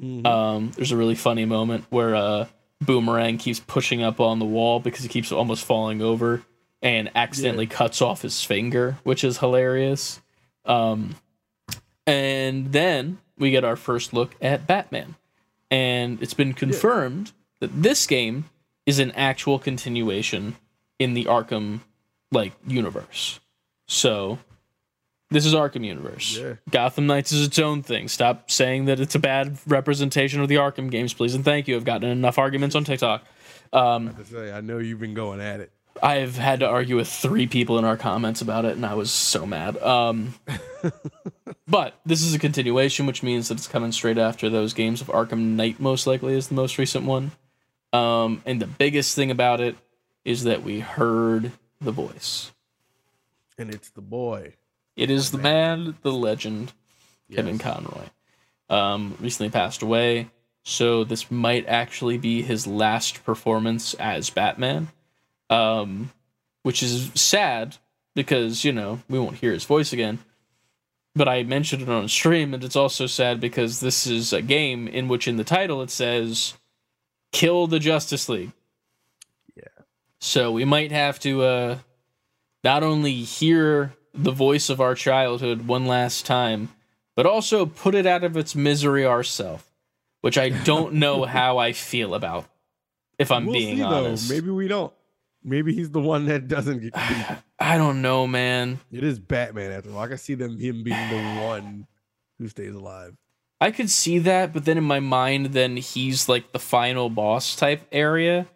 Mhm. 0.00 0.26
Um, 0.26 0.72
there's 0.76 0.92
a 0.92 0.96
really 0.96 1.14
funny 1.14 1.44
moment 1.44 1.84
where 1.90 2.14
uh, 2.14 2.46
Boomerang 2.80 3.38
keeps 3.38 3.60
pushing 3.60 4.02
up 4.02 4.20
on 4.20 4.38
the 4.38 4.44
wall 4.44 4.80
because 4.80 5.02
he 5.02 5.08
keeps 5.08 5.32
almost 5.32 5.64
falling 5.64 6.02
over 6.02 6.42
and 6.80 7.10
accidentally 7.14 7.66
cuts 7.66 8.02
off 8.02 8.22
his 8.22 8.42
finger, 8.42 8.98
which 9.04 9.22
is 9.22 9.38
hilarious. 9.38 10.20
Um, 10.64 11.14
and 12.06 12.72
then 12.72 13.18
we 13.38 13.50
get 13.50 13.64
our 13.64 13.76
first 13.76 14.12
look 14.12 14.34
at 14.40 14.66
Batman. 14.66 15.14
And 15.70 16.20
it's 16.22 16.34
been 16.34 16.52
confirmed 16.52 17.32
that 17.60 17.82
this 17.82 18.06
game 18.06 18.46
is 18.84 18.98
an 18.98 19.12
actual 19.12 19.58
continuation 19.58 20.56
in 20.98 21.14
the 21.14 21.24
Arkham 21.26 21.80
like 22.32 22.52
universe. 22.66 23.40
So 23.86 24.38
this 25.32 25.46
is 25.46 25.54
Arkham 25.54 25.84
universe. 25.84 26.36
Yeah. 26.36 26.54
Gotham 26.70 27.06
Knights 27.06 27.32
is 27.32 27.46
its 27.46 27.58
own 27.58 27.82
thing. 27.82 28.08
Stop 28.08 28.50
saying 28.50 28.84
that 28.86 29.00
it's 29.00 29.14
a 29.14 29.18
bad 29.18 29.58
representation 29.66 30.40
of 30.40 30.48
the 30.48 30.56
Arkham 30.56 30.90
games, 30.90 31.14
please 31.14 31.34
and 31.34 31.44
thank 31.44 31.68
you. 31.68 31.76
I've 31.76 31.84
gotten 31.84 32.08
enough 32.08 32.38
arguments 32.38 32.76
on 32.76 32.84
TikTok. 32.84 33.24
Um, 33.72 34.14
to 34.14 34.24
say, 34.24 34.52
I 34.52 34.60
know 34.60 34.78
you've 34.78 35.00
been 35.00 35.14
going 35.14 35.40
at 35.40 35.60
it. 35.60 35.72
I've 36.02 36.36
had 36.36 36.60
to 36.60 36.66
argue 36.66 36.96
with 36.96 37.08
three 37.08 37.46
people 37.46 37.78
in 37.78 37.84
our 37.84 37.96
comments 37.96 38.40
about 38.40 38.64
it, 38.64 38.76
and 38.76 38.84
I 38.84 38.94
was 38.94 39.10
so 39.10 39.46
mad. 39.46 39.76
Um, 39.78 40.34
but 41.68 41.94
this 42.04 42.22
is 42.22 42.34
a 42.34 42.38
continuation, 42.38 43.06
which 43.06 43.22
means 43.22 43.48
that 43.48 43.58
it's 43.58 43.68
coming 43.68 43.92
straight 43.92 44.18
after 44.18 44.48
those 44.48 44.74
games 44.74 45.00
of 45.00 45.08
Arkham 45.08 45.56
Knight, 45.56 45.80
most 45.80 46.06
likely, 46.06 46.34
is 46.34 46.48
the 46.48 46.54
most 46.54 46.78
recent 46.78 47.04
one. 47.04 47.32
Um, 47.92 48.42
and 48.46 48.60
the 48.60 48.66
biggest 48.66 49.14
thing 49.14 49.30
about 49.30 49.60
it 49.60 49.76
is 50.24 50.44
that 50.44 50.62
we 50.62 50.80
heard 50.80 51.52
the 51.80 51.92
voice. 51.92 52.52
And 53.58 53.72
it's 53.72 53.90
the 53.90 54.00
boy. 54.00 54.54
It 55.02 55.10
is 55.10 55.32
the 55.32 55.38
man, 55.38 55.96
the 56.02 56.12
legend, 56.12 56.72
Kevin 57.34 57.56
Yes. 57.56 57.62
Conroy. 57.62 58.04
Um, 58.70 59.16
recently 59.20 59.50
passed 59.50 59.82
away, 59.82 60.30
so 60.62 61.02
this 61.02 61.28
might 61.28 61.66
actually 61.66 62.18
be 62.18 62.42
his 62.42 62.68
last 62.68 63.24
performance 63.24 63.94
as 63.94 64.30
Batman. 64.30 64.88
Um, 65.50 66.12
which 66.62 66.84
is 66.84 67.10
sad 67.14 67.78
because, 68.14 68.64
you 68.64 68.72
know, 68.72 69.00
we 69.08 69.18
won't 69.18 69.38
hear 69.38 69.52
his 69.52 69.64
voice 69.64 69.92
again. 69.92 70.20
But 71.16 71.28
I 71.28 71.42
mentioned 71.42 71.82
it 71.82 71.88
on 71.88 72.06
stream, 72.06 72.54
and 72.54 72.62
it's 72.62 72.76
also 72.76 73.06
sad 73.06 73.40
because 73.40 73.80
this 73.80 74.06
is 74.06 74.32
a 74.32 74.40
game 74.40 74.86
in 74.86 75.08
which 75.08 75.26
in 75.26 75.36
the 75.36 75.44
title 75.44 75.82
it 75.82 75.90
says 75.90 76.54
kill 77.32 77.66
the 77.66 77.80
Justice 77.80 78.28
League. 78.28 78.52
Yeah. 79.56 79.64
So 80.20 80.52
we 80.52 80.64
might 80.64 80.92
have 80.92 81.18
to 81.20 81.42
uh 81.42 81.78
not 82.62 82.84
only 82.84 83.14
hear 83.14 83.92
the 84.14 84.30
voice 84.32 84.68
of 84.68 84.80
our 84.80 84.94
childhood 84.94 85.66
one 85.66 85.86
last 85.86 86.26
time, 86.26 86.70
but 87.16 87.26
also 87.26 87.66
put 87.66 87.94
it 87.94 88.06
out 88.06 88.24
of 88.24 88.36
its 88.36 88.54
misery 88.54 89.04
ourselves, 89.06 89.64
which 90.20 90.38
I 90.38 90.50
don't 90.50 90.94
know 91.04 91.24
how 91.24 91.58
I 91.58 91.72
feel 91.72 92.14
about, 92.14 92.46
if 93.18 93.30
I'm 93.30 93.46
We'll 93.46 93.54
being 93.54 93.76
see, 93.76 93.82
honest. 93.82 94.28
Though. 94.28 94.34
Maybe 94.34 94.50
we 94.50 94.68
don't. 94.68 94.92
Maybe 95.44 95.74
he's 95.74 95.90
the 95.90 96.00
one 96.00 96.26
that 96.26 96.46
doesn't 96.46 96.80
get. 96.80 96.92
I 97.58 97.76
don't 97.78 98.02
know, 98.02 98.26
man. 98.26 98.80
it 98.92 99.02
is 99.04 99.18
Batman 99.18 99.72
after 99.72 99.90
all. 99.92 99.98
I 100.00 100.08
can 100.08 100.18
see 100.18 100.34
them 100.34 100.58
him 100.58 100.82
being 100.82 101.08
the 101.10 101.40
one 101.42 101.86
who 102.38 102.48
stays 102.48 102.74
alive. 102.74 103.16
I 103.60 103.70
could 103.70 103.90
see 103.90 104.18
that, 104.20 104.52
but 104.52 104.64
then 104.64 104.76
in 104.76 104.82
my 104.84 104.98
mind, 104.98 105.46
then 105.46 105.76
he's 105.76 106.28
like 106.28 106.50
the 106.50 106.58
final 106.58 107.08
boss 107.08 107.54
type 107.54 107.86
area 107.92 108.48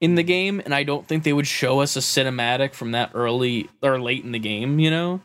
in 0.00 0.14
the 0.14 0.22
game, 0.22 0.60
and 0.64 0.74
I 0.74 0.84
don't 0.84 1.06
think 1.06 1.24
they 1.24 1.32
would 1.32 1.46
show 1.46 1.80
us 1.80 1.96
a 1.96 2.00
cinematic 2.00 2.74
from 2.74 2.92
that 2.92 3.10
early 3.14 3.68
or 3.82 4.00
late 4.00 4.24
in 4.24 4.32
the 4.32 4.38
game, 4.38 4.78
you 4.78 4.90
know, 4.90 5.20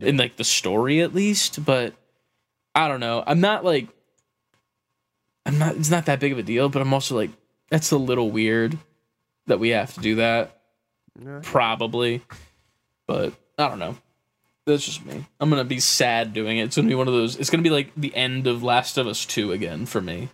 in 0.00 0.16
like 0.16 0.36
the 0.36 0.44
story 0.44 1.00
at 1.00 1.14
least. 1.14 1.64
But 1.64 1.94
I 2.74 2.88
don't 2.88 3.00
know. 3.00 3.22
I'm 3.26 3.40
not 3.40 3.64
like, 3.64 3.88
I'm 5.46 5.58
not. 5.58 5.76
It's 5.76 5.90
not 5.90 6.06
that 6.06 6.20
big 6.20 6.32
of 6.32 6.38
a 6.38 6.42
deal, 6.42 6.68
but 6.68 6.82
I'm 6.82 6.92
also 6.92 7.16
like, 7.16 7.30
that's 7.70 7.90
a 7.90 7.98
little 7.98 8.30
weird 8.30 8.76
that 9.46 9.58
we 9.58 9.70
have 9.70 9.94
to 9.94 10.00
do 10.00 10.16
that. 10.16 10.60
Yeah. 11.20 11.40
Probably, 11.42 12.22
but 13.06 13.32
I 13.56 13.68
don't 13.68 13.78
know. 13.78 13.96
That's 14.66 14.84
just 14.84 15.04
me. 15.06 15.24
I'm 15.40 15.48
gonna 15.48 15.64
be 15.64 15.80
sad 15.80 16.32
doing 16.34 16.58
it. 16.58 16.64
It's 16.64 16.76
gonna 16.76 16.88
be 16.88 16.94
one 16.94 17.08
of 17.08 17.14
those. 17.14 17.36
It's 17.36 17.50
gonna 17.50 17.62
be 17.62 17.70
like 17.70 17.90
the 17.96 18.14
end 18.14 18.46
of 18.46 18.62
Last 18.62 18.98
of 18.98 19.06
Us 19.06 19.24
Two 19.24 19.52
again 19.52 19.86
for 19.86 20.00
me, 20.00 20.28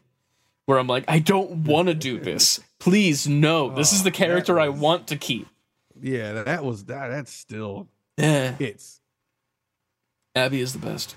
where 0.66 0.78
I'm 0.78 0.88
like, 0.88 1.04
I 1.06 1.20
don't 1.20 1.64
want 1.64 1.88
to 1.88 1.94
do 1.94 2.18
this. 2.18 2.60
Please, 2.84 3.26
no. 3.26 3.70
This 3.74 3.92
is 3.94 4.02
Oh, 4.02 4.04
the 4.04 4.10
character 4.10 4.60
I 4.60 4.68
want 4.68 5.06
to 5.08 5.16
keep. 5.16 5.48
Yeah, 6.00 6.42
that- 6.42 6.62
was 6.64 6.84
that. 6.84 7.08
That's 7.08 7.32
still 7.32 7.88
Yeah, 8.18 8.52
hits. 8.52 9.00
Abby 10.36 10.60
is 10.60 10.72
the 10.74 10.78
best. 10.80 11.16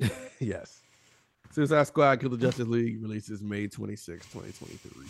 Yes. 0.40 0.80
Suicide 1.52 1.86
Squad 1.86 2.18
Kill 2.20 2.30
the 2.30 2.36
Justice 2.36 2.66
League 2.66 3.00
releases 3.00 3.40
May 3.42 3.68
26, 3.68 4.26
2023. 4.32 5.06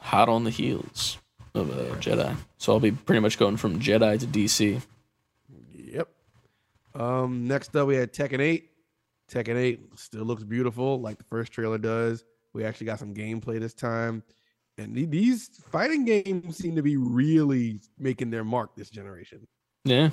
Hot 0.00 0.28
on 0.28 0.42
the 0.42 0.50
heels 0.50 1.18
of 1.54 1.70
uh, 1.70 1.94
Jedi. 2.00 2.34
So 2.56 2.72
I'll 2.72 2.80
be 2.80 2.90
pretty 2.90 3.20
much 3.20 3.38
going 3.38 3.56
from 3.56 3.78
Jedi 3.78 4.18
to 4.18 4.26
DC. 4.26 4.82
Yep. 5.76 6.08
Um, 6.96 7.46
next 7.46 7.76
up 7.76 7.86
we 7.86 7.94
had 7.94 8.12
Tekken 8.12 8.40
8. 8.40 8.68
Tekken 9.30 9.54
8 9.56 9.80
still 9.94 10.24
looks 10.24 10.42
beautiful, 10.42 11.00
like 11.00 11.18
the 11.18 11.24
first 11.24 11.52
trailer 11.52 11.78
does. 11.78 12.24
We 12.52 12.64
actually 12.64 12.86
got 12.86 12.98
some 12.98 13.14
gameplay 13.14 13.60
this 13.60 13.74
time. 13.74 14.24
And 14.78 14.94
the- 14.94 15.06
these 15.06 15.48
fighting 15.70 16.04
games 16.04 16.56
seem 16.56 16.76
to 16.76 16.82
be 16.82 16.96
really 16.96 17.80
making 17.98 18.30
their 18.30 18.44
mark 18.44 18.74
this 18.76 18.90
generation 18.90 19.46
Yeah, 19.84 20.10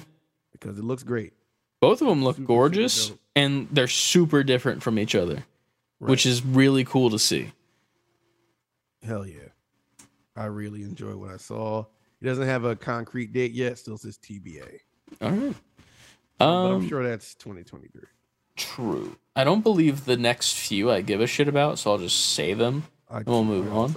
because 0.51 0.77
it 0.77 0.83
looks 0.83 1.03
great. 1.03 1.33
both 1.81 2.01
of 2.01 2.07
them 2.07 2.23
look 2.23 2.35
Super, 2.37 2.43
super 2.43 2.47
gorgeous, 2.47 3.09
dope. 3.09 3.19
and 3.35 3.67
they're 3.71 3.87
super 3.87 4.43
different 4.43 4.81
from 4.81 4.97
each 4.97 5.13
other, 5.15 5.45
which 5.99 6.25
is 6.25 6.43
really 6.43 6.83
cool 6.83 7.09
to 7.11 7.19
see. 7.19 7.51
hell 9.03 9.25
yeah. 9.27 9.49
I 10.35 10.45
really 10.45 10.81
enjoy 10.81 11.15
what 11.15 11.29
I 11.29 11.37
saw. 11.37 11.85
It 12.21 12.25
doesn't 12.25 12.47
have 12.47 12.63
a 12.63 12.75
concrete 12.75 13.31
date 13.33 13.51
yet, 13.51 13.77
still 13.77 13.97
says 13.97 14.17
TBA. 14.17 14.79
All 15.21 15.31
right. 15.31 15.55
but 16.39 16.45
Um, 16.45 16.81
I'm 16.81 16.87
sure 16.89 17.07
that's 17.07 17.35
2023. 17.35 18.01
True. 18.57 19.15
I 19.35 19.43
don't 19.43 19.61
believe 19.61 20.05
the 20.05 20.17
next 20.17 20.55
few 20.55 20.89
I 20.89 21.01
give 21.01 21.21
a 21.21 21.27
shit 21.27 21.47
about, 21.47 21.77
so 21.77 21.91
I'll 21.91 21.97
just 21.99 22.33
say 22.33 22.53
them. 22.55 22.83
I 23.09 23.21
we'll 23.21 23.43
move 23.43 23.71
on. 23.71 23.93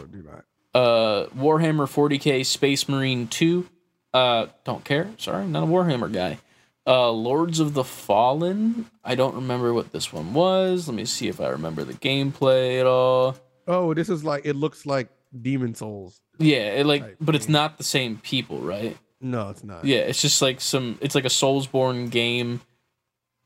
Also 0.79 1.29
do 1.31 1.35
not. 1.35 1.39
Uh, 1.39 1.43
Warhammer 1.43 1.87
40k 1.87 2.47
Space 2.47 2.89
Marine 2.89 3.27
2. 3.29 3.69
Uh, 4.15 4.47
don't 4.65 4.85
care. 4.85 5.11
Sorry, 5.19 5.47
not 5.47 5.65
a 5.65 5.67
Warhammer 5.67 6.13
guy. 6.13 6.39
Uh, 6.87 7.11
Lords 7.11 7.61
of 7.61 7.75
the 7.75 7.85
Fallen. 7.85 8.87
I 9.05 9.15
don't 9.15 9.35
remember 9.35 9.75
what 9.75 9.93
this 9.93 10.13
one 10.13 10.33
was. 10.33 10.89
Let 10.89 10.95
me 10.95 11.05
see 11.05 11.29
if 11.29 11.41
I 11.41 11.49
remember 11.49 11.85
the 11.85 11.93
gameplay 11.93 12.81
at 12.81 12.87
all. 12.87 13.37
Oh, 13.67 13.93
this 13.93 14.09
is 14.09 14.25
like 14.25 14.47
it 14.47 14.57
looks 14.57 14.87
like 14.87 15.11
Demon 15.43 15.75
Souls. 15.75 16.23
Yeah, 16.39 16.73
it 16.73 16.87
like, 16.87 17.03
Type 17.03 17.17
but 17.21 17.35
it's 17.35 17.49
not 17.49 17.77
the 17.77 17.85
same 17.85 18.17
people, 18.17 18.61
right? 18.61 18.97
No, 19.21 19.51
it's 19.51 19.63
not. 19.63 19.85
Yeah, 19.85 19.99
it's 19.99 20.23
just 20.23 20.41
like 20.41 20.61
some. 20.61 20.99
It's 21.03 21.15
like 21.15 21.27
a 21.27 21.29
Soulsborne 21.29 22.11
game, 22.11 22.63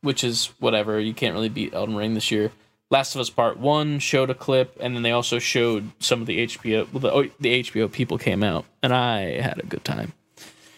which 0.02 0.22
is 0.22 0.52
whatever. 0.60 1.00
You 1.00 1.14
can't 1.14 1.34
really 1.34 1.48
beat 1.48 1.74
Elden 1.74 1.96
Ring 1.96 2.14
this 2.14 2.30
year. 2.30 2.52
Last 2.93 3.14
of 3.14 3.20
Us 3.23 3.31
Part 3.31 3.56
One 3.59 3.98
showed 3.98 4.28
a 4.28 4.35
clip, 4.35 4.77
and 4.78 4.94
then 4.94 5.02
they 5.02 5.12
also 5.12 5.39
showed 5.39 5.90
some 5.98 6.20
of 6.20 6.27
the 6.27 6.44
HBO. 6.47 6.86
Well, 6.93 7.01
the, 7.01 7.10
oh, 7.12 7.23
the 7.40 7.62
HBO 7.64 7.90
people 7.90 8.19
came 8.19 8.43
out, 8.43 8.66
and 8.82 8.93
I 8.93 9.40
had 9.40 9.59
a 9.59 9.64
good 9.66 9.82
time. 9.85 10.12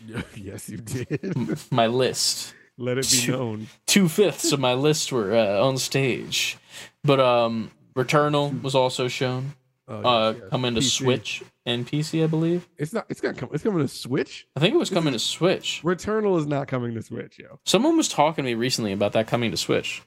yes, 0.37 0.69
you 0.69 0.79
did. 0.79 1.59
My 1.73 1.89
list, 1.89 2.55
Let 2.79 2.99
it 2.99 3.11
be 3.11 3.33
known. 3.33 3.67
two 3.87 4.09
fifths 4.09 4.53
of 4.53 4.61
my 4.61 4.75
list 4.75 5.11
were 5.11 5.35
uh, 5.35 5.61
on 5.67 5.77
stage, 5.79 6.57
but 7.03 7.19
um, 7.21 7.71
Returnal 7.97 8.63
was 8.63 8.75
also 8.77 9.09
shown. 9.09 9.55
Oh, 9.89 9.97
Uh, 9.97 10.31
yes, 10.33 10.41
yes. 10.41 10.51
coming 10.51 10.75
to 10.77 10.81
PC. 10.81 10.91
Switch 10.91 11.43
and 11.67 11.87
PC, 11.87 12.23
I 12.25 12.27
believe. 12.27 12.67
It's 12.79 12.93
not. 12.95 13.07
It's 13.11 13.21
coming. 13.21 13.37
It's 13.53 13.63
coming 13.65 13.81
to 13.81 13.89
Switch. 13.89 14.47
I 14.57 14.61
think 14.61 14.75
it 14.75 14.79
was 14.79 14.89
coming 14.89 15.13
to 15.15 15.19
Switch. 15.19 15.81
Returnal 15.85 16.39
is 16.39 16.47
not 16.47 16.69
coming 16.69 16.95
to 16.95 17.03
Switch, 17.03 17.39
yo. 17.39 17.59
Someone 17.67 17.97
was 17.97 18.09
talking 18.09 18.45
to 18.45 18.51
me 18.51 18.55
recently 18.55 18.93
about 18.93 19.13
that 19.13 19.27
coming 19.27 19.51
to 19.51 19.57
Switch. 19.57 20.03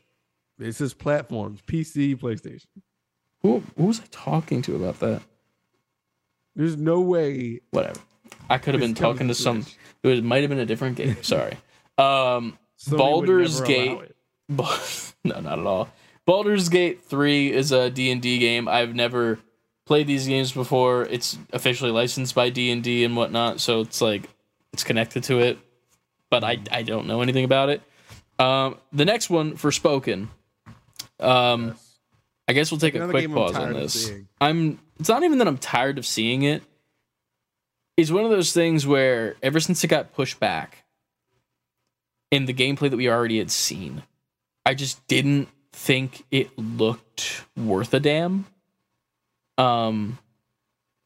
This 0.58 0.82
is 0.82 0.94
platforms: 0.94 1.62
PC, 1.66 2.18
PlayStation. 2.18 2.66
Who, 3.42 3.64
who 3.78 3.86
was 3.86 4.00
I 4.00 4.04
talking 4.10 4.62
to 4.64 4.76
about 4.76 5.00
that? 5.00 5.22
There's 6.56 6.76
no 6.76 7.00
way. 7.02 7.62
Whatever. 7.72 8.00
I 8.50 8.58
could 8.58 8.74
have 8.74 8.82
been 8.82 8.96
talking 8.96 9.28
to 9.28 9.36
some. 9.36 9.66
It 10.04 10.08
was, 10.08 10.22
might 10.22 10.42
have 10.42 10.50
been 10.50 10.60
a 10.60 10.66
different 10.66 10.98
game. 10.98 11.18
Sorry. 11.22 11.54
Um, 11.98 12.58
Sony 12.80 12.98
Baldur's 12.98 13.62
Gate. 13.62 14.00
it. 14.02 14.16
No, 15.24 15.42
not 15.42 15.60
at 15.60 15.66
all. 15.66 15.90
Baldur's 16.26 16.70
Gate 16.70 17.04
3 17.04 17.52
is 17.52 17.74
a 17.74 17.90
D&D 17.90 18.38
game. 18.38 18.70
I've 18.70 18.96
never 18.96 19.40
played 19.86 20.08
these 20.08 20.26
games 20.26 20.54
before. 20.54 21.04
It's 21.04 21.38
officially 21.52 21.92
licensed 21.92 22.34
by 22.34 22.50
D&D 22.50 23.04
and 23.04 23.18
whatnot, 23.18 23.60
so 23.60 23.82
it's 23.82 24.00
like 24.00 24.30
it's 24.72 24.86
connected 24.86 25.24
to 25.24 25.40
it, 25.40 25.58
but 26.30 26.44
I 26.46 26.60
I 26.72 26.84
don't 26.84 27.08
know 27.08 27.22
anything 27.22 27.44
about 27.44 27.70
it. 27.70 27.82
Um, 28.40 28.78
the 28.94 29.06
next 29.06 29.30
one 29.30 29.58
Forspoken 29.58 30.28
Um, 31.20 31.68
Yes. 31.68 31.84
I 32.50 32.54
guess 32.54 32.72
we'll 32.72 32.80
take 32.80 32.96
a 32.96 33.08
quick 33.10 33.30
pause 33.32 33.56
on 33.56 33.74
this. 33.74 34.10
I'm. 34.40 34.80
It's 35.00 35.10
not 35.10 35.24
even 35.24 35.38
that 35.40 35.48
I'm 35.48 35.58
tired 35.58 35.98
of 35.98 36.06
seeing 36.06 36.44
it. 36.44 36.64
It's 37.98 38.10
one 38.10 38.24
of 38.24 38.32
those 38.32 38.54
things 38.54 38.88
where 38.88 39.36
ever 39.44 39.60
since 39.60 39.84
it 39.84 39.88
got 39.88 40.14
pushed 40.14 40.40
back 40.40 40.86
in 42.32 42.46
the 42.46 42.54
gameplay 42.54 42.90
that 42.90 42.98
we 42.98 43.10
already 43.10 43.38
had 43.40 43.52
seen, 43.52 44.04
I 44.66 44.76
just 44.76 45.06
didn't 45.08 45.50
think 45.74 46.24
it 46.32 46.58
looked 46.58 47.44
worth 47.58 47.94
a 47.94 48.00
damn. 48.00 48.46
Um, 49.58 50.18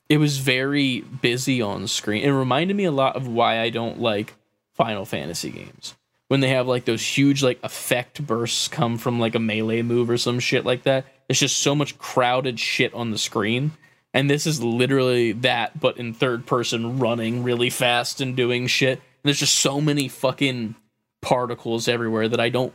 it 0.09 0.17
was 0.17 0.37
very 0.37 1.01
busy 1.01 1.61
on 1.61 1.87
screen. 1.87 2.23
It 2.23 2.31
reminded 2.31 2.75
me 2.75 2.85
a 2.85 2.91
lot 2.91 3.15
of 3.15 3.27
why 3.27 3.59
I 3.59 3.69
don't 3.69 3.99
like 3.99 4.35
Final 4.73 5.05
Fantasy 5.05 5.49
games 5.49 5.95
when 6.31 6.39
they 6.39 6.47
have 6.47 6.65
like 6.65 6.85
those 6.85 7.05
huge 7.05 7.43
like 7.43 7.59
effect 7.61 8.25
bursts 8.25 8.69
come 8.69 8.97
from 8.97 9.19
like 9.19 9.35
a 9.35 9.39
melee 9.39 9.81
move 9.81 10.09
or 10.09 10.17
some 10.17 10.39
shit 10.39 10.65
like 10.65 10.83
that. 10.83 11.05
It's 11.27 11.39
just 11.39 11.57
so 11.57 11.75
much 11.75 11.97
crowded 11.97 12.57
shit 12.57 12.93
on 12.93 13.11
the 13.11 13.17
screen. 13.17 13.71
And 14.13 14.29
this 14.29 14.47
is 14.47 14.63
literally 14.63 15.33
that, 15.33 15.77
but 15.77 15.97
in 15.97 16.13
third 16.13 16.45
person, 16.45 16.99
running 16.99 17.43
really 17.43 17.69
fast 17.69 18.21
and 18.21 18.33
doing 18.33 18.67
shit. 18.67 18.99
And 18.99 19.23
there's 19.25 19.39
just 19.41 19.55
so 19.55 19.81
many 19.81 20.07
fucking 20.07 20.75
particles 21.21 21.89
everywhere 21.89 22.29
that 22.29 22.39
I 22.39 22.47
don't. 22.47 22.73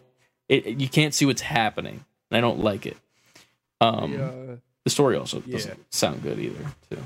It, 0.50 0.78
you 0.78 0.90
can't 0.90 1.14
see 1.14 1.24
what's 1.24 1.40
happening. 1.40 2.04
And 2.30 2.36
I 2.36 2.42
don't 2.42 2.60
like 2.60 2.84
it. 2.84 2.98
Um, 3.80 4.60
the 4.84 4.90
story 4.90 5.16
also 5.16 5.42
yeah. 5.46 5.52
doesn't 5.56 5.94
sound 5.94 6.22
good 6.22 6.38
either. 6.38 6.74
Too. 6.90 6.98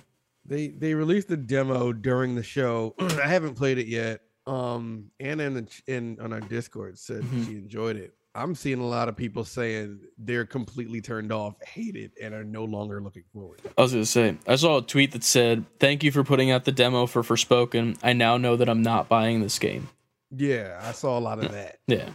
they 0.45 0.67
they 0.67 0.95
released 0.95 1.29
the 1.29 1.37
demo 1.37 1.93
during 1.93 2.35
the 2.35 2.43
show. 2.43 2.97
I 2.99 3.29
haven't 3.29 3.55
played 3.55 3.79
it 3.79 3.87
yet. 3.87 4.23
Um, 4.47 5.11
Anna 5.21 5.45
in 5.45 5.55
the 5.55 5.83
in 5.87 6.19
on 6.21 6.33
our 6.33 6.41
Discord 6.41 6.99
said 6.99 7.23
Mhm. 7.23 7.47
she 7.47 7.53
enjoyed 7.53 7.97
it. 7.97 8.15
I'm 8.35 8.55
seeing 8.55 8.79
a 8.79 8.87
lot 8.87 9.09
of 9.09 9.17
people 9.17 9.45
saying 9.45 10.01
they're 10.17 10.47
completely 10.47 11.01
turned 11.01 11.33
off, 11.33 11.55
hate 11.67 11.97
it, 11.97 12.13
and 12.23 12.33
are 12.33 12.45
no 12.45 12.65
longer 12.65 13.01
looking 13.03 13.25
forward. 13.33 13.61
I 13.77 13.83
was 13.83 13.93
gonna 13.93 14.07
say, 14.07 14.37
I 14.47 14.55
saw 14.57 14.79
a 14.79 14.83
tweet 14.83 15.13
that 15.13 15.25
said, 15.25 15.65
"Thank 15.81 16.05
you 16.05 16.13
for 16.13 16.23
putting 16.25 16.51
out 16.51 16.65
the 16.65 16.73
demo 16.73 17.07
for 17.07 17.23
Forspoken. 17.23 17.99
I 18.03 18.13
now 18.13 18.37
know 18.37 18.57
that 18.57 18.69
I'm 18.69 18.83
not 18.83 19.09
buying 19.09 19.41
this 19.41 19.59
game." 19.59 19.89
Yeah, 20.31 20.81
I 20.83 20.93
saw 20.93 21.19
a 21.19 21.21
lot 21.21 21.45
of 21.45 21.51
that. 21.51 21.81
Yeah, 21.89 22.11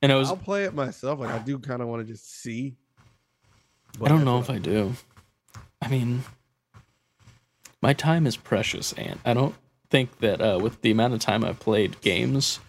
and 0.00 0.10
I 0.10 0.16
was, 0.16 0.30
I'll 0.30 0.36
play 0.38 0.64
it 0.64 0.74
myself. 0.74 1.20
Like 1.20 1.30
I 1.30 1.38
do 1.38 1.58
kind 1.58 1.82
of 1.82 1.88
want 1.88 2.06
to 2.06 2.10
just 2.10 2.40
see. 2.42 2.76
I 4.02 4.08
don't 4.08 4.24
know 4.24 4.38
if 4.38 4.48
I 4.48 4.58
do. 4.58 4.94
I 5.82 5.88
mean, 5.88 6.24
my 7.82 7.92
time 7.92 8.26
is 8.26 8.36
precious, 8.36 8.92
and 8.94 9.18
I 9.24 9.34
don't 9.34 9.54
think 9.90 10.18
that 10.18 10.40
uh, 10.40 10.58
with 10.60 10.80
the 10.82 10.90
amount 10.90 11.14
of 11.14 11.20
time 11.20 11.44
I've 11.44 11.60
played 11.60 12.00
games, 12.00 12.60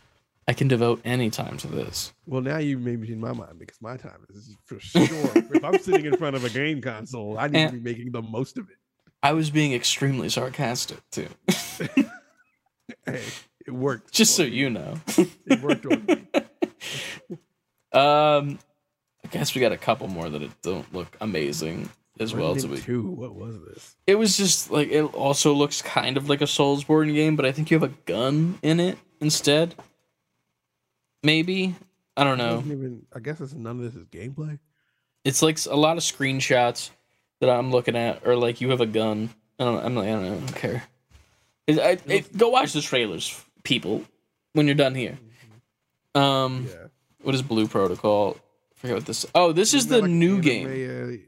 I 0.48 0.54
can 0.54 0.68
devote 0.68 1.02
any 1.06 1.30
time 1.30 1.58
to 1.58 1.68
this. 1.68 2.14
Well, 2.26 2.42
now 2.42 2.58
you 2.58 2.78
made 2.78 3.00
me 3.00 3.12
in 3.12 3.20
my 3.20 3.34
mind 3.34 3.60
because 3.60 3.82
my 3.82 3.98
time 3.98 4.26
is 4.34 4.56
for 4.66 4.80
sure. 4.80 5.04
if 5.04 5.64
I'm 5.64 5.78
sitting 5.80 6.06
in 6.06 6.18
front 6.18 6.36
of 6.36 6.44
a 6.44 6.50
game 6.50 6.82
console, 6.82 7.38
I 7.38 7.48
need 7.48 7.60
And- 7.60 7.72
to 7.74 7.78
be 7.78 7.84
making 7.84 8.12
the 8.12 8.22
most 8.22 8.58
of 8.58 8.70
it. 8.70 8.76
I 9.22 9.34
was 9.34 9.50
being 9.50 9.74
extremely 9.74 10.30
sarcastic 10.30 11.00
too, 11.12 11.28
Hey, 13.06 13.22
it 13.68 13.72
worked. 13.72 14.14
just 14.14 14.34
so 14.36 14.44
me. 14.44 14.50
you 14.52 14.70
know. 14.70 14.96
it 15.46 15.62
worked 15.62 15.86
on 15.86 16.06
me. 16.06 16.26
Um, 17.92 18.60
I 19.26 19.28
guess 19.32 19.56
we 19.56 19.62
got 19.62 19.72
a 19.72 19.78
couple 19.78 20.08
more 20.08 20.30
that 20.30 20.42
it 20.44 20.52
don't 20.62 20.92
look 20.94 21.18
amazing 21.20 21.90
as 22.20 22.34
well 22.34 22.56
to 22.56 22.68
be. 22.68 22.78
two. 22.78 23.04
What 23.04 23.36
was 23.36 23.60
this? 23.66 23.96
It 24.06 24.16
was 24.16 24.36
just 24.38 24.72
like 24.72 24.90
it 24.90 25.04
also 25.14 25.54
looks 25.54 25.82
kind 25.82 26.18
of 26.18 26.30
like 26.30 26.42
a 26.42 26.46
Soulsborne 26.46 27.14
game, 27.14 27.36
but 27.36 27.46
I 27.46 27.52
think 27.52 27.72
you 27.72 27.80
have 27.80 27.90
a 27.90 27.94
gun 28.06 28.60
in 28.62 28.80
it 28.80 28.98
instead. 29.22 29.76
Maybe 31.24 31.76
I 32.16 32.24
don't 32.24 32.38
know. 32.38 32.56
Wasn't 32.58 32.72
even. 32.74 33.06
I 33.16 33.20
guess 33.20 33.40
it's 33.42 33.54
none 33.54 33.78
of 33.78 33.84
this 33.84 33.96
is 33.96 34.06
gameplay. 34.06 34.60
It's 35.24 35.42
like 35.42 35.58
a 35.66 35.76
lot 35.76 35.98
of 35.98 36.04
screenshots 36.04 36.90
that 37.42 37.50
I'm 37.50 37.72
looking 37.72 37.96
at, 37.96 38.26
or 38.26 38.36
like 38.36 38.62
you 38.62 38.70
have 38.70 38.82
a 38.82 38.86
gun. 38.86 39.30
I 39.58 39.66
don't. 39.66 39.86
I'm 39.86 39.96
like 39.96 40.08
I 40.08 40.12
don't, 40.12 40.24
know, 40.24 40.34
I 40.34 40.40
don't 40.40 40.56
care. 40.56 40.84
It, 41.68 41.80
I, 41.80 41.98
it, 42.12 42.36
go 42.36 42.50
watch 42.50 42.74
the 42.74 42.82
trailers, 42.82 43.40
people, 43.64 44.04
when 44.54 44.66
you're 44.66 44.76
done 44.76 44.96
here. 44.96 45.20
Um, 46.16 46.68
Yeah. 46.68 46.88
what 47.22 47.36
is 47.36 47.42
Blue 47.44 47.68
Protocol? 47.68 48.38
I 48.80 48.82
forget 48.82 48.96
what 48.96 49.06
this. 49.06 49.26
Oh, 49.36 49.52
this 49.52 49.74
is 49.74 49.88
the 49.88 50.02
like 50.02 50.10
new 50.10 50.36
anime, 50.36 50.42
game. 50.42 50.68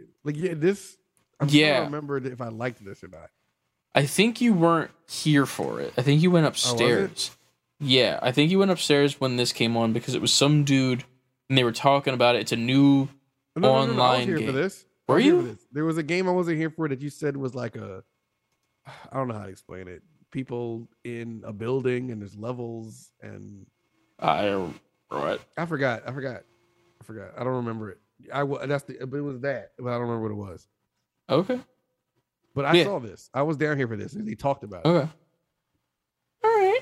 uh, 0.01 0.05
like 0.23 0.37
yeah, 0.37 0.53
this. 0.55 0.97
I'm 1.39 1.49
yeah. 1.49 1.67
Yeah. 1.67 1.79
I 1.79 1.83
remember 1.83 2.17
if 2.17 2.39
I 2.41 2.47
liked 2.47 2.83
this 2.83 3.03
or 3.03 3.09
not. 3.09 3.29
I 3.93 4.05
think 4.05 4.39
you 4.39 4.53
weren't 4.53 4.91
here 5.09 5.45
for 5.45 5.81
it. 5.81 5.93
I 5.97 6.01
think 6.01 6.21
you 6.21 6.31
went 6.31 6.45
Oh, 6.45 6.49
upstairs. 6.49 7.31
yeah, 7.79 8.19
I 8.21 8.31
think 8.31 8.49
you 8.51 8.59
went 8.59 8.71
upstairs 8.71 9.19
when 9.19 9.35
this 9.35 9.51
came 9.51 9.75
on 9.75 9.91
because 9.91 10.15
it 10.15 10.21
was 10.21 10.31
some 10.31 10.63
dude 10.63 11.03
and 11.49 11.57
they 11.57 11.65
were 11.65 11.73
talking 11.73 12.13
about 12.13 12.35
it. 12.35 12.41
It's 12.41 12.51
a 12.53 12.55
new. 12.55 13.09
No, 13.57 13.61
no, 13.61 13.85
no, 13.87 13.93
no, 13.93 14.01
Online 14.01 14.27
for 14.27 14.37
game. 14.37 14.53
Were 14.53 14.53
was 14.53 14.73
here 14.73 14.85
for 15.07 15.19
you? 15.19 15.41
this. 15.41 15.67
There 15.73 15.83
was 15.83 15.97
a 15.97 16.03
game 16.03 16.29
I 16.29 16.31
wasn't 16.31 16.57
here 16.57 16.69
for 16.69 16.87
that 16.87 17.01
you 17.01 17.09
said 17.09 17.35
was 17.35 17.53
like 17.53 17.75
a. 17.75 18.01
I 19.11 19.17
don't 19.17 19.27
know 19.27 19.33
how 19.33 19.43
to 19.43 19.49
explain 19.49 19.89
it. 19.89 20.03
People 20.31 20.87
in 21.03 21.43
a 21.45 21.51
building 21.51 22.11
and 22.11 22.21
there's 22.21 22.37
levels 22.37 23.11
and 23.21 23.65
I 24.19 24.43
don't. 24.45 24.79
What? 25.09 25.41
I 25.57 25.65
forgot. 25.65 26.03
I 26.07 26.13
forgot. 26.13 26.43
I 27.11 27.23
forgot. 27.23 27.39
I 27.39 27.43
don't 27.43 27.55
remember 27.57 27.89
it. 27.91 27.97
I 28.33 28.43
that's 28.65 28.83
the. 28.83 28.97
But 29.05 29.17
it 29.17 29.21
was 29.21 29.39
that. 29.41 29.71
But 29.77 29.89
I 29.89 29.91
don't 29.93 30.01
remember 30.01 30.21
what 30.23 30.31
it 30.31 30.51
was. 30.51 30.67
Okay. 31.29 31.59
But 32.53 32.65
I 32.65 32.73
Yeah. 32.73 32.83
saw 32.85 32.99
this. 32.99 33.29
I 33.33 33.41
was 33.43 33.57
down 33.57 33.77
here 33.77 33.87
for 33.87 33.95
this, 33.97 34.13
and 34.13 34.27
they 34.27 34.35
talked 34.35 34.63
about 34.63 34.85
it. 34.85 34.89
Okay. 34.89 35.09
All 36.43 36.49
right. 36.51 36.81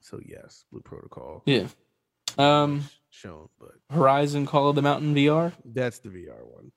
So 0.00 0.20
yes, 0.24 0.64
Blue 0.70 0.80
Protocol 0.80 1.42
Yeah. 1.46 1.66
Um, 2.38 2.84
shown, 3.10 3.48
but 3.58 3.72
Horizon 3.90 4.46
Call 4.46 4.68
of 4.70 4.76
the 4.76 4.82
Mountain 4.82 5.14
VR. 5.14 5.52
that's 5.64 5.98
the 5.98 6.08
VR 6.08 6.44
one. 6.46 6.72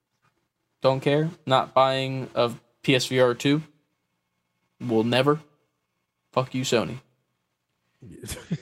Don't 0.81 0.99
care. 1.01 1.29
Not 1.45 1.73
buying 1.73 2.29
a 2.35 2.51
PSVR 2.83 3.37
two. 3.37 3.61
Will 4.79 5.03
never. 5.03 5.39
Fuck 6.33 6.55
you, 6.55 6.63
Sony. 6.63 6.99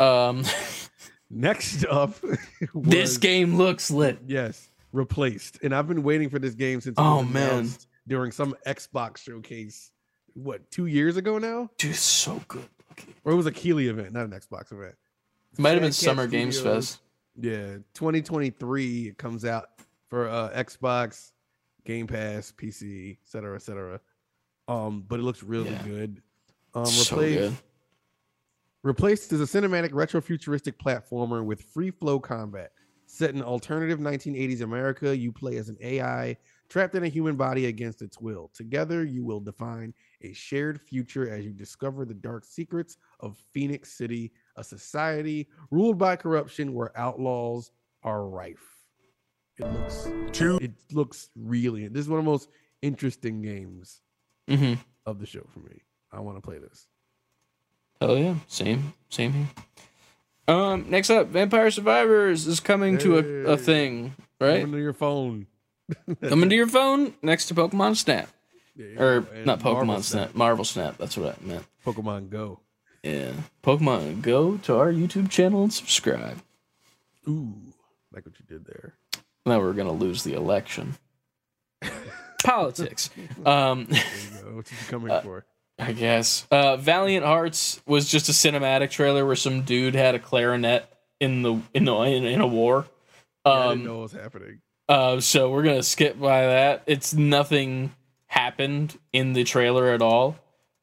Um, 0.00 0.44
Next 1.34 1.86
up, 1.86 2.14
this 2.74 3.16
game 3.16 3.56
looks 3.56 3.90
lit. 3.90 4.18
yes, 4.26 4.68
replaced, 4.92 5.58
and 5.62 5.74
I've 5.74 5.88
been 5.88 6.02
waiting 6.02 6.28
for 6.28 6.38
this 6.38 6.54
game 6.54 6.80
since. 6.82 6.96
Oh, 6.98 7.18
was 7.22 7.28
man. 7.28 7.70
during 8.06 8.32
some 8.32 8.54
Xbox 8.66 9.18
showcase. 9.18 9.90
What 10.34 10.70
two 10.70 10.86
years 10.86 11.16
ago 11.16 11.38
now? 11.38 11.70
Dude, 11.78 11.94
so 11.94 12.40
good 12.48 12.68
looking. 12.88 13.14
Or 13.24 13.32
it 13.32 13.36
was 13.36 13.46
a 13.46 13.52
Keighley 13.52 13.88
event, 13.88 14.12
not 14.12 14.24
an 14.24 14.30
Xbox 14.32 14.72
event. 14.72 14.94
It 15.54 15.58
might 15.58 15.70
have 15.70 15.80
been 15.80 15.88
Cat 15.88 15.94
Summer 15.94 16.26
Games 16.26 16.60
Fest. 16.60 17.00
Yeah, 17.40 17.76
2023 17.94 19.08
it 19.08 19.18
comes 19.18 19.44
out 19.46 19.68
for 20.08 20.28
uh, 20.28 20.50
Xbox, 20.54 21.32
Game 21.86 22.06
Pass, 22.06 22.52
PC, 22.52 23.12
etc., 23.22 23.24
cetera, 23.24 23.54
et 23.56 23.62
cetera. 23.62 24.00
Um, 24.68 25.04
but 25.08 25.18
it 25.18 25.22
looks 25.22 25.42
really 25.42 25.70
Yeah. 25.70 25.82
good. 25.82 26.22
Um, 26.74 26.86
so 26.86 27.16
replaced, 27.16 27.38
good. 27.38 27.52
Replaced 28.82 29.32
as 29.32 29.40
a 29.40 29.44
cinematic 29.44 29.90
retro-futuristic 29.92 30.78
platformer 30.78 31.44
with 31.44 31.62
free 31.62 31.90
flow 31.90 32.18
combat. 32.18 32.72
Set 33.06 33.34
in 33.34 33.42
alternative 33.42 33.98
1980s 33.98 34.62
America, 34.62 35.14
you 35.16 35.32
play 35.32 35.56
as 35.58 35.68
an 35.68 35.76
AI 35.82 36.36
trapped 36.70 36.94
in 36.94 37.04
a 37.04 37.08
human 37.08 37.36
body 37.36 37.66
against 37.66 38.00
its 38.00 38.18
will. 38.18 38.50
Together, 38.54 39.04
you 39.04 39.22
will 39.24 39.40
define 39.40 39.92
a 40.22 40.32
shared 40.32 40.80
future 40.80 41.28
as 41.28 41.44
you 41.44 41.52
discover 41.52 42.06
the 42.06 42.14
dark 42.14 42.44
secrets 42.46 42.96
of 43.20 43.36
Phoenix 43.52 43.92
City, 43.92 44.32
a 44.56 44.64
society 44.64 45.48
ruled 45.70 45.98
by 45.98 46.16
corruption 46.16 46.72
where 46.72 46.96
outlaws 46.98 47.70
are 48.02 48.26
rife. 48.26 48.78
It 49.58 49.66
looks 49.70 50.08
Two. 50.32 50.56
it 50.62 50.72
looks 50.92 51.28
really 51.36 51.86
this 51.88 52.00
is 52.00 52.08
one 52.08 52.18
of 52.18 52.24
the 52.24 52.30
most 52.30 52.48
interesting 52.80 53.42
games 53.42 54.00
Mm-hmm. 54.48 54.80
of 55.06 55.18
the 55.20 55.26
show 55.26 55.46
for 55.52 55.60
me. 55.60 55.82
I 56.10 56.20
want 56.20 56.36
to 56.36 56.40
play 56.42 56.58
this. 56.58 56.88
Hell 58.06 58.18
yeah. 58.18 58.34
Same. 58.48 58.94
Same 59.10 59.32
here. 59.32 59.46
Um, 60.48 60.90
next 60.90 61.08
up, 61.10 61.28
Vampire 61.28 61.70
Survivors 61.70 62.46
is 62.48 62.58
coming 62.58 62.98
to 62.98 63.18
a, 63.18 63.52
a 63.52 63.56
thing, 63.56 64.14
right? 64.40 64.60
Coming 64.62 64.72
to 64.72 64.82
your 64.82 64.92
phone. 64.92 65.46
Coming 66.22 66.48
to 66.48 66.56
your 66.56 66.66
phone 66.66 67.14
next 67.22 67.46
to 67.46 67.54
Pokemon 67.54 67.96
Snap. 67.96 68.28
Or 68.98 69.26
not 69.44 69.60
Pokemon 69.60 69.86
Marvel 69.86 70.02
Snap, 70.02 70.34
Marvel 70.34 70.64
Snap. 70.64 70.96
That's 70.96 71.16
what 71.16 71.36
I 71.40 71.46
meant. 71.46 71.64
Pokemon 71.86 72.30
Go. 72.30 72.60
Yeah. 73.02 73.32
Pokemon, 73.62 74.22
go 74.22 74.56
to 74.58 74.76
our 74.78 74.90
YouTube 74.92 75.28
channel 75.30 75.62
and 75.62 75.72
subscribe. 75.72 76.38
Ooh, 77.28 77.54
like 78.12 78.24
what 78.24 78.34
you 78.40 78.46
did 78.48 78.64
there. 78.64 78.94
Now 79.44 79.60
we're 79.60 79.74
gonna 79.74 79.92
lose 79.92 80.24
the 80.24 80.32
election. 80.34 80.94
Politics. 82.42 83.10
Um, 83.44 83.84
There 83.90 83.98
you 84.00 84.42
go. 84.42 84.56
What 84.56 84.70
you 84.70 84.76
coming 84.88 85.10
Uh, 85.12 85.20
for? 85.20 85.44
I 85.82 85.92
guess. 85.92 86.46
Uh, 86.50 86.76
Valiant 86.76 87.24
Hearts 87.24 87.80
was 87.86 88.08
just 88.10 88.28
a 88.28 88.32
cinematic 88.32 88.90
trailer 88.90 89.24
where 89.26 89.36
some 89.36 89.62
dude 89.62 89.94
had 89.94 90.14
a 90.14 90.18
clarinet 90.18 90.88
in 91.20 91.42
the 91.42 91.60
in 91.74 91.84
the 91.84 91.94
in, 92.02 92.24
in 92.24 92.40
a 92.40 92.46
war. 92.46 92.86
Yeah, 93.46 93.52
I 93.52 93.68
didn't 93.70 93.80
Um, 93.80 93.84
know 93.84 93.94
what 93.98 94.02
was 94.02 94.12
happening. 94.12 94.60
uh, 94.88 95.20
so 95.20 95.50
we're 95.50 95.62
gonna 95.64 95.82
skip 95.82 96.18
by 96.20 96.42
that. 96.42 96.82
It's 96.86 97.12
nothing 97.14 97.92
happened 98.26 98.98
in 99.12 99.32
the 99.32 99.44
trailer 99.44 99.90
at 99.90 100.00
all. 100.02 100.36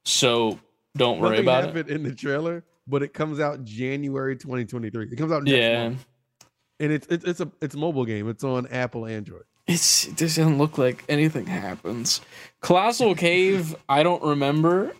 So 0.05 0.59
don't 0.97 1.19
worry 1.19 1.41
Nothing 1.41 1.45
about 1.45 1.77
it. 1.77 1.89
in 1.89 2.03
the 2.03 2.13
trailer, 2.15 2.63
but 2.87 3.03
it 3.03 3.13
comes 3.13 3.39
out 3.39 3.63
January 3.63 4.35
2023. 4.35 5.07
It 5.11 5.15
comes 5.17 5.31
out 5.31 5.43
next 5.43 5.55
Yeah. 5.57 5.83
month. 5.89 6.05
and 6.81 6.91
it's 6.91 7.07
it's 7.07 7.25
it's 7.25 7.39
a 7.41 7.51
it's 7.61 7.75
a 7.75 7.77
mobile 7.77 8.05
game. 8.05 8.29
It's 8.29 8.43
on 8.43 8.67
Apple 8.67 9.05
Android. 9.05 9.43
It's 9.69 10.07
it 10.07 10.15
doesn't 10.17 10.57
look 10.57 10.79
like 10.79 11.03
anything 11.07 11.45
happens. 11.45 12.21
Colossal 12.59 13.13
Cave, 13.13 13.75
I 13.87 14.01
don't 14.01 14.23
remember. 14.23 14.93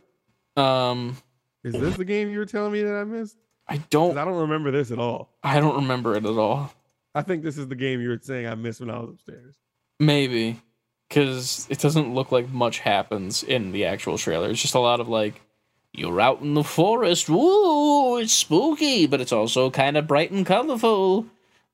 Um, 0.56 1.18
Is 1.64 1.74
this 1.74 1.98
the 1.98 2.06
game 2.06 2.30
you 2.30 2.38
were 2.38 2.46
telling 2.46 2.74
me 2.74 2.84
that 2.84 2.94
I 2.94 3.04
missed? 3.04 3.36
I 3.68 3.78
don't. 3.90 4.16
I 4.18 4.26
don't 4.26 4.42
remember 4.42 4.70
this 4.70 4.92
at 4.92 5.00
all. 5.00 5.30
I 5.44 5.60
don't 5.60 5.76
remember 5.76 6.16
it 6.16 6.24
at 6.24 6.38
all. 6.38 6.72
I 7.16 7.24
think 7.24 7.44
this 7.44 7.58
is 7.58 7.68
the 7.68 7.76
game 7.76 8.00
you 8.00 8.10
were 8.10 8.20
saying 8.22 8.46
I 8.46 8.54
missed 8.54 8.80
when 8.80 8.92
I 8.92 9.00
was 9.00 9.10
upstairs. 9.10 9.56
Maybe 10.00 10.62
because 11.10 11.66
it 11.72 11.80
doesn't 11.80 12.14
look 12.14 12.32
like 12.32 12.50
much 12.50 12.80
happens 12.80 13.42
in 13.42 13.72
the 13.72 13.86
actual 13.86 14.20
trailer. 14.20 14.52
It's 14.52 14.62
just 14.62 14.76
a 14.76 14.80
lot 14.80 15.00
of 15.00 15.10
like, 15.10 15.42
you're 15.94 16.22
out 16.22 16.42
in 16.42 16.54
the 16.54 16.64
forest. 16.64 17.28
Ooh, 17.28 18.18
it's 18.20 18.34
spooky, 18.34 19.08
but 19.08 19.20
it's 19.20 19.32
also 19.32 19.72
kind 19.72 19.98
of 19.98 20.06
bright 20.06 20.30
and 20.30 20.46
colorful. 20.46 21.26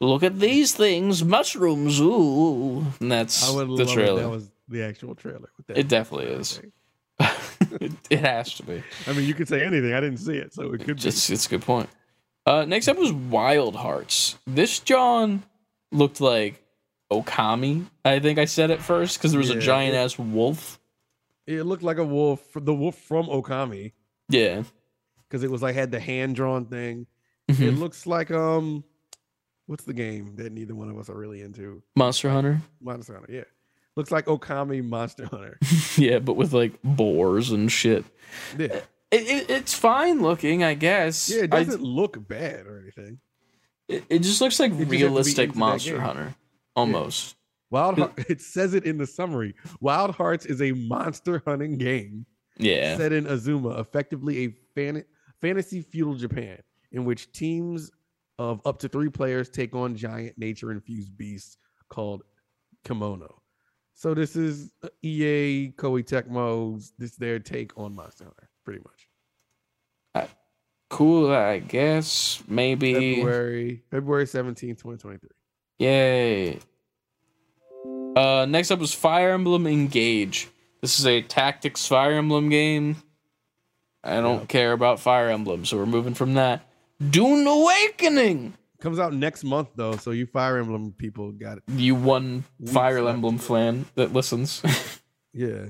Look 0.02 0.24
at 0.24 0.40
these 0.40 0.76
things, 0.76 1.24
mushrooms. 1.24 2.00
Ooh, 2.02 2.86
and 3.00 3.12
that's 3.12 3.46
the 3.52 3.90
trailer. 3.92 4.22
that 4.24 4.30
was 4.30 4.52
the 4.68 4.84
actual 4.84 5.16
trailer. 5.16 5.50
That 5.68 5.78
It 5.78 5.88
definitely 5.88 6.28
is. 6.34 6.62
it, 7.20 7.94
it 8.10 8.20
has 8.20 8.54
to 8.56 8.64
be. 8.64 8.84
I 9.08 9.14
mean, 9.14 9.26
you 9.26 9.34
could 9.34 9.48
say 9.48 9.64
anything. 9.66 9.94
I 9.94 10.02
didn't 10.02 10.18
see 10.18 10.36
it, 10.38 10.54
so 10.54 10.74
it 10.74 10.84
could 10.84 10.98
Just 10.98 11.30
it's 11.30 11.46
a 11.46 11.50
good 11.50 11.62
point. 11.62 11.90
Uh, 12.46 12.66
next 12.66 12.88
up 12.88 12.98
was 12.98 13.12
Wild 13.14 13.76
Hearts. 13.76 14.38
This 14.46 14.80
John 14.80 15.44
looked 15.92 16.20
like 16.20 16.62
Okami. 17.12 17.86
I 18.04 18.20
think 18.20 18.38
I 18.38 18.46
said 18.46 18.70
it 18.72 18.82
first 18.82 19.18
because 19.18 19.32
there 19.32 19.40
was 19.40 19.50
a 19.50 19.60
giant 19.60 19.96
it- 19.96 20.00
ass 20.00 20.20
wolf. 20.20 20.80
It 21.48 21.64
looked 21.64 21.84
like 21.84 21.98
a 21.98 22.04
wolf, 22.04 22.42
the 22.56 22.74
wolf 22.74 22.96
from 22.98 23.28
Okami, 23.28 23.92
Yeah. 24.30 24.64
because 25.30 25.44
it 25.44 25.52
was 25.52 25.62
like 25.62 25.76
had 25.76 25.92
the 25.92 26.00
hand 26.00 26.36
drawn 26.36 26.66
thing. 26.66 27.06
Mhm. 27.50 27.62
It 27.62 27.72
looks 27.74 28.08
like 28.08 28.32
um, 28.32 28.84
what's 29.68 29.84
the 29.84 29.94
game 29.94 30.36
that 30.38 30.52
neither 30.52 30.76
one 30.76 30.90
of 30.90 30.98
us 30.98 31.10
are 31.10 31.18
really 31.18 31.42
into? 31.42 31.82
Monster 31.96 32.30
Hunter. 32.30 32.62
Monster 32.82 33.14
Hunter. 33.14 33.32
Yeah, 33.32 33.44
looks 33.96 34.12
like 34.12 34.26
Okami 34.26 34.84
Monster 34.84 35.26
Hunter. 35.26 35.58
yeah, 35.98 36.20
but 36.20 36.34
with 36.34 36.54
like 36.54 36.74
boars 36.84 37.52
and 37.52 37.72
shit. 37.72 38.06
Yeah, 38.58 38.82
It, 39.12 39.22
it, 39.28 39.50
it's 39.50 39.74
fine 39.74 40.22
looking, 40.22 40.64
I 40.64 40.74
guess. 40.74 41.30
yeah. 41.34 41.44
It 41.44 41.52
doesn't 41.52 41.82
look 41.82 42.28
bad 42.28 42.66
or 42.68 42.80
anything. 42.82 43.20
it, 43.88 44.04
it 44.10 44.20
just 44.20 44.42
looks 44.42 44.60
like 44.60 44.72
just 44.72 44.80
have 44.80 44.88
to 44.88 44.92
be 44.92 45.04
realistic 45.04 45.56
Monster. 45.56 46.00
Hunter, 46.00 46.36
almost. 46.76 47.36
Wild 47.72 47.98
Heart, 47.98 48.14
it 48.30 48.42
says 48.42 48.74
it 48.74 48.86
in 48.86 48.98
the 48.98 49.08
summary. 49.08 49.56
Wild 49.82 50.12
Hearts 50.16 50.46
is 50.46 50.62
a 50.62 50.72
monster 50.74 51.42
hunting 51.46 51.78
game 51.78 52.26
Yeah. 52.58 52.96
set 52.98 53.12
in 53.12 53.26
Azuma, 53.28 53.80
effectively 53.80 54.46
a 54.46 54.54
fan- 54.76 55.04
fantasy 55.42 55.82
feudal 55.82 56.14
Japan, 56.16 56.60
in 56.92 57.06
which 57.06 57.32
teams 57.32 57.92
of 58.40 58.62
up 58.66 58.80
to 58.80 58.90
three 58.90 59.10
players 59.10 59.49
take 59.49 59.74
on 59.76 59.95
giant 59.95 60.38
nature 60.38 60.72
infused 60.72 61.18
beasts 61.18 61.57
called 61.90 62.24
Kemono. 62.86 63.36
So 63.94 64.14
this 64.14 64.36
is 64.36 64.72
uh, 64.84 64.90
EA 65.02 65.72
Koei 65.78 66.03
Tecmo's 66.06 66.94
this 66.98 67.12
is 67.12 67.18
their 67.18 67.40
take 67.40 67.78
on 67.78 67.95
Monster 67.95 68.26
Hunter, 68.26 68.49
pretty 68.64 68.82
much. 68.82 69.07
Cool, 70.91 71.32
I 71.32 71.60
guess. 71.60 72.44
Maybe. 72.48 73.16
February 73.16 73.84
February 73.90 74.26
17th, 74.26 74.78
2023. 74.78 75.30
Yay. 75.80 76.60
Uh, 78.16 78.45
next 78.48 78.70
up 78.70 78.80
was 78.80 78.94
Fire 78.94 79.32
Emblem 79.32 79.66
Engage. 79.66 80.48
This 80.82 80.99
is 80.99 81.07
a 81.07 81.22
tactics 81.24 81.88
Fire 81.88 82.14
Emblem 82.14 82.49
game. 82.49 82.98
I 84.03 84.22
don't 84.22 84.41
Yeah. 84.41 84.45
care 84.45 84.72
about 84.74 84.99
Fire 84.99 85.30
Emblem, 85.30 85.66
so 85.66 85.76
we're 85.78 85.88
moving 85.88 86.14
from 86.14 86.36
that. 86.36 86.62
Dune 87.10 87.46
Awakening! 87.48 88.54
Comes 88.80 89.00
out 89.00 89.14
next 89.14 89.44
month 89.44 89.70
though, 89.76 89.96
so 89.98 90.12
you 90.12 90.26
Fire 90.26 90.58
Emblem 90.58 90.94
people 90.98 91.32
got 91.32 91.58
it. 91.58 91.64
You 91.68 91.96
one 91.96 92.44
Weeks 92.60 92.72
Fire 92.74 93.02
left. 93.02 93.16
Emblem 93.16 93.38
fan 93.38 93.86
that 93.96 94.14
listens. 94.14 94.62
Yeah. 95.38 95.66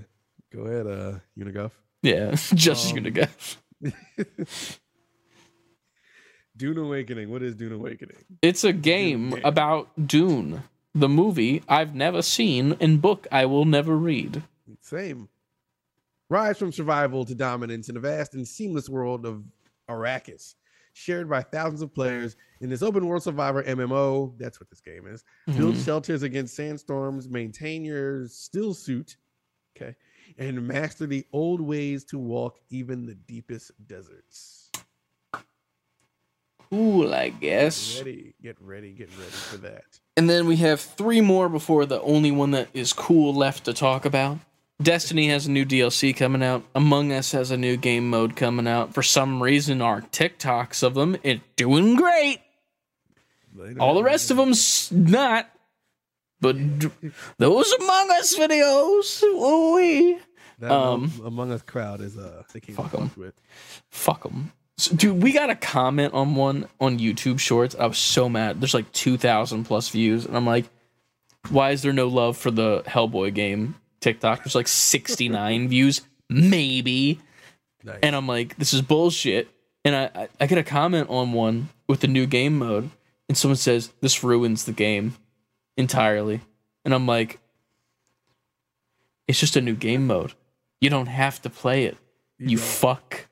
Go 0.54 0.60
ahead, 0.62 0.86
uh 0.86 1.20
Uniguff. 1.36 1.72
yeah, 2.04 2.32
just 2.54 2.92
Um, 2.94 2.98
Unigaf. 3.00 3.58
Dune 6.58 6.78
Awakening. 6.78 7.30
What 7.32 7.42
is 7.42 7.56
Dune 7.56 7.74
Awakening? 7.74 8.18
It's 8.42 8.64
a 8.64 8.72
game 8.72 9.32
game. 9.32 9.42
about 9.44 9.90
Dune, 10.08 10.64
the 10.94 11.10
movie 11.10 11.64
I've 11.68 11.96
never 11.96 12.22
seen 12.22 12.78
and 12.80 13.02
book 13.02 13.28
I 13.32 13.46
will 13.46 13.66
never 13.66 13.96
read. 13.98 14.44
Same. 14.82 15.30
Rise 16.30 16.58
from 16.58 16.72
survival 16.72 17.26
to 17.26 17.36
dominance 17.36 17.90
in 17.90 17.98
a 17.98 18.00
vast 18.00 18.34
and 18.36 18.48
seamless 18.48 18.88
world 18.88 19.26
of 19.26 19.44
Arrakis, 19.90 20.56
shared 20.96 21.30
by 21.30 21.42
thousands 21.42 21.82
of 21.82 21.94
players 21.94 22.38
in 22.62 22.70
this 22.70 22.82
open 22.82 23.06
world 23.06 23.22
survivor 23.22 23.62
MMO. 23.64 24.34
That's 24.38 24.62
what 24.62 24.70
this 24.70 24.80
game 24.80 25.06
is. 25.08 25.26
Build 25.46 25.76
Mhm. 25.76 25.84
shelters 25.84 26.24
against 26.24 26.56
sandstorms, 26.56 27.28
maintain 27.28 27.84
your 27.84 28.28
still 28.30 28.74
suit, 28.74 29.18
okay, 29.76 29.96
and 30.38 30.66
master 30.66 31.06
the 31.06 31.26
old 31.34 31.60
ways 31.60 32.06
to 32.06 32.18
walk 32.18 32.60
even 32.70 33.06
the 33.06 33.14
deepest 33.16 33.72
deserts. 33.86 34.72
Cool, 36.70 37.14
I 37.14 37.30
guess. 37.30 37.98
Get 37.98 38.06
Ready, 38.06 38.36
get 38.42 38.62
ready, 38.62 38.94
get 38.94 39.10
ready 39.18 39.32
for 39.32 39.58
that. 39.58 40.00
And 40.16 40.30
then 40.30 40.48
we 40.48 40.56
have 40.58 40.80
three 40.80 41.20
more 41.20 41.50
before 41.50 41.86
the 41.86 42.02
only 42.02 42.32
one 42.32 42.52
that 42.52 42.70
is 42.74 42.94
cool 42.94 43.34
left 43.34 43.66
to 43.66 43.74
talk 43.74 44.06
about. 44.06 44.40
Destiny 44.82 45.30
has 45.30 45.48
a 45.48 45.52
new 45.52 45.66
DLC 45.66 46.16
coming 46.16 46.44
out. 46.44 46.64
Among 46.76 47.12
Us 47.14 47.32
has 47.32 47.50
a 47.52 47.58
new 47.58 47.78
game 47.78 48.10
mode 48.10 48.36
coming 48.36 48.68
out. 48.68 48.94
For 48.94 49.02
some 49.02 49.42
reason, 49.42 49.82
our 49.82 50.02
TikToks 50.02 50.84
of 50.84 50.96
them 50.96 51.16
it's 51.24 51.42
doing 51.56 51.96
great. 51.96 52.40
All 53.80 53.96
the 53.96 54.04
rest 54.04 54.32
of 54.32 54.38
them's 54.38 54.92
not. 54.92 55.50
But 56.42 56.58
those 57.38 57.72
Among 57.72 58.12
Us 58.12 58.38
videos, 58.38 59.24
ooh 59.24 60.20
that 60.60 60.72
um, 60.72 61.12
Among 61.24 61.52
Us 61.52 61.62
crowd 61.62 62.02
is 62.02 62.18
uh 62.18 62.44
they 62.54 62.60
can't 62.60 62.78
fuck 62.78 62.92
fuck 62.92 63.02
'em. 63.02 63.12
with. 63.16 63.34
fuck 63.90 64.24
them. 64.24 64.52
So, 64.78 64.94
dude, 64.96 65.24
we 65.24 65.32
got 65.32 65.50
a 65.50 65.56
comment 65.56 66.14
on 66.14 66.36
one 66.36 66.68
on 66.82 67.00
YouTube 67.00 67.40
Shorts. 67.40 67.76
I 67.80 67.86
was 67.86 67.98
so 67.98 68.28
mad. 68.28 68.60
There's 68.60 68.74
like 68.74 68.92
two 68.92 69.18
thousand 69.18 69.64
plus 69.64 69.90
views, 69.90 70.26
and 70.26 70.36
I'm 70.36 70.46
like, 70.46 70.66
why 71.50 71.72
is 71.72 71.82
there 71.82 71.94
no 71.94 72.08
love 72.08 72.36
for 72.38 72.52
the 72.52 72.84
Hellboy 72.86 73.34
game? 73.34 73.76
TikTok. 74.06 74.44
There's 74.44 74.56
like 74.56 74.68
69 74.68 75.68
views, 75.70 76.02
maybe. 76.30 77.20
Nice. 77.84 78.00
And 78.04 78.16
I'm 78.16 78.28
like, 78.28 78.56
this 78.58 78.74
is 78.74 78.82
bullshit. 78.82 79.50
And 79.84 79.96
I, 79.96 80.10
I, 80.16 80.28
I 80.40 80.46
get 80.48 80.58
a 80.58 80.64
comment 80.64 81.10
on 81.10 81.34
one 81.34 81.70
with 81.88 82.00
the 82.02 82.08
new 82.08 82.26
game 82.26 82.58
mode, 82.58 82.90
and 83.30 83.38
someone 83.38 83.58
says, 83.58 83.92
this 84.02 84.24
ruins 84.24 84.66
the 84.66 84.72
game 84.72 85.16
entirely. 85.78 86.42
And 86.84 86.94
I'm 86.94 87.06
like, 87.06 87.40
it's 89.28 89.40
just 89.40 89.56
a 89.56 89.62
new 89.62 89.76
game 89.76 90.08
mode. 90.08 90.34
You 90.82 90.90
don't 90.90 91.08
have 91.08 91.42
to 91.44 91.50
play 91.50 91.86
it. 91.86 91.98
You 92.38 92.58
don't. 92.58 92.66
fuck. 92.66 93.28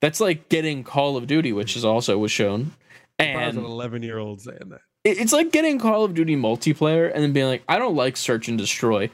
That's 0.00 0.20
like 0.20 0.48
getting 0.48 0.84
Call 0.84 1.16
of 1.16 1.26
Duty, 1.26 1.52
which 1.52 1.76
is 1.76 1.84
also 1.84 2.18
was 2.18 2.30
shown. 2.30 2.72
I 3.18 3.34
was 3.46 3.56
an 3.56 3.58
And 3.58 3.66
11 3.66 4.02
year 4.02 4.18
old 4.18 4.40
saying 4.42 4.68
that. 4.70 4.80
it's 5.04 5.32
like 5.32 5.50
getting 5.52 5.78
Call 5.78 6.04
of 6.04 6.14
Duty 6.14 6.36
multiplayer 6.36 7.10
and 7.12 7.22
then 7.22 7.32
being 7.32 7.46
like, 7.46 7.62
I 7.68 7.78
don't 7.78 7.94
like 7.96 8.16
search 8.16 8.48
and 8.48 8.58
destroy. 8.58 9.10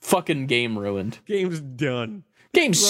Fucking 0.00 0.46
game 0.46 0.78
ruined. 0.78 1.18
Game's 1.26 1.60
done. 1.60 2.24
Game 2.52 2.72
Throw 2.72 2.82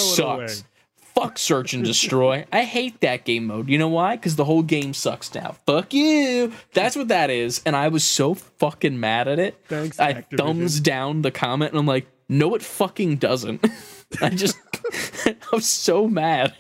sucks. 0.47 0.65
Fuck 0.99 1.39
search 1.39 1.73
and 1.73 1.83
destroy. 1.83 2.45
I 2.53 2.65
hate 2.65 3.01
that 3.01 3.25
game 3.25 3.47
mode. 3.47 3.71
You 3.71 3.79
know 3.79 3.89
why? 3.89 4.17
Because 4.17 4.37
the 4.37 4.45
whole 4.45 4.63
game 4.63 4.93
sucks 4.93 5.35
now. 5.35 5.57
Fuck 5.65 5.95
you. 5.95 6.53
That's 6.75 6.95
what 6.95 7.09
that 7.09 7.31
is. 7.31 7.63
And 7.65 7.75
I 7.75 7.89
was 7.89 8.05
so 8.05 8.35
fucking 8.35 9.01
mad 9.01 9.27
at 9.27 9.39
it. 9.39 9.59
Thanks, 9.67 9.99
I 9.99 10.13
Activision. 10.13 10.37
thumbs 10.37 10.81
down 10.81 11.23
the 11.23 11.31
comment 11.31 11.73
and 11.73 11.81
I'm 11.81 11.87
like, 11.87 12.07
no, 12.29 12.55
it 12.55 12.61
fucking 12.63 13.17
doesn't. 13.17 13.67
I 14.21 14.29
just, 14.29 14.59
I 15.27 15.37
was 15.53 15.67
so 15.67 16.07
mad. 16.07 16.55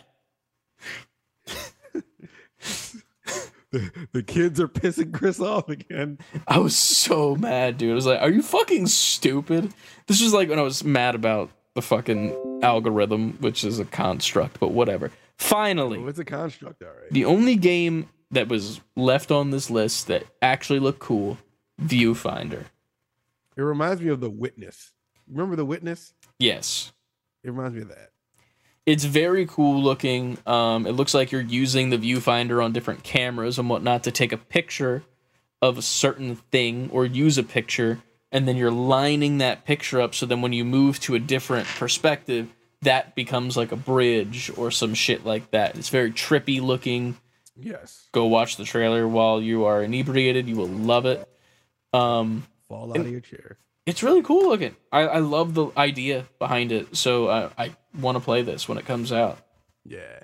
The, 3.72 4.08
the 4.12 4.22
kids 4.22 4.60
are 4.60 4.68
pissing 4.68 5.12
Chris 5.12 5.40
off 5.40 5.68
again. 5.68 6.18
I 6.46 6.58
was 6.58 6.76
so 6.76 7.34
mad, 7.34 7.78
dude. 7.78 7.90
I 7.90 7.94
was 7.94 8.06
like, 8.06 8.20
are 8.20 8.30
you 8.30 8.42
fucking 8.42 8.86
stupid? 8.86 9.72
This 10.06 10.22
was 10.22 10.32
like 10.32 10.48
when 10.48 10.58
I 10.58 10.62
was 10.62 10.84
mad 10.84 11.14
about 11.14 11.50
the 11.74 11.82
fucking 11.82 12.60
algorithm, 12.62 13.32
which 13.40 13.64
is 13.64 13.78
a 13.78 13.84
construct, 13.84 14.60
but 14.60 14.68
whatever. 14.68 15.10
Finally, 15.36 15.98
Oh, 15.98 16.06
it's 16.06 16.18
a 16.18 16.24
construct, 16.24 16.82
all 16.82 16.88
right. 16.88 17.10
the 17.10 17.24
only 17.26 17.56
game 17.56 18.08
that 18.30 18.48
was 18.48 18.80
left 18.94 19.30
on 19.30 19.50
this 19.50 19.68
list 19.68 20.06
that 20.06 20.24
actually 20.40 20.78
looked 20.78 21.00
cool, 21.00 21.36
Viewfinder. 21.82 22.64
It 23.56 23.62
reminds 23.62 24.00
me 24.00 24.08
of 24.08 24.20
The 24.20 24.30
Witness. 24.30 24.92
Remember 25.28 25.56
The 25.56 25.64
Witness? 25.66 26.14
Yes. 26.38 26.92
It 27.44 27.50
reminds 27.50 27.74
me 27.74 27.82
of 27.82 27.88
that. 27.88 28.10
It's 28.86 29.04
very 29.04 29.46
cool 29.46 29.82
looking. 29.82 30.38
Um, 30.46 30.86
it 30.86 30.92
looks 30.92 31.12
like 31.12 31.32
you're 31.32 31.40
using 31.40 31.90
the 31.90 31.98
viewfinder 31.98 32.64
on 32.64 32.72
different 32.72 33.02
cameras 33.02 33.58
and 33.58 33.68
whatnot 33.68 34.04
to 34.04 34.12
take 34.12 34.32
a 34.32 34.36
picture 34.36 35.02
of 35.60 35.76
a 35.76 35.82
certain 35.82 36.36
thing 36.36 36.88
or 36.92 37.04
use 37.04 37.36
a 37.36 37.42
picture, 37.42 38.00
and 38.30 38.46
then 38.46 38.56
you're 38.56 38.70
lining 38.70 39.38
that 39.38 39.64
picture 39.64 40.00
up 40.00 40.14
so 40.14 40.24
then 40.24 40.40
when 40.40 40.52
you 40.52 40.64
move 40.64 41.00
to 41.00 41.16
a 41.16 41.18
different 41.18 41.66
perspective, 41.66 42.48
that 42.82 43.16
becomes 43.16 43.56
like 43.56 43.72
a 43.72 43.76
bridge 43.76 44.52
or 44.56 44.70
some 44.70 44.94
shit 44.94 45.26
like 45.26 45.50
that. 45.50 45.76
It's 45.76 45.88
very 45.88 46.12
trippy 46.12 46.60
looking. 46.60 47.16
Yes. 47.58 48.08
Go 48.12 48.26
watch 48.26 48.56
the 48.56 48.64
trailer 48.64 49.08
while 49.08 49.40
you 49.40 49.64
are 49.64 49.82
inebriated. 49.82 50.46
You 50.46 50.56
will 50.56 50.68
love 50.68 51.06
it. 51.06 51.28
Um, 51.92 52.46
Fall 52.68 52.90
out 52.90 52.98
of 52.98 53.10
your 53.10 53.20
chair. 53.20 53.58
It's 53.86 54.02
really 54.02 54.22
cool 54.22 54.48
looking. 54.48 54.74
I, 54.92 55.00
I 55.02 55.18
love 55.20 55.54
the 55.54 55.68
idea 55.76 56.26
behind 56.38 56.72
it. 56.72 56.96
So 56.96 57.28
I, 57.28 57.50
I 57.56 57.76
want 57.98 58.16
to 58.16 58.20
play 58.24 58.42
this 58.42 58.68
when 58.68 58.78
it 58.78 58.84
comes 58.84 59.12
out. 59.12 59.38
Yeah. 59.84 60.20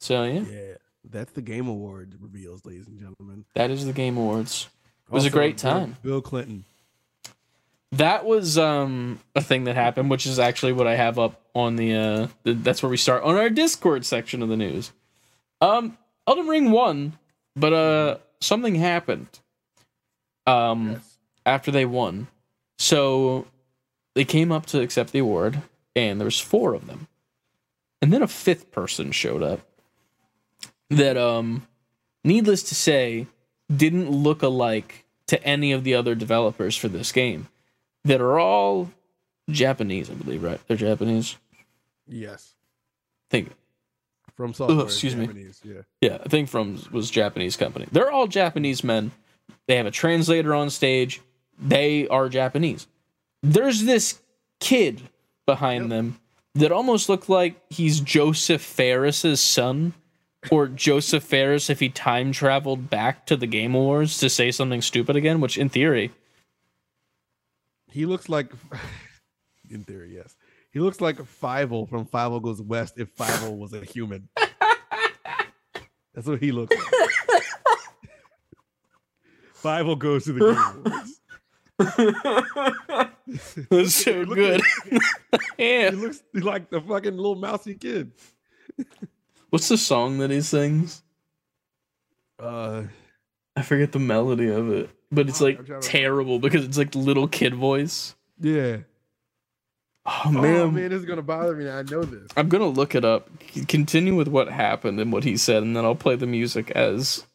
So 0.00 0.24
yeah, 0.24 0.40
Yeah. 0.40 0.74
That's 1.08 1.32
the 1.32 1.42
Game 1.42 1.66
Awards 1.66 2.16
reveals, 2.20 2.64
ladies 2.64 2.86
and 2.86 2.98
gentlemen. 3.00 3.44
that 3.54 3.70
is 3.70 3.84
the 3.86 3.92
Game 3.92 4.16
Awards. 4.16 4.68
It 5.06 5.12
was 5.12 5.24
a 5.24 5.30
great 5.30 5.58
time. 5.58 5.96
Bill 6.02 6.20
Clinton. 6.20 6.64
That 7.92 8.24
was 8.24 8.56
um 8.58 9.18
a 9.34 9.40
thing 9.40 9.64
that 9.64 9.74
happened, 9.74 10.10
which 10.10 10.26
is 10.26 10.38
actually 10.38 10.72
what 10.72 10.86
I 10.86 10.94
have 10.94 11.18
up 11.18 11.40
on 11.54 11.74
the 11.76 11.94
uh 11.94 12.26
the, 12.44 12.52
that's 12.54 12.82
where 12.82 12.90
we 12.90 12.96
start 12.96 13.24
on 13.24 13.36
our 13.36 13.50
Discord 13.50 14.04
section 14.06 14.42
of 14.42 14.48
the 14.48 14.56
news. 14.56 14.92
Um 15.60 15.98
Elden 16.28 16.46
Ring 16.46 16.70
won, 16.70 17.18
but 17.56 17.72
uh 17.72 18.18
something 18.40 18.76
happened. 18.76 19.26
Um 20.46 20.92
Yes. 20.92 21.09
After 21.46 21.70
they 21.70 21.84
won. 21.84 22.28
So 22.78 23.46
they 24.14 24.24
came 24.24 24.50
up 24.52 24.66
to 24.66 24.80
accept 24.80 25.12
the 25.12 25.18
award 25.20 25.62
and 25.94 26.20
there 26.20 26.24
was 26.26 26.40
four 26.40 26.74
of 26.74 26.86
them. 26.86 27.08
And 28.02 28.12
then 28.12 28.22
a 28.22 28.28
fifth 28.28 28.70
person 28.70 29.12
showed 29.12 29.42
up 29.42 29.60
that 30.88 31.16
um 31.16 31.66
needless 32.24 32.62
to 32.64 32.74
say 32.74 33.26
didn't 33.74 34.10
look 34.10 34.42
alike 34.42 35.04
to 35.28 35.42
any 35.44 35.70
of 35.72 35.84
the 35.84 35.94
other 35.94 36.14
developers 36.14 36.76
for 36.76 36.88
this 36.88 37.12
game 37.12 37.48
that 38.04 38.20
are 38.20 38.38
all 38.38 38.90
Japanese, 39.48 40.10
I 40.10 40.14
believe, 40.14 40.42
right? 40.42 40.60
They're 40.66 40.76
Japanese. 40.76 41.36
Yes. 42.08 42.54
I 43.28 43.30
think 43.30 43.52
From 44.34 44.54
software. 44.54 44.84
excuse 44.84 45.14
me. 45.14 45.26
Japanese, 45.26 45.60
Yeah. 45.62 45.82
Yeah, 46.00 46.18
I 46.24 46.28
think 46.28 46.48
from 46.48 46.80
was 46.90 47.10
Japanese 47.10 47.56
company. 47.56 47.86
They're 47.92 48.10
all 48.10 48.26
Japanese 48.26 48.82
men. 48.82 49.12
They 49.68 49.76
have 49.76 49.86
a 49.86 49.90
translator 49.92 50.54
on 50.54 50.70
stage. 50.70 51.20
They 51.60 52.08
are 52.08 52.28
Japanese. 52.28 52.86
There's 53.42 53.84
this 53.84 54.20
kid 54.60 55.02
behind 55.46 55.84
Yep. 55.84 55.90
them 55.90 56.20
that 56.54 56.72
almost 56.72 57.08
looked 57.08 57.28
like 57.28 57.60
he's 57.70 58.00
Josef 58.00 58.60
Fares's 58.62 59.40
son, 59.40 59.94
or 60.50 60.66
Josef 60.68 61.22
Fares 61.22 61.68
if 61.70 61.80
he 61.80 61.88
time 61.90 62.32
traveled 62.32 62.88
back 62.90 63.26
to 63.26 63.36
the 63.36 63.46
Game 63.46 63.74
Awards 63.74 64.18
to 64.18 64.30
say 64.30 64.50
something 64.50 64.80
stupid 64.82 65.16
again. 65.16 65.40
Which, 65.40 65.58
in 65.58 65.68
theory, 65.68 66.12
He 67.90 68.06
looks 68.06 68.28
like, 68.28 68.50
in 69.70 69.84
theory, 69.84 70.14
yes. 70.14 70.36
He 70.72 70.78
looks 70.80 71.00
like 71.00 71.16
Fievel 71.18 71.88
from 71.88 72.06
Fievel 72.06 72.40
Goes 72.42 72.62
West 72.62 72.94
if 72.98 73.14
Fievel 73.16 73.58
was 73.58 73.72
a 73.72 73.84
human. 73.84 74.28
That's 76.14 76.26
what 76.26 76.40
he 76.40 76.52
looks 76.52 76.74
like. 76.76 77.42
Fievel 79.62 79.98
goes 79.98 80.24
to 80.24 80.32
the 80.32 80.40
Game 80.40 80.86
Awards. 80.86 81.19
was 83.70 83.94
so 83.94 84.24
good. 84.24 84.60
at- 84.60 85.00
yeah. 85.58 85.90
He 85.90 85.96
looks 85.96 86.22
like 86.34 86.70
the 86.70 86.80
fucking 86.80 87.16
little 87.16 87.36
mousy 87.36 87.74
kid. 87.74 88.12
What's 89.50 89.68
the 89.68 89.78
song 89.78 90.18
that 90.18 90.30
he 90.30 90.40
sings? 90.40 91.02
Uh, 92.38 92.84
I 93.56 93.62
forget 93.62 93.92
the 93.92 93.98
melody 93.98 94.48
of 94.48 94.70
it, 94.70 94.90
but 95.12 95.28
it's 95.28 95.40
like 95.40 95.58
I'm 95.58 95.66
to- 95.66 95.80
terrible 95.80 96.38
because 96.38 96.64
it's 96.64 96.78
like 96.78 96.94
little 96.94 97.28
kid 97.28 97.54
voice. 97.54 98.14
yeah. 98.40 98.78
Oh 100.06 100.30
man, 100.32 100.36
Oh 100.44 100.64
man, 100.70 100.74
man, 100.74 100.90
this 100.90 101.00
is 101.00 101.04
gonna 101.04 101.20
bother 101.22 101.54
me. 101.54 101.66
Now. 101.66 101.78
I 101.78 101.82
know 101.82 102.02
this. 102.02 102.26
I'm 102.34 102.48
gonna 102.48 102.66
look 102.68 102.94
it 102.94 103.04
up. 103.04 103.28
Continue 103.68 104.14
with 104.16 104.28
what 104.28 104.48
happened 104.48 104.98
and 104.98 105.12
what 105.12 105.24
he 105.24 105.36
said, 105.36 105.62
and 105.62 105.76
then 105.76 105.84
I'll 105.84 105.94
play 105.94 106.16
the 106.16 106.26
music 106.26 106.70
as 106.70 107.26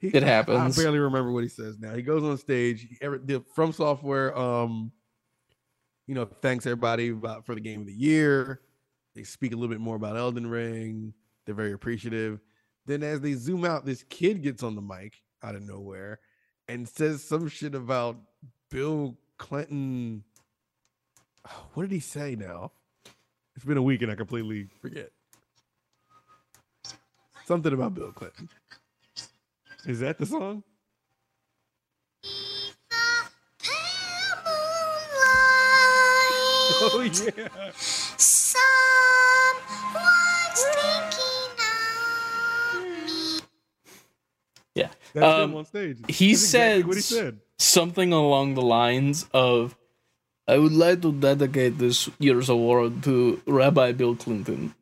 He, 0.00 0.08
It 0.08 0.22
happens. 0.22 0.78
I 0.78 0.82
barely 0.82 0.98
remember 0.98 1.30
what 1.30 1.42
he 1.42 1.48
says 1.48 1.78
now. 1.78 1.94
He 1.94 2.02
goes 2.02 2.22
on 2.24 2.38
stage. 2.38 2.88
Ever, 3.02 3.18
the, 3.18 3.40
FromSoftware, 3.54 4.36
um, 4.36 4.90
you 6.06 6.14
know, 6.14 6.24
thanks 6.24 6.64
everybody 6.66 7.10
about 7.10 7.44
for 7.44 7.54
the 7.54 7.60
game 7.60 7.80
of 7.80 7.86
the 7.86 7.92
year. 7.92 8.62
They 9.14 9.24
speak 9.24 9.52
a 9.52 9.56
little 9.56 9.68
bit 9.68 9.80
more 9.80 9.96
about 9.96 10.16
Elden 10.16 10.46
Ring. 10.46 11.12
They're 11.44 11.54
very 11.54 11.72
appreciative. 11.72 12.40
Then 12.86 13.02
as 13.02 13.20
they 13.20 13.34
zoom 13.34 13.64
out, 13.64 13.84
this 13.84 14.02
kid 14.04 14.42
gets 14.42 14.62
on 14.62 14.74
the 14.74 14.80
mic 14.80 15.22
out 15.42 15.54
of 15.54 15.62
nowhere 15.62 16.20
and 16.66 16.88
says 16.88 17.22
some 17.22 17.48
shit 17.48 17.74
about 17.74 18.16
Bill 18.70 19.16
Clinton. 19.38 20.24
What 21.74 21.84
did 21.84 21.92
he 21.92 22.00
say 22.00 22.36
now? 22.36 22.72
It's 23.56 23.64
been 23.64 23.76
a 23.76 23.82
week 23.82 24.02
and 24.02 24.10
I 24.10 24.14
completely 24.14 24.68
forget. 24.80 25.10
Something 27.46 27.72
about 27.72 27.94
Bill 27.94 28.12
Clinton. 28.12 28.48
Is 29.86 30.00
that 30.00 30.18
the 30.18 30.26
song? 30.26 30.62
Oh 36.82 37.00
yeah. 37.02 37.10
Thinking 37.10 37.44
of 42.74 42.82
me. 42.82 43.40
yeah. 44.74 44.88
That's 45.14 45.26
Um, 45.26 45.50
him 45.50 45.56
on 45.56 45.64
stage. 45.64 45.98
he 46.08 46.32
That's 46.32 46.42
exactly 46.44 46.82
what 46.84 46.96
he 46.96 47.02
said- 47.02 47.16
said. 47.18 47.40
Something 47.58 48.12
along 48.12 48.54
the 48.54 48.62
lines 48.62 49.26
of, 49.34 49.76
"I 50.48 50.56
would 50.58 50.72
like 50.72 51.02
to 51.02 51.12
dedicate 51.12 51.76
this 51.78 52.08
year's 52.18 52.48
award 52.48 53.02
to 53.04 53.42
Rabbi 53.46 53.92
Bill 53.92 54.16
Clinton." 54.16 54.74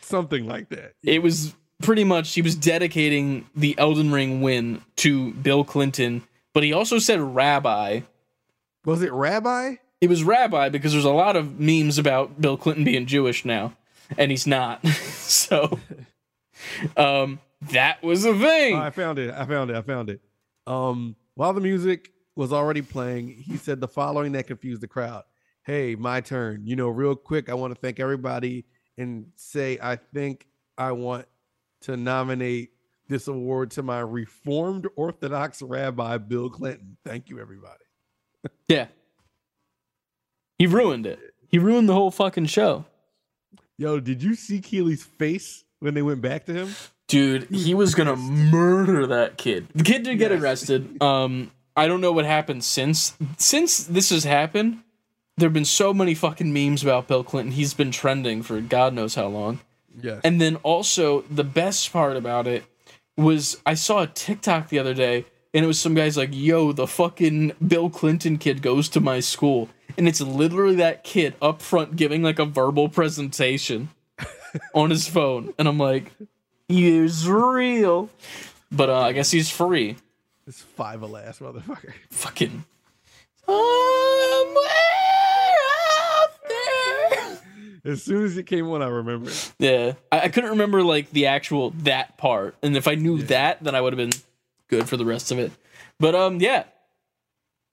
Something 0.00 0.46
like 0.46 0.68
that. 0.70 0.94
It 1.02 1.22
was 1.22 1.54
pretty 1.82 2.04
much 2.04 2.34
he 2.34 2.42
was 2.42 2.54
dedicating 2.54 3.46
the 3.54 3.74
Elden 3.78 4.12
Ring 4.12 4.40
win 4.40 4.82
to 4.96 5.32
Bill 5.34 5.64
Clinton, 5.64 6.22
but 6.52 6.62
he 6.62 6.72
also 6.72 6.98
said 6.98 7.20
Rabbi. 7.20 8.00
Was 8.84 9.02
it 9.02 9.12
Rabbi? 9.12 9.76
It 10.00 10.08
was 10.08 10.24
Rabbi 10.24 10.68
because 10.68 10.92
there's 10.92 11.04
a 11.04 11.10
lot 11.10 11.36
of 11.36 11.60
memes 11.60 11.98
about 11.98 12.40
Bill 12.40 12.56
Clinton 12.56 12.84
being 12.84 13.06
Jewish 13.06 13.44
now, 13.44 13.74
and 14.18 14.30
he's 14.30 14.46
not. 14.46 14.86
so, 14.86 15.78
um, 16.96 17.38
that 17.70 18.02
was 18.02 18.24
a 18.24 18.36
thing. 18.36 18.76
I 18.76 18.90
found 18.90 19.18
it. 19.18 19.32
I 19.32 19.44
found 19.46 19.70
it. 19.70 19.76
I 19.76 19.82
found 19.82 20.10
it. 20.10 20.20
Um, 20.66 21.16
while 21.34 21.52
the 21.52 21.60
music 21.60 22.12
was 22.34 22.52
already 22.52 22.82
playing, 22.82 23.28
he 23.28 23.56
said 23.56 23.80
the 23.80 23.88
following 23.88 24.32
that 24.32 24.46
confused 24.46 24.80
the 24.80 24.88
crowd. 24.88 25.22
Hey, 25.64 25.94
my 25.94 26.20
turn. 26.20 26.66
You 26.66 26.76
know, 26.76 26.88
real 26.88 27.14
quick, 27.14 27.48
I 27.48 27.54
want 27.54 27.74
to 27.74 27.80
thank 27.80 28.00
everybody 28.00 28.64
and 28.98 29.26
say 29.36 29.78
I 29.80 29.96
think 29.96 30.46
I 30.76 30.92
want 30.92 31.26
to 31.82 31.96
nominate 31.96 32.70
this 33.08 33.28
award 33.28 33.70
to 33.72 33.82
my 33.82 34.00
Reformed 34.00 34.86
Orthodox 34.96 35.60
Rabbi 35.62 36.18
Bill 36.18 36.48
Clinton. 36.50 36.96
Thank 37.04 37.28
you, 37.28 37.40
everybody. 37.40 37.84
yeah, 38.68 38.86
he 40.58 40.66
ruined 40.66 41.06
it. 41.06 41.18
He 41.48 41.58
ruined 41.58 41.88
the 41.88 41.94
whole 41.94 42.10
fucking 42.10 42.46
show, 42.46 42.84
Yo, 43.78 43.98
did 44.00 44.22
you 44.22 44.34
see 44.34 44.60
Keighley's 44.60 45.02
face 45.02 45.64
when 45.80 45.94
they 45.94 46.02
went 46.02 46.20
back 46.20 46.44
to 46.46 46.52
him? 46.54 46.74
dude. 47.08 47.48
He 47.50 47.74
was 47.74 47.94
gonna 47.94 48.16
murder 48.16 49.06
that 49.08 49.36
kid. 49.36 49.66
The 49.74 49.82
kid 49.84 50.02
did 50.04 50.18
get 50.18 50.30
Yes. 50.30 50.40
arrested. 50.40 51.02
Um, 51.02 51.50
I 51.76 51.86
don't 51.88 52.00
know 52.00 52.12
what 52.12 52.24
happened 52.24 52.64
since 52.64 53.14
since 53.38 53.84
this 53.84 54.10
has 54.10 54.24
happened. 54.24 54.82
There 55.36 55.46
have 55.48 55.52
been 55.54 55.64
so 55.64 55.92
many 55.92 56.14
fucking 56.14 56.52
memes 56.52 56.82
about 56.82 57.08
Bill 57.08 57.24
Clinton. 57.24 57.52
He's 57.52 57.74
been 57.74 57.90
trending 57.90 58.42
for 58.42 58.60
God 58.60 58.94
knows 58.94 59.14
how 59.14 59.26
long. 59.26 59.60
Yes. 60.00 60.20
And 60.24 60.40
then 60.40 60.56
also 60.56 61.22
the 61.22 61.44
best 61.44 61.92
part 61.92 62.16
about 62.16 62.46
it 62.46 62.64
was 63.16 63.60
I 63.66 63.74
saw 63.74 64.02
a 64.02 64.06
TikTok 64.06 64.68
the 64.68 64.78
other 64.78 64.94
day 64.94 65.26
and 65.54 65.64
it 65.64 65.68
was 65.68 65.78
some 65.78 65.94
guys 65.94 66.16
like, 66.16 66.30
"Yo, 66.32 66.72
the 66.72 66.86
fucking 66.86 67.52
Bill 67.66 67.90
Clinton 67.90 68.38
kid 68.38 68.62
goes 68.62 68.88
to 68.90 69.00
my 69.00 69.20
school." 69.20 69.68
And 69.98 70.08
it's 70.08 70.20
literally 70.22 70.76
that 70.76 71.04
kid 71.04 71.34
up 71.42 71.60
front 71.60 71.96
giving 71.96 72.22
like 72.22 72.38
a 72.38 72.46
verbal 72.46 72.88
presentation 72.88 73.90
on 74.74 74.88
his 74.90 75.06
phone 75.06 75.52
and 75.58 75.68
I'm 75.68 75.78
like, 75.78 76.12
"He's 76.68 77.28
real." 77.28 78.08
But 78.70 78.88
uh, 78.88 79.00
I 79.00 79.12
guess 79.12 79.30
he's 79.30 79.50
free. 79.50 79.96
this 80.46 80.60
five 80.62 81.02
alas 81.02 81.40
motherfucker. 81.40 81.92
Fucking 82.10 82.64
somewhere. 83.44 84.68
As 87.84 88.02
soon 88.02 88.24
as 88.24 88.36
it 88.36 88.44
came 88.44 88.68
on, 88.70 88.80
I 88.82 88.86
remember. 88.86 89.30
Yeah, 89.58 89.94
I, 90.12 90.20
I 90.20 90.28
couldn't 90.28 90.50
remember 90.50 90.82
like 90.84 91.10
the 91.10 91.26
actual 91.26 91.70
that 91.78 92.16
part, 92.16 92.54
and 92.62 92.76
if 92.76 92.86
I 92.86 92.94
knew 92.94 93.16
Yeah. 93.16 93.26
that, 93.26 93.64
then 93.64 93.74
I 93.74 93.80
would 93.80 93.92
have 93.92 93.98
been 93.98 94.18
good 94.68 94.88
for 94.88 94.96
the 94.96 95.04
rest 95.04 95.32
of 95.32 95.38
it. 95.38 95.50
But 95.98 96.14
um, 96.14 96.40
yeah, 96.40 96.64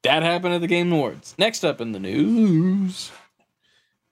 that 0.03 0.23
happened 0.23 0.55
at 0.55 0.61
the 0.61 0.67
Game 0.67 0.91
Awards. 0.91 1.35
Next 1.37 1.63
up 1.63 1.79
in 1.79 1.91
the 1.91 1.99
news, 1.99 3.11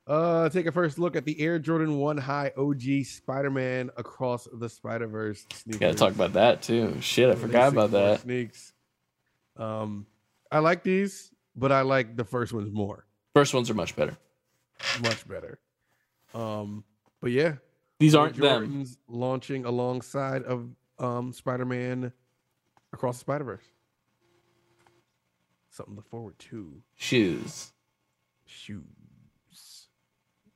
Uh, 0.05 0.47
take 0.49 0.65
a 0.67 0.71
first 0.71 0.97
look 0.99 1.15
at 1.15 1.25
the 1.25 1.39
Air 1.41 1.59
Jordan 1.59 1.97
One 1.97 2.17
High 2.17 2.51
OG 2.55 3.03
Spider-Man 3.03 3.89
Across 3.97 4.47
the 4.53 4.69
Spider-Verse 4.69 5.45
sneakers. 5.53 5.79
gotta 5.79 5.93
talk 5.95 6.13
about 6.13 6.33
that 6.33 6.61
too. 6.61 6.95
Shit, 7.01 7.29
I 7.29 7.35
forgot 7.35 7.73
about 7.73 7.91
that. 7.91 8.21
Sneaks. 8.21 8.71
Um, 9.57 10.05
I 10.51 10.59
like 10.59 10.83
these, 10.83 11.31
but 11.55 11.71
I 11.71 11.81
like 11.81 12.15
the 12.15 12.23
first 12.23 12.53
ones 12.53 12.71
more, 12.71 13.05
First 13.35 13.53
ones 13.53 13.69
are 13.69 13.73
much 13.73 13.95
better. 13.95 14.15
much 15.01 15.27
better. 15.27 15.57
Um, 16.33 16.83
but 17.21 17.31
yeah, 17.31 17.55
These 17.99 18.15
aren't 18.15 18.35
them. 18.37 18.85
Launching 19.07 19.65
alongside 19.65 20.43
of 20.43 20.69
um, 20.99 21.33
Spider-Man 21.33 22.11
across 22.93 23.15
the 23.17 23.21
Spider-Verse. 23.21 23.63
Something 25.71 25.93
to 25.93 25.97
look 25.97 26.09
forward 26.09 26.39
to. 26.39 26.81
Shoes. 26.95 27.71
Shoes. 28.45 28.83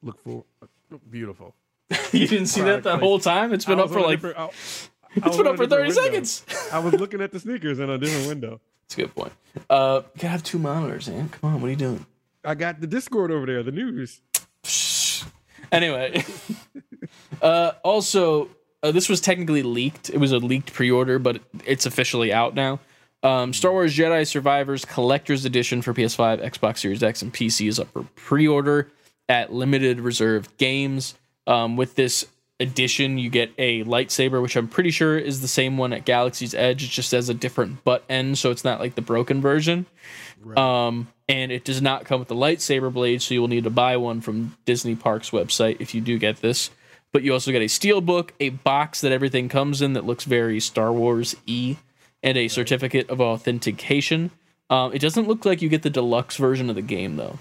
Look 0.02 0.20
for 0.24 0.46
beautiful. 1.10 1.56
you 2.12 2.28
didn't 2.28 2.48
see 2.48 2.62
that 2.62 2.78
that 2.78 2.84
Product 2.84 3.04
whole 3.04 3.20
time? 3.20 3.54
It's 3.54 3.66
been 3.66 3.80
up 3.80 3.90
for 3.92 4.02
like 4.02 4.20
different- 4.22 4.38
I- 4.40 4.50
I 5.22 5.28
it's 5.28 5.36
been 5.38 5.46
up 5.48 5.58
for 5.58 5.68
thirty 5.68 5.90
window. 5.90 6.02
seconds. 6.04 6.46
I 6.72 6.80
was 6.80 6.94
looking 6.94 7.22
at 7.22 7.32
the 7.34 7.40
sneakers 7.40 7.80
in 7.80 7.90
a 7.90 7.98
different 7.98 8.28
window. 8.30 8.62
That's 8.88 8.94
a 8.98 9.02
good 9.02 9.14
point. 9.16 9.34
Uh, 9.70 10.02
you 10.16 10.20
gotta 10.22 10.28
have 10.30 10.44
two 10.44 10.58
monitors, 10.58 11.10
man. 11.10 11.28
Come 11.30 11.54
on, 11.54 11.62
what 11.62 11.68
are 11.68 11.72
you 11.72 11.76
doing? 11.76 12.06
I 12.46 12.56
got 12.56 12.80
the 12.80 12.88
Discord 12.88 13.30
over 13.30 13.46
there, 13.46 13.62
the 13.62 13.74
news. 13.74 14.22
Anyway, 15.72 16.24
uh, 17.42 17.72
also, 17.84 18.50
uh, 18.84 18.92
this 18.92 19.10
was 19.10 19.22
technically 19.22 19.64
leaked. 19.64 20.10
It 20.10 20.18
was 20.18 20.32
a 20.32 20.38
leaked 20.38 20.74
pre-order, 20.74 21.20
but 21.20 21.42
it's 21.66 21.86
officially 21.86 22.34
out 22.34 22.56
now. 22.56 22.80
Um, 23.24 23.54
Star 23.54 23.72
Wars 23.72 23.96
Jedi 23.96 24.28
Survivors 24.28 24.84
Collector's 24.84 25.46
Edition 25.46 25.82
for 25.82 25.94
PS5, 25.94 26.44
Xbox 26.44 26.80
Series 26.80 27.04
X, 27.04 27.22
and 27.22 27.34
PC 27.34 27.68
is 27.68 27.80
up 27.80 27.92
for 27.92 28.04
pre-order 28.16 28.90
at 29.30 29.54
limited 29.54 30.00
reserve 30.00 30.56
games. 30.58 31.16
Um, 31.48 31.78
with 31.78 31.96
this 31.96 32.26
edition, 32.60 33.18
you 33.18 33.30
get 33.30 33.52
a 33.58 33.84
lightsaber, 33.84 34.42
which 34.42 34.56
I'm 34.56 34.68
pretty 34.68 34.92
sure 34.92 35.18
is 35.18 35.42
the 35.42 35.48
same 35.48 35.78
one 35.78 35.94
at 35.94 36.06
Galaxy's 36.06 36.54
Edge. 36.54 36.84
It 36.84 36.90
just 36.90 37.12
has 37.12 37.30
a 37.30 37.34
different 37.34 37.84
butt 37.84 38.04
end, 38.10 38.38
so 38.38 38.52
it's 38.52 38.64
not 38.64 38.80
like 38.80 38.96
the 38.96 39.02
broken 39.02 39.42
version. 39.42 39.86
Um, 40.58 41.08
and 41.32 41.50
it 41.50 41.64
does 41.64 41.82
not 41.82 42.04
come 42.04 42.20
with 42.20 42.28
the 42.28 42.36
lightsaber 42.36 42.92
blade, 42.92 43.22
so 43.22 43.34
you 43.34 43.40
will 43.40 43.48
need 43.48 43.64
to 43.64 43.70
buy 43.70 43.96
one 43.96 44.20
from 44.20 44.58
Disney 44.66 44.96
Parks 44.96 45.30
website 45.30 45.78
if 45.80 45.96
you 45.96 46.02
do 46.02 46.18
get 46.20 46.42
this. 46.42 46.72
But 47.14 47.24
you 47.24 47.32
also 47.32 47.54
get 47.54 47.62
a 47.62 47.70
steel 47.70 48.02
book, 48.02 48.34
a 48.42 48.50
box 48.50 49.00
that 49.00 49.14
everything 49.14 49.48
comes 49.48 49.82
in 49.82 49.94
that 49.94 50.06
looks 50.06 50.26
very 50.26 50.60
Star 50.60 50.92
Wars 50.92 51.34
e, 51.46 51.78
and 52.22 52.38
a 52.38 52.50
certificate 52.50 53.10
of 53.10 53.22
authentication. 53.22 54.32
Um, 54.70 54.94
it 54.94 55.00
doesn't 55.00 55.26
look 55.26 55.46
like 55.46 55.62
you 55.62 55.70
get 55.70 55.84
the 55.84 55.90
deluxe 55.90 56.36
version 56.36 56.70
of 56.70 56.76
the 56.76 56.82
game 56.82 57.16
though. 57.16 57.40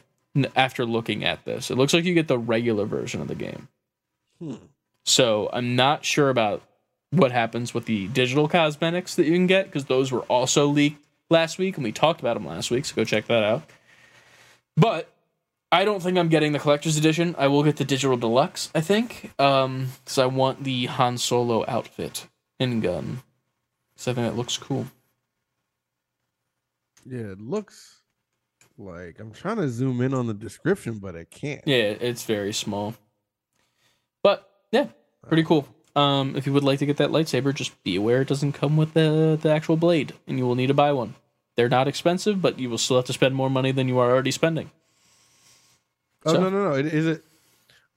After 0.54 0.86
looking 0.86 1.24
at 1.24 1.44
this, 1.44 1.72
it 1.72 1.76
looks 1.76 1.92
like 1.92 2.04
you 2.04 2.14
get 2.14 2.28
the 2.28 2.38
regular 2.38 2.86
version 2.86 3.20
of 3.20 3.26
the 3.26 3.34
game. 3.34 3.66
Hmm. 4.38 4.54
So 5.04 5.50
I'm 5.52 5.74
not 5.74 6.04
sure 6.04 6.30
about 6.30 6.62
what 7.10 7.32
happens 7.32 7.74
with 7.74 7.86
the 7.86 8.06
digital 8.06 8.46
cosmetics 8.46 9.16
that 9.16 9.26
you 9.26 9.32
can 9.32 9.48
get 9.48 9.66
because 9.66 9.86
those 9.86 10.12
were 10.12 10.20
also 10.22 10.68
leaked 10.68 11.04
last 11.28 11.58
week 11.58 11.76
and 11.76 11.82
we 11.82 11.90
talked 11.90 12.20
about 12.20 12.34
them 12.34 12.46
last 12.46 12.70
week. 12.70 12.84
So 12.84 12.94
go 12.94 13.04
check 13.04 13.26
that 13.26 13.42
out. 13.42 13.64
But 14.76 15.12
I 15.72 15.84
don't 15.84 16.02
think 16.02 16.18
I'm 16.18 16.28
getting 16.28 16.52
the 16.52 16.58
collector's 16.58 16.96
edition. 16.96 17.34
I 17.38 17.46
will 17.46 17.62
get 17.62 17.76
the 17.76 17.84
digital 17.84 18.16
deluxe. 18.16 18.70
I 18.74 18.80
think 18.80 19.32
um 19.38 19.88
because 20.04 20.18
I 20.18 20.26
want 20.26 20.64
the 20.64 20.86
Han 20.86 21.18
Solo 21.18 21.64
outfit 21.68 22.26
and 22.58 22.82
gun. 22.82 23.22
So 23.96 24.10
I 24.10 24.14
think 24.14 24.26
that 24.26 24.36
looks 24.36 24.56
cool. 24.56 24.86
Yeah, 27.06 27.32
it 27.32 27.40
looks 27.40 28.00
like 28.78 29.20
I'm 29.20 29.32
trying 29.32 29.56
to 29.56 29.68
zoom 29.68 30.00
in 30.00 30.14
on 30.14 30.26
the 30.26 30.34
description, 30.34 30.98
but 30.98 31.14
I 31.14 31.24
can't. 31.24 31.62
Yeah, 31.66 31.94
it's 32.00 32.24
very 32.24 32.52
small. 32.52 32.94
But 34.22 34.48
yeah, 34.72 34.88
pretty 35.26 35.44
cool. 35.44 35.68
Um, 35.96 36.34
if 36.36 36.46
you 36.46 36.52
would 36.52 36.64
like 36.64 36.78
to 36.78 36.86
get 36.86 36.98
that 36.98 37.10
lightsaber, 37.10 37.54
just 37.54 37.82
be 37.82 37.96
aware 37.96 38.22
it 38.22 38.28
doesn't 38.28 38.52
come 38.52 38.76
with 38.76 38.94
the 38.94 39.38
the 39.40 39.50
actual 39.50 39.76
blade, 39.76 40.14
and 40.26 40.38
you 40.38 40.46
will 40.46 40.54
need 40.54 40.68
to 40.68 40.74
buy 40.74 40.92
one. 40.92 41.14
They're 41.60 41.68
not 41.68 41.88
expensive, 41.88 42.40
but 42.40 42.58
you 42.58 42.70
will 42.70 42.78
still 42.78 42.96
have 42.96 43.04
to 43.04 43.12
spend 43.12 43.34
more 43.34 43.50
money 43.50 43.70
than 43.70 43.86
you 43.86 43.98
are 43.98 44.10
already 44.10 44.30
spending. 44.30 44.70
Oh 46.24 46.32
So- 46.32 46.40
no, 46.40 46.48
no, 46.48 46.70
no! 46.70 46.74
It 46.74 46.86
is 46.86 47.06
it. 47.06 47.24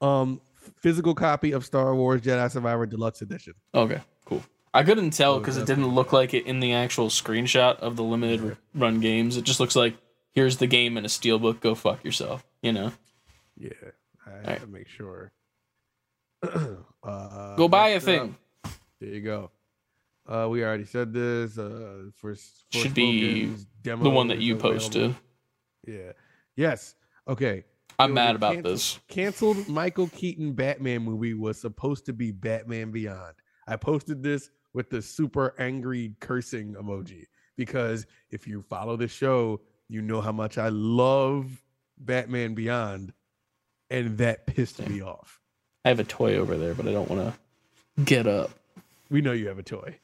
Um, 0.02 0.42
physical 0.76 1.14
copy 1.14 1.52
of 1.52 1.64
Star 1.64 1.94
Wars 1.94 2.20
Jedi 2.20 2.50
Survivor 2.50 2.84
Deluxe 2.84 3.22
Edition. 3.22 3.54
Okay, 3.74 4.02
cool. 4.26 4.44
I 4.74 4.82
couldn't 4.82 5.12
tell 5.12 5.36
Oh, 5.36 5.38
because 5.38 5.56
it 5.56 5.64
didn't 5.66 5.86
look 5.94 6.12
like 6.12 6.34
it 6.34 6.44
in 6.44 6.60
the 6.60 6.74
actual 6.74 7.08
screenshot 7.08 7.76
of 7.78 7.96
the 7.96 8.02
limited 8.02 8.58
run 8.74 9.00
games. 9.00 9.38
It 9.38 9.44
just 9.44 9.60
looks 9.60 9.74
like 9.74 9.96
here's 10.32 10.58
the 10.58 10.66
game 10.66 10.98
in 10.98 11.06
a 11.06 11.08
steelbook. 11.08 11.60
Go 11.60 11.74
fuck 11.74 12.04
yourself. 12.04 12.44
You 12.60 12.72
know, 12.74 12.92
Yeah, 13.56 13.70
I 14.26 14.30
have 14.30 14.44
Alright. 14.44 14.60
to 14.60 14.66
make 14.66 14.88
sure. 14.88 15.32
uh, 16.42 17.56
go 17.56 17.66
buy 17.68 17.88
a 17.88 17.92
next 17.94 18.04
up, 18.04 18.06
thing. 18.08 18.36
There 19.00 19.08
you 19.08 19.20
go. 19.22 19.50
Uh, 20.26 20.48
we 20.50 20.64
already 20.64 20.84
said 20.84 21.12
this. 21.12 21.58
Uh, 21.58 22.04
for 22.16 22.34
Should 22.70 22.94
be 22.94 23.54
The 23.82 23.96
one 23.96 24.28
that 24.28 24.38
you 24.38 24.56
posted. 24.56 25.14
Yeah. 25.86 26.12
Yes. 26.56 26.94
Okay. 27.28 27.64
I'm 27.98 28.14
mad 28.14 28.34
about 28.34 28.62
this. 28.62 28.98
Canceled 29.08 29.68
Michael 29.68 30.08
Keaton 30.08 30.52
Batman 30.52 31.02
movie 31.02 31.34
was 31.34 31.60
supposed 31.60 32.06
to 32.06 32.12
be 32.12 32.32
Batman 32.32 32.90
Beyond. 32.90 33.34
I 33.66 33.76
posted 33.76 34.22
this 34.22 34.50
with 34.72 34.90
the 34.90 35.00
super 35.00 35.54
angry 35.58 36.14
cursing 36.20 36.74
emoji 36.74 37.26
because 37.56 38.06
if 38.30 38.48
you 38.48 38.62
follow 38.62 38.96
the 38.96 39.08
show, 39.08 39.60
you 39.88 40.02
know 40.02 40.20
how 40.20 40.32
much 40.32 40.58
I 40.58 40.68
love 40.68 41.62
Batman 41.98 42.54
Beyond, 42.54 43.12
and 43.90 44.18
that 44.18 44.46
pissed 44.46 44.78
Same. 44.78 44.92
me 44.92 45.02
off. 45.02 45.40
I 45.84 45.90
have 45.90 46.00
a 46.00 46.04
toy 46.04 46.36
over 46.36 46.56
there, 46.56 46.74
but 46.74 46.88
I 46.88 46.92
don't 46.92 47.08
want 47.08 47.34
to 47.96 48.02
get 48.02 48.26
up. 48.26 48.50
We 49.10 49.20
know 49.20 49.32
you 49.32 49.48
have 49.48 49.58
a 49.58 49.62
toy. 49.62 49.98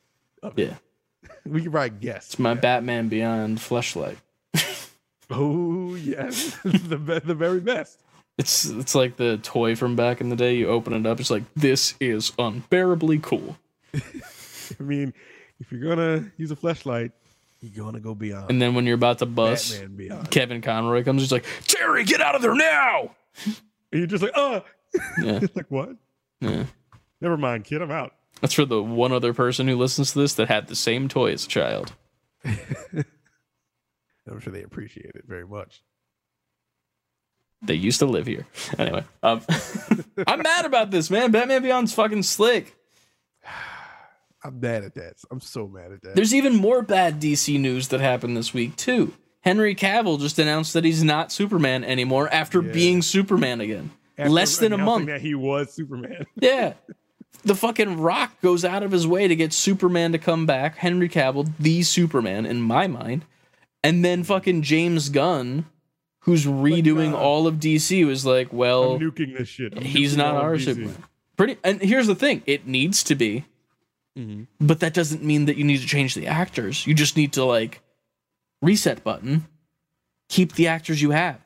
Yeah, 0.57 0.75
We 1.47 1.63
can 1.63 1.71
probably 1.71 1.91
guess. 1.91 2.27
it's 2.27 2.39
my 2.39 2.51
Yeah. 2.53 2.61
Batman 2.61 3.09
Beyond 3.09 3.59
fleshlight. 3.59 4.17
Oh 5.33 5.95
yes, 5.95 6.57
the 6.65 6.97
be- 6.99 7.21
the 7.21 7.35
very 7.37 7.61
best. 7.61 8.01
It's 8.37 8.65
it's 8.65 8.95
like 8.97 9.17
the 9.17 9.39
toy 9.39 9.77
from 9.77 9.95
back 9.95 10.21
in 10.21 10.29
the 10.29 10.35
day. 10.37 10.57
You 10.57 10.69
open 10.69 10.93
it 10.93 11.07
up, 11.07 11.21
it's 11.21 11.31
like 11.31 11.45
this 11.55 11.95
is 12.01 12.33
unbearably 12.39 13.21
cool. 13.21 13.57
I 13.95 14.83
mean, 14.83 15.15
if 15.61 15.71
you're 15.71 15.81
gonna 15.95 16.33
use 16.37 16.51
a 16.51 16.57
flashlight, 16.57 17.13
you're 17.61 17.85
gonna 17.85 18.01
go 18.01 18.13
beyond. 18.15 18.51
And 18.51 18.61
then 18.61 18.75
when 18.75 18.87
you're 18.87 18.97
about 18.97 19.19
to 19.19 19.27
bust, 19.27 19.73
Batman 19.79 19.97
Beyond. 19.97 20.31
Kevin 20.33 20.63
Conroy 20.63 21.05
comes. 21.05 21.23
He's 21.23 21.31
like, 21.33 21.45
Terry, 21.67 22.03
get 22.05 22.21
out 22.21 22.35
of 22.35 22.43
there 22.43 22.55
now. 22.57 23.15
And 23.47 23.55
you're 23.93 24.07
just 24.07 24.23
like, 24.25 24.33
oh, 24.35 24.65
Yeah, 25.23 25.39
it's 25.43 25.55
like 25.55 25.71
what? 25.71 25.91
yeah. 26.41 26.65
Never 27.21 27.37
mind, 27.37 27.65
kid. 27.65 27.83
I'm 27.83 27.91
out. 27.93 28.15
That's 28.41 28.55
for 28.55 28.65
the 28.65 28.83
one 28.83 29.13
other 29.13 29.35
person 29.35 29.69
who 29.69 29.77
listens 29.77 30.13
to 30.13 30.19
this 30.21 30.35
that 30.35 30.49
had 30.49 30.69
the 30.69 30.77
same 30.77 31.09
toy 31.09 31.33
as 31.33 31.45
a 31.45 31.49
child. 31.49 31.93
I'm 32.45 33.05
sure 34.41 34.53
they 34.53 34.63
appreciate 34.63 35.13
it 35.15 35.25
very 35.27 35.47
much. 35.47 35.83
They 37.63 37.75
used 37.75 37.99
to 37.99 38.07
live 38.07 38.27
here. 38.27 38.47
Anyway, 38.79 39.05
um, 39.23 39.43
I'm 40.27 40.43
mad 40.43 40.65
about 40.65 40.91
this, 40.91 41.11
man. 41.11 41.31
Batman 41.31 41.63
Beyond's 41.63 41.93
fucking 41.93 42.23
slick. 42.23 42.75
I'm 44.43 44.59
mad 44.61 44.85
at 44.85 44.95
that. 44.95 45.17
I'm 45.31 45.41
so 45.43 45.69
mad 45.69 45.93
at 45.93 46.01
that. 46.03 46.15
There's 46.17 46.33
even 46.35 46.55
more 46.57 46.81
bad 46.81 47.21
DC 47.21 47.61
news 47.61 47.89
that 47.89 48.01
happened 48.01 48.37
this 48.39 48.55
week 48.55 48.77
too. 48.77 49.13
Henry 49.43 49.75
Cavill 49.75 50.19
just 50.19 50.39
announced 50.39 50.73
that 50.73 50.85
he's 50.85 51.05
not 51.05 51.31
Superman 51.33 51.85
anymore 51.85 52.29
after 52.33 52.63
Yeah. 52.63 52.73
being 52.73 53.03
Superman 53.03 53.61
again. 53.61 53.91
After 54.17 54.31
Less 54.31 54.57
than 54.59 54.73
a 54.73 54.79
month. 54.79 55.07
that 55.07 55.21
he 55.21 55.35
was 55.35 55.73
Superman. 55.75 56.25
Yeah. 56.41 56.75
The 57.43 57.55
fucking 57.55 58.01
Rock 58.01 58.41
goes 58.43 58.65
out 58.65 58.83
of 58.83 58.93
his 58.93 59.07
way 59.07 59.27
to 59.27 59.35
get 59.35 59.53
Superman 59.53 60.13
to 60.13 60.19
come 60.19 60.47
back. 60.47 60.77
Henry 60.77 61.09
Cavill, 61.09 61.51
the 61.59 61.83
Superman 61.83 62.45
in 62.45 62.61
my 62.61 62.87
mind. 62.87 63.25
And 63.83 64.05
then 64.05 64.25
fucking 64.25 64.63
James 64.63 65.09
Gunn, 65.09 65.65
who's 66.21 66.45
redoing 66.45 67.13
God. 67.13 67.21
all 67.21 67.47
of 67.47 67.57
DC, 67.57 68.07
was 68.07 68.27
like, 68.27 68.53
well, 68.53 68.95
I'm 68.95 69.01
nuking 69.01 69.37
this 69.39 69.49
shit. 69.49 69.75
I'm 69.77 69.83
he's 69.83 70.17
not 70.17 70.35
our. 70.35 70.59
Superman. 70.59 71.03
Pretty 71.37 71.57
and 71.65 71.81
here's 71.81 72.07
the 72.07 72.15
thing, 72.15 72.43
it 72.45 72.67
needs 72.67 73.03
to 73.05 73.15
be, 73.15 73.47
mm-hmm. 74.19 74.43
but 74.61 74.81
that 74.81 74.93
doesn't 74.93 75.23
mean 75.25 75.47
that 75.47 75.57
you 75.57 75.65
need 75.65 75.81
to 75.81 75.87
change 75.87 76.15
the 76.15 76.27
actors. 76.27 76.87
You 76.87 76.93
just 76.93 77.17
need 77.17 77.33
to 77.33 77.45
like 77.47 77.81
reset 78.61 79.03
button, 79.03 79.47
keep 80.29 80.53
the 80.53 80.67
actors 80.69 81.01
you 81.01 81.13
have. 81.13 81.41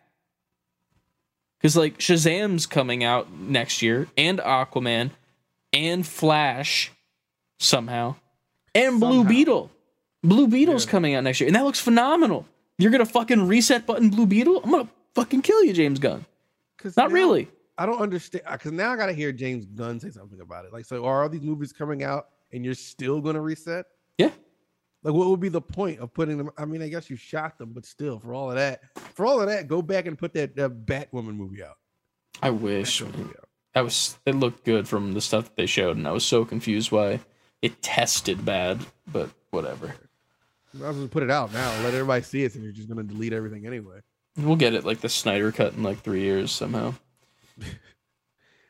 Cause 1.63 1.77
like 1.77 1.99
Shazam's 1.99 2.67
coming 2.67 3.05
out 3.05 3.31
next 3.33 3.83
year, 3.83 4.09
and 4.19 4.41
Aquaman, 4.41 5.13
and 5.75 6.07
Flash, 6.07 6.93
somehow, 7.59 8.17
and 8.75 9.01
Blue 9.01 9.19
Somehow. 9.19 9.29
Beetle. 9.29 9.71
Blue 10.23 10.47
Beetle's 10.49 10.85
Yeah. 10.87 10.91
coming 10.91 11.15
out 11.15 11.25
next 11.25 11.41
year, 11.41 11.49
and 11.49 11.57
that 11.57 11.65
looks 11.65 11.81
phenomenal. 11.81 12.47
You're 12.79 12.91
gonna 12.91 13.05
fucking 13.07 13.47
reset 13.47 13.87
button 13.87 14.09
Blue 14.11 14.27
Beetle? 14.27 14.61
I'm 14.65 14.71
gonna 14.71 14.89
fucking 15.15 15.43
kill 15.43 15.63
you, 15.65 15.73
James 15.73 15.99
Gunn. 15.99 16.25
'Cause 16.79 16.97
Not 16.97 17.11
now- 17.11 17.15
really. 17.15 17.49
I 17.77 17.87
don't 17.87 18.01
understand 18.01 18.45
because 18.51 18.71
uh, 18.73 18.75
now 18.75 18.93
I 18.93 18.97
gotta 18.97 19.13
hear 19.13 19.33
James 19.33 19.67
Gunn 19.67 19.99
say 19.99 20.11
something 20.11 20.41
about 20.41 20.65
it. 20.65 20.73
Like, 20.73 20.85
so 20.85 21.05
are 21.05 21.23
all 21.23 21.29
these 21.29 21.43
movies 21.43 21.73
coming 21.73 22.05
out 22.05 22.29
and 22.53 22.65
you're 22.65 22.75
still 22.75 23.21
gonna 23.21 23.41
reset? 23.41 23.87
Yeah. 24.17 24.31
Like, 25.03 25.13
what 25.15 25.29
would 25.29 25.41
be 25.41 25.49
the 25.51 25.61
point 25.61 25.99
of 26.01 26.15
putting 26.15 26.39
them? 26.39 26.51
I 26.57 26.65
mean, 26.67 26.81
I 26.83 26.89
guess 26.89 27.11
you 27.11 27.17
shot 27.17 27.59
them, 27.59 27.73
but 27.75 27.85
still, 27.85 28.19
for 28.21 28.33
all 28.33 28.49
of 28.51 28.57
that, 28.57 28.81
for 29.15 29.27
all 29.27 29.41
of 29.41 29.49
that, 29.49 29.67
go 29.69 29.83
back 29.83 30.07
and 30.07 30.17
put 30.17 30.33
that, 30.35 30.55
that 30.57 30.87
Batwoman 30.87 31.35
movie 31.37 31.63
out. 31.63 31.77
I 32.43 32.51
wish. 32.51 33.03
Batgirl 33.75 33.81
man. 33.81 33.81
movie 33.81 33.81
out. 33.81 33.81
I 33.81 33.83
was. 33.83 34.19
It 34.27 34.35
looked 34.35 34.65
good 34.65 34.89
from 34.89 35.13
the 35.15 35.21
stuff 35.21 35.45
that 35.45 35.57
they 35.57 35.67
showed, 35.67 35.97
and 35.97 36.07
I 36.09 36.13
was 36.13 36.25
so 36.25 36.45
confused 36.45 36.91
why 36.93 37.21
it 37.63 37.83
tested 37.83 38.45
bad. 38.45 38.87
But 39.07 39.31
whatever. 39.51 39.95
I 40.83 40.89
was 40.89 40.97
gonna 40.97 41.09
put 41.09 41.23
it 41.23 41.31
out 41.31 41.53
now. 41.53 41.71
Let 41.83 41.95
everybody 41.95 42.23
see 42.23 42.45
it, 42.45 42.55
and 42.55 42.65
you're 42.65 42.73
just 42.73 42.89
gonna 42.89 43.03
delete 43.05 43.33
everything 43.33 43.67
anyway. 43.67 44.01
We'll 44.37 44.57
get 44.57 44.75
it 44.75 44.85
like 44.85 45.01
the 45.01 45.09
Snyder 45.09 45.53
cut 45.53 45.75
in 45.75 45.83
like 45.83 46.01
three 46.01 46.23
years 46.23 46.53
somehow. 46.53 46.95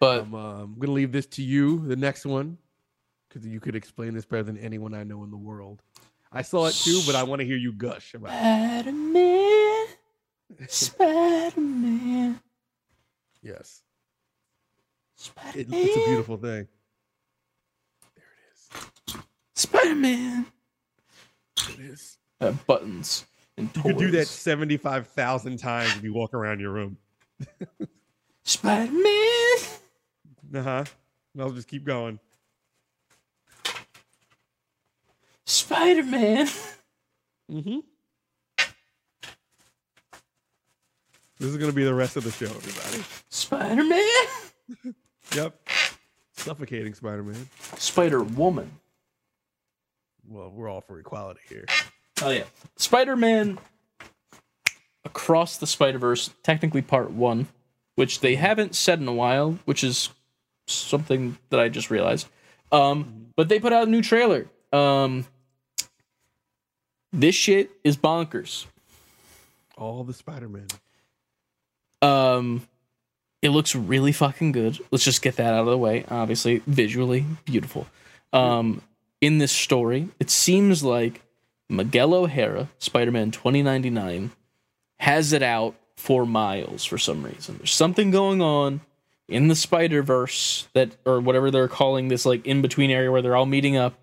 But 0.01 0.23
I'm, 0.23 0.35
uh, 0.35 0.63
I'm 0.63 0.75
gonna 0.79 0.93
leave 0.93 1.13
this 1.13 1.27
to 1.27 1.43
you, 1.43 1.87
the 1.87 1.97
next 1.97 2.27
one, 2.27 2.59
because 3.29 3.47
you 3.47 3.61
could 3.61 3.75
explain 3.75 4.13
this 4.13 4.27
better 4.27 4.43
than 4.43 4.59
anyone 4.59 4.93
I 4.93 5.03
know 5.05 5.25
in 5.25 5.31
the 5.31 5.37
world. 5.37 5.81
I 6.31 6.43
saw 6.43 6.67
it 6.67 6.75
too, 6.75 7.01
but 7.07 7.15
I 7.15 7.23
want 7.23 7.41
to 7.41 7.47
hear 7.47 7.57
you 7.57 7.73
gush 7.73 8.13
about 8.13 8.33
it. 8.33 8.83
Spider 8.83 8.93
Man, 8.93 9.87
Spider 10.69 11.61
Man, 11.61 12.41
Yes, 13.43 13.84
Spider 13.84 13.84
it, 15.55 15.67
it's 15.71 15.97
a 15.97 16.09
beautiful 16.09 16.37
thing. 16.37 16.69
There 18.17 18.25
it 19.09 19.17
Spider 19.55 19.95
Man. 19.95 20.47
It 21.71 21.81
is. 21.81 22.19
Uh, 22.41 22.53
buttons 22.67 23.25
and 23.57 23.71
You 23.77 23.83
could 23.83 23.99
do 23.99 24.11
that 24.13 24.27
seventy-five 24.27 25.09
thousand 25.09 25.59
times 25.59 25.97
if 25.97 26.03
you 26.03 26.13
walk 26.13 26.35
around 26.35 26.61
your 26.61 26.73
room. 26.73 26.97
Spider 28.45 28.93
Man. 28.93 29.57
Uh 30.55 30.63
huh. 30.63 30.85
I'll 31.39 31.51
just 31.51 31.69
keep 31.69 31.85
going. 31.85 32.19
Spider 35.47 36.03
Man. 36.03 36.47
Mm-hmm. 37.51 37.79
This 41.39 41.51
is 41.51 41.57
gonna 41.57 41.73
be 41.73 41.85
the 41.85 41.95
rest 41.95 42.17
of 42.17 42.25
the 42.25 42.31
show, 42.31 42.47
everybody. 42.47 43.05
Spider 43.29 43.85
Man. 43.85 44.95
Yep. 45.35 45.69
Suffocating 46.33 46.95
Spider-Man. 46.95 47.49
Spider 47.79 48.23
Woman. 48.23 48.71
Well, 50.29 50.51
we're 50.51 50.69
all 50.69 50.81
for 50.81 50.99
equality 50.99 51.41
here. 51.49 51.67
Oh 52.23 52.31
yeah, 52.31 52.45
Spider 52.77 53.17
Man. 53.17 53.59
Across 55.05 55.59
the 55.59 55.67
Spider 55.67 55.99
Verse, 55.99 56.31
technically 56.43 56.81
part 56.81 57.11
one, 57.11 57.49
which 57.95 58.21
they 58.21 58.37
haven't 58.37 58.75
said 58.75 59.01
in 59.01 59.07
a 59.07 59.13
while, 59.13 59.59
which 59.67 59.85
is 59.85 60.09
something 60.67 61.37
that 61.51 61.61
I 61.61 61.69
just 61.69 61.91
realized. 61.91 62.27
Um, 62.73 63.27
but 63.37 63.51
they 63.51 63.61
put 63.61 63.73
out 63.75 63.87
a 63.87 63.91
new 63.91 64.01
trailer. 64.01 64.47
Um, 64.73 65.27
this 67.13 67.35
shit 67.35 67.71
is 67.85 67.99
bonkers. 67.99 68.65
All 69.77 70.05
the 70.05 70.15
Spider-Man. 70.15 70.69
Um, 72.01 72.67
it 73.45 73.51
looks 73.51 73.75
really 73.77 74.11
fucking 74.11 74.51
good. 74.53 74.79
Let's 74.91 75.05
just 75.05 75.23
get 75.23 75.37
that 75.37 75.55
out 75.55 75.61
of 75.61 75.67
the 75.67 75.79
way. 75.79 76.05
Obviously, 76.09 76.63
visually 76.67 77.25
beautiful. 77.45 77.87
Um, 78.33 78.83
in 79.21 79.39
this 79.39 79.53
story, 79.53 80.09
it 80.19 80.31
seems 80.31 80.83
like 80.83 81.23
Miguel 81.69 82.15
O'Hara, 82.15 82.69
Spider-Man 82.79 83.31
2099, 83.31 84.33
has 84.99 85.33
it 85.33 85.43
out 85.43 85.77
for 85.97 86.27
Miles 86.27 86.85
for 86.85 86.99
some 86.99 87.23
reason. 87.23 87.59
There's 87.59 87.73
something 87.73 88.11
going 88.11 88.43
on 88.43 88.81
in 89.29 89.49
the 89.49 89.55
Spider 89.55 90.03
Verse 90.03 90.67
that, 90.75 90.97
or 91.07 91.21
whatever 91.21 91.51
they're 91.51 91.69
calling 91.69 92.09
this, 92.09 92.27
like 92.27 92.45
in 92.45 92.61
between 92.63 92.91
area 92.91 93.11
where 93.13 93.23
they're 93.23 93.37
all 93.37 93.47
meeting 93.47 93.77
up, 93.77 93.95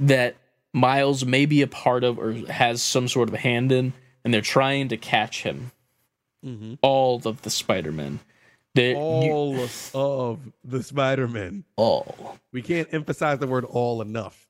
that 0.00 0.36
Miles 0.72 1.24
may 1.24 1.44
be 1.46 1.60
a 1.62 1.66
part 1.66 2.04
of 2.04 2.18
or 2.18 2.32
has 2.32 2.82
some 2.82 3.08
sort 3.08 3.28
of 3.28 3.34
a 3.34 3.38
hand 3.38 3.72
in, 3.72 3.92
and 4.24 4.32
they're 4.32 4.40
trying 4.40 4.88
to 4.88 4.96
catch 4.96 5.42
him 5.42 5.72
Mm-hmm. 6.44 6.74
all 6.82 7.22
of 7.24 7.42
the 7.42 7.50
Spider-Men. 7.50 8.18
They, 8.18 8.22
you- 8.74 8.96
All 8.96 9.68
of 9.94 10.40
the 10.64 10.82
Spider-Man. 10.82 11.64
all. 11.76 12.38
We 12.52 12.62
can't 12.62 12.88
emphasize 12.92 13.38
the 13.38 13.46
word 13.46 13.64
all 13.64 14.00
enough. 14.02 14.46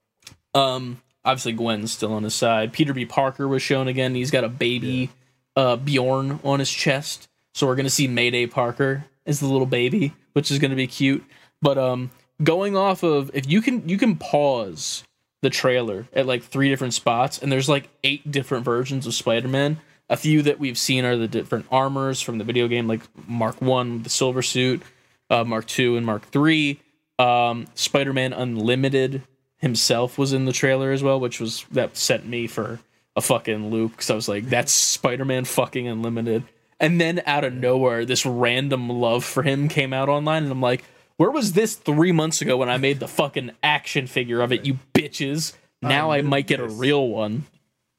Um, 0.54 1.00
obviously 1.24 1.52
Gwen's 1.52 1.92
still 1.92 2.12
on 2.12 2.22
his 2.24 2.34
side. 2.34 2.72
Peter 2.72 2.92
B. 2.92 3.04
Parker 3.06 3.48
was 3.48 3.62
shown 3.62 3.88
again. 3.88 4.14
He's 4.14 4.30
got 4.30 4.44
a 4.44 4.48
baby 4.48 5.10
uh 5.56 5.76
Bjorn 5.76 6.40
on 6.44 6.58
his 6.60 6.70
chest. 6.70 7.28
So 7.54 7.66
we're 7.66 7.76
gonna 7.76 7.90
see 7.90 8.08
Mayday 8.08 8.46
Parker 8.46 9.04
as 9.26 9.40
the 9.40 9.46
little 9.46 9.66
baby, 9.66 10.14
which 10.32 10.50
is 10.50 10.58
gonna 10.58 10.76
be 10.76 10.86
cute. 10.86 11.24
But 11.60 11.78
um 11.78 12.10
going 12.42 12.76
off 12.76 13.02
of 13.02 13.30
if 13.34 13.48
you 13.48 13.60
can 13.60 13.88
you 13.88 13.98
can 13.98 14.16
pause 14.16 15.04
the 15.42 15.50
trailer 15.50 16.06
at 16.12 16.26
like 16.26 16.42
three 16.42 16.68
different 16.68 16.94
spots 16.94 17.38
and 17.38 17.50
there's 17.52 17.68
like 17.68 17.88
eight 18.04 18.30
different 18.30 18.64
versions 18.64 19.06
of 19.06 19.14
Spider-Man. 19.14 19.78
A 20.08 20.16
few 20.16 20.42
that 20.42 20.58
we've 20.58 20.76
seen 20.76 21.04
are 21.04 21.16
the 21.16 21.28
different 21.28 21.66
armors 21.70 22.20
from 22.20 22.38
the 22.38 22.44
video 22.44 22.68
game, 22.68 22.86
like 22.86 23.00
Mark 23.26 23.62
One, 23.62 24.02
the 24.02 24.10
silver 24.10 24.42
suit, 24.42 24.82
uh, 25.30 25.44
Mark 25.44 25.66
Two, 25.66 25.96
and 25.96 26.04
Mark 26.04 26.26
Three. 26.26 26.80
Um, 27.18 27.66
Spider-Man 27.74 28.32
Unlimited 28.32 29.22
himself 29.58 30.18
was 30.18 30.32
in 30.32 30.44
the 30.44 30.52
trailer 30.52 30.92
as 30.92 31.02
well, 31.02 31.20
which 31.20 31.40
was 31.40 31.64
that 31.70 31.96
sent 31.96 32.26
me 32.26 32.46
for 32.46 32.80
a 33.14 33.20
fucking 33.20 33.70
loop 33.70 33.92
because 33.92 34.10
I 34.10 34.14
was 34.14 34.28
like, 34.28 34.48
"That's 34.48 34.72
Spider-Man 34.72 35.44
fucking 35.44 35.86
Unlimited." 35.86 36.44
And 36.80 37.00
then 37.00 37.22
out 37.26 37.44
of 37.44 37.54
nowhere, 37.54 38.04
this 38.04 38.26
random 38.26 38.88
love 38.88 39.24
for 39.24 39.44
him 39.44 39.68
came 39.68 39.92
out 39.92 40.08
online, 40.08 40.42
and 40.42 40.52
I'm 40.52 40.60
like, 40.60 40.84
"Where 41.16 41.30
was 41.30 41.52
this 41.52 41.74
three 41.76 42.12
months 42.12 42.42
ago 42.42 42.56
when 42.56 42.68
I 42.68 42.76
made 42.76 42.98
the 42.98 43.08
fucking 43.08 43.52
action 43.62 44.06
figure 44.06 44.42
of 44.42 44.52
it? 44.52 44.66
You 44.66 44.78
bitches!" 44.92 45.54
Now 45.80 46.10
I, 46.10 46.18
I 46.18 46.22
might 46.22 46.46
get 46.46 46.60
a 46.60 46.66
real 46.66 47.08
one. 47.08 47.46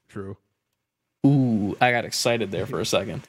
True. 0.09 0.38
Ooh, 1.25 1.77
I 1.79 1.91
got 1.91 2.05
excited 2.05 2.51
there 2.51 2.65
for 2.65 2.79
a 2.79 2.85
second. 2.85 3.23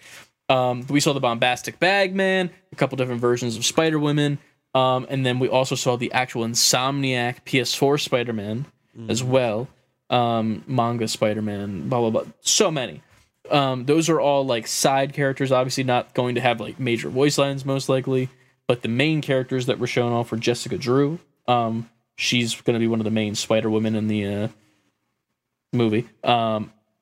Um, 0.48 0.86
we 0.88 1.00
saw 1.00 1.12
the 1.12 1.20
bombastic 1.20 1.78
Bagman, 1.78 2.50
a 2.72 2.76
couple 2.76 2.96
different 2.96 3.20
versions 3.20 3.56
of 3.56 3.64
Spider 3.64 3.98
Women, 3.98 4.38
um, 4.74 5.06
and 5.08 5.24
then 5.24 5.38
we 5.38 5.48
also 5.48 5.74
saw 5.74 5.96
the 5.96 6.12
actual 6.12 6.44
Insomniac 6.44 7.44
PS4 7.44 8.00
Spider 8.00 8.32
Man 8.32 8.66
as 9.08 9.22
well. 9.22 9.68
Um, 10.10 10.64
manga 10.66 11.08
Spider 11.08 11.42
Man, 11.42 11.88
blah 11.88 12.00
blah 12.00 12.10
blah. 12.10 12.32
So 12.40 12.70
many. 12.70 13.02
Um, 13.50 13.84
those 13.86 14.08
are 14.08 14.20
all 14.20 14.44
like 14.44 14.66
side 14.66 15.12
characters, 15.12 15.52
obviously 15.52 15.84
not 15.84 16.14
going 16.14 16.34
to 16.34 16.40
have 16.40 16.60
like 16.60 16.80
major 16.80 17.08
voice 17.08 17.38
lines 17.38 17.64
most 17.64 17.88
likely, 17.88 18.28
but 18.66 18.82
the 18.82 18.88
main 18.88 19.20
characters 19.20 19.66
that 19.66 19.78
were 19.78 19.86
shown 19.86 20.12
off 20.12 20.30
were 20.30 20.38
Jessica 20.38 20.78
Drew. 20.78 21.18
Um, 21.46 21.90
she's 22.16 22.60
going 22.60 22.74
to 22.74 22.80
be 22.80 22.88
one 22.88 23.00
of 23.00 23.04
the 23.04 23.10
main 23.10 23.34
Spider 23.34 23.70
Women 23.70 23.94
in 23.94 24.08
the 24.08 24.26
uh, 24.26 24.48
movie. 25.72 26.08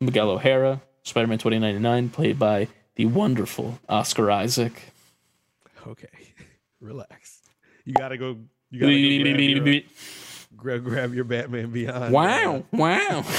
Miguel 0.03 0.31
O'Hara, 0.31 0.81
Spider 1.03 1.27
Man 1.27 1.39
2099, 1.39 2.11
played 2.11 2.39
by 2.39 2.69
the 2.97 3.07
wonderful 3.07 3.79
Oscar 3.89 4.31
Isaac. 4.31 4.93
Okay. 5.87 6.09
Relax. 6.81 7.41
You 7.85 7.95
gotta 7.95 8.16
go. 8.16 8.39
You 8.70 8.81
gotta 8.81 8.93
go 8.93 9.24
grab, 9.24 9.66
your, 9.66 9.81
grab, 10.57 10.85
grab 10.85 11.15
your 11.15 11.24
Batman 11.24 11.70
Beyond. 11.70 12.12
Wow, 12.12 12.65
wow. 12.73 13.24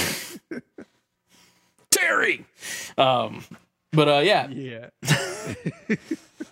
Terry. 1.90 2.44
Um, 2.96 3.44
but 3.92 4.08
uh, 4.08 4.22
yeah, 4.24 4.48
Yeah. 4.48 4.88
it 5.88 5.98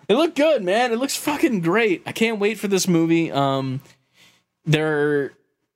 looked 0.09 0.37
good, 0.37 0.63
man. 0.63 0.93
It 0.93 0.99
looks 0.99 1.17
fucking 1.17 1.61
great. 1.61 2.03
I 2.07 2.13
can't 2.13 2.39
wait 2.39 2.59
for 2.59 2.69
this 2.69 2.87
movie. 2.87 3.33
Um, 3.33 3.81
there, 4.65 5.33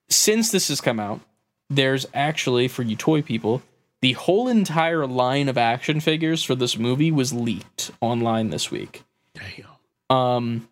since 0.08 0.50
this 0.50 0.68
has 0.68 0.80
come 0.80 1.00
out, 1.00 1.20
there's 1.68 2.06
actually 2.14 2.68
for 2.68 2.82
you 2.82 2.96
toy 2.96 3.22
people, 3.22 3.62
the 4.02 4.12
whole 4.12 4.48
entire 4.48 5.06
line 5.06 5.48
of 5.48 5.56
action 5.56 6.00
figures 6.00 6.44
for 6.44 6.54
this 6.54 6.76
movie 6.76 7.10
was 7.10 7.32
leaked 7.32 7.90
online 8.00 8.50
this 8.50 8.70
week. 8.70 9.04
Damn. 9.34 10.16
Um, 10.16 10.68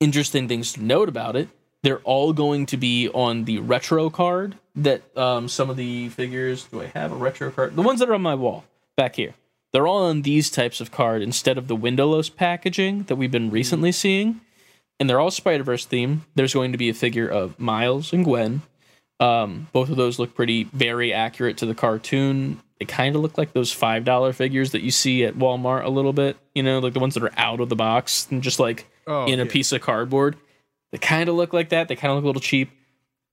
interesting 0.00 0.48
things 0.48 0.72
to 0.74 0.82
note 0.82 1.08
about 1.08 1.36
it. 1.36 1.48
They're 1.82 1.98
all 1.98 2.32
going 2.32 2.66
to 2.66 2.76
be 2.76 3.08
on 3.10 3.44
the 3.44 3.58
retro 3.58 4.08
card 4.08 4.56
that 4.76 5.02
um, 5.16 5.48
some 5.48 5.68
of 5.68 5.76
the 5.76 6.08
figures. 6.08 6.64
Do 6.64 6.80
I 6.80 6.86
have 6.86 7.12
a 7.12 7.16
retro 7.16 7.50
card? 7.50 7.76
The 7.76 7.82
ones 7.82 8.00
that 8.00 8.08
are 8.08 8.14
on 8.14 8.22
my 8.22 8.34
wall 8.34 8.64
back 8.96 9.16
here. 9.16 9.34
They're 9.72 9.86
all 9.86 10.04
on 10.04 10.22
these 10.22 10.50
types 10.50 10.80
of 10.80 10.92
card 10.92 11.20
instead 11.20 11.58
of 11.58 11.66
the 11.66 11.76
windowless 11.76 12.28
packaging 12.28 13.02
that 13.04 13.16
we've 13.16 13.30
been 13.30 13.50
recently 13.50 13.90
seeing. 13.92 14.40
And 15.00 15.10
they're 15.10 15.18
all 15.18 15.32
Spider 15.32 15.64
Verse 15.64 15.84
themed. 15.84 16.20
There's 16.36 16.54
going 16.54 16.70
to 16.72 16.78
be 16.78 16.88
a 16.88 16.94
figure 16.94 17.28
of 17.28 17.58
Miles 17.58 18.12
and 18.12 18.24
Gwen. 18.24 18.62
Um, 19.20 19.68
both 19.72 19.90
of 19.90 19.96
those 19.96 20.18
look 20.18 20.34
pretty 20.34 20.64
very 20.64 21.12
accurate 21.12 21.58
to 21.58 21.66
the 21.66 21.74
cartoon. 21.74 22.60
They 22.80 22.86
kind 22.86 23.14
of 23.14 23.22
look 23.22 23.38
like 23.38 23.52
those 23.52 23.72
five 23.72 24.04
dollar 24.04 24.32
figures 24.32 24.72
that 24.72 24.82
you 24.82 24.90
see 24.90 25.24
at 25.24 25.34
Walmart 25.34 25.84
a 25.84 25.88
little 25.88 26.12
bit. 26.12 26.36
You 26.54 26.62
know, 26.62 26.80
like 26.80 26.92
the 26.94 27.00
ones 27.00 27.14
that 27.14 27.22
are 27.22 27.32
out 27.36 27.60
of 27.60 27.68
the 27.68 27.76
box 27.76 28.26
and 28.30 28.42
just 28.42 28.58
like 28.58 28.86
Oh, 29.06 29.26
in 29.26 29.38
a 29.38 29.44
yeah. 29.44 29.50
piece 29.50 29.70
of 29.72 29.82
cardboard. 29.82 30.36
They 30.90 30.96
kind 30.98 31.28
of 31.28 31.34
look 31.34 31.52
like 31.52 31.68
that. 31.68 31.88
They 31.88 31.96
kind 31.96 32.10
of 32.10 32.16
look 32.16 32.24
a 32.24 32.26
little 32.28 32.40
cheap. 32.40 32.70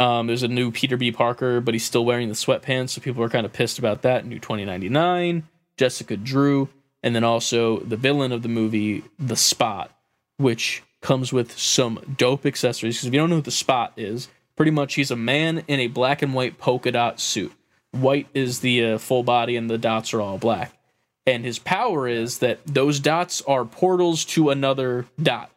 Um, 0.02 0.28
there's 0.28 0.44
a 0.44 0.48
new 0.50 0.70
Peter 0.72 0.98
B. 0.98 1.12
Parker, 1.14 1.62
but 1.62 1.74
he's 1.74 1.86
still 1.86 2.04
wearing 2.04 2.28
the 2.28 2.34
sweatpants, 2.34 2.90
so 2.90 3.02
people 3.02 3.24
are 3.24 3.30
kind 3.30 3.46
of 3.46 3.54
pissed 3.54 3.80
about 3.80 4.02
that. 4.02 4.26
New 4.26 4.40
2099, 4.40 5.44
Jessica 5.78 6.18
Drew, 6.18 6.68
and 7.04 7.16
then 7.16 7.24
also 7.24 7.80
the 7.82 7.96
villain 7.98 8.32
of 8.32 8.42
the 8.42 8.50
movie, 8.50 9.04
The 9.20 9.36
Spot, 9.38 9.92
which 10.38 10.84
comes 11.02 11.32
with 11.32 11.58
some 11.58 12.16
dope 12.18 12.46
accessories. 12.46 12.96
Because 12.98 13.08
if 13.08 13.14
you 13.14 13.20
don't 13.20 13.30
know 13.30 13.38
who 13.38 13.42
The 13.44 13.52
Spot 13.52 13.94
is, 13.96 14.28
pretty 14.56 14.72
much 14.72 14.96
he's 14.96 15.12
a 15.12 15.16
man 15.16 15.64
in 15.68 15.80
a 15.80 15.88
black 15.88 16.22
and 16.22 16.34
white 16.34 16.58
polka 16.58 16.92
dot 16.92 17.20
suit. 17.20 17.54
White 17.92 18.28
is 18.34 18.60
the 18.60 18.86
uh, 18.86 18.98
full 18.98 19.24
body, 19.24 19.56
and 19.56 19.70
the 19.70 19.78
dots 19.78 20.14
are 20.14 20.22
all 20.22 20.38
black. 20.38 20.78
And 21.26 21.46
his 21.46 21.60
power 21.60 22.08
is 22.08 22.40
that 22.40 22.60
those 22.66 23.00
dots 23.00 23.42
are 23.44 23.66
portals 23.66 24.26
to 24.26 24.50
another 24.50 25.06
dot. 25.22 25.52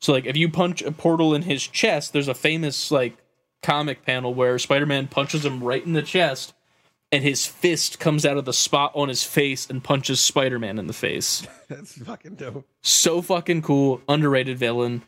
So 0.00 0.12
like 0.12 0.26
if 0.26 0.36
you 0.36 0.50
punch 0.50 0.82
a 0.82 0.92
portal 0.92 1.34
in 1.34 1.42
his 1.42 1.66
chest, 1.66 2.12
there's 2.12 2.28
a 2.28 2.34
famous 2.34 2.90
like 2.90 3.16
comic 3.62 4.04
panel 4.04 4.34
where 4.34 4.58
Spider-Man 4.58 5.08
punches 5.08 5.46
him 5.46 5.62
right 5.62 5.84
in 5.84 5.94
the 5.94 6.02
chest 6.02 6.52
and 7.10 7.22
his 7.22 7.46
fist 7.46 8.00
comes 8.00 8.26
out 8.26 8.36
of 8.36 8.44
the 8.44 8.52
spot 8.52 8.92
on 8.94 9.08
his 9.08 9.22
face 9.22 9.70
and 9.70 9.82
punches 9.82 10.20
Spider-Man 10.20 10.78
in 10.78 10.88
the 10.88 10.92
face. 10.92 11.46
That's 11.68 11.96
fucking 12.02 12.34
dope. 12.34 12.66
So 12.82 13.22
fucking 13.22 13.62
cool, 13.62 14.02
underrated 14.08 14.58
villain. 14.58 15.02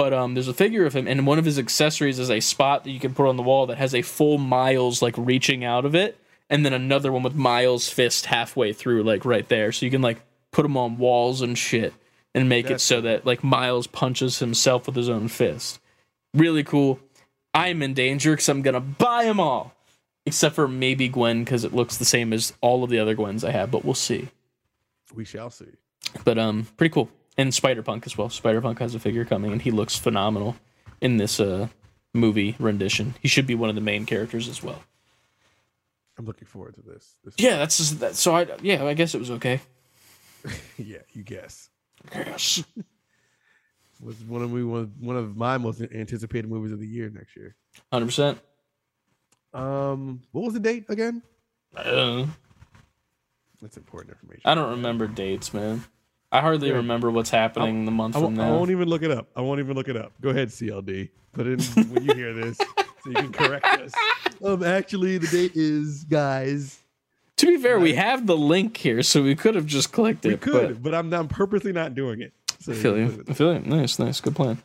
But 0.00 0.14
um, 0.14 0.32
there's 0.32 0.48
a 0.48 0.54
figure 0.54 0.86
of 0.86 0.96
him, 0.96 1.06
and 1.06 1.26
one 1.26 1.38
of 1.38 1.44
his 1.44 1.58
accessories 1.58 2.18
is 2.18 2.30
a 2.30 2.40
spot 2.40 2.84
that 2.84 2.90
you 2.90 2.98
can 2.98 3.12
put 3.12 3.28
on 3.28 3.36
the 3.36 3.42
wall 3.42 3.66
that 3.66 3.76
has 3.76 3.94
a 3.94 4.00
full 4.00 4.38
Miles 4.38 5.02
like 5.02 5.14
reaching 5.18 5.62
out 5.62 5.84
of 5.84 5.94
it, 5.94 6.18
and 6.48 6.64
then 6.64 6.72
another 6.72 7.12
one 7.12 7.22
with 7.22 7.34
Miles' 7.34 7.90
fist 7.90 8.24
halfway 8.24 8.72
through, 8.72 9.02
like 9.02 9.26
right 9.26 9.46
there. 9.50 9.72
So 9.72 9.84
you 9.84 9.90
can 9.90 10.00
like 10.00 10.22
put 10.52 10.62
them 10.62 10.78
on 10.78 10.96
walls 10.96 11.42
and 11.42 11.58
shit, 11.58 11.92
and 12.34 12.48
make 12.48 12.64
it 12.64 12.68
That's 12.70 12.82
so 12.82 13.02
that 13.02 13.26
like 13.26 13.44
Miles 13.44 13.86
punches 13.86 14.38
himself 14.38 14.86
with 14.86 14.96
his 14.96 15.10
own 15.10 15.28
fist. 15.28 15.80
Really 16.32 16.64
cool. 16.64 16.98
I'm 17.52 17.82
in 17.82 17.92
danger 17.92 18.32
because 18.32 18.48
I'm 18.48 18.62
gonna 18.62 18.80
buy 18.80 19.26
them 19.26 19.38
all, 19.38 19.74
except 20.24 20.54
for 20.54 20.66
maybe 20.66 21.10
Gwen 21.10 21.44
because 21.44 21.62
it 21.62 21.74
looks 21.74 21.98
the 21.98 22.06
same 22.06 22.32
as 22.32 22.54
all 22.62 22.84
of 22.84 22.88
the 22.88 23.00
other 23.00 23.14
Gwens 23.14 23.44
I 23.46 23.50
have, 23.50 23.70
but 23.70 23.84
we'll 23.84 23.92
see. 23.92 24.30
We 25.14 25.26
shall 25.26 25.50
see. 25.50 25.66
But 26.24 26.38
um, 26.38 26.68
pretty 26.78 26.94
cool. 26.94 27.10
And 27.40 27.54
Spider 27.54 27.82
Punk 27.82 28.04
as 28.04 28.18
well. 28.18 28.28
Spider 28.28 28.60
Punk 28.60 28.80
has 28.80 28.94
a 28.94 28.98
figure 28.98 29.24
coming, 29.24 29.50
and 29.50 29.62
he 29.62 29.70
looks 29.70 29.96
phenomenal 29.96 30.56
in 31.00 31.16
this 31.16 31.40
uh 31.40 31.68
movie 32.12 32.54
rendition. 32.58 33.14
He 33.22 33.28
should 33.28 33.46
be 33.46 33.54
one 33.54 33.70
of 33.70 33.74
the 33.74 33.80
main 33.80 34.04
characters 34.04 34.46
as 34.46 34.62
well. 34.62 34.82
I'm 36.18 36.26
looking 36.26 36.46
forward 36.46 36.74
to 36.74 36.82
this. 36.82 37.14
this 37.24 37.34
Yeah, 37.38 37.56
that's 37.56 37.78
just, 37.78 38.00
that. 38.00 38.14
So 38.16 38.36
I 38.36 38.46
yeah, 38.60 38.84
I 38.84 38.92
guess 38.92 39.14
it 39.14 39.18
was 39.18 39.30
okay. 39.30 39.62
yeah, 40.76 40.98
you 41.14 41.22
guess. 41.22 41.70
Yes. 42.14 42.62
Was 44.02 44.16
one 44.24 44.40
of 44.40 44.50
me 44.50 44.62
one, 44.62 44.94
one 44.98 45.16
of 45.16 45.36
my 45.36 45.58
most 45.58 45.82
anticipated 45.82 46.48
movies 46.48 46.72
of 46.72 46.80
the 46.80 46.86
year 46.86 47.10
next 47.10 47.36
year. 47.36 47.54
Hundred 47.92 48.06
percent. 48.06 48.38
Um, 49.52 50.22
what 50.32 50.42
was 50.42 50.54
the 50.54 50.60
date 50.60 50.86
again? 50.88 51.20
Uh, 51.76 52.24
That's 53.60 53.76
important 53.76 54.12
information. 54.14 54.42
I 54.46 54.54
don't 54.54 54.70
remember 54.70 55.06
dates, 55.06 55.52
man. 55.52 55.84
I 56.32 56.40
hardly 56.40 56.68
Yeah. 56.68 56.74
remember 56.74 57.10
what's 57.10 57.30
happening 57.30 57.84
the 57.84 57.90
month 57.90 58.14
I, 58.16 58.20
from 58.20 58.36
won't- 58.36 58.40
I 58.40 58.50
won't 58.50 58.70
even 58.70 58.88
look 58.88 59.02
it 59.02 59.10
up. 59.10 59.28
I 59.34 59.40
won't 59.40 59.58
even 59.60 59.74
look 59.74 59.88
it 59.88 59.96
up. 59.96 60.12
Go 60.20 60.30
ahead, 60.30 60.48
CLD. 60.50 61.10
Put 61.32 61.46
in 61.46 61.60
when 61.60 62.04
you 62.04 62.14
hear 62.14 62.32
this, 62.34 62.56
so 62.58 63.10
you 63.10 63.14
can 63.14 63.32
correct 63.32 63.66
us. 63.66 63.92
Um, 64.42 64.62
actually, 64.62 65.18
the 65.18 65.26
date 65.26 65.52
is 65.54 66.04
guys. 66.04 66.78
To 67.36 67.46
be 67.46 67.58
fair, 67.58 67.78
we 67.78 67.92
have 67.94 68.26
the 68.26 68.36
link 68.36 68.74
here, 68.78 69.02
so 69.02 69.22
we 69.22 69.34
could 69.34 69.54
have 69.54 69.66
just 69.66 69.92
clicked 69.92 70.24
We 70.24 70.30
it. 70.30 70.44
We 70.46 70.52
could, 70.52 70.82
but, 70.82 70.94
I'm 70.94 71.12
I'm 71.12 71.28
purposely 71.28 71.72
not 71.72 71.94
doing 71.94 72.22
it. 72.22 72.32
So 72.58 72.72
But 72.72 72.76
I 72.78 72.80
feel 72.82 72.96
you. 72.96 73.24
I 73.28 73.32
feel 73.34 73.52
you. 73.52 73.58
Nice, 73.60 73.98
nice, 73.98 74.18
good 74.22 74.34
plan. 74.34 74.56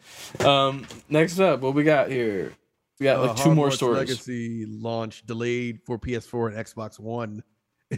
Um, 0.46 0.86
next 1.10 1.40
up, 1.42 1.60
what 1.60 1.74
we 1.74 1.84
got 1.84 2.10
here? 2.10 2.54
We 3.02 3.04
got 3.04 3.20
like 3.20 3.32
Uh, 3.32 3.44
two 3.44 3.54
more 3.54 3.68
Hogwarts 3.68 3.74
stories. 3.74 3.98
Legacy 3.98 4.66
launch 4.66 5.26
delayed 5.26 5.80
for 5.86 6.00
PS4 6.00 6.48
and 6.56 6.66
Xbox 6.66 6.98
One 6.98 7.44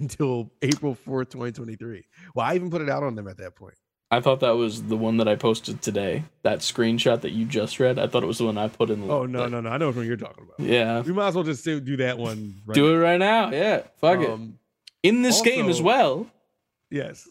until 0.02 0.52
April 0.62 0.96
4th, 1.08 1.30
2023. 1.32 2.06
Well, 2.36 2.46
I 2.46 2.56
even 2.56 2.70
put 2.70 2.82
it 2.82 2.90
out 2.90 3.04
on 3.04 3.16
them 3.16 3.28
at 3.28 3.38
that 3.38 3.56
point. 3.56 3.76
I 4.10 4.22
thought 4.22 4.40
that 4.40 4.56
was 4.56 4.84
the 4.84 4.96
one 4.96 5.18
that 5.18 5.28
I 5.28 5.36
posted 5.36 5.82
today. 5.82 6.24
That 6.44 6.60
screenshot 6.60 7.20
that 7.22 7.32
you 7.32 7.44
just 7.46 7.78
read. 7.80 8.00
I 8.00 8.08
thought 8.08 8.24
it 8.24 8.28
was 8.28 8.38
the 8.38 8.46
one 8.46 8.58
I 8.58 8.70
put 8.70 8.90
in. 8.90 9.06
The, 9.06 9.12
Oh 9.14 9.26
no, 9.26 9.42
like- 9.42 9.52
no, 9.52 9.60
no! 9.60 9.70
I 9.70 9.78
know 9.78 9.92
what 9.92 10.06
you're 10.06 10.16
talking 10.16 10.46
about. 10.46 10.66
Yeah, 10.66 11.02
We 11.02 11.12
might 11.12 11.28
as 11.28 11.36
well 11.36 11.44
just 11.44 11.66
do 11.66 11.98
that 11.98 12.18
one. 12.18 12.62
Right 12.66 12.74
do 12.76 12.94
it 12.94 12.98
right 12.98 13.18
now. 13.20 13.52
Yeah, 13.52 13.82
fuck 14.00 14.20
now. 14.20 14.26
it. 14.26 14.30
Um, 14.32 14.60
In 15.04 15.24
this 15.24 15.42
game 15.42 15.68
as 15.68 15.82
well. 15.82 16.26
Yes. 16.90 17.28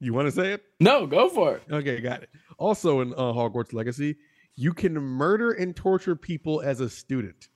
You 0.00 0.14
want 0.14 0.26
to 0.28 0.32
say 0.32 0.52
it? 0.54 0.64
No, 0.80 1.06
go 1.06 1.28
for 1.28 1.56
it. 1.56 1.62
Okay, 1.70 2.00
got 2.00 2.22
it. 2.22 2.30
Also 2.58 3.00
in 3.00 3.12
uh, 3.12 3.16
Hogwarts 3.16 3.74
Legacy, 3.74 4.16
you 4.56 4.72
can 4.72 4.94
murder 4.94 5.52
and 5.52 5.76
torture 5.76 6.16
people 6.16 6.62
as 6.62 6.80
a 6.80 6.88
student. 6.88 7.48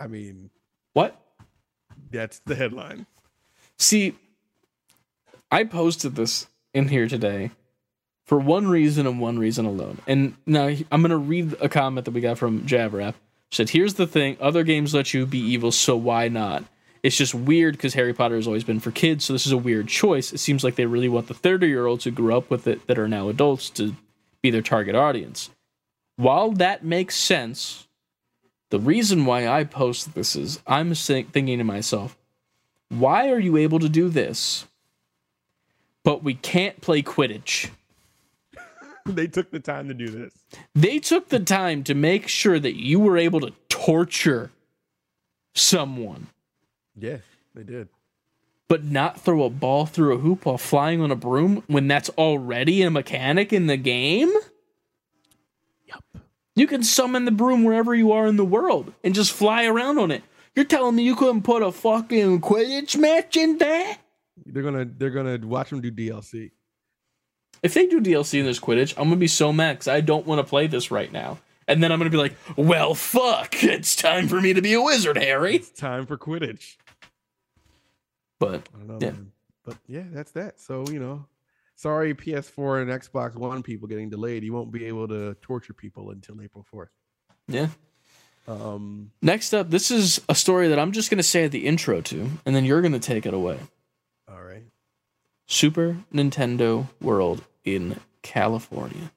I 0.00 0.06
mean, 0.08 0.50
What? 0.92 1.20
That's 2.10 2.40
the 2.40 2.54
headline. 2.54 3.06
See, 3.78 4.14
I 5.50 5.64
posted 5.64 6.16
this 6.16 6.46
in 6.72 6.88
here 6.88 7.08
today 7.08 7.50
for 8.24 8.38
one 8.38 8.68
reason 8.68 9.06
and 9.06 9.20
one 9.20 9.38
reason 9.38 9.66
alone. 9.66 10.00
And 10.06 10.34
now 10.46 10.66
I'm 10.66 11.02
going 11.02 11.10
to 11.10 11.16
read 11.16 11.54
a 11.60 11.68
comment 11.68 12.04
that 12.06 12.12
we 12.12 12.20
got 12.20 12.38
from 12.38 12.62
Javrap. 12.62 13.14
Said, 13.50 13.70
"Here's 13.70 13.94
the 13.94 14.06
thing: 14.06 14.36
other 14.40 14.64
games 14.64 14.94
let 14.94 15.14
you 15.14 15.26
be 15.26 15.38
evil, 15.38 15.70
so 15.70 15.96
why 15.96 16.28
not? 16.28 16.64
It's 17.04 17.16
just 17.16 17.34
weird 17.34 17.76
because 17.76 17.94
Harry 17.94 18.14
Potter 18.14 18.36
has 18.36 18.46
always 18.46 18.64
been 18.64 18.80
for 18.80 18.90
kids, 18.90 19.26
so 19.26 19.34
this 19.34 19.44
is 19.44 19.52
a 19.52 19.58
weird 19.58 19.88
choice. 19.88 20.32
It 20.32 20.38
seems 20.38 20.64
like 20.64 20.76
they 20.76 20.86
really 20.86 21.08
want 21.08 21.28
the 21.28 21.34
30 21.34 21.68
year 21.68 21.86
olds 21.86 22.04
who 22.04 22.10
grew 22.10 22.34
up 22.34 22.48
with 22.48 22.66
it 22.66 22.86
that 22.86 22.98
are 22.98 23.08
now 23.08 23.28
adults 23.28 23.68
to 23.70 23.94
be 24.40 24.50
their 24.50 24.62
target 24.62 24.94
audience. 24.94 25.50
While 26.16 26.52
that 26.52 26.82
makes 26.82 27.16
sense, 27.16 27.83
the 28.70 28.78
reason 28.80 29.24
why 29.26 29.46
I 29.46 29.64
post 29.64 30.14
this 30.14 30.34
is 30.36 30.60
I'm 30.66 30.94
thinking 30.94 31.58
to 31.58 31.64
myself, 31.64 32.16
why 32.88 33.30
are 33.30 33.38
you 33.38 33.56
able 33.56 33.78
to 33.78 33.88
do 33.88 34.08
this, 34.08 34.66
but 36.02 36.22
we 36.22 36.34
can't 36.34 36.80
play 36.80 37.02
Quidditch? 37.02 37.70
they 39.06 39.26
took 39.26 39.50
the 39.50 39.60
time 39.60 39.88
to 39.88 39.94
do 39.94 40.08
this. 40.08 40.32
They 40.74 40.98
took 40.98 41.28
the 41.28 41.40
time 41.40 41.84
to 41.84 41.94
make 41.94 42.28
sure 42.28 42.58
that 42.58 42.76
you 42.76 43.00
were 43.00 43.16
able 43.18 43.40
to 43.40 43.52
torture 43.68 44.50
someone, 45.54 46.28
Yeah, 46.98 47.18
they 47.54 47.62
did. 47.62 47.88
but 48.68 48.84
not 48.84 49.20
throw 49.20 49.44
a 49.44 49.50
ball 49.50 49.86
through 49.86 50.14
a 50.14 50.18
hoop 50.18 50.46
while 50.46 50.58
flying 50.58 51.00
on 51.00 51.10
a 51.10 51.16
broom 51.16 51.62
when 51.66 51.86
that's 51.86 52.08
already 52.10 52.82
a 52.82 52.90
mechanic 52.90 53.52
in 53.52 53.66
the 53.66 53.76
game? 53.76 54.32
You 56.56 56.66
can 56.66 56.82
summon 56.82 57.24
the 57.24 57.30
broom 57.32 57.64
wherever 57.64 57.94
you 57.94 58.12
are 58.12 58.26
in 58.26 58.36
the 58.36 58.44
world 58.44 58.92
and 59.02 59.14
just 59.14 59.32
fly 59.32 59.64
around 59.64 59.98
on 59.98 60.10
it. 60.10 60.22
You're 60.54 60.64
telling 60.64 60.94
me 60.94 61.02
you 61.02 61.16
couldn't 61.16 61.42
put 61.42 61.62
a 61.62 61.72
fucking 61.72 62.40
Quidditch 62.40 62.96
match 62.96 63.36
in 63.36 63.58
there? 63.58 63.96
They're 64.46 64.62
gonna 64.62 64.84
they're 64.84 65.10
gonna 65.10 65.38
watch 65.44 65.70
them 65.70 65.80
do 65.80 65.90
DLC. 65.90 66.52
If 67.62 67.74
they 67.74 67.86
do 67.86 68.00
DLC 68.00 68.38
in 68.40 68.46
this 68.46 68.60
Quidditch, 68.60 68.94
I'm 68.96 69.04
gonna 69.04 69.16
be 69.16 69.26
so 69.26 69.52
mad 69.52 69.74
because 69.74 69.88
I 69.88 70.00
don't 70.00 70.26
want 70.26 70.38
to 70.40 70.44
play 70.48 70.66
this 70.68 70.90
right 70.90 71.10
now. 71.10 71.38
And 71.66 71.82
then 71.82 71.90
I'm 71.90 71.98
gonna 71.98 72.10
be 72.10 72.18
like, 72.18 72.34
well, 72.56 72.94
fuck, 72.94 73.64
it's 73.64 73.96
time 73.96 74.28
for 74.28 74.40
me 74.40 74.52
to 74.52 74.62
be 74.62 74.74
a 74.74 74.82
wizard, 74.82 75.16
Harry. 75.16 75.56
It's 75.56 75.70
time 75.70 76.06
for 76.06 76.16
Quidditch. 76.18 76.76
But 78.38 78.68
I 78.74 78.78
don't 78.78 78.88
know, 78.88 78.98
Yeah. 79.00 79.12
man. 79.12 79.32
But 79.64 79.78
yeah, 79.88 80.04
that's 80.12 80.32
that. 80.32 80.60
So 80.60 80.84
you 80.88 80.98
know, 81.00 81.24
sorry 81.74 82.14
PS4 82.14 82.82
and 82.82 82.90
Xbox 82.90 83.34
One 83.34 83.62
people 83.62 83.88
getting 83.88 84.10
delayed. 84.10 84.42
You 84.44 84.52
won't 84.52 84.70
be 84.70 84.84
able 84.86 85.08
to 85.08 85.34
torture 85.42 85.72
people 85.74 86.10
until 86.10 86.40
April 86.42 86.64
4th. 86.72 86.88
yeah. 87.48 87.68
Um, 88.46 89.10
Next 89.22 89.54
up, 89.54 89.70
this 89.70 89.90
is 89.90 90.20
a 90.28 90.34
story 90.34 90.68
that 90.68 90.78
I'm 90.78 90.92
just 90.92 91.10
gonna 91.10 91.22
say 91.22 91.44
at 91.44 91.50
the 91.50 91.66
intro 91.66 92.00
to, 92.02 92.30
and 92.44 92.54
then 92.54 92.64
you're 92.66 92.82
gonna 92.82 92.98
take 92.98 93.24
it 93.26 93.32
away. 93.34 93.58
all 94.28 94.42
right. 94.42 94.64
Super 95.46 95.96
Nintendo 96.12 96.88
World 97.00 97.42
in 97.64 97.98
California. 98.22 99.12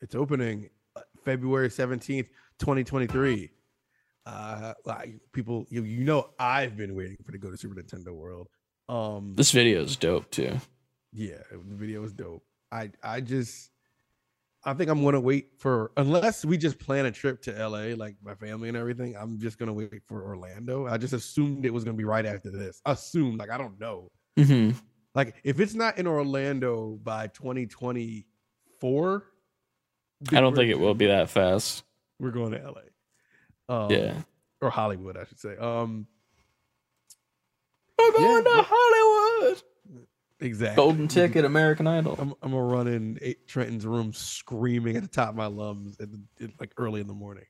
It's 0.00 0.14
opening 0.14 0.70
uh, 0.96 1.02
February 1.24 1.68
17th, 1.68 2.28
2023. 2.58 3.50
Uh 4.26 4.74
like 4.84 5.14
people 5.32 5.66
you, 5.70 5.82
you 5.84 6.04
know 6.04 6.30
I've 6.38 6.76
been 6.76 6.94
waiting 6.94 7.16
for 7.24 7.32
to 7.32 7.38
go 7.38 7.50
to 7.50 7.56
Super 7.56 7.74
Nintendo 7.80 8.12
World. 8.14 8.48
Um 8.88 9.34
This 9.36 9.50
video 9.52 9.82
is 9.82 9.96
dope 9.96 10.30
too. 10.30 10.58
Yeah, 11.12 11.38
the 11.50 11.74
video 11.76 12.00
was 12.00 12.12
dope. 12.12 12.44
I 12.72 12.90
I 13.02 13.20
just 13.20 13.70
I 14.64 14.74
think 14.74 14.90
I'm 14.90 15.02
gonna 15.02 15.20
wait 15.20 15.52
for 15.58 15.90
unless 15.96 16.44
we 16.44 16.56
just 16.58 16.78
plan 16.78 17.06
a 17.06 17.10
trip 17.10 17.40
to 17.42 17.52
LA, 17.52 17.94
like 17.96 18.16
my 18.22 18.34
family 18.34 18.68
and 18.68 18.76
everything. 18.76 19.16
I'm 19.16 19.38
just 19.38 19.58
gonna 19.58 19.72
wait 19.72 20.02
for 20.06 20.22
Orlando. 20.24 20.86
I 20.86 20.98
just 20.98 21.12
assumed 21.14 21.64
it 21.64 21.72
was 21.72 21.82
gonna 21.84 21.96
be 21.96 22.04
right 22.04 22.26
after 22.26 22.50
this. 22.50 22.80
Assumed, 22.86 23.38
like 23.38 23.50
I 23.50 23.58
don't 23.58 23.78
know. 23.80 24.10
hmm 24.36 24.70
Like 25.14 25.34
if 25.44 25.58
it's 25.60 25.74
not 25.74 25.98
in 25.98 26.06
Orlando 26.06 26.98
by 27.02 27.26
2024, 27.28 29.24
I 30.32 30.40
don't 30.40 30.54
think 30.54 30.70
it 30.70 30.78
will 30.78 30.94
be 30.94 31.06
that 31.06 31.30
fast. 31.30 31.82
We're 32.18 32.30
going 32.30 32.52
to 32.52 32.58
LA. 32.58 32.82
Um, 33.74 33.90
Yeah. 33.90 34.20
or 34.60 34.68
Hollywood, 34.68 35.16
I 35.16 35.24
should 35.24 35.40
say. 35.40 35.56
Um, 35.56 36.06
We're 37.98 38.12
going 38.12 38.44
to 38.44 38.66
Hollywood. 38.68 39.62
Exactly. 40.40 40.76
Golden 40.76 41.08
ticket, 41.08 41.44
American 41.44 41.86
Idol. 41.86 42.16
I'm, 42.18 42.34
I'm 42.42 42.50
gonna 42.52 42.62
run 42.62 42.88
in 42.88 43.18
eight, 43.22 43.46
Trenton's 43.46 43.86
room 43.86 44.12
screaming 44.12 44.96
at 44.96 45.02
the 45.02 45.08
top 45.08 45.30
of 45.30 45.36
my 45.36 45.46
lungs 45.46 45.96
at 46.00 46.08
at, 46.42 46.50
like 46.60 46.72
early 46.76 47.00
in 47.00 47.06
the 47.06 47.14
morning, 47.14 47.44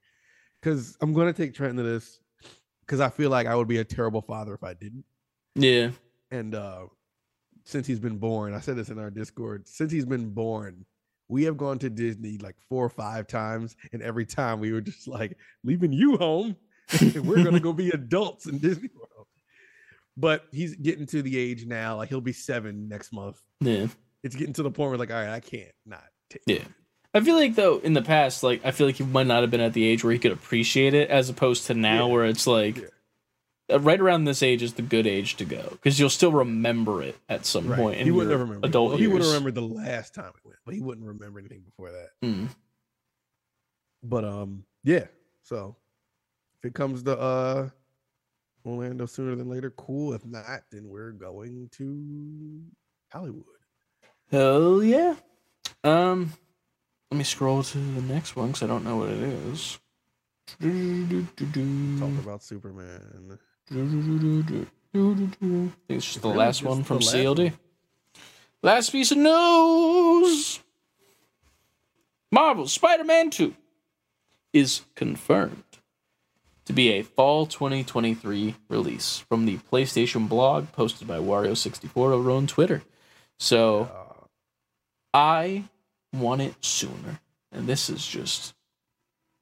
because 0.60 0.96
I'm 1.00 1.12
gonna 1.12 1.32
take 1.32 1.54
Trenton 1.54 1.76
to 1.76 1.82
this, 1.82 2.20
because 2.80 3.00
I 3.00 3.08
feel 3.08 3.30
like 3.30 3.46
I 3.46 3.54
would 3.54 3.68
be 3.68 3.78
a 3.78 3.84
terrible 3.84 4.22
father 4.22 4.54
if 4.54 4.62
I 4.62 4.74
didn't. 4.74 5.04
Yeah. 5.54 5.90
And 6.30 6.54
uh, 6.54 6.86
since 7.64 7.86
he's 7.86 8.00
been 8.00 8.18
born, 8.18 8.54
I 8.54 8.60
said 8.60 8.76
this 8.76 8.88
in 8.88 8.98
our 8.98 9.10
Discord. 9.10 9.66
Since 9.68 9.92
he's 9.92 10.06
been 10.06 10.30
born, 10.30 10.84
we 11.28 11.44
have 11.44 11.56
gone 11.56 11.78
to 11.80 11.90
Disney 11.90 12.38
like 12.38 12.56
four 12.68 12.84
or 12.84 12.90
five 12.90 13.26
times, 13.26 13.76
and 13.92 14.02
every 14.02 14.26
time 14.26 14.60
we 14.60 14.72
were 14.72 14.80
just 14.80 15.08
like 15.08 15.36
leaving 15.64 15.92
you 15.92 16.16
home. 16.16 16.56
we're 17.22 17.44
gonna 17.44 17.60
go 17.60 17.72
be 17.72 17.90
adults 17.94 18.46
in 18.46 18.58
Disney 18.58 18.90
World. 18.94 19.09
But 20.16 20.44
he's 20.52 20.74
getting 20.76 21.06
to 21.06 21.22
the 21.22 21.38
age 21.38 21.64
now, 21.66 21.96
like 21.96 22.08
he'll 22.08 22.20
be 22.20 22.32
seven 22.32 22.88
next 22.88 23.12
month. 23.12 23.40
Yeah. 23.60 23.86
It's 24.22 24.36
getting 24.36 24.52
to 24.54 24.62
the 24.62 24.70
point 24.70 24.90
where 24.90 24.98
like, 24.98 25.10
all 25.10 25.16
right, 25.16 25.30
I 25.30 25.40
can't 25.40 25.70
not 25.86 26.04
take. 26.28 26.42
Yeah. 26.46 26.64
I 27.14 27.20
feel 27.20 27.34
like 27.36 27.54
though 27.54 27.78
in 27.78 27.92
the 27.94 28.02
past, 28.02 28.42
like 28.42 28.60
I 28.64 28.70
feel 28.70 28.86
like 28.86 28.96
he 28.96 29.04
might 29.04 29.26
not 29.26 29.40
have 29.42 29.50
been 29.50 29.60
at 29.60 29.72
the 29.72 29.84
age 29.84 30.04
where 30.04 30.12
he 30.12 30.18
could 30.18 30.32
appreciate 30.32 30.94
it, 30.94 31.08
as 31.10 31.28
opposed 31.30 31.66
to 31.66 31.74
now 31.74 32.06
Yeah. 32.06 32.12
where 32.12 32.24
it's 32.26 32.46
like 32.46 32.76
Yeah. 32.76 33.76
uh, 33.76 33.80
right 33.80 34.00
around 34.00 34.24
this 34.24 34.42
age 34.42 34.62
is 34.62 34.74
the 34.74 34.82
good 34.82 35.06
age 35.06 35.36
to 35.36 35.44
go 35.44 35.68
because 35.70 35.98
you'll 35.98 36.10
still 36.10 36.32
remember 36.32 37.02
it 37.02 37.16
at 37.28 37.46
some 37.46 37.68
Right. 37.68 37.78
point. 37.78 38.00
in 38.00 38.04
He 38.06 38.10
wouldn't 38.10 38.38
remembered. 38.38 38.64
adult 38.68 38.90
well, 38.90 38.98
he 38.98 39.06
would 39.06 39.22
remembered 39.22 39.54
the 39.54 39.62
last 39.62 40.14
time 40.14 40.32
we 40.44 40.48
went, 40.50 40.58
but 40.66 40.74
he 40.74 40.80
wouldn't 40.80 41.06
remember 41.06 41.38
anything 41.38 41.62
before 41.62 41.90
that. 41.92 42.10
Mm. 42.22 42.48
But 44.02 44.24
um, 44.24 44.64
yeah. 44.84 45.06
So 45.42 45.76
if 46.58 46.66
it 46.68 46.74
comes 46.74 47.02
to 47.04 47.18
uh 47.18 47.68
Orlando 48.64 49.06
sooner 49.06 49.34
than 49.36 49.48
later, 49.48 49.70
cool. 49.70 50.12
If 50.12 50.24
not, 50.24 50.62
then 50.70 50.88
we're 50.88 51.12
going 51.12 51.68
to 51.72 52.62
Hollywood. 53.10 53.44
Hell 54.30 54.82
yeah. 54.82 55.14
Um, 55.82 56.32
let 57.10 57.18
me 57.18 57.24
scroll 57.24 57.62
to 57.62 57.78
the 57.78 58.02
next 58.02 58.36
one 58.36 58.48
because 58.48 58.62
I 58.62 58.66
don't 58.66 58.84
know 58.84 58.96
what 58.96 59.08
it 59.08 59.22
is. 59.22 59.78
Talk 61.98 62.24
about 62.24 62.42
Superman. 62.42 63.38
It's 65.88 66.06
just 66.06 66.22
the 66.22 66.28
really 66.28 66.38
last 66.38 66.58
just 66.58 66.68
one 66.68 66.84
from 66.84 66.98
CLD. 66.98 67.38
one. 67.38 67.52
Last 68.62 68.90
piece 68.90 69.10
of 69.10 69.18
news. 69.18 70.60
Marvel 72.30 72.66
Spider-Man 72.68 73.30
2 73.30 73.54
is 74.52 74.82
confirmed 74.94 75.64
to 76.70 76.74
be 76.74 76.90
a 76.90 77.02
fall 77.02 77.46
2023 77.46 78.54
release 78.68 79.24
from 79.28 79.44
the 79.44 79.58
PlayStation 79.72 80.28
blog 80.28 80.70
posted 80.70 81.08
by 81.08 81.18
Wario64 81.18 82.12
over 82.12 82.30
on 82.30 82.46
Twitter. 82.46 82.82
So 83.40 83.90
I 85.12 85.64
want 86.12 86.42
it 86.42 86.54
sooner. 86.64 87.18
And 87.50 87.66
this 87.66 87.90
is 87.90 88.06
just 88.06 88.54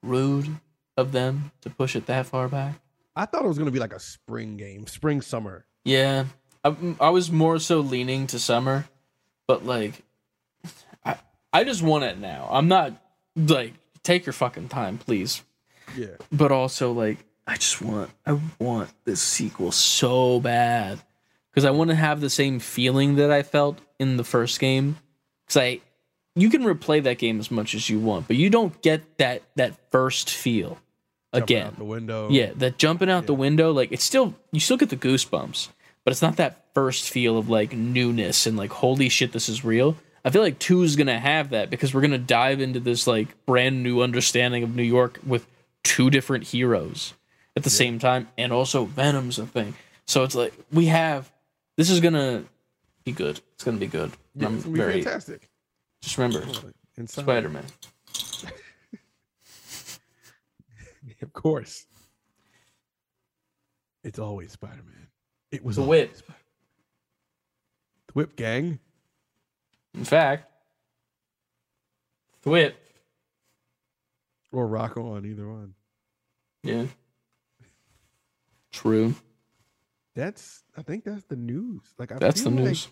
rude 0.01 0.49
of 0.97 1.11
them 1.11 1.51
to 1.61 1.69
push 1.69 1.95
it 1.95 2.07
that 2.07 2.25
far 2.25 2.47
back. 2.47 2.81
I 3.15 3.25
thought 3.25 3.45
it 3.45 3.47
was 3.47 3.59
gonna 3.59 3.69
be 3.69 3.77
like 3.77 3.93
a 3.93 3.99
spring 3.99 4.57
game, 4.57 4.87
spring 4.87 5.21
summer. 5.21 5.65
Yeah, 5.85 6.25
I, 6.63 6.75
I 6.99 7.09
was 7.11 7.29
more 7.31 7.59
so 7.59 7.79
leaning 7.81 8.25
to 8.27 8.39
summer, 8.39 8.85
but 9.47 9.63
like, 9.63 10.01
I 11.05 11.17
I 11.53 11.63
just 11.63 11.83
want 11.83 12.05
it 12.05 12.17
now. 12.17 12.47
I'm 12.49 12.67
not 12.67 12.93
like 13.35 13.75
take 14.01 14.25
your 14.25 14.33
fucking 14.33 14.69
time, 14.69 14.97
please. 14.97 15.43
Yeah. 15.97 16.07
But 16.31 16.51
also 16.51 16.91
like, 16.91 17.17
I 17.47 17.55
just 17.55 17.81
want 17.81 18.11
I 18.25 18.39
want 18.59 18.89
this 19.05 19.21
sequel 19.21 19.71
so 19.71 20.39
bad 20.39 20.99
because 21.51 21.65
I 21.65 21.71
want 21.71 21.89
to 21.89 21.95
have 21.95 22.21
the 22.21 22.29
same 22.29 22.59
feeling 22.59 23.15
that 23.15 23.31
I 23.31 23.43
felt 23.43 23.79
in 23.97 24.17
the 24.17 24.23
first 24.23 24.59
game. 24.59 24.97
Because 25.45 25.57
I, 25.57 25.79
you 26.35 26.49
can 26.49 26.61
replay 26.63 27.01
that 27.03 27.17
game 27.17 27.39
as 27.39 27.49
much 27.49 27.73
as 27.73 27.89
you 27.89 27.99
want, 27.99 28.27
but 28.27 28.35
you 28.37 28.49
don't 28.49 28.79
get 28.81 29.17
that 29.17 29.41
that 29.55 29.73
first 29.91 30.29
feel 30.29 30.77
Jumping 31.33 31.43
again. 31.57 31.67
out 31.67 31.77
the 31.77 31.83
window. 31.83 32.29
Yeah, 32.29 32.51
that 32.57 32.77
jumping 32.77 33.09
out 33.09 33.25
the 33.25 33.33
window, 33.33 33.71
like 33.71 33.91
it's 33.91 34.03
still 34.03 34.35
you 34.51 34.59
still 34.59 34.77
get 34.77 34.89
the 34.89 34.95
goosebumps, 34.97 35.69
but 36.05 36.11
it's 36.11 36.21
not 36.21 36.37
that 36.37 36.65
first 36.75 37.09
feel 37.09 37.37
of 37.37 37.49
like 37.49 37.73
newness 37.73 38.45
and 38.45 38.55
like 38.57 38.71
holy 38.71 39.09
shit, 39.09 39.31
this 39.31 39.49
is 39.49 39.65
real. 39.65 39.97
I 40.23 40.29
feel 40.29 40.41
like 40.43 40.59
two 40.59 40.83
is 40.83 40.95
gonna 40.95 41.19
have 41.19 41.49
that 41.49 41.69
because 41.71 41.93
we're 41.93 42.01
gonna 42.01 42.17
dive 42.19 42.61
into 42.61 42.79
this 42.79 43.07
like 43.07 43.43
brand 43.47 43.81
new 43.81 44.01
understanding 44.01 44.63
of 44.63 44.75
New 44.75 44.83
York 44.83 45.19
with 45.25 45.47
two 45.89 46.09
different 46.11 46.43
heroes 46.45 47.13
at 47.55 47.63
the 47.63 47.69
same 47.71 47.97
time, 47.97 48.27
and 48.37 48.53
also 48.53 48.85
Venom's 48.85 49.39
a 49.39 49.45
thing. 49.47 49.73
So 50.05 50.23
it's 50.23 50.35
like 50.35 50.53
we 50.71 50.85
have 50.85 51.31
this 51.77 51.89
is 51.89 51.99
gonna 51.99 52.43
be 53.03 53.11
good. 53.11 53.41
It's 53.55 53.63
gonna 53.63 53.77
be 53.77 53.87
good. 53.87 54.11
Yeah, 54.35 54.47
I'm 54.47 54.55
it's 54.55 54.63
gonna 54.65 54.73
be 54.75 54.79
very 54.79 55.01
fantastic. 55.01 55.49
just 56.01 56.17
remember 56.17 56.45
Spider 57.07 57.49
Man. 57.49 57.65
Of 61.21 61.33
course. 61.33 61.85
It's 64.05 64.19
always 64.19 64.53
Spider 64.53 64.83
Man. 64.85 65.07
It 65.51 65.63
was 65.65 65.75
The 65.75 65.81
whip. 65.81 66.15
Spider- 66.15 66.39
The 68.07 68.13
Whip 68.13 68.35
Gang. 68.37 68.79
In 69.95 70.05
fact, 70.05 70.49
Thwip. 72.45 72.73
Or 74.53 74.65
Rock 74.67 74.95
On, 74.97 75.25
either 75.25 75.47
one. 75.47 75.73
Yeah. 76.63 76.85
True. 78.71 79.15
That's 80.15 80.63
I 80.77 80.81
think 80.81 81.03
that's 81.05 81.23
the 81.23 81.35
news. 81.35 81.81
Like 81.97 82.11
I 82.11 82.17
That's 82.17 82.41
the 82.41 82.49
feel 82.49 82.59
like 82.59 82.67
news. 82.67 82.87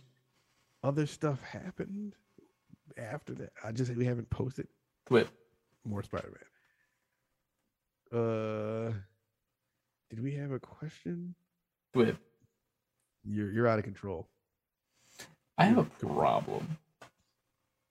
other 0.84 1.06
stuff 1.06 1.41
happened 1.44 2.15
after 2.98 3.34
that. 3.35 3.52
I 3.64 3.72
just 3.72 3.94
we 3.95 4.06
haven't 4.06 4.30
posted 4.30 4.68
Thwip. 5.10 5.27
more 5.85 6.03
Spider 6.03 6.31
Man. 8.11 8.22
Uh 8.22 8.94
did 10.10 10.22
we 10.23 10.35
have 10.35 10.52
a 10.52 10.60
question? 10.60 11.35
Thwip. 11.94 12.18
You're 13.26 13.52
you're 13.52 13.68
out 13.68 13.80
of 13.80 13.84
control. 13.85 14.27
I 15.57 15.65
have 15.65 15.80
a 15.80 15.84
problem. 15.84 16.77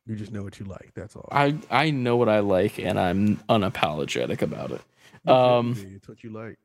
You 0.07 0.15
just 0.17 0.31
know 0.33 0.43
what 0.43 0.59
you 0.61 0.67
like. 0.67 0.93
That's 0.95 1.17
all. 1.17 1.29
I 1.33 1.57
I 1.71 1.91
know 1.91 2.17
what 2.17 2.29
I 2.29 2.39
like 2.41 2.79
and 2.79 2.99
I'm 2.99 3.37
unapologetic 3.49 4.41
about 4.43 4.71
it. 4.71 4.81
Um, 5.29 5.77
it's 5.97 6.07
what 6.09 6.23
you 6.23 6.31
like. 6.31 6.57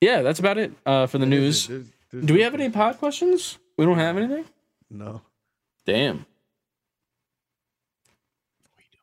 Yeah, 0.00 0.22
that's 0.22 0.38
about 0.38 0.56
it 0.58 0.72
uh, 0.86 1.06
for 1.06 1.18
the 1.18 1.26
news. 1.26 1.66
There's- 1.68 1.86
there's 2.10 2.24
Do 2.26 2.32
we 2.34 2.42
have 2.42 2.54
any 2.54 2.70
pod 2.70 2.98
questions? 2.98 3.58
We 3.76 3.84
don't 3.84 3.98
have 3.98 4.16
anything? 4.16 4.44
No. 4.88 5.20
Damn. 5.84 6.24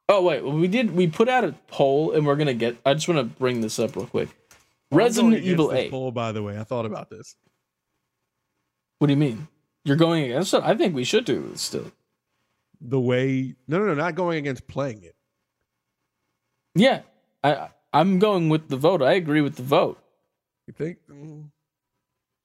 Oh 0.09 0.21
wait, 0.23 0.43
well, 0.43 0.53
we 0.53 0.67
did. 0.67 0.95
We 0.95 1.07
put 1.07 1.29
out 1.29 1.43
a 1.43 1.53
poll, 1.67 2.11
and 2.13 2.25
we're 2.25 2.35
gonna 2.35 2.53
get. 2.53 2.77
I 2.85 2.93
just 2.93 3.07
want 3.07 3.19
to 3.19 3.23
bring 3.39 3.61
this 3.61 3.79
up 3.79 3.95
real 3.95 4.05
quick. 4.07 4.29
Resident 4.91 5.35
Evil 5.43 5.71
Eight. 5.71 5.89
Poll, 5.91 6.11
by 6.11 6.31
the 6.33 6.43
way, 6.43 6.59
I 6.59 6.63
thought 6.63 6.85
about 6.85 7.09
this. 7.09 7.35
What 8.99 9.07
do 9.07 9.13
you 9.13 9.17
mean? 9.19 9.47
You're 9.85 9.95
going 9.97 10.25
against 10.25 10.53
it? 10.53 10.61
I 10.63 10.75
think 10.75 10.93
we 10.95 11.03
should 11.05 11.25
do 11.25 11.49
it 11.53 11.59
still. 11.59 11.91
The 12.81 12.99
way 12.99 13.55
no 13.67 13.79
no 13.79 13.85
no 13.85 13.93
not 13.93 14.15
going 14.15 14.39
against 14.39 14.67
playing 14.67 15.03
it. 15.03 15.15
Yeah, 16.75 17.01
I 17.43 17.69
I'm 17.93 18.19
going 18.19 18.49
with 18.49 18.69
the 18.69 18.77
vote. 18.77 19.01
I 19.01 19.13
agree 19.13 19.41
with 19.41 19.55
the 19.55 19.63
vote. 19.63 19.99
You 20.67 20.73
think? 20.73 20.97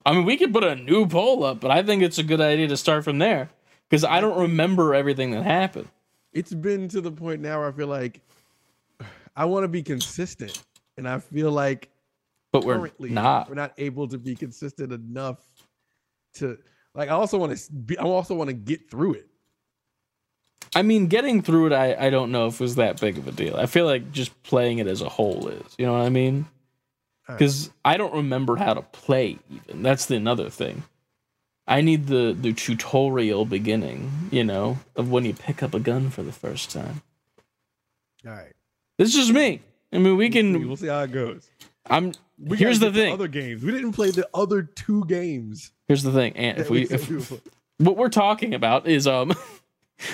I 0.05 0.13
mean, 0.13 0.25
we 0.25 0.37
could 0.37 0.53
put 0.53 0.63
a 0.63 0.75
new 0.75 1.07
poll 1.07 1.43
up, 1.43 1.59
but 1.59 1.71
I 1.71 1.83
think 1.83 2.01
it's 2.03 2.17
a 2.17 2.23
good 2.23 2.41
idea 2.41 2.67
to 2.67 2.77
start 2.77 3.03
from 3.03 3.19
there 3.19 3.49
because 3.89 4.03
I 4.03 4.21
don't 4.21 4.37
remember 4.39 4.93
everything 4.93 5.31
that 5.31 5.43
happened. 5.43 5.87
It's 6.33 6.53
been 6.53 6.87
to 6.89 7.01
the 7.01 7.11
point 7.11 7.41
now 7.41 7.59
where 7.59 7.69
I 7.69 7.71
feel 7.71 7.87
like 7.87 8.21
I 9.35 9.45
want 9.45 9.63
to 9.63 9.67
be 9.69 9.81
consistent, 9.83 10.61
and 10.97 11.07
I 11.07 11.19
feel 11.19 11.51
like 11.51 11.89
But 12.51 12.63
we're 12.63 12.77
currently 12.77 13.09
not. 13.09 13.49
we're 13.49 13.55
not 13.55 13.73
able 13.77 14.07
to 14.09 14.17
be 14.17 14.35
consistent 14.35 14.91
enough 14.91 15.39
to 16.35 16.57
like. 16.93 17.09
I 17.09 17.13
also 17.13 17.37
want 17.37 17.57
to 17.57 17.71
be. 17.71 17.97
I 17.97 18.03
also 18.03 18.35
want 18.35 18.49
to 18.49 18.53
get 18.53 18.89
through 18.89 19.13
it. 19.15 19.27
I 20.75 20.81
mean, 20.81 21.07
getting 21.07 21.41
through 21.41 21.67
it, 21.67 21.73
I, 21.73 22.07
I 22.07 22.09
don't 22.09 22.31
know 22.31 22.47
if 22.47 22.55
it 22.55 22.59
was 22.59 22.75
that 22.75 22.99
big 23.01 23.17
of 23.17 23.27
a 23.27 23.31
deal. 23.31 23.55
I 23.55 23.65
feel 23.65 23.85
like 23.85 24.11
just 24.11 24.41
playing 24.43 24.79
it 24.79 24.87
as 24.87 25.01
a 25.01 25.09
whole 25.09 25.47
is. 25.47 25.75
You 25.77 25.85
know 25.85 25.93
what 25.93 26.01
I 26.01 26.09
mean? 26.09 26.45
Because 27.27 27.71
I 27.83 27.97
don't 27.97 28.13
remember 28.13 28.55
how 28.55 28.73
to 28.73 28.81
play, 28.81 29.37
even. 29.49 29.81
That's 29.83 30.05
the 30.05 30.15
another 30.15 30.49
thing. 30.49 30.83
I 31.67 31.81
need 31.81 32.07
the, 32.07 32.35
the 32.39 32.53
tutorial 32.53 33.43
beginning, 33.45 34.29
you 34.31 34.43
know, 34.45 34.77
of 34.95 35.11
when 35.11 35.25
you 35.25 35.33
pick 35.33 35.61
up 35.61 35.73
a 35.73 35.79
gun 35.79 36.09
for 36.09 36.23
the 36.23 36.31
first 36.31 36.71
time. 36.71 37.01
All 38.25 38.31
right. 38.33 38.53
This 38.97 39.09
is 39.09 39.15
just 39.15 39.33
me. 39.33 39.61
I 39.91 39.97
mean, 39.97 40.15
we 40.15 40.25
We'll 40.25 40.27
see, 40.27 40.31
can. 40.31 40.67
we'll 40.67 40.77
see 40.77 40.87
how 40.87 41.01
it 41.03 41.11
goes. 41.11 41.49
I'm. 41.89 42.13
We 42.39 42.55
here's 42.57 42.79
the 42.79 42.91
thing. 42.91 43.13
other 43.13 43.27
games. 43.27 43.63
We 43.63 43.71
didn't 43.71 43.93
play 43.93 44.11
the 44.11 44.27
other 44.33 44.61
two 44.61 45.03
games. 45.05 45.71
Here's 45.87 46.03
the 46.03 46.11
thing. 46.11 46.35
And 46.37 46.59
if 46.59 46.69
we, 46.69 46.83
if, 46.83 47.09
we 47.09 47.15
would 47.17 47.25
play. 47.25 47.39
what 47.79 47.97
we're 47.97 48.09
talking 48.09 48.53
about 48.53 48.87
is 48.87 49.07
um 49.07 49.33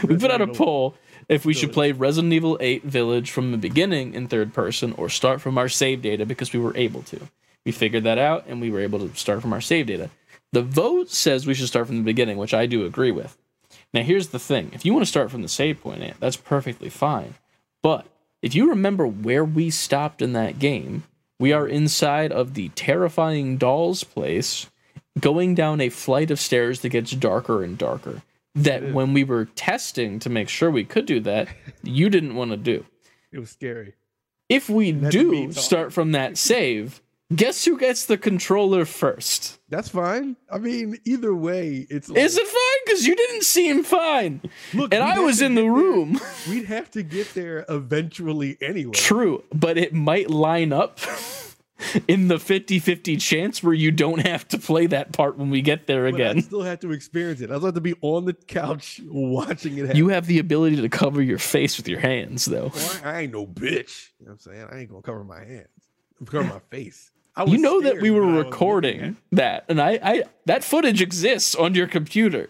we 0.07 0.17
put 0.17 0.31
out 0.31 0.41
a 0.41 0.47
poll 0.47 0.95
if 1.29 1.45
we 1.45 1.53
should 1.53 1.73
play 1.73 1.91
Resident 1.91 2.33
Evil 2.33 2.57
8 2.59 2.83
Village 2.83 3.31
from 3.31 3.51
the 3.51 3.57
beginning 3.57 4.13
in 4.13 4.27
third 4.27 4.53
person 4.53 4.93
or 4.97 5.09
start 5.09 5.41
from 5.41 5.57
our 5.57 5.69
save 5.69 6.01
data 6.01 6.25
because 6.25 6.53
we 6.53 6.59
were 6.59 6.75
able 6.75 7.01
to. 7.03 7.29
We 7.65 7.71
figured 7.71 8.03
that 8.03 8.17
out 8.17 8.45
and 8.47 8.59
we 8.59 8.69
were 8.69 8.81
able 8.81 8.99
to 8.99 9.15
start 9.15 9.41
from 9.41 9.53
our 9.53 9.61
save 9.61 9.87
data. 9.87 10.09
The 10.51 10.61
vote 10.61 11.09
says 11.09 11.47
we 11.47 11.53
should 11.53 11.67
start 11.67 11.87
from 11.87 11.97
the 11.97 12.03
beginning, 12.03 12.37
which 12.37 12.53
I 12.53 12.65
do 12.65 12.85
agree 12.85 13.11
with. 13.11 13.37
Now 13.93 14.03
here's 14.03 14.29
the 14.29 14.39
thing. 14.39 14.71
If 14.73 14.85
you 14.85 14.93
want 14.93 15.05
to 15.05 15.09
start 15.09 15.31
from 15.31 15.41
the 15.41 15.47
save 15.47 15.81
point, 15.81 16.01
eh, 16.01 16.13
that's 16.19 16.37
perfectly 16.37 16.89
fine. 16.89 17.35
But 17.81 18.05
if 18.41 18.53
you 18.53 18.69
remember 18.69 19.07
where 19.07 19.45
we 19.45 19.69
stopped 19.69 20.21
in 20.21 20.33
that 20.33 20.59
game, 20.59 21.03
we 21.39 21.53
are 21.53 21.67
inside 21.67 22.31
of 22.31 22.53
the 22.53 22.69
terrifying 22.69 23.57
doll's 23.57 24.03
place 24.03 24.69
going 25.19 25.55
down 25.55 25.81
a 25.81 25.89
flight 25.89 26.31
of 26.31 26.39
stairs 26.39 26.81
that 26.81 26.89
gets 26.89 27.11
darker 27.11 27.63
and 27.63 27.77
darker. 27.77 28.21
That 28.55 28.93
when 28.93 29.13
we 29.13 29.23
were 29.23 29.45
testing 29.45 30.19
to 30.19 30.29
make 30.29 30.47
sure 30.47 30.69
we 30.69 30.83
could 30.83 31.05
do 31.07 31.19
that, 31.21 31.47
you 31.83 32.09
didn't 32.09 32.35
want 32.35 32.51
to 32.51 32.57
do. 32.57 32.85
It 33.31 33.39
was 33.39 33.49
scary. 33.49 33.93
If 34.49 34.69
we 34.69 34.91
do 34.91 35.51
start 35.53 35.91
from 35.91 36.11
that 36.11 36.37
save, 36.37 37.01
guess 37.35 37.65
who 37.65 37.79
gets 37.79 38.05
the 38.05 38.17
controller 38.17 38.85
first? 38.85 39.57
That's 39.69 39.89
fine. 39.89 40.35
I 40.51 40.59
mean, 40.59 40.99
either 41.05 41.33
way, 41.33 41.87
it's 41.89 42.09
like, 42.09 42.19
Is 42.19 42.37
it 42.37 42.45
fine? 42.45 42.85
Because 42.85 43.07
you 43.07 43.15
didn't 43.15 43.43
seem 43.43 43.83
fine. 43.83 44.41
Look, 44.75 44.93
And 44.93 45.01
I 45.03 45.17
was 45.19 45.41
in 45.41 45.55
the 45.55 45.61
get 45.61 45.67
there- 45.67 45.73
room. 45.73 46.19
We'd 46.47 46.65
have 46.65 46.91
to 46.91 47.01
get 47.01 47.33
there 47.33 47.65
eventually 47.69 48.57
anyway. 48.61 48.91
True, 48.93 49.43
but 49.51 49.79
it 49.79 49.93
might 49.93 50.29
line 50.29 50.71
up 50.71 50.99
in 52.07 52.27
the 52.27 52.35
50-50 52.35 53.19
chance 53.21 53.61
where 53.63 53.73
you 53.73 53.91
don't 53.91 54.25
have 54.25 54.47
to 54.49 54.57
play 54.57 54.85
that 54.87 55.11
part 55.13 55.37
when 55.37 55.49
we 55.49 55.61
get 55.61 55.87
there 55.87 56.09
But 56.11 56.21
I 56.21 56.25
again. 56.29 56.41
still 56.43 56.61
had 56.61 56.81
to 56.81 56.91
experience 56.91 57.41
it. 57.41 57.49
I 57.51 57.55
was 57.55 57.63
have 57.65 57.73
to 57.75 57.81
be 57.81 57.95
on 58.01 58.25
the 58.25 58.33
couch 58.33 59.01
watching 59.05 59.77
it 59.77 59.81
happen. 59.81 59.97
You 59.97 60.09
have 60.09 60.27
the 60.27 60.39
ability 60.39 60.77
to 60.77 60.89
cover 60.89 61.21
your 61.21 61.37
face 61.39 61.77
with 61.77 61.87
your 61.87 61.99
hands, 61.99 62.45
though. 62.45 62.71
Well, 62.73 62.97
I, 63.03 63.21
ain't 63.21 63.33
no 63.33 63.45
bitch. 63.47 64.09
You 64.19 64.25
know 64.27 64.31
what 64.31 64.33
I'm 64.33 64.39
saying? 64.39 64.67
I 64.71 64.77
ain't 64.79 64.89
gonna 64.89 65.01
cover 65.01 65.23
my 65.23 65.43
hands. 65.43 65.67
I'm 66.19 66.25
cover 66.25 66.43
my 66.45 66.59
face. 66.69 67.11
I 67.35 67.45
You 67.45 67.57
know 67.57 67.81
that 67.81 67.99
we 67.99 68.11
were 68.11 68.21
when 68.21 68.29
I 68.29 68.37
was 68.37 68.45
looking 68.45 68.51
recording 68.51 69.17
that, 69.31 69.65
and 69.67 69.81
I, 69.81 69.99
I 70.03 70.23
that 70.45 70.63
footage 70.63 71.01
exists 71.01 71.55
on 71.55 71.73
your 71.73 71.87
computer. 71.87 72.49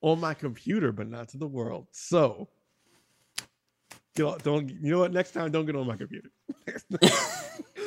on 0.00 0.20
my 0.20 0.34
computer, 0.34 0.90
but 0.92 1.08
not 1.08 1.28
to 1.28 1.36
the 1.38 1.46
world. 1.46 1.86
So 1.92 2.48
don't, 4.14 4.42
don't 4.42 4.68
you 4.68 4.90
know 4.92 4.98
what? 5.00 5.12
Next 5.12 5.32
time, 5.32 5.50
don't 5.50 5.66
get 5.66 5.76
on 5.76 5.86
my 5.86 5.96
computer. 5.96 6.28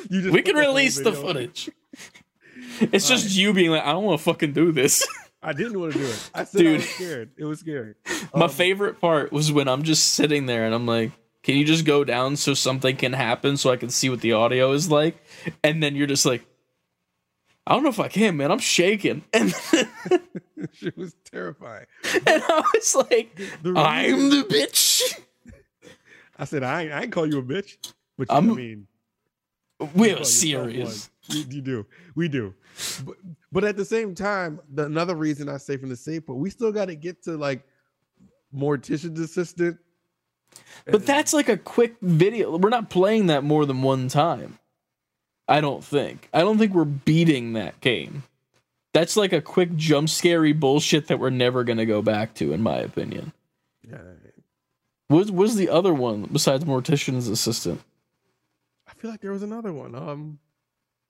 you 0.09 0.21
just 0.21 0.31
We 0.33 0.41
can 0.41 0.55
release 0.55 0.99
the 0.99 1.13
footage. 1.13 1.69
It's 2.79 3.07
just 3.07 3.35
you 3.35 3.53
being 3.53 3.71
like, 3.71 3.83
I 3.83 3.91
don't 3.91 4.03
want 4.03 4.19
to 4.19 4.23
fucking 4.23 4.53
do 4.53 4.71
this. 4.71 5.07
I 5.41 5.53
didn't 5.53 5.79
want 5.79 5.93
to 5.93 5.99
do 5.99 6.05
it. 6.05 6.29
I 6.33 6.43
said 6.43 6.65
I 6.65 6.71
was 6.73 6.89
scared. 6.89 7.29
It 7.37 7.45
was 7.45 7.59
scary. 7.59 7.95
My 8.33 8.45
Um, 8.45 8.49
favorite 8.49 8.99
part 8.99 9.31
was 9.31 9.51
when 9.51 9.67
I'm 9.67 9.83
just 9.83 10.13
sitting 10.13 10.47
there 10.47 10.65
and 10.65 10.73
I'm 10.73 10.85
like, 10.87 11.11
can 11.43 11.55
you 11.55 11.63
just 11.65 11.85
go 11.85 12.03
down 12.03 12.35
so 12.35 12.55
something 12.55 12.97
can 12.97 13.13
happen 13.13 13.55
so 13.57 13.69
I 13.71 13.77
can 13.77 13.89
see 13.91 14.09
what 14.09 14.21
the 14.21 14.33
audio 14.33 14.71
is 14.71 14.89
like? 14.89 15.23
And 15.63 15.83
then 15.83 15.95
you're 15.95 16.07
just 16.07 16.25
like, 16.25 16.43
I 17.67 17.73
don't 17.73 17.83
know 17.83 17.89
if 17.89 17.99
I 17.99 18.07
can, 18.07 18.37
man. 18.37 18.51
I'm 18.51 18.59
shaking. 18.59 19.23
And, 19.33 19.53
It 20.81 20.97
was 20.97 21.15
terrifying. 21.31 21.85
and 22.13 22.43
I 22.43 22.63
was 22.73 22.95
like, 22.95 23.35
The 23.61 23.73
I'm 23.77 24.29
the 24.29 24.43
bitch. 24.43 25.01
I 26.37 26.45
said 26.45 26.63
I 26.63 26.83
ain't, 26.83 26.91
I 26.91 27.03
ain't 27.03 27.11
call 27.11 27.25
you 27.25 27.39
a 27.39 27.43
bitch, 27.43 27.77
but 28.17 28.29
you, 28.29 28.37
I 28.37 28.39
mean 28.41 28.87
we're 29.93 30.23
serious. 30.23 31.09
You, 31.27 31.43
you 31.49 31.61
do. 31.61 31.85
We 32.15 32.27
do. 32.27 32.53
But, 33.05 33.15
but 33.51 33.63
at 33.63 33.77
the 33.77 33.85
same 33.85 34.15
time, 34.15 34.59
the, 34.73 34.85
another 34.85 35.15
reason 35.15 35.49
I 35.49 35.57
say 35.57 35.77
from 35.77 35.89
the 35.89 35.95
safe, 35.95 36.25
but 36.25 36.35
we 36.35 36.49
still 36.49 36.71
got 36.71 36.85
to 36.85 36.95
get 36.95 37.23
to 37.23 37.37
like 37.37 37.63
mortician's 38.55 39.19
assistant. 39.19 39.77
But 40.85 41.05
that's 41.05 41.33
like 41.33 41.49
a 41.49 41.57
quick 41.57 41.95
video. 42.01 42.55
We're 42.57 42.69
not 42.69 42.89
playing 42.89 43.27
that 43.27 43.43
more 43.43 43.65
than 43.65 43.81
one 43.81 44.07
time. 44.07 44.59
I 45.47 45.61
don't 45.61 45.83
think. 45.83 46.29
I 46.33 46.41
don't 46.41 46.57
think 46.57 46.73
we're 46.73 46.85
beating 46.85 47.53
that 47.53 47.81
game. 47.81 48.23
That's 48.93 49.17
like 49.17 49.33
a 49.33 49.41
quick 49.41 49.75
jump 49.75 50.09
scary 50.09 50.53
bullshit 50.53 51.07
that 51.07 51.19
we're 51.19 51.29
never 51.29 51.63
gonna 51.63 51.85
go 51.85 52.01
back 52.01 52.33
to, 52.35 52.53
in 52.53 52.61
my 52.61 52.77
opinion. 52.77 53.33
Yeah, 53.87 53.97
What 55.07 55.29
was 55.29 55.55
the 55.55 55.69
other 55.69 55.93
one 55.93 56.27
besides 56.31 56.63
Mortician's 56.65 57.27
Assistant? 57.27 57.81
I 58.87 58.93
feel 58.93 59.11
like 59.11 59.21
there 59.21 59.31
was 59.31 59.43
another 59.43 59.71
one. 59.71 59.93
Um, 59.95 60.39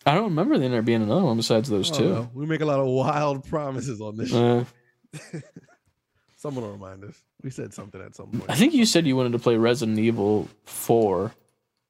I 0.05 0.13
don't 0.13 0.25
remember 0.25 0.57
there 0.57 0.81
being 0.81 1.01
another 1.01 1.23
one 1.23 1.37
besides 1.37 1.69
those 1.69 1.89
two. 1.89 2.29
We 2.33 2.45
make 2.45 2.61
a 2.61 2.65
lot 2.65 2.79
of 2.79 2.87
wild 2.87 3.47
promises 3.47 4.01
on 4.01 4.17
this. 4.17 4.33
Uh, 4.33 4.65
Someone 6.35 6.63
will 6.63 6.73
remind 6.73 7.03
us. 7.03 7.15
We 7.41 7.49
said 7.49 7.73
something 7.73 8.01
at 8.01 8.15
some 8.15 8.27
point. 8.27 8.49
I 8.49 8.55
think 8.55 8.73
you 8.73 8.85
said 8.85 9.07
you 9.07 9.15
wanted 9.15 9.31
to 9.31 9.39
play 9.39 9.55
Resident 9.57 9.97
Evil 9.97 10.47
4, 10.65 11.31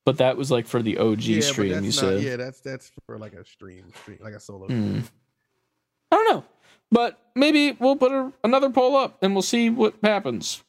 but 0.05 0.17
that 0.19 0.37
was 0.37 0.51
like 0.51 0.67
for 0.67 0.81
the 0.81 0.97
OG 0.97 1.21
yeah, 1.23 1.41
stream, 1.41 1.73
you 1.73 1.81
not- 1.81 1.93
said. 1.93 2.21
Yeah, 2.21 2.35
that's 2.37 2.61
that's 2.61 2.91
for 3.05 3.17
like 3.17 3.33
a 3.33 3.43
stream, 3.45 3.91
stream 4.01 4.19
like 4.21 4.33
a 4.33 4.39
solo. 4.39 4.67
Hmm. 4.67 4.99
I 6.11 6.15
don't 6.15 6.29
know. 6.29 6.43
But 6.91 7.19
maybe 7.35 7.71
we'll 7.79 7.95
put 7.95 8.11
a, 8.11 8.31
another 8.43 8.69
poll 8.69 8.95
up 8.95 9.17
and 9.21 9.33
we'll 9.33 9.41
see 9.41 9.69
what 9.69 9.95
happens. 10.03 10.63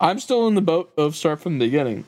I'm 0.00 0.18
still 0.18 0.48
in 0.48 0.54
the 0.54 0.62
boat 0.62 0.92
of 0.96 1.14
start 1.14 1.40
from 1.40 1.58
the 1.58 1.66
beginning. 1.66 2.06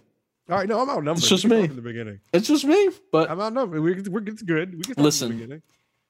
All 0.48 0.56
right, 0.56 0.68
no, 0.68 0.80
I'm 0.80 0.88
outnumbered. 0.88 1.18
It's 1.18 1.28
just 1.28 1.44
me. 1.46 1.64
In 1.64 1.76
the 1.76 1.82
beginning, 1.82 2.20
It's 2.32 2.48
just 2.48 2.64
me. 2.64 2.90
But 3.12 3.30
I'm 3.30 3.40
outnumbered. 3.40 3.80
We, 3.80 3.94
we're 4.10 4.20
good. 4.20 4.74
We 4.76 4.82
can 4.82 5.02
Listen. 5.02 5.28
From 5.28 5.36
the 5.38 5.42
beginning. 5.44 5.62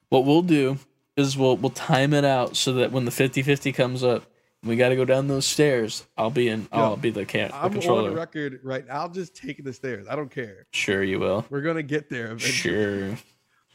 what 0.08 0.24
we'll 0.24 0.42
do 0.42 0.78
is 1.16 1.36
we'll 1.36 1.56
we'll 1.56 1.70
time 1.70 2.14
it 2.14 2.24
out 2.24 2.56
so 2.56 2.72
that 2.74 2.92
when 2.92 3.04
the 3.04 3.10
50-50 3.10 3.74
comes 3.74 4.02
up, 4.02 4.24
we 4.64 4.76
got 4.76 4.90
to 4.90 4.96
go 4.96 5.04
down 5.04 5.26
those 5.26 5.44
stairs. 5.44 6.06
I'll 6.16 6.30
be 6.30 6.48
in. 6.48 6.68
I'll 6.72 6.96
be 6.96 7.10
the, 7.10 7.24
can, 7.24 7.48
the 7.48 7.56
I'm 7.56 7.76
on 7.76 8.04
the 8.04 8.10
record 8.12 8.60
right. 8.62 8.84
I'll 8.90 9.08
just 9.08 9.36
take 9.36 9.62
the 9.64 9.72
stairs. 9.72 10.06
I 10.08 10.14
don't 10.14 10.30
care. 10.30 10.66
Sure, 10.72 11.02
you 11.02 11.18
will. 11.18 11.44
We're 11.50 11.62
gonna 11.62 11.82
get 11.82 12.08
there. 12.08 12.26
eventually. 12.26 12.52
Sure. 13.10 13.18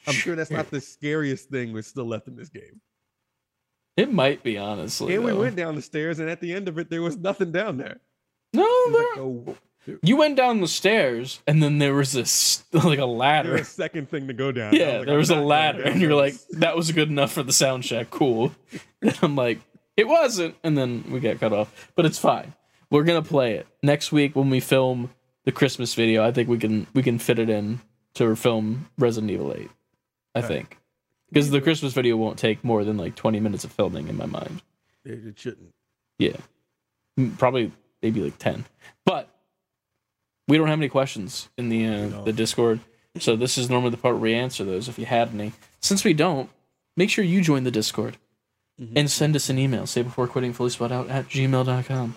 I'm 0.08 0.14
sure 0.14 0.36
that's 0.38 0.52
not 0.52 0.72
the 0.72 0.80
scariest 0.80 1.50
thing 1.50 1.74
we're 1.74 1.82
still 1.82 2.06
left 2.06 2.30
in 2.30 2.36
this 2.38 2.50
game. 2.50 2.80
It 3.98 4.14
might 4.14 4.44
be 4.44 4.58
honestly. 4.58 5.16
And 5.16 5.26
we 5.26 5.34
went 5.34 5.56
down 5.56 5.76
the 5.76 5.82
stairs, 5.82 6.20
and 6.20 6.30
at 6.30 6.40
the 6.40 6.54
end 6.54 6.68
of 6.68 6.78
it, 6.78 6.90
there 6.90 7.02
was 7.02 7.18
nothing 7.18 7.52
down 7.52 7.78
there. 7.78 8.00
No, 8.54 8.92
there, 8.92 9.26
like 9.26 9.58
a, 9.58 9.98
you 10.04 10.18
went 10.18 10.36
down 10.36 10.62
the 10.62 10.68
stairs 10.68 11.42
and 11.48 11.62
then 11.62 11.80
there 11.80 11.94
was 11.94 12.12
this 12.12 12.64
like 12.74 12.86
a 12.86 13.02
there 13.02 13.06
ladder. 13.06 13.52
was 13.54 13.62
a 13.62 13.66
second 13.66 14.10
thing 14.10 14.28
to 14.28 14.34
go 14.34 14.52
down. 14.52 14.74
Yeah, 14.74 15.00
like, 15.00 15.08
there 15.08 15.18
was 15.18 15.30
a 15.30 15.36
ladder, 15.36 15.84
and 15.84 16.02
you're 16.02 16.16
like, 16.16 16.36
that 16.52 16.76
was 16.76 16.92
good 16.92 17.10
enough 17.10 17.32
for 17.34 17.44
the 17.44 17.54
sound 17.54 17.84
check. 17.84 18.10
Cool. 18.10 18.54
And 19.00 19.16
I'm 19.22 19.36
like, 19.36 19.60
it 19.96 20.08
wasn't, 20.08 20.56
and 20.64 20.76
then 20.76 21.04
we 21.12 21.20
got 21.20 21.40
cut 21.40 21.54
off. 21.54 21.92
But 21.96 22.08
it's 22.08 22.18
fine. 22.18 22.56
We're 22.90 23.04
gonna 23.04 23.22
play 23.22 23.54
it 23.54 23.68
next 23.84 24.12
week 24.12 24.36
when 24.36 24.50
we 24.50 24.60
film 24.60 25.12
the 25.46 25.52
Christmas 25.52 25.94
video. 25.94 26.26
I 26.26 26.32
think 26.32 26.50
we 26.50 26.58
can 26.58 26.88
we 26.96 27.04
can 27.04 27.20
fit 27.20 27.38
it 27.38 27.48
in 27.48 27.80
to 28.16 28.36
film 28.36 28.90
Resident 28.98 29.32
Evil 29.32 29.54
8. 29.54 29.70
I 30.34 30.42
think 30.42 30.80
because 31.30 31.50
the 31.50 31.62
Christmas 31.62 31.94
video 31.94 32.16
won't 32.18 32.38
take 32.40 32.64
more 32.64 32.84
than 32.84 32.98
like 32.98 33.16
20 33.16 33.40
minutes 33.40 33.64
of 33.64 33.72
filming 33.72 34.08
in 34.08 34.18
my 34.18 34.26
mind. 34.26 34.62
it, 35.06 35.26
it 35.28 35.40
shouldn't. 35.40 35.74
Yeah, 36.20 36.38
probably 37.38 37.72
maybe 38.02 38.22
like 38.22 38.38
10. 38.38 38.66
But 39.06 39.30
we 40.48 40.58
don't 40.58 40.68
have 40.68 40.80
any 40.80 40.90
questions 40.90 41.50
in 41.58 41.70
the 41.70 41.86
uh, 41.86 42.08
No. 42.08 42.24
the 42.24 42.34
Discord, 42.34 42.80
so 43.20 43.36
this 43.36 43.58
is 43.58 43.70
normally 43.70 43.92
the 43.92 43.98
part 43.98 44.16
where 44.16 44.22
we 44.24 44.34
answer 44.34 44.64
those 44.64 44.88
if 44.88 44.98
you 44.98 45.06
had 45.06 45.34
any. 45.34 45.54
Since 45.82 46.04
we 46.04 46.14
don't, 46.14 46.50
make 46.96 47.10
sure 47.10 47.24
you 47.24 47.42
join 47.42 47.64
the 47.64 47.72
Discord 47.72 48.18
and 48.96 49.10
send 49.10 49.36
us 49.36 49.50
an 49.50 49.58
email. 49.58 49.88
Save 49.88 50.06
before 50.06 50.28
quitting 50.28 50.54
fully 50.54 50.70
spot 50.70 50.92
out 50.92 51.10
at 51.10 51.28
gmail.com 51.30 52.16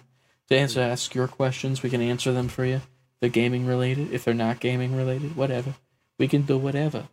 to 0.48 0.58
answer 0.58 0.80
ask 0.80 1.14
your 1.14 1.26
questions. 1.26 1.82
We 1.82 1.88
can 1.88 2.02
answer 2.02 2.32
them 2.32 2.48
for 2.48 2.66
you. 2.66 2.76
If 2.76 2.82
they're 3.20 3.30
gaming 3.30 3.66
related, 3.66 4.12
if 4.12 4.24
they're 4.24 4.34
not 4.34 4.60
gaming 4.60 4.94
related, 4.94 5.36
whatever. 5.36 5.74
We 6.18 6.28
can 6.28 6.42
do 6.42 6.58
whatever. 6.58 7.08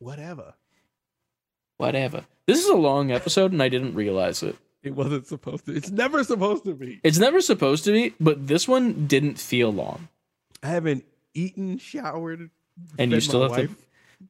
Whatever. 0.00 0.54
Whatever. 1.76 2.24
This 2.46 2.58
is 2.62 2.68
a 2.68 2.74
long 2.76 3.10
episode 3.10 3.52
and 3.52 3.62
I 3.62 3.68
didn't 3.68 3.94
realize 3.94 4.42
it. 4.42 4.56
It 4.82 4.94
wasn't 4.94 5.26
supposed 5.26 5.64
to. 5.66 5.74
It's 5.74 5.90
never 5.90 6.22
supposed 6.24 6.64
to 6.64 6.74
be. 6.74 7.00
It's 7.02 7.18
never 7.18 7.40
supposed 7.40 7.84
to 7.84 7.92
be, 7.92 8.14
but 8.20 8.46
this 8.46 8.68
one 8.68 9.06
didn't 9.06 9.38
feel 9.38 9.70
long. 9.72 10.08
I 10.62 10.68
haven't 10.68 11.04
eaten, 11.32 11.78
showered, 11.78 12.50
And 12.98 13.10
you 13.12 13.20
still 13.20 13.42
have 13.48 13.56
to. 13.68 13.74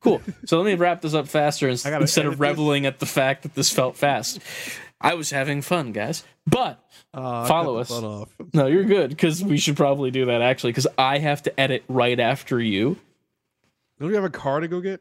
Cool. 0.00 0.22
So 0.46 0.58
let 0.60 0.66
me 0.66 0.74
wrap 0.74 1.02
this 1.02 1.14
up 1.14 1.28
faster 1.28 1.68
ins- 1.68 1.84
I 1.86 1.90
gotta 1.90 2.02
instead 2.02 2.26
of 2.26 2.32
this. 2.32 2.40
reveling 2.40 2.86
at 2.86 2.98
the 3.00 3.06
fact 3.06 3.42
that 3.42 3.54
this 3.54 3.70
felt 3.70 3.96
fast. 3.96 4.40
I 5.00 5.14
was 5.14 5.30
having 5.30 5.60
fun, 5.60 5.92
guys. 5.92 6.24
But 6.46 6.78
Uh, 7.12 7.46
Follow 7.46 7.76
us. 7.78 7.90
no, 8.52 8.66
you're 8.66 8.84
good 8.84 9.10
because 9.10 9.42
we 9.44 9.56
should 9.58 9.76
probably 9.76 10.10
do 10.10 10.26
that 10.26 10.40
actually 10.42 10.70
because 10.70 10.86
I 10.98 11.18
have 11.18 11.42
to 11.44 11.60
edit 11.60 11.84
right 11.88 12.18
after 12.18 12.60
you. 12.60 12.96
Don't 14.00 14.08
you 14.08 14.14
have 14.16 14.24
a 14.24 14.30
car 14.30 14.60
to 14.60 14.68
go 14.68 14.80
get? 14.80 15.00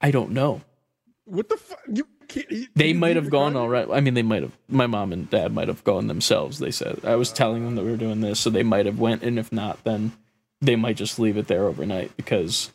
I 0.00 0.10
don't 0.10 0.30
know. 0.30 0.60
What 1.26 1.48
the 1.48 1.56
fuck? 1.56 1.80
You 1.92 2.06
can't. 2.28 2.50
You, 2.50 2.66
They 2.74 2.92
might 2.92 3.16
have 3.16 3.30
gone 3.30 3.56
all 3.56 3.68
right. 3.68 3.88
I 3.90 4.00
mean, 4.00 4.14
they 4.14 4.22
might 4.22 4.42
have. 4.42 4.52
My 4.68 4.86
mom 4.86 5.12
and 5.12 5.28
dad 5.30 5.52
might 5.52 5.68
have 5.68 5.82
gone 5.84 6.06
themselves. 6.06 6.58
They 6.58 6.70
said 6.70 7.00
I 7.04 7.16
was 7.16 7.32
telling 7.32 7.64
them 7.64 7.74
that 7.76 7.84
we 7.84 7.90
were 7.90 7.96
doing 7.96 8.20
this, 8.20 8.40
so 8.40 8.50
they 8.50 8.62
might 8.62 8.86
have 8.86 8.98
went. 8.98 9.22
And 9.22 9.38
if 9.38 9.52
not, 9.52 9.82
then 9.84 10.12
they 10.60 10.76
might 10.76 10.96
just 10.96 11.18
leave 11.18 11.36
it 11.36 11.46
there 11.46 11.64
overnight 11.64 12.16
because 12.16 12.70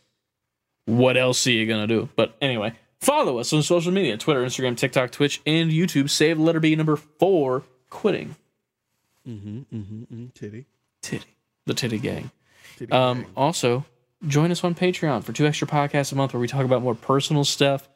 what 0.86 1.18
else 1.18 1.46
are 1.46 1.52
you 1.52 1.68
gonna 1.68 1.88
do? 1.88 2.10
But 2.16 2.36
anyway, 2.42 2.74
follow 3.00 3.38
us 3.38 3.54
on 3.54 3.62
social 3.62 3.92
media: 3.92 4.18
Twitter, 4.18 4.44
Instagram, 4.44 4.76
TikTok, 4.78 5.12
Twitch, 5.12 5.42
and 5.46 5.70
YouTube. 5.72 6.10
Save 6.10 6.40
letter 6.40 6.60
B 6.60 6.76
number 6.76 6.96
four. 6.96 7.64
Quitting 7.92 8.36
Mm-hmm, 9.28 9.58
mm-hmm, 9.60 9.80
mm-hmm. 10.04 10.26
Titty. 10.34 10.66
titty 11.02 11.36
the 11.66 11.74
titty 11.74 12.00
gang. 12.00 12.32
Titty 12.78 12.92
Um, 12.92 13.22
gang. 13.24 13.32
also, 13.36 13.86
join 14.28 14.52
us 14.52 14.64
on 14.64 14.74
Patreon 14.76 15.24
for 15.24 15.34
two 15.34 15.46
extra 15.46 15.68
podcasts 15.68 16.12
a 16.12 16.16
month 16.16 16.34
where 16.34 16.40
we 16.40 16.48
talk 16.48 16.66
about 16.66 16.82
more 16.82 16.96
personal 16.96 17.44
stuff 17.44 17.88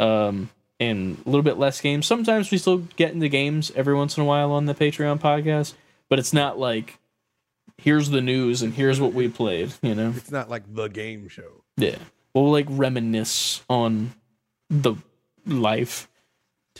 um, 0.00 0.48
and 0.80 1.18
a 1.24 1.28
little 1.28 1.42
bit 1.42 1.58
less 1.58 1.80
games. 1.80 2.06
Sometimes 2.06 2.50
we 2.50 2.58
still 2.58 2.78
get 2.96 3.12
into 3.12 3.28
games 3.28 3.70
every 3.76 3.94
once 3.94 4.16
in 4.16 4.22
a 4.22 4.26
while 4.26 4.50
on 4.52 4.66
the 4.66 4.74
Patreon 4.74 5.20
podcast, 5.20 5.74
but 6.08 6.18
it's 6.18 6.32
not 6.32 6.58
like 6.58 6.98
here's 7.78 8.10
the 8.10 8.20
news 8.20 8.62
and 8.62 8.74
here's 8.74 9.00
what 9.00 9.12
we 9.12 9.28
played, 9.28 9.72
you 9.82 9.94
know? 9.94 10.12
It's 10.16 10.30
not 10.30 10.48
like 10.50 10.62
the 10.74 10.88
game 10.88 11.28
show. 11.28 11.64
Yeah. 11.76 11.98
We'll 12.34 12.50
like 12.50 12.66
reminisce 12.68 13.62
on 13.68 14.14
the 14.70 14.94
life 15.46 16.08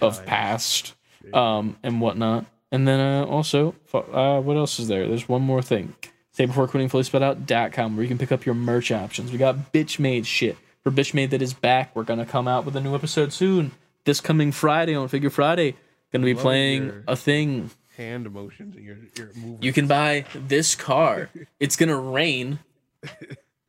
of 0.01 0.25
past 0.25 0.95
um, 1.35 1.77
and 1.83 2.01
whatnot. 2.01 2.47
And 2.73 2.87
then 2.87 3.01
uh, 3.01 3.25
also, 3.25 3.75
uh, 3.93 4.41
what 4.41 4.57
else 4.57 4.79
is 4.79 4.89
there? 4.89 5.07
There's 5.09 5.29
one 5.29 5.43
more 5.43 5.61
thing. 5.61 5.95
Save 6.33 6.49
before 6.49 6.69
quitting 6.69 6.89
fully 6.89 7.03
spelled 7.03 7.25
out.com 7.51 7.97
where 7.97 8.05
you 8.05 8.09
can 8.09 8.17
pick 8.17 8.31
up 8.31 8.47
your 8.47 8.55
merch 8.55 8.93
options. 8.93 9.33
We 9.33 9.39
got 9.39 9.73
bitch 9.73 9.99
made 9.99 10.27
shit. 10.27 10.57
For 10.83 10.91
bitch 10.91 11.13
made 11.13 11.31
that 11.31 11.43
is 11.43 11.53
back, 11.53 11.95
we're 11.95 12.05
gonna 12.05 12.25
come 12.27 12.49
out 12.49 12.65
with 12.65 12.75
a 12.75 12.81
new 12.81 12.95
episode 12.95 13.33
soon. 13.33 13.73
This 14.05 14.21
coming 14.21 14.51
Friday 14.51 14.95
on 14.95 15.09
Figure 15.09 15.29
Friday. 15.31 15.77
Gonna 16.13 16.25
be 16.25 16.35
playing 16.35 17.05
a 17.07 17.17
thing. 17.17 17.71
Hand 17.97 18.31
motions 18.33 18.77
and 18.77 18.85
your 18.85 18.97
your 19.17 19.27
movement. 19.35 19.63
You 19.63 19.73
can 19.73 19.87
buy 19.87 20.25
this 20.35 20.75
car. 20.75 21.29
It's 21.61 21.77
gonna 21.77 21.99
rain 21.99 22.61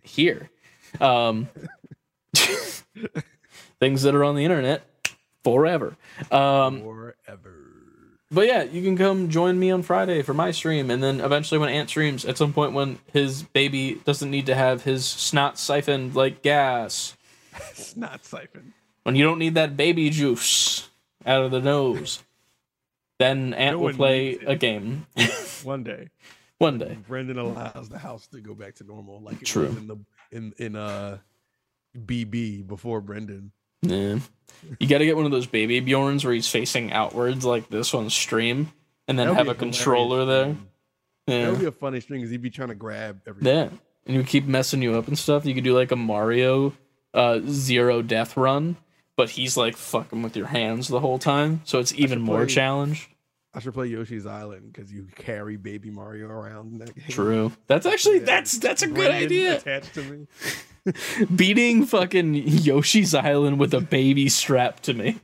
here. 0.02 0.50
Um 1.02 1.50
Things 3.80 4.04
that 4.04 4.16
are 4.16 4.24
on 4.24 4.36
the 4.36 4.46
internet 4.46 4.86
forever. 5.44 5.98
Um, 6.32 6.82
Forever. 6.82 7.56
But 8.32 8.48
yeah, 8.48 8.64
you 8.64 8.82
can 8.82 8.98
come 8.98 9.30
join 9.30 9.60
me 9.60 9.72
on 9.72 9.82
Friday 9.84 10.22
for 10.22 10.34
my 10.34 10.52
stream, 10.52 10.90
and 10.90 11.03
then 11.03 11.20
eventually 11.20 11.58
when 11.60 11.70
Ant 11.70 11.90
streams, 11.90 12.26
at 12.26 12.38
some 12.38 12.53
point 12.53 12.74
when 12.74 12.99
his 13.12 13.44
baby 13.44 14.02
doesn't 14.06 14.32
need 14.32 14.45
to 14.48 14.56
have 14.56 14.84
his 14.84 15.06
snot 15.06 15.58
siphoned 15.60 16.16
like 16.16 16.41
gas, 16.41 17.16
It's 17.72 17.95
not 17.98 18.24
siphon. 18.26 18.74
when 19.03 19.16
you 19.16 19.24
don't 19.26 19.40
need 19.40 19.56
that 19.56 19.76
baby 19.76 20.10
juice 20.10 20.90
out 21.26 21.44
of 21.44 21.52
the 21.52 21.60
nose, 21.62 22.24
then 23.20 23.53
Ant 23.53 23.78
No 23.78 23.84
will 23.84 23.94
play 23.94 24.38
a 24.48 24.56
game 24.56 25.06
One 25.64 25.84
day, 25.84 26.10
one 26.58 26.78
day. 26.80 26.98
Brendan 27.08 27.38
allows 27.38 27.90
the 27.90 27.99
house 27.99 28.26
to 28.28 28.40
go 28.41 28.56
back 28.56 28.76
to 28.76 28.84
normal, 28.84 29.20
like 29.22 29.41
it 29.41 29.45
True. 29.45 29.66
in 29.68 29.88
the 29.88 29.98
in 30.32 30.53
in 30.58 30.76
uh 30.76 31.18
BB 31.98 32.68
before 32.68 33.02
Brendan. 33.02 33.52
Yeah. 33.84 34.20
You 34.80 34.88
got 34.88 34.99
to 34.99 35.06
get 35.06 35.15
one 35.15 35.26
of 35.26 35.32
those 35.32 35.48
baby 35.48 35.82
Bjorns 35.82 36.23
where 36.23 36.34
he's 36.34 36.48
facing 36.49 36.91
outwards 36.91 37.44
like 37.45 37.69
this 37.69 37.94
on 37.94 38.10
stream, 38.10 38.72
and 39.07 39.18
then 39.18 39.28
That 39.28 39.32
would 39.32 39.38
have 39.38 39.45
be 39.48 39.52
a 39.52 39.56
controller 39.56 40.26
there. 40.26 40.44
stream. 40.53 40.68
That 41.28 41.52
would 41.52 41.60
be 41.60 41.65
a 41.65 41.72
funny 41.72 41.99
string 42.02 42.19
because 42.22 42.32
he'd 42.32 42.41
be 42.41 42.49
trying 42.49 42.69
to 42.69 42.76
grab 42.76 43.22
everything. 43.28 43.56
Yeah. 43.56 43.69
And 44.07 44.15
you 44.15 44.23
keep 44.23 44.45
messing 44.45 44.82
you 44.82 44.95
up 44.95 45.07
and 45.07 45.18
stuff. 45.18 45.45
You 45.45 45.53
could 45.53 45.64
do 45.64 45.76
like 45.78 45.91
a 45.91 45.95
Mario 45.95 46.73
uh, 47.14 47.40
zero 47.48 48.02
death 48.02 48.36
run, 48.36 48.78
but 49.15 49.30
he's 49.30 49.56
like 49.57 49.78
fucking 49.78 50.22
with 50.23 50.36
your 50.36 50.48
hands 50.48 50.88
the 50.88 50.99
whole 50.99 51.19
time. 51.19 51.61
So 51.65 51.80
it's 51.80 51.94
even 51.94 52.19
more 52.22 52.45
play- 52.45 52.53
challenge. 52.56 53.10
I 53.53 53.60
should 53.60 53.73
play 53.73 53.88
Yoshi's 53.88 54.26
Island 54.26 54.72
because 54.72 54.91
you 54.94 55.07
carry 55.18 55.57
Baby 55.57 55.91
Mario 55.91 56.28
around. 56.28 56.72
in 56.72 56.78
that 56.80 56.95
game. 56.95 57.03
True. 57.10 57.52
That's 57.68 57.86
actually 57.86 58.19
Yeah, 58.19 58.26
that's 58.26 58.57
that's 58.60 58.82
a 58.82 58.88
good 58.88 59.11
idea. 59.11 59.57
Attached 59.57 59.94
to 59.95 60.03
me. 60.03 60.28
Beating 61.36 61.86
fucking 61.86 62.34
Yoshi's 62.36 63.14
Island 63.14 63.60
with 63.60 63.74
a 63.74 63.82
baby 63.82 64.30
strapped 64.30 64.84
to 64.84 64.94
me. 64.94 65.20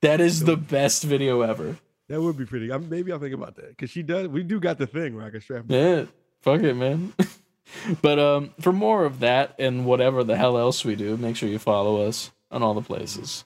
That 0.00 0.20
is 0.20 0.44
the 0.44 0.56
best 0.56 1.04
video 1.04 1.40
ever. 1.42 1.76
That 2.08 2.20
would 2.20 2.36
be 2.36 2.46
pretty. 2.46 2.70
I'm, 2.70 2.88
maybe 2.88 3.12
I'll 3.12 3.18
think 3.18 3.34
about 3.34 3.56
that 3.56 3.70
because 3.70 3.90
she 3.90 4.02
does. 4.02 4.28
We 4.28 4.42
do 4.42 4.60
got 4.60 4.78
the 4.78 4.86
thing 4.86 5.16
where 5.16 5.24
I 5.24 5.30
can 5.30 5.40
strap. 5.40 5.64
Yeah, 5.68 6.04
fuck 6.40 6.62
it, 6.62 6.74
man. 6.74 7.12
but 8.02 8.18
um, 8.18 8.54
for 8.60 8.72
more 8.72 9.04
of 9.04 9.20
that 9.20 9.54
and 9.58 9.84
whatever 9.86 10.22
the 10.22 10.36
hell 10.36 10.58
else 10.58 10.84
we 10.84 10.94
do, 10.94 11.16
make 11.16 11.36
sure 11.36 11.48
you 11.48 11.58
follow 11.58 12.06
us 12.06 12.30
on 12.50 12.62
all 12.62 12.74
the 12.74 12.82
places. 12.82 13.44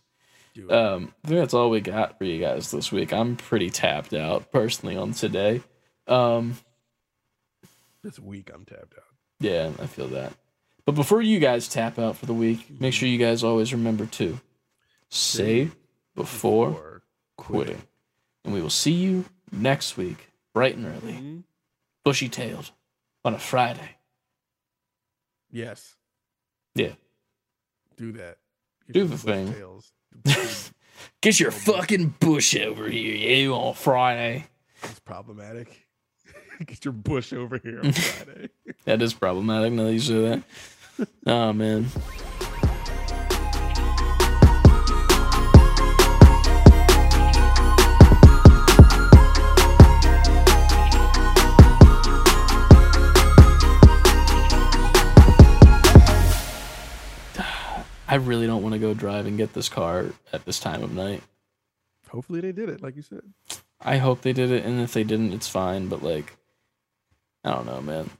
Um, 0.69 1.15
I 1.25 1.29
think 1.29 1.41
that's 1.41 1.55
all 1.55 1.71
we 1.71 1.81
got 1.81 2.19
for 2.19 2.25
you 2.25 2.41
guys 2.41 2.71
this 2.71 2.93
week. 2.93 3.13
I'm 3.13 3.37
pretty 3.37 3.71
tapped 3.71 4.13
out 4.13 4.51
personally 4.51 4.97
on 4.97 5.13
today. 5.13 5.63
Um, 6.07 6.59
this 8.03 8.19
week 8.19 8.51
I'm 8.53 8.65
tapped 8.65 8.95
out. 8.95 9.05
yeah, 9.39 9.71
I 9.81 9.87
feel 9.87 10.09
that. 10.09 10.35
But 10.91 10.97
before 10.97 11.23
you 11.23 11.39
guys 11.39 11.69
tap 11.69 12.01
out 12.01 12.17
for 12.17 12.27
the 12.27 12.35
week, 12.35 12.81
make 12.81 12.93
sure 12.93 13.09
you 13.09 13.17
guys 13.17 13.45
always 13.45 13.73
remember 13.73 14.07
to 14.07 14.41
save 15.09 15.77
before 16.17 16.71
Or 16.71 17.03
quitting. 17.37 17.83
And 18.45 18.53
we 18.53 18.61
will 18.61 18.71
see 18.71 18.91
you 18.91 19.27
next 19.53 19.97
week, 19.97 20.33
bright 20.53 20.77
and 20.77 20.87
early, 20.87 21.13
Mhm. 21.13 21.45
bushy 22.05 22.29
tailed, 22.29 22.73
on 23.25 23.35
a 23.35 23.39
Friday. 23.39 23.99
Yes. 25.53 25.95
Yeah. 26.75 26.95
Do 27.97 28.11
that. 28.11 28.39
Get 28.89 28.95
Do 28.95 29.05
the 29.05 29.17
thing. 29.17 29.85
Get 31.21 31.39
your 31.39 31.53
fucking 31.53 32.17
bush 32.19 32.57
over 32.57 32.89
here, 32.91 33.15
you 33.15 33.55
on 33.55 33.75
Friday. 33.75 34.47
It's 34.83 34.99
problematic. 34.99 35.87
Get 36.67 36.85
your 36.85 36.95
bush 36.95 37.33
over 37.33 37.59
here 37.59 37.79
on 37.79 37.93
Friday. 37.93 38.49
That 38.87 39.01
is 39.03 39.15
problematic 39.15 39.73
now 39.73 39.85
that 39.85 39.93
you 39.93 40.01
say 40.01 40.21
that. 40.23 40.43
Oh 41.27 41.53
man. 41.53 41.87
I 58.09 58.17
really 58.17 58.47
don't 58.47 58.63
want 58.63 58.75
to 58.75 58.79
go 58.79 58.95
drive 58.95 59.27
and 59.27 59.37
get 59.39 59.53
this 59.55 59.69
car 59.69 60.07
at 60.33 60.45
this 60.45 60.59
time 60.61 60.83
of 60.83 60.93
night. 60.93 61.23
Hopefully 62.09 62.41
they 62.41 62.53
did 62.53 62.69
it, 62.69 62.83
like 62.83 62.97
you 62.97 63.03
said. 63.03 63.23
I 63.81 63.99
hope 63.99 64.23
they 64.23 64.33
did 64.33 64.51
it, 64.51 64.65
and 64.65 64.81
if 64.81 64.93
they 64.93 65.05
didn't, 65.05 65.33
it's 65.33 65.49
fine. 65.49 65.89
But 65.89 66.03
like, 66.03 66.37
I 67.45 67.53
don't 67.53 67.67
know, 67.67 67.81
man. 67.81 68.11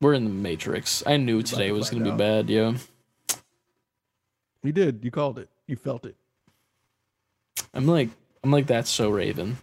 We're 0.00 0.14
in 0.14 0.24
the 0.24 0.30
Matrix. 0.30 1.02
I 1.06 1.16
knew 1.16 1.38
about 1.38 1.46
today 1.46 1.68
to 1.68 1.72
was 1.72 1.90
gonna 1.90 2.04
be 2.04 2.16
bad, 2.16 2.50
Yeah. 2.50 2.74
You 4.62 4.72
did. 4.72 5.04
You 5.04 5.10
called 5.10 5.38
it. 5.38 5.48
You 5.66 5.76
felt 5.76 6.04
it. 6.04 6.16
I'm 7.72 7.86
like, 7.86 8.10
I'm 8.42 8.50
like 8.50 8.66
that's 8.66 8.90
so 8.90 9.10
Raven, 9.10 9.58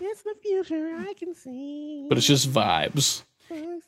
It's 0.00 0.22
the 0.22 0.34
future 0.42 0.96
I 0.98 1.14
can 1.14 1.34
see. 1.34 2.06
but 2.08 2.18
it's 2.18 2.26
just 2.26 2.50
vibes. 2.50 3.22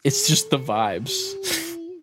It's 0.04 0.26
just 0.28 0.50
the 0.50 0.58
vibes. 0.58 1.34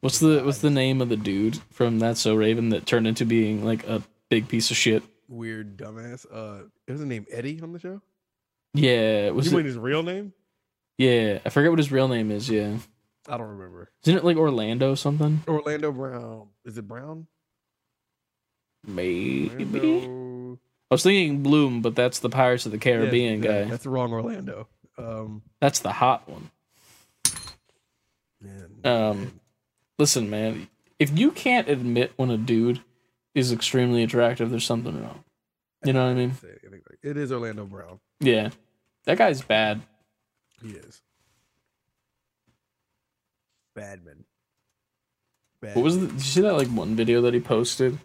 What's 0.00 0.20
the 0.20 0.42
what's 0.44 0.58
the 0.58 0.70
name 0.70 1.00
of 1.00 1.08
the 1.08 1.16
dude 1.16 1.58
from 1.70 1.98
That's 1.98 2.20
So 2.20 2.36
Raven 2.36 2.68
that 2.68 2.86
turned 2.86 3.06
into 3.08 3.24
being 3.24 3.64
like 3.64 3.84
a 3.88 4.02
big 4.28 4.46
piece 4.46 4.70
of 4.70 4.76
shit? 4.76 5.02
Weird 5.26 5.76
dumbass. 5.76 6.26
Uh, 6.30 6.64
is 6.86 7.00
his 7.00 7.08
name 7.08 7.26
Eddie 7.30 7.60
on 7.60 7.72
the 7.72 7.80
show? 7.80 8.00
Yeah, 8.72 9.30
was 9.30 9.46
you 9.46 9.52
it, 9.52 9.56
mean 9.56 9.66
his 9.66 9.76
real 9.78 10.02
name? 10.04 10.32
Yeah. 10.98 11.38
I 11.44 11.48
forget 11.50 11.70
what 11.70 11.78
his 11.78 11.92
real 11.92 12.08
name 12.08 12.30
is. 12.30 12.48
Yeah, 12.48 12.76
I 13.28 13.36
don't 13.36 13.48
remember. 13.48 13.90
isn't 14.04 14.16
it 14.18 14.24
like 14.24 14.36
Orlando 14.36 14.94
something? 14.94 15.42
Orlando 15.48 15.92
Brown. 15.92 16.48
Is 16.64 16.76
it 16.78 16.86
Brown? 16.88 17.26
Maybe. 18.86 19.64
Orlando. 19.64 20.58
I 20.90 20.94
was 20.94 21.02
thinking 21.02 21.42
Bloom, 21.42 21.82
but 21.82 21.96
that's 21.96 22.20
the 22.20 22.28
Pirates 22.30 22.64
of 22.66 22.72
the 22.72 22.78
Caribbean 22.78 23.42
Yeah, 23.42 23.50
yeah, 23.50 23.62
guy. 23.64 23.70
That's 23.70 23.82
the 23.84 23.90
wrong 23.90 24.12
Orlando. 24.12 24.68
Um, 24.98 25.42
That's 25.60 25.80
the 25.80 25.92
hot 25.92 26.26
one. 26.28 26.50
man, 28.40 28.64
Um, 28.84 29.18
man. 29.18 29.40
Listen, 29.98 30.30
man, 30.30 30.68
if 30.98 31.18
you 31.18 31.30
can't 31.32 31.68
admit 31.68 32.12
when 32.16 32.30
a 32.30 32.38
dude 32.38 32.80
is 33.34 33.52
extremely 33.52 34.02
attractive, 34.02 34.48
there's 34.50 34.64
something 34.64 35.02
wrong. 35.02 35.24
You 35.84 35.92
know 35.92 36.04
what 36.04 36.10
I 36.12 36.14
mean? 36.14 36.34
Say 36.36 36.48
it, 36.48 36.60
I 36.66 36.70
think 36.70 36.84
like- 36.88 36.98
it 37.02 37.16
is 37.16 37.32
Orlando 37.32 37.64
Brown. 37.66 37.98
Yeah. 38.20 38.50
That 39.04 39.18
guy's 39.18 39.42
bad. 39.42 39.82
He 40.62 40.70
is. 40.70 41.02
Badman. 43.74 44.24
Bad. 45.60 45.76
What 45.76 45.84
was 45.84 45.98
the, 45.98 46.06
did 46.06 46.14
you 46.14 46.20
see 46.20 46.40
that 46.42 46.54
like 46.54 46.68
one 46.68 46.96
video 46.96 47.22
that 47.22 47.34
he 47.34 47.40
posted? 47.40 47.98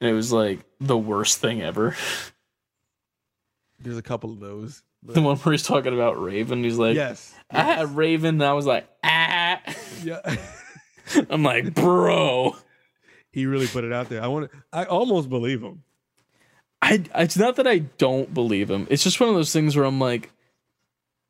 And 0.00 0.10
it 0.10 0.12
was 0.12 0.32
like 0.32 0.60
the 0.80 0.96
worst 0.98 1.38
thing 1.38 1.62
ever. 1.62 1.96
There's 3.80 3.98
a 3.98 4.02
couple 4.02 4.32
of 4.32 4.40
those. 4.40 4.82
but- 5.02 5.14
the 5.14 5.22
one 5.22 5.36
where 5.38 5.52
he's 5.52 5.62
talking 5.62 5.94
about 5.94 6.20
Raven. 6.22 6.62
He's 6.64 6.78
like, 6.78 6.96
yes. 6.96 7.34
I 7.50 7.62
had 7.62 7.96
Raven. 7.96 8.36
And 8.36 8.44
I 8.44 8.52
was 8.54 8.66
like, 8.66 8.86
ah. 9.04 9.60
Yeah. 10.02 10.20
I'm 11.30 11.42
like, 11.42 11.72
bro. 11.74 12.56
he 13.30 13.46
really 13.46 13.66
put 13.68 13.84
it 13.84 13.92
out 13.92 14.08
there. 14.08 14.22
I 14.22 14.26
want 14.26 14.50
to. 14.50 14.58
I 14.72 14.84
almost 14.84 15.28
believe 15.28 15.62
him. 15.62 15.82
I 16.82 17.02
it's 17.14 17.36
not 17.38 17.56
that 17.56 17.66
I 17.66 17.78
don't 17.78 18.34
believe 18.34 18.70
him. 18.70 18.86
It's 18.90 19.02
just 19.04 19.18
one 19.20 19.28
of 19.30 19.34
those 19.34 19.52
things 19.52 19.76
where 19.76 19.84
I'm 19.86 19.98
like, 20.00 20.30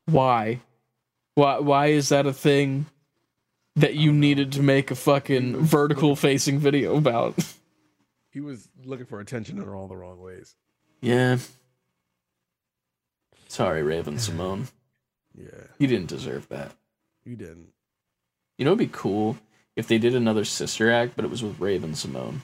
why? 0.07 0.61
Why 1.35 1.59
why 1.59 1.87
is 1.87 2.09
that 2.09 2.25
a 2.25 2.33
thing 2.33 2.87
that 3.75 3.93
you 3.95 4.11
needed 4.11 4.51
to 4.53 4.61
make 4.63 4.89
a 4.89 4.95
fucking 4.95 5.57
vertical 5.57 6.15
facing 6.15 6.59
video 6.59 6.95
about? 6.97 7.35
He 8.29 8.41
was 8.41 8.69
looking 8.85 9.07
for 9.07 9.19
attention 9.19 9.57
in 9.57 9.67
all 9.67 9.87
the 9.87 9.95
wrong 9.95 10.19
ways. 10.21 10.53
Yeah. 11.01 11.37
Sorry, 13.47 13.81
Raven-Symoné. 13.83 14.71
Yeah, 15.35 15.63
You 15.79 15.87
didn't 15.87 16.07
deserve 16.07 16.47
that. 16.49 16.71
you 17.23 17.35
didn't. 17.35 17.69
You 18.57 18.65
know, 18.65 18.71
it'd 18.71 18.79
be 18.79 18.87
cool 18.91 19.37
if 19.75 19.87
they 19.87 19.97
did 19.99 20.13
another 20.15 20.43
sister 20.45 20.91
act, 20.91 21.13
but 21.15 21.25
it 21.25 21.31
was 21.31 21.41
with 21.43 21.59
Raven-Symoné. 21.59 22.41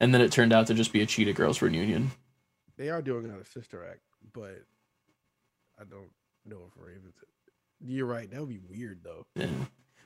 And 0.00 0.14
then 0.14 0.20
it 0.22 0.32
turned 0.32 0.52
out 0.52 0.66
to 0.68 0.74
just 0.74 0.92
be 0.92 1.00
a 1.02 1.06
Cheetah 1.06 1.32
Girls 1.34 1.60
reunion. 1.62 2.10
They 2.78 2.88
are 2.90 3.00
doing 3.02 3.24
another 3.26 3.44
sister 3.44 3.86
act, 3.86 4.00
but 4.34 4.62
I 5.78 5.84
don't 5.84 6.10
know 6.48 6.64
if 6.68 6.72
Ravens. 6.82 7.14
You're 7.84 8.06
right. 8.06 8.30
That 8.30 8.40
would 8.40 8.48
be 8.48 8.58
weird 8.68 9.00
though. 9.04 9.26
Yeah. 9.34 9.46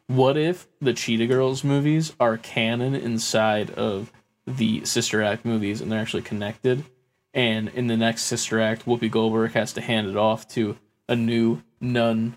What 0.09 0.36
if 0.36 0.66
the 0.81 0.93
Cheetah 0.93 1.27
Girls 1.28 1.64
movies 1.64 2.12
are 2.20 2.36
canon 2.36 2.94
inside 2.94 3.70
of 3.70 4.12
the 4.47 4.85
Sister 4.85 5.23
Act 5.23 5.44
movies 5.47 5.81
and 5.81 5.90
they're 5.90 6.01
actually 6.01 6.23
connected? 6.24 6.85
And 7.32 7.69
in 7.70 7.86
the 7.86 7.97
next 7.97 8.23
Sister 8.24 8.60
Act, 8.60 8.85
Whoopi 8.85 9.10
Goldberg 9.10 9.52
has 9.52 9.73
to 9.74 9.81
hand 9.81 10.09
it 10.09 10.16
off 10.16 10.47
to 10.48 10.77
a 11.09 11.16
new 11.16 11.62
nun 11.81 12.36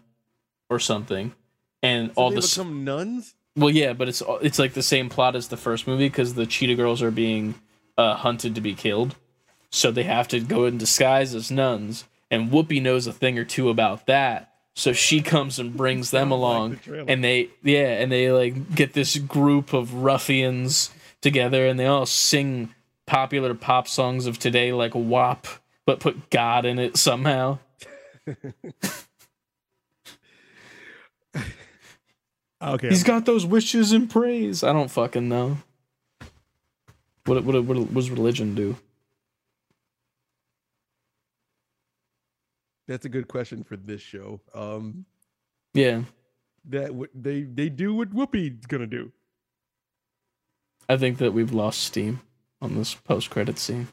or 0.69 0.79
something. 0.79 1.33
And 1.83 2.09
So 2.09 2.13
all 2.15 2.29
they 2.29 2.35
the 2.37 2.41
become 2.47 2.85
nuns. 2.85 3.33
well, 3.57 3.71
yeah, 3.71 3.91
but 3.91 4.07
it's 4.07 4.23
it's 4.41 4.59
like 4.59 4.73
the 4.73 4.83
same 4.83 5.09
plot 5.09 5.35
as 5.35 5.49
the 5.49 5.57
first 5.57 5.85
movie 5.85 6.07
because 6.07 6.35
the 6.35 6.45
Cheetah 6.45 6.75
Girls 6.75 7.01
are 7.01 7.11
being 7.11 7.55
uh, 7.97 8.15
hunted 8.15 8.55
to 8.55 8.61
be 8.61 8.73
killed, 8.73 9.15
so 9.69 9.91
they 9.91 10.03
have 10.03 10.29
to 10.29 10.39
go 10.39 10.63
in 10.65 10.77
disguise 10.77 11.35
as 11.35 11.51
nuns. 11.51 12.05
And 12.31 12.51
Whoopi 12.51 12.81
knows 12.81 13.07
a 13.07 13.13
thing 13.13 13.37
or 13.37 13.45
two 13.45 13.69
about 13.69 14.07
that, 14.07 14.53
So 14.73 14.93
she 14.93 15.21
comes 15.21 15.59
and 15.59 15.75
brings 15.75 16.11
them 16.11 16.29
Sounds 16.29 16.31
like 16.31 16.37
along, 16.37 16.79
the 16.85 17.05
and 17.07 17.23
they 17.23 17.49
yeah, 17.63 18.01
and 18.01 18.11
they 18.11 18.31
like 18.31 18.75
get 18.75 18.93
this 18.93 19.17
group 19.17 19.73
of 19.73 19.93
ruffians 19.93 20.89
together, 21.21 21.67
and 21.67 21.79
they 21.79 21.85
all 21.85 22.05
sing 22.05 22.73
popular 23.05 23.53
pop 23.53 23.87
songs 23.87 24.25
of 24.25 24.39
today, 24.39 24.73
like 24.73 24.93
WAP, 24.95 25.47
but 25.85 25.99
put 25.99 26.29
God 26.29 26.65
in 26.65 26.79
it 26.79 26.97
somehow. 26.97 27.59
Okay. 32.61 32.89
He's 32.89 33.03
got 33.03 33.25
those 33.25 33.45
wishes 33.45 33.91
and 33.91 34.09
praise. 34.09 34.63
I 34.63 34.73
don't 34.73 34.89
fucking 34.89 35.29
know. 35.29 35.57
What 37.25 37.43
what 37.43 37.63
what, 37.63 37.77
what 37.77 37.93
does 37.93 38.09
religion 38.09 38.55
do? 38.55 38.77
That's 42.87 43.05
a 43.05 43.09
good 43.09 43.27
question 43.27 43.63
for 43.63 43.75
this 43.77 44.01
show. 44.01 44.41
Um, 44.53 45.05
Yeah, 45.73 46.03
that 46.65 46.93
what 46.93 47.09
they 47.13 47.43
they 47.43 47.69
do 47.69 47.93
what 47.95 48.11
Whoopi's 48.11 48.65
gonna 48.65 48.87
do. 48.87 49.11
I 50.87 50.97
think 50.97 51.17
that 51.17 51.33
we've 51.33 51.51
lost 51.53 51.81
steam 51.81 52.21
on 52.61 52.75
this 52.75 52.93
post 52.93 53.29
credit 53.31 53.57
scene. 53.57 53.87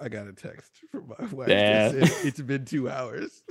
I 0.00 0.08
got 0.08 0.26
a 0.28 0.32
text 0.32 0.72
from 0.90 1.08
my 1.08 1.26
wife. 1.32 1.48
Yeah. 1.48 1.90
said, 1.90 2.02
it's 2.26 2.40
been 2.52 2.64
two 2.64 2.88
hours. 2.88 3.42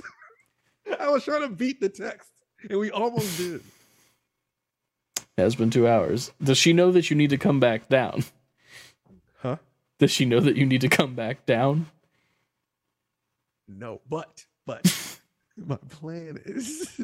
I 1.00 1.08
was 1.10 1.24
trying 1.24 1.42
to 1.42 1.48
beat 1.48 1.80
the 1.80 1.88
text, 1.88 2.30
and 2.68 2.78
we 2.78 2.90
almost 2.90 3.36
did. 3.38 3.62
It 5.36 5.42
has 5.42 5.56
been 5.56 5.70
two 5.70 5.88
hours. 5.88 6.30
Does 6.42 6.58
she 6.58 6.72
know 6.72 6.92
that 6.92 7.10
you 7.10 7.16
need 7.16 7.30
to 7.30 7.38
come 7.38 7.58
back 7.58 7.88
down? 7.88 8.24
Huh? 9.38 9.56
Does 9.98 10.10
she 10.12 10.24
know 10.26 10.40
that 10.40 10.56
you 10.56 10.64
need 10.64 10.80
to 10.82 10.88
come 10.88 11.14
back 11.14 11.44
down? 11.44 11.86
No, 13.66 14.00
but 14.08 14.44
but 14.66 15.18
my 15.56 15.76
plan 15.88 16.38
is 16.44 17.00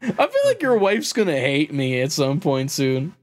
I 0.00 0.26
feel 0.26 0.42
like 0.44 0.62
your 0.62 0.78
wife's 0.78 1.12
gonna 1.12 1.38
hate 1.38 1.72
me 1.72 2.00
at 2.00 2.12
some 2.12 2.40
point 2.40 2.70
soon. 2.70 3.14